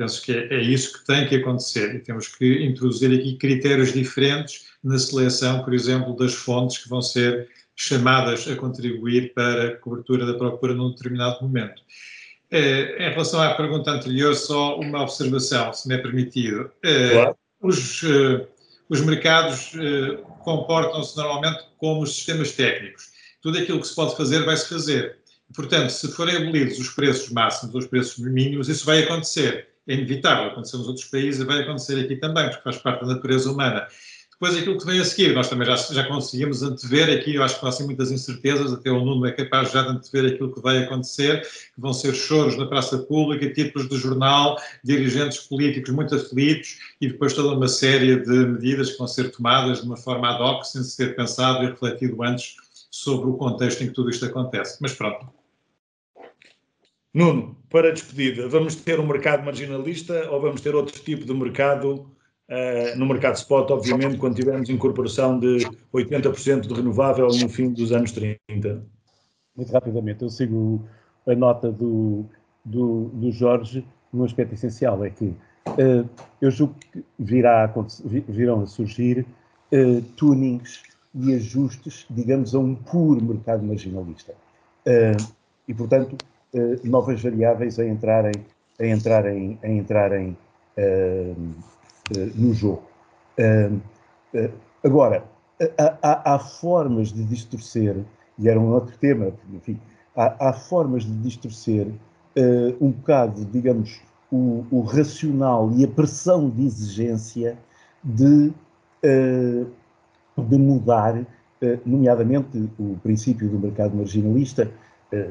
Penso 0.00 0.22
que 0.22 0.32
é, 0.32 0.54
é 0.54 0.62
isso 0.62 0.94
que 0.94 1.04
tem 1.04 1.28
que 1.28 1.36
acontecer 1.36 1.94
e 1.94 1.98
temos 1.98 2.26
que 2.26 2.64
introduzir 2.64 3.12
aqui 3.12 3.36
critérios 3.36 3.92
diferentes 3.92 4.64
na 4.82 4.98
seleção, 4.98 5.62
por 5.62 5.74
exemplo, 5.74 6.16
das 6.16 6.32
fontes 6.32 6.78
que 6.78 6.88
vão 6.88 7.02
ser 7.02 7.50
chamadas 7.76 8.48
a 8.48 8.56
contribuir 8.56 9.34
para 9.34 9.66
a 9.66 9.76
cobertura 9.76 10.24
da 10.24 10.32
procura 10.32 10.72
num 10.72 10.88
determinado 10.88 11.42
momento. 11.42 11.82
Eh, 12.50 13.08
em 13.08 13.10
relação 13.10 13.42
à 13.42 13.52
pergunta 13.52 13.90
anterior, 13.90 14.34
só 14.34 14.80
uma 14.80 15.02
observação, 15.02 15.70
se 15.74 15.86
me 15.86 15.96
é 15.96 15.98
permitido. 15.98 16.70
Eh, 16.82 17.10
claro. 17.10 17.36
Os, 17.60 18.02
eh, 18.02 18.46
os 18.88 19.02
mercados 19.02 19.72
comportam-se 20.44 21.14
normalmente 21.14 21.62
como 21.76 22.00
os 22.00 22.14
sistemas 22.14 22.52
técnicos. 22.52 23.10
Tudo 23.42 23.58
aquilo 23.58 23.82
que 23.82 23.86
se 23.86 23.94
pode 23.94 24.16
fazer, 24.16 24.46
vai-se 24.46 24.66
fazer. 24.66 25.18
Portanto, 25.54 25.90
se 25.90 26.10
forem 26.12 26.36
abolidos 26.38 26.78
os 26.78 26.88
preços 26.88 27.28
máximos 27.30 27.74
ou 27.74 27.82
os 27.82 27.86
preços 27.86 28.16
mínimos, 28.16 28.70
isso 28.70 28.86
vai 28.86 29.02
acontecer. 29.02 29.69
É 29.86 29.94
inevitável, 29.94 30.50
acontecer 30.50 30.76
nos 30.76 30.88
outros 30.88 31.06
países, 31.06 31.44
vai 31.44 31.62
acontecer 31.62 31.98
aqui 31.98 32.16
também, 32.16 32.48
porque 32.48 32.62
faz 32.62 32.76
parte 32.78 33.00
da 33.00 33.14
natureza 33.14 33.50
humana. 33.50 33.86
Depois 34.40 34.56
aquilo 34.56 34.78
que 34.78 34.86
vem 34.86 34.98
a 34.98 35.04
seguir, 35.04 35.34
nós 35.34 35.50
também 35.50 35.66
já, 35.66 35.76
já 35.76 36.02
conseguimos 36.08 36.62
antever 36.62 37.14
aqui, 37.14 37.34
eu 37.34 37.42
acho 37.42 37.60
que 37.60 37.66
há 37.66 37.84
muitas 37.84 38.10
incertezas, 38.10 38.72
até 38.72 38.90
o 38.90 39.04
Nuno 39.04 39.26
é 39.26 39.32
capaz 39.32 39.70
já 39.70 39.82
de 39.82 39.90
antever 39.90 40.32
aquilo 40.32 40.54
que 40.54 40.62
vai 40.62 40.78
acontecer, 40.78 41.42
que 41.42 41.78
vão 41.78 41.92
ser 41.92 42.14
choros 42.14 42.56
na 42.56 42.64
praça 42.64 42.96
pública, 43.00 43.52
títulos 43.52 43.86
de 43.86 43.98
jornal, 43.98 44.56
dirigentes 44.82 45.40
políticos 45.40 45.90
muito 45.90 46.14
aflitos 46.14 46.78
e 47.02 47.08
depois 47.08 47.34
toda 47.34 47.54
uma 47.54 47.68
série 47.68 48.16
de 48.24 48.30
medidas 48.30 48.92
que 48.92 48.98
vão 48.98 49.06
ser 49.06 49.30
tomadas 49.30 49.82
de 49.82 49.86
uma 49.86 49.98
forma 49.98 50.30
ad 50.30 50.42
hoc, 50.42 50.64
sem 50.64 50.82
ser 50.84 51.14
pensado 51.14 51.62
e 51.62 51.66
refletido 51.66 52.22
antes 52.22 52.56
sobre 52.90 53.28
o 53.28 53.34
contexto 53.34 53.84
em 53.84 53.88
que 53.88 53.92
tudo 53.92 54.08
isto 54.08 54.24
acontece. 54.24 54.78
Mas 54.80 54.94
pronto. 54.94 55.39
Nuno, 57.12 57.56
para 57.68 57.92
despedida, 57.92 58.48
vamos 58.48 58.76
ter 58.76 59.00
um 59.00 59.06
mercado 59.06 59.44
marginalista 59.44 60.30
ou 60.30 60.40
vamos 60.40 60.60
ter 60.60 60.74
outro 60.74 60.98
tipo 61.00 61.24
de 61.24 61.34
mercado 61.34 62.10
Uh, 62.50 62.98
no 62.98 63.06
mercado 63.06 63.36
spot, 63.36 63.70
obviamente, 63.70 64.18
quando 64.18 64.34
tivermos 64.34 64.68
incorporação 64.68 65.38
de 65.38 65.58
80% 65.94 66.66
de 66.66 66.74
renovável 66.74 67.28
no 67.28 67.48
fim 67.48 67.72
dos 67.72 67.92
anos 67.92 68.10
30. 68.10 68.84
Muito 69.56 69.72
rapidamente, 69.72 70.24
eu 70.24 70.28
sigo 70.28 70.84
a 71.28 71.34
nota 71.36 71.70
do, 71.70 72.26
do, 72.64 73.04
do 73.14 73.30
Jorge 73.30 73.86
no 74.12 74.24
aspecto 74.24 74.54
essencial, 74.54 75.04
é 75.04 75.10
que 75.10 75.26
uh, 75.26 76.10
eu 76.40 76.50
julgo 76.50 76.74
que 76.74 77.04
virá 77.20 77.66
a, 77.66 77.86
virão 78.28 78.62
a 78.62 78.66
surgir 78.66 79.24
uh, 79.72 80.02
tunings 80.16 80.82
e 81.14 81.32
ajustes, 81.34 82.04
digamos, 82.10 82.52
a 82.52 82.58
um 82.58 82.74
puro 82.74 83.22
mercado 83.22 83.62
marginalista. 83.62 84.34
e, 85.68 85.72
portanto, 85.72 86.16
novas 86.84 87.22
variáveis 87.22 87.78
a 87.78 87.86
entrarem, 87.86 88.32
a 88.80 88.86
entrarem, 88.86 89.58
a 89.62 89.68
entrarem 89.68 90.36
eh, 90.76 91.34
no 92.34 92.52
jogo. 92.52 92.82
Eh, 93.38 93.70
agora, 94.84 95.24
há, 96.02 96.34
há, 96.34 96.38
formas 96.38 97.12
de 97.12 97.24
distorcer, 97.24 97.96
e 98.38 98.48
era 98.48 98.58
um 98.58 98.72
outro 98.72 98.96
tema, 98.98 99.32
enfim, 99.52 99.78
há, 100.16 100.48
há 100.48 100.52
formas 100.52 101.04
de 101.04 101.12
distorcer 101.18 101.86
uh, 101.86 102.84
um 102.84 102.90
bocado, 102.90 103.44
digamos, 103.46 104.00
o, 104.30 104.64
o, 104.70 104.80
racional 104.82 105.70
e 105.76 105.84
a 105.84 105.88
pressão 105.88 106.48
de 106.48 106.64
exigência 106.64 107.58
de, 108.02 108.52
uh, 109.04 109.66
de 110.42 110.58
mudar, 110.58 111.16
uh, 111.18 111.26
nomeadamente 111.84 112.70
o 112.78 112.96
princípio 113.02 113.48
do 113.48 113.58
mercado 113.58 113.96
marginalista, 113.96 114.70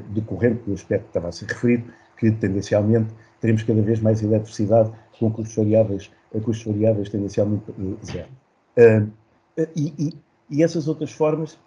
decorrente 0.10 0.64
do 0.66 0.74
aspecto 0.74 1.04
que 1.04 1.10
estava 1.10 1.30
a 1.30 1.32
ser 1.32 1.46
referido, 1.46 1.86
que 2.18 2.32
tendencialmente 2.32 3.14
teremos 3.40 3.64
cada 3.64 3.82
vez 3.82 4.00
mais 4.00 4.22
eletricidade 4.22 4.92
com 5.18 5.32
custos 5.32 5.56
variáveis 5.56 6.12
a 6.36 6.40
custos 6.40 6.66
variáveis 6.66 7.10
tendencialmente 7.10 7.64
zero. 8.06 8.28
Uh, 8.78 9.12
e, 9.76 9.94
e, 9.98 10.14
e, 10.50 10.64
essas 10.64 10.88
outras 10.88 11.12
formas, 11.12 11.58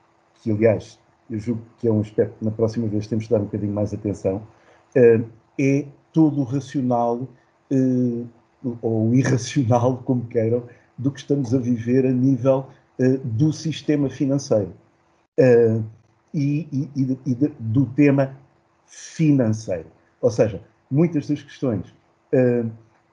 que 0.43 0.51
aliás 0.51 0.99
eu 1.31 1.39
julgo 1.39 1.63
que 1.79 1.89
é 1.89 1.93
um 1.93 2.01
aspecto 2.01 2.39
que 2.39 2.45
na 2.45 2.51
próxima 2.51 2.87
vez 2.87 3.07
temos 3.07 3.25
de 3.25 3.31
dar 3.31 3.41
um 3.41 3.45
bocadinho 3.45 3.73
mais 3.73 3.93
atenção, 3.93 4.43
uh, 4.97 5.25
é 5.59 5.87
todo 6.13 6.41
o 6.41 6.45
racional 6.45 7.29
uh, 7.71 8.29
ou 8.81 9.15
irracional, 9.15 9.99
como 10.05 10.27
queiram, 10.27 10.65
do 10.97 11.11
que 11.11 11.21
estamos 11.21 11.55
a 11.55 11.59
viver 11.59 12.07
a 12.07 12.13
nível 12.13 12.67
do 13.25 13.53
sistema 13.53 14.09
financeiro 14.09 14.73
e, 16.35 16.69
e, 16.73 16.91
e 17.27 17.35
de, 17.35 17.49
do 17.59 17.87
tema 17.87 18.37
financeiro. 18.87 19.87
Ou 20.21 20.31
seja, 20.31 20.61
muitas 20.91 21.27
das 21.27 21.43
questões 21.43 21.93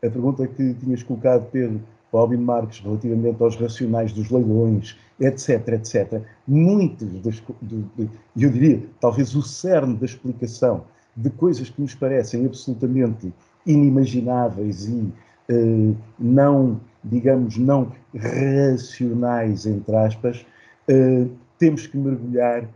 a 0.03 0.09
pergunta 0.09 0.47
que 0.47 0.73
tinhas 0.75 1.03
colocado, 1.03 1.49
Pedro, 1.51 1.81
para 2.11 2.21
Albino 2.21 2.43
Marques, 2.43 2.79
relativamente 2.79 3.41
aos 3.41 3.55
racionais 3.55 4.13
dos 4.13 4.29
leilões, 4.29 4.97
etc, 5.19 5.67
etc, 5.69 6.21
muitas 6.47 7.11
das, 7.21 7.43
de, 7.61 8.09
eu 8.37 8.49
diria, 8.49 8.81
talvez 8.99 9.35
o 9.35 9.41
cerne 9.41 9.95
da 9.95 10.05
explicação 10.05 10.85
de 11.15 11.29
coisas 11.29 11.69
que 11.69 11.81
nos 11.81 11.93
parecem 11.93 12.45
absolutamente 12.45 13.31
inimagináveis 13.65 14.87
e 14.87 15.13
uh, 15.51 15.95
não, 16.17 16.79
digamos, 17.03 17.57
não 17.57 17.91
racionais, 18.15 19.65
entre 19.65 19.95
aspas, 19.95 20.45
uh, 20.89 21.29
temos 21.59 21.85
que 21.85 21.97
mergulhar 21.97 22.63
uh, 22.63 22.67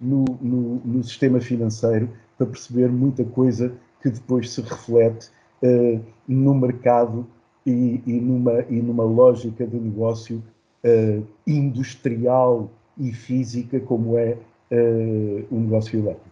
no, 0.00 0.24
no, 0.40 0.80
no 0.84 1.02
sistema 1.02 1.40
financeiro 1.40 2.08
para 2.36 2.46
perceber 2.46 2.88
muita 2.88 3.24
coisa 3.24 3.72
que 4.00 4.08
depois 4.08 4.50
se 4.50 4.60
reflete 4.60 5.28
uh, 5.62 6.00
no 6.26 6.54
mercado 6.54 7.26
e, 7.66 8.00
e, 8.06 8.12
numa, 8.12 8.64
e 8.70 8.80
numa 8.80 9.04
lógica 9.04 9.66
de 9.66 9.76
negócio 9.76 10.42
uh, 10.84 11.26
industrial 11.46 12.70
e 12.96 13.12
física 13.12 13.80
como 13.80 14.18
é 14.18 14.36
o 15.50 15.60
negócio 15.60 15.98
elétrico. 15.98 16.28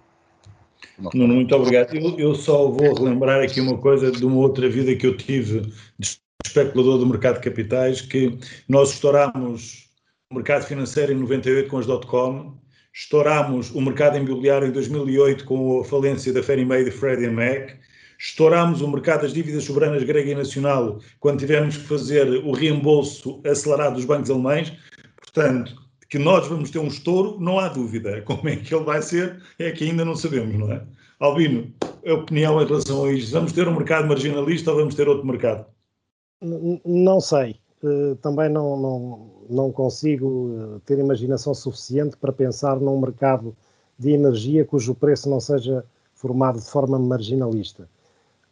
Nuno, 1.14 1.34
muito 1.34 1.56
obrigado. 1.56 1.94
Eu, 1.94 2.18
eu, 2.18 2.34
só 2.34 2.68
vou 2.68 2.92
relembrar 2.92 3.42
aqui 3.42 3.62
uma 3.62 3.78
coisa 3.78 4.10
de 4.10 4.26
uma 4.26 4.36
outra 4.36 4.68
vida 4.68 4.94
que 4.94 5.06
eu 5.06 5.16
tive 5.16 5.62
de 5.98 6.18
especulador 6.44 6.98
do 6.98 7.06
mercado 7.06 7.36
de 7.36 7.48
capitais, 7.48 8.02
que 8.02 8.38
nós 8.68 8.92
estourámos 8.92 9.88
o 10.30 10.34
mercado 10.34 10.66
financeiro 10.66 11.12
em 11.12 11.16
98 11.16 11.70
com 11.70 11.78
as 11.78 11.86
dot-com, 11.86 12.58
estourámos 12.96 13.70
o 13.72 13.80
mercado 13.82 14.16
imobiliário 14.16 14.68
em 14.68 14.72
2008 14.72 15.44
com 15.44 15.80
a 15.80 15.84
falência 15.84 16.32
da 16.32 16.42
Fannie 16.42 16.64
Mae 16.64 16.82
e 16.82 16.90
Freddie 16.90 17.28
Mac, 17.28 17.76
Estourámos 18.18 18.80
o 18.80 18.88
mercado 18.88 19.22
das 19.22 19.34
dívidas 19.34 19.64
soberanas 19.64 20.02
grega 20.02 20.30
e 20.30 20.34
nacional 20.34 20.98
quando 21.20 21.40
tivemos 21.40 21.76
que 21.76 21.84
fazer 21.84 22.26
o 22.46 22.52
reembolso 22.52 23.42
acelerado 23.44 23.96
dos 23.96 24.06
bancos 24.06 24.30
alemães. 24.30 24.72
Portanto, 25.16 25.74
que 26.08 26.18
nós 26.18 26.48
vamos 26.48 26.70
ter 26.70 26.78
um 26.78 26.86
estouro, 26.86 27.38
não 27.38 27.58
há 27.58 27.68
dúvida. 27.68 28.22
Como 28.24 28.48
é 28.48 28.56
que 28.56 28.74
ele 28.74 28.84
vai 28.84 29.02
ser, 29.02 29.42
é 29.58 29.70
que 29.70 29.84
ainda 29.84 30.02
não 30.02 30.16
sabemos, 30.16 30.56
não 30.56 30.72
é? 30.72 30.82
Albino, 31.20 31.70
a 32.06 32.14
opinião 32.14 32.60
em 32.62 32.66
relação 32.66 33.04
a 33.04 33.12
isto, 33.12 33.32
vamos 33.32 33.52
ter 33.52 33.68
um 33.68 33.76
mercado 33.76 34.08
marginalista 34.08 34.70
ou 34.70 34.78
vamos 34.78 34.94
ter 34.94 35.06
outro 35.06 35.26
mercado? 35.26 35.66
Não 36.42 37.20
sei. 37.20 37.60
Também 38.22 38.48
não, 38.48 38.80
não, 38.80 39.35
não 39.48 39.70
consigo 39.72 40.80
ter 40.84 40.98
imaginação 40.98 41.54
suficiente 41.54 42.16
para 42.16 42.32
pensar 42.32 42.80
num 42.80 43.00
mercado 43.00 43.56
de 43.98 44.12
energia 44.12 44.64
cujo 44.64 44.94
preço 44.94 45.28
não 45.28 45.40
seja 45.40 45.84
formado 46.14 46.58
de 46.58 46.66
forma 46.66 46.98
marginalista. 46.98 47.88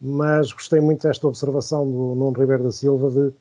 Mas 0.00 0.52
gostei 0.52 0.80
muito 0.80 1.06
desta 1.06 1.26
observação 1.26 1.84
do 1.84 2.14
Nuno 2.14 2.38
Ribeiro 2.38 2.64
da 2.64 2.72
Silva 2.72 3.10
de 3.10 3.32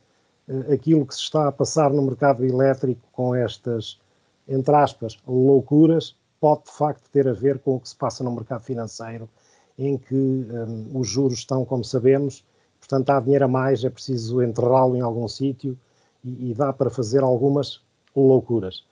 uh, 0.53 0.73
aquilo 0.73 1.05
que 1.05 1.13
se 1.13 1.21
está 1.21 1.47
a 1.47 1.51
passar 1.51 1.91
no 1.91 2.01
mercado 2.01 2.45
elétrico 2.45 3.01
com 3.11 3.35
estas, 3.35 3.99
entre 4.47 4.73
aspas, 4.75 5.17
loucuras, 5.27 6.15
pode 6.39 6.63
de 6.63 6.71
facto 6.71 7.09
ter 7.11 7.27
a 7.27 7.33
ver 7.33 7.59
com 7.59 7.75
o 7.75 7.79
que 7.79 7.89
se 7.89 7.95
passa 7.95 8.23
no 8.23 8.31
mercado 8.31 8.63
financeiro, 8.63 9.29
em 9.77 9.97
que 9.97 10.15
um, 10.15 10.99
os 10.99 11.07
juros 11.07 11.39
estão, 11.39 11.65
como 11.65 11.83
sabemos, 11.83 12.45
portanto 12.79 13.09
há 13.09 13.19
dinheiro 13.19 13.45
a 13.45 13.47
mais, 13.47 13.83
é 13.83 13.89
preciso 13.89 14.41
enterrá-lo 14.41 14.95
em 14.95 15.01
algum 15.01 15.27
sítio 15.27 15.77
e, 16.23 16.51
e, 16.51 16.53
dá 16.53 16.71
para 16.71 16.89
fazer 16.89 17.23
algumas 17.23 17.81
loucuras. 18.15 18.83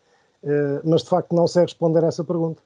Uh, 0.43 0.81
mas 0.83 1.03
de 1.03 1.09
facto 1.09 1.35
não 1.35 1.47
sei 1.47 1.63
responder 1.63 2.03
a 2.03 2.07
essa 2.07 2.23
pergunta. 2.23 2.61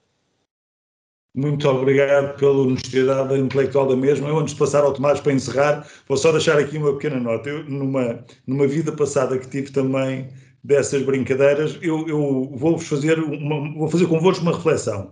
Muito 1.35 1.67
obrigado 1.67 2.37
pela 2.37 2.61
honestidade 2.61 3.37
intelectual 3.37 3.89
da 3.89 3.95
mesma. 3.95 4.29
Eu, 4.29 4.39
antes 4.39 4.53
de 4.53 4.59
passar 4.59 4.85
ao 4.85 4.93
Tomás 4.93 5.19
para 5.19 5.33
encerrar, 5.33 5.85
vou 6.07 6.15
só 6.15 6.31
deixar 6.31 6.57
aqui 6.57 6.77
uma 6.77 6.93
pequena 6.93 7.19
nota. 7.19 7.49
Eu, 7.49 7.65
numa, 7.65 8.23
numa 8.47 8.65
vida 8.65 8.93
passada 8.93 9.37
que 9.37 9.49
tive 9.49 9.69
também 9.71 10.29
dessas 10.63 11.03
brincadeiras, 11.03 11.77
eu, 11.81 12.07
eu 12.07 12.49
vou-vos 12.53 12.87
fazer, 12.87 13.19
uma, 13.19 13.73
vou 13.77 13.89
fazer 13.89 14.07
convosco 14.07 14.43
uma 14.43 14.55
reflexão. 14.55 15.11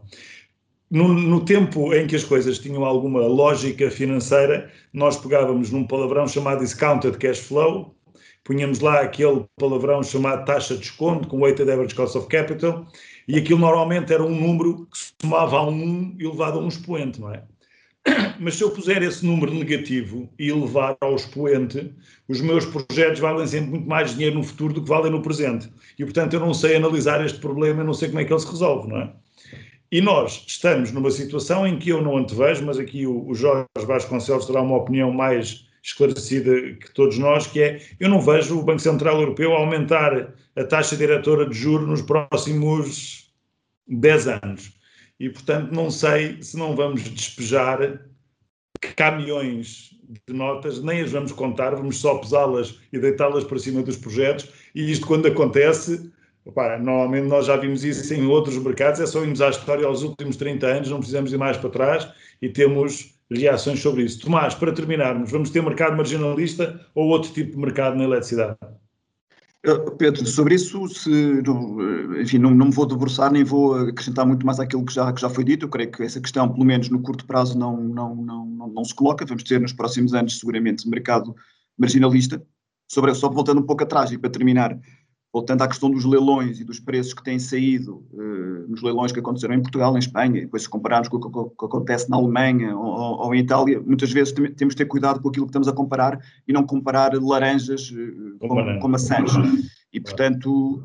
No, 0.90 1.10
no, 1.10 1.44
tempo 1.44 1.94
em 1.94 2.08
que 2.08 2.16
as 2.16 2.24
coisas 2.24 2.58
tinham 2.58 2.86
alguma 2.86 3.28
lógica 3.28 3.92
financeira, 3.92 4.72
nós 4.94 5.18
pegávamos 5.18 5.72
num 5.72 5.86
palavrão 5.86 6.28
chamado 6.28 6.60
discounted 6.60 7.18
cash 7.18 7.40
flow, 7.40 7.94
punhamos 8.44 8.80
lá 8.80 9.02
aquele 9.02 9.46
palavrão 9.58 10.04
chamado 10.04 10.46
taxa 10.46 10.76
de 10.76 10.82
desconto, 10.82 11.28
com 11.28 11.42
weighted 11.42 11.70
average 11.72 11.96
cost 11.96 12.18
of 12.18 12.28
capital, 12.28 12.86
e 13.28 13.38
aquilo 13.38 13.60
normalmente 13.60 14.14
era 14.14 14.24
um 14.24 14.36
número 14.36 14.86
que 14.88 14.98
somava 15.22 15.58
a 15.58 15.68
um 15.68 16.16
elevado 16.20 16.60
a 16.60 16.62
um 16.62 16.68
expoente, 16.68 17.22
não 17.22 17.34
é? 17.34 17.44
Mas 18.40 18.56
se 18.56 18.64
eu 18.64 18.72
puser 18.72 19.02
esse 19.02 19.26
número 19.26 19.54
negativo 19.54 20.30
e 20.38 20.52
levar 20.52 20.98
ao 21.00 21.16
expoente, 21.16 21.94
os 22.28 22.42
meus 22.42 22.66
projetos 22.66 23.20
valem 23.20 23.48
sempre 23.48 23.72
muito 23.72 23.88
mais 23.88 24.14
dinheiro 24.14 24.36
no 24.36 24.44
futuro 24.44 24.74
do 24.74 24.82
que 24.82 24.90
valem 24.90 25.12
no 25.12 25.22
presente. 25.22 25.70
E, 25.98 26.04
portanto, 26.04 26.34
eu 26.34 26.40
não 26.40 26.54
sei 26.54 26.76
analisar 26.76 27.26
este 27.26 27.40
problema, 27.40 27.82
eu 27.82 27.86
não 27.86 27.94
sei 27.94 28.10
como 28.10 28.20
é 28.20 28.26
que 28.26 28.34
ele 28.34 28.40
se 28.40 28.50
resolve, 28.50 28.90
não 28.90 28.98
é? 28.98 29.14
E 29.92 30.02
nós 30.02 30.44
estamos 30.48 30.92
numa 30.92 31.12
situação 31.12 31.68
em 31.68 31.78
que 31.78 31.90
eu 31.90 32.02
não 32.02 32.18
antevejo, 32.18 32.66
mas 32.66 32.80
aqui 32.80 33.06
o, 33.06 33.28
o 33.28 33.36
Jorge 33.36 33.68
Vasconcelos 33.78 34.48
terá 34.48 34.62
uma 34.62 34.78
opinião 34.78 35.12
mais 35.12 35.68
esclarecida 35.84 36.76
que 36.76 36.92
todos 36.94 37.18
nós, 37.18 37.46
que 37.46 37.62
é, 37.62 37.82
eu 38.00 38.08
não 38.08 38.22
vejo 38.22 38.58
o 38.58 38.64
Banco 38.64 38.80
Central 38.80 39.20
Europeu 39.20 39.52
aumentar 39.54 40.34
a 40.56 40.64
taxa 40.64 40.96
diretora 40.96 41.46
de 41.48 41.54
juros 41.54 41.88
nos 41.88 42.02
próximos 42.02 43.30
10 43.88 44.28
anos. 44.30 44.74
E, 45.20 45.30
portanto, 45.30 45.72
não 45.74 45.92
sei 45.92 46.42
se 46.42 46.58
não 46.58 46.76
vamos 46.76 47.04
despejar 47.04 48.00
caminhões 48.96 49.90
de 50.28 50.34
notas, 50.34 50.82
nem 50.82 51.02
as 51.02 51.12
vamos 51.12 51.32
contar, 51.32 51.76
vamos 51.76 51.98
só 51.98 52.18
pesá-las 52.18 52.80
e 52.92 53.00
deitá-las 53.00 53.44
para 53.44 53.60
cima 53.60 53.82
dos 53.84 53.98
projetos. 53.98 54.50
E 54.74 54.90
isto, 54.92 55.06
quando 55.06 55.28
acontece, 55.28 56.12
opa, 56.46 56.78
normalmente 56.78 57.28
nós 57.28 57.48
já 57.48 57.58
vimos 57.58 57.84
isso 57.84 58.14
em 58.14 58.26
outros 58.26 58.58
mercados, 58.58 59.02
é 59.02 59.06
só 59.06 59.22
irmos 59.22 59.42
à 59.42 59.50
história 59.50 59.86
aos 59.86 60.04
últimos 60.04 60.38
30 60.38 60.66
anos, 60.66 60.90
não 60.90 61.00
precisamos 61.00 61.34
ir 61.34 61.38
mais 61.38 61.58
para 61.58 61.70
trás 61.70 62.08
e 62.42 62.50
temos 62.50 63.13
reações 63.40 63.82
sobre 63.82 64.04
isso. 64.04 64.22
Tomás, 64.22 64.56
para 64.56 64.72
terminarmos, 64.72 65.32
vamos 65.32 65.50
ter 65.50 65.62
mercado 65.62 65.96
marginalista 65.96 66.80
ou 66.94 67.08
outro 67.10 67.32
tipo 67.32 67.52
de 67.52 67.58
mercado 67.58 67.98
na 67.98 68.04
eletricidade? 68.04 68.58
Pedro, 69.98 70.26
sobre 70.26 70.56
isso, 70.56 70.90
se, 70.90 71.42
enfim, 72.22 72.38
não, 72.38 72.52
não 72.52 72.66
me 72.66 72.72
vou 72.74 72.86
debruçar 72.86 73.32
nem 73.32 73.46
vou 73.46 73.76
acrescentar 73.76 74.26
muito 74.26 74.46
mais 74.46 74.60
àquilo 74.60 74.86
que 74.86 74.94
já, 74.94 75.12
que 75.14 75.22
já 75.22 75.30
foi 75.30 75.46
dito. 75.46 75.66
Eu 75.66 75.70
creio 75.70 75.90
que 75.90 76.04
essa 76.04 76.20
questão, 76.20 76.52
pelo 76.52 76.66
menos 76.66 76.90
no 76.90 77.02
curto 77.02 77.26
prazo, 77.26 77.58
não, 77.58 77.78
não, 77.78 78.14
não, 78.14 78.46
não, 78.46 78.68
não 78.68 78.84
se 78.84 78.94
coloca. 78.94 79.26
Vamos 79.26 79.44
ter 79.44 79.62
nos 79.62 79.72
próximos 79.72 80.14
anos, 80.14 80.38
seguramente, 80.38 80.88
mercado 80.90 81.34
marginalista. 81.78 82.46
Sobre, 82.90 83.16
só 83.16 83.30
voltando 83.30 83.62
um 83.62 83.66
pouco 83.66 83.84
atrás 83.84 84.12
e 84.12 84.18
para 84.18 84.30
terminar, 84.30 84.78
voltando 85.34 85.64
à 85.64 85.68
questão 85.68 85.90
dos 85.90 86.06
leilões 86.06 86.60
e 86.60 86.64
dos 86.64 86.80
preços 86.80 87.12
que 87.12 87.24
têm 87.24 87.40
saído 87.40 88.06
uh, 88.14 88.70
nos 88.70 88.84
leilões 88.84 89.12
que 89.12 89.20
aconteceram 89.20 89.56
em 89.56 89.62
Portugal, 89.62 89.96
em 89.96 90.00
Espanha, 90.00 90.38
e 90.38 90.42
depois 90.42 90.62
se 90.62 90.70
compararmos 90.70 91.10
com 91.10 91.18
o 91.18 91.20
que, 91.20 91.56
que 91.58 91.66
acontece 91.66 92.08
na 92.08 92.18
Alemanha 92.18 92.78
ou, 92.78 93.26
ou, 93.26 93.34
em 93.34 93.40
Itália, 93.40 93.82
muitas 93.82 94.12
vezes 94.12 94.32
temos 94.32 94.76
de 94.76 94.78
ter 94.78 94.86
cuidado 94.86 95.20
com 95.20 95.30
aquilo 95.30 95.48
que 95.48 95.50
estamos 95.50 95.68
a 95.68 95.74
comparar 95.74 96.20
e 96.48 96.54
não 96.54 96.64
comparar 96.64 97.12
laranjas 97.16 97.90
uh, 97.90 98.38
com, 98.48 98.80
com 98.80 98.88
maçãs. 98.88 99.32
E, 99.92 100.00
portanto, 100.00 100.84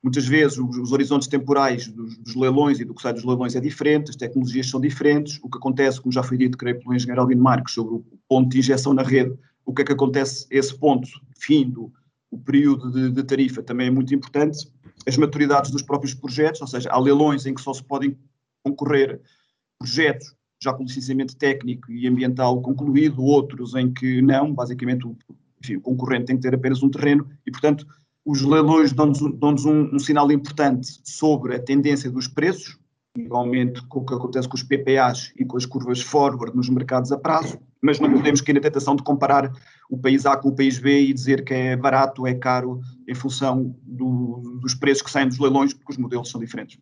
muitas 0.00 0.26
vezes 0.26 0.58
os, 0.58 0.78
os 0.78 0.92
horizontes 0.92 1.26
temporais 1.26 1.88
dos, 1.88 2.16
dos, 2.18 2.36
leilões 2.36 2.78
e 2.78 2.84
do 2.84 2.94
que 2.94 3.02
sai 3.02 3.12
dos 3.12 3.24
leilões 3.24 3.56
é 3.56 3.60
diferente, 3.60 4.10
as 4.10 4.16
tecnologias 4.16 4.70
são 4.70 4.80
diferentes, 4.80 5.40
o 5.42 5.50
que 5.50 5.58
acontece, 5.58 6.00
como 6.00 6.12
já 6.12 6.22
foi 6.22 6.38
dito, 6.38 6.56
creio, 6.56 6.78
pelo 6.78 6.94
engenheiro 6.94 7.20
Albino 7.20 7.42
Marques, 7.42 7.74
sobre 7.74 7.94
o 7.94 8.04
ponto 8.28 8.48
de 8.50 8.60
injeção 8.60 8.94
na 8.94 9.02
rede, 9.02 9.36
o 9.66 9.74
que 9.74 9.82
é 9.82 9.84
que 9.84 9.92
acontece 9.92 10.46
esse 10.50 10.76
ponto, 10.78 11.08
fim 11.36 11.68
do, 11.68 11.92
o 12.30 12.38
período 12.38 12.90
de, 12.90 13.10
de, 13.10 13.24
tarifa 13.24 13.62
também 13.62 13.88
é 13.88 13.90
muito 13.90 14.14
importante, 14.14 14.70
as 15.06 15.16
maturidades 15.16 15.70
dos 15.70 15.82
próprios 15.82 16.14
projetos, 16.14 16.60
ou 16.60 16.66
seja, 16.66 16.90
há 16.90 16.98
leilões 16.98 17.46
em 17.46 17.54
que 17.54 17.60
só 17.60 17.72
se 17.72 17.82
podem 17.82 18.16
concorrer 18.62 19.20
projetos 19.78 20.34
já 20.62 20.72
com 20.72 20.82
licenciamento 20.82 21.36
técnico 21.36 21.90
e 21.90 22.06
ambiental 22.06 22.60
concluído, 22.60 23.22
outros 23.22 23.74
em 23.74 23.92
que 23.92 24.20
não, 24.20 24.52
basicamente 24.52 25.06
o, 25.06 25.16
enfim, 25.62 25.76
o 25.76 25.80
concorrente 25.80 26.26
tem 26.26 26.36
que 26.36 26.42
ter 26.42 26.54
apenas 26.54 26.82
um 26.82 26.90
terreno 26.90 27.28
e, 27.46 27.50
portanto, 27.50 27.86
os 28.24 28.42
leilões 28.42 28.92
dão-nos 28.92 29.20
dão 29.38 29.54
um, 29.66 29.94
um 29.94 29.98
sinal 29.98 30.30
importante 30.30 31.00
sobre 31.04 31.54
a 31.54 31.62
tendência 31.62 32.10
dos 32.10 32.28
preços, 32.28 32.76
igualmente 33.16 33.80
com 33.86 34.00
o 34.00 34.04
que 34.04 34.14
acontece 34.14 34.48
com 34.48 34.56
os 34.56 34.62
PPAs 34.62 35.32
e 35.36 35.44
com 35.44 35.56
as 35.56 35.64
curvas 35.64 36.00
forward 36.00 36.54
nos 36.54 36.68
mercados 36.68 37.10
a 37.12 37.18
prazo, 37.18 37.58
mas 37.82 38.00
não 38.00 38.12
podemos 38.12 38.40
cair 38.40 38.54
na 38.54 38.60
tentação 38.60 38.96
de 38.96 39.02
comparar 39.02 39.52
o 39.90 39.98
país 39.98 40.26
A 40.26 40.36
com 40.36 40.48
o 40.48 40.54
país 40.54 40.78
B 40.78 41.00
e 41.00 41.12
dizer 41.12 41.44
que 41.44 41.54
é 41.54 41.76
barato 41.76 42.22
ou 42.22 42.28
é 42.28 42.34
caro 42.34 42.80
em 43.06 43.14
função 43.14 43.74
do, 43.82 44.58
dos 44.60 44.74
preços 44.74 45.02
que 45.02 45.10
saem 45.10 45.28
dos 45.28 45.38
leilões, 45.38 45.72
porque 45.72 45.92
os 45.92 45.98
modelos 45.98 46.30
são 46.30 46.40
diferentes. 46.40 46.78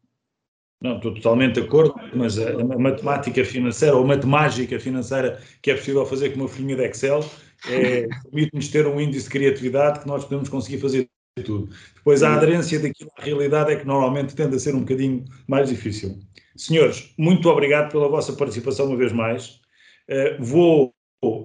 Não, 0.81 0.97
estou 0.97 1.14
totalmente 1.14 1.55
de 1.55 1.60
acordo, 1.60 1.94
mas 2.14 2.39
a, 2.39 2.51
a 2.51 2.78
matemática 2.78 3.44
financeira 3.44 3.97
ou 3.97 4.05
a 4.05 4.06
matemática 4.06 4.78
financeira 4.78 5.40
que 5.62 5.70
é 5.70 5.74
possível 5.74 6.05
fazer 6.05 6.31
com 6.31 6.40
uma 6.40 6.48
folhinha 6.48 6.77
de 6.77 6.85
Excel 6.85 7.24
é, 7.68 8.06
permite-nos 8.31 8.68
ter 8.68 8.86
um 8.86 9.01
índice 9.01 9.24
de 9.24 9.31
criatividade 9.31 10.01
que 10.01 10.06
nós 10.06 10.24
podemos 10.24 10.48
conseguir 10.48 10.78
fazer 10.78 11.09
tudo. 11.44 11.70
Depois 11.94 12.23
a 12.23 12.35
aderência 12.35 12.78
daquilo 12.78 13.10
à 13.18 13.23
realidade 13.23 13.73
é 13.73 13.77
que 13.77 13.86
normalmente 13.86 14.35
tende 14.35 14.56
a 14.56 14.59
ser 14.59 14.74
um 14.74 14.81
bocadinho 14.81 15.24
mais 15.47 15.68
difícil. 15.68 16.18
Senhores, 16.56 17.12
muito 17.18 17.48
obrigado 17.48 17.90
pela 17.90 18.09
vossa 18.09 18.32
participação 18.35 18.86
uma 18.86 18.97
vez 18.97 19.12
mais. 19.12 19.60
Uh, 20.09 20.37
vou, 20.39 20.95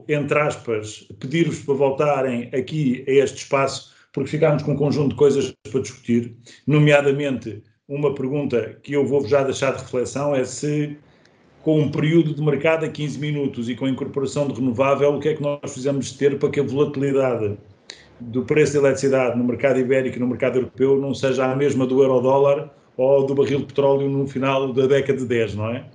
entre 0.08 0.40
aspas, 0.40 1.08
pedir-vos 1.20 1.60
para 1.60 1.74
voltarem 1.74 2.50
aqui 2.54 3.04
a 3.08 3.12
este 3.12 3.38
espaço, 3.38 3.94
porque 4.14 4.30
ficámos 4.30 4.64
com 4.64 4.74
um 4.74 4.78
conjunto 4.78 5.10
de 5.10 5.16
coisas 5.16 5.54
para 5.72 5.82
discutir, 5.82 6.36
nomeadamente 6.68 7.64
uma 7.88 8.14
pergunta 8.14 8.80
que 8.84 8.94
eu 8.94 9.06
vou 9.06 9.28
já 9.28 9.44
deixar 9.44 9.74
de 9.74 9.82
reflexão 9.82 10.34
é 10.34 10.46
se 10.46 10.98
com 11.62 11.80
um 11.80 11.92
período 11.92 12.34
de 12.34 12.42
mercado 12.42 12.86
a 12.86 12.90
15 12.90 13.20
minutos 13.20 13.70
e 13.70 13.76
com 13.76 13.86
a 13.86 13.90
incorporação 13.90 14.48
de 14.48 14.54
renovável, 14.54 15.14
o 15.14 15.20
que 15.20 15.30
é 15.30 15.34
que 15.36 15.42
nós 15.42 15.60
precisamos 15.60 16.12
ter 16.14 16.40
para 16.40 16.50
que 16.50 16.60
a 16.60 16.64
volatilidade 16.64 17.58
do 18.20 18.44
preço 18.44 18.74
da 18.74 18.80
eletricidade 18.80 19.38
no 19.38 19.44
mercado 19.44 19.80
ibérico 19.80 20.18
e 20.18 20.20
no 20.20 20.28
mercado 20.28 20.58
europeu 20.58 21.00
não 21.00 21.14
seja 21.14 21.52
a 21.52 21.56
mesma 21.56 21.86
do 21.86 22.02
euro-dólar 22.02 22.72
ou 22.98 23.26
do 23.26 23.36
barril 23.36 23.60
de 23.60 23.66
petróleo 23.66 24.10
no 24.10 24.28
final 24.28 24.72
da 24.74 24.88
década 24.88 25.20
de 25.20 25.26
10, 25.26 25.56
não 25.56 25.70
é? 25.70 25.86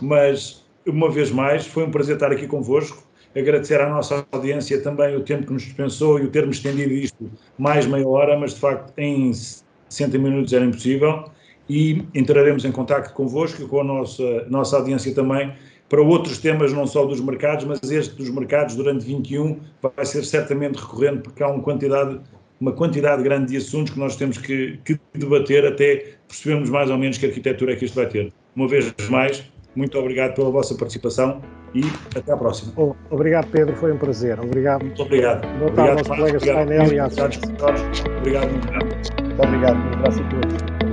Mas, 0.00 0.63
uma 0.86 1.10
vez 1.10 1.30
mais, 1.30 1.66
foi 1.66 1.84
um 1.84 1.90
prazer 1.90 2.14
estar 2.14 2.30
aqui 2.30 2.46
convosco. 2.46 3.02
Agradecer 3.36 3.80
à 3.80 3.88
nossa 3.88 4.24
audiência 4.30 4.80
também 4.80 5.16
o 5.16 5.20
tempo 5.20 5.46
que 5.46 5.52
nos 5.52 5.62
dispensou 5.62 6.20
e 6.20 6.22
o 6.22 6.28
termos 6.28 6.56
estendido 6.56 6.92
isto 6.92 7.30
mais 7.58 7.84
meia 7.84 8.06
hora, 8.06 8.38
mas 8.38 8.54
de 8.54 8.60
facto 8.60 8.92
em 8.96 9.32
60 9.88 10.18
minutos 10.18 10.52
era 10.52 10.64
impossível. 10.64 11.24
E 11.68 12.04
entraremos 12.14 12.64
em 12.64 12.70
contato 12.70 13.12
convosco 13.14 13.62
e 13.62 13.66
com 13.66 13.80
a 13.80 13.84
nossa, 13.84 14.46
nossa 14.48 14.76
audiência 14.76 15.14
também 15.14 15.52
para 15.88 16.02
outros 16.02 16.38
temas, 16.38 16.72
não 16.72 16.86
só 16.86 17.04
dos 17.04 17.20
mercados, 17.20 17.64
mas 17.64 17.80
este 17.90 18.14
dos 18.16 18.30
mercados 18.30 18.74
durante 18.74 19.04
21 19.04 19.60
vai 19.80 20.04
ser 20.04 20.24
certamente 20.24 20.76
recorrente, 20.76 21.22
porque 21.22 21.42
há 21.42 21.48
uma 21.48 21.62
quantidade, 21.62 22.20
uma 22.60 22.72
quantidade 22.72 23.22
grande 23.22 23.52
de 23.52 23.56
assuntos 23.56 23.92
que 23.92 23.98
nós 23.98 24.16
temos 24.16 24.38
que, 24.38 24.78
que 24.84 24.98
debater 25.14 25.66
até 25.66 26.16
percebermos 26.26 26.70
mais 26.70 26.90
ou 26.90 26.98
menos 26.98 27.18
que 27.18 27.26
arquitetura 27.26 27.72
é 27.72 27.76
que 27.76 27.84
isto 27.84 27.94
vai 27.94 28.08
ter. 28.08 28.32
Uma 28.56 28.66
vez 28.66 28.92
mais, 29.10 29.44
muito 29.74 29.98
obrigado 29.98 30.34
pela 30.34 30.50
vossa 30.50 30.74
participação 30.74 31.40
e 31.74 31.82
até 32.16 32.32
à 32.32 32.36
próxima. 32.36 32.72
Oh, 32.76 32.94
obrigado, 33.10 33.48
Pedro, 33.50 33.74
foi 33.76 33.92
um 33.92 33.98
prazer. 33.98 34.38
Obrigado. 34.40 34.84
Muito 34.84 35.02
obrigado. 35.02 35.46
Boa 35.58 35.72
tarde 35.72 35.98
aos 35.98 36.08
colegas 36.08 36.42
de 36.42 36.52
painel 36.52 36.92
e 36.92 36.98
às 37.00 37.16
Obrigado, 37.16 38.50
muito 38.50 38.68
obrigado. 38.68 38.84
Muito 39.22 39.42
obrigado. 39.42 39.76
Um 39.76 39.92
abraço 39.94 40.22
a 40.22 40.28
todos. 40.28 40.83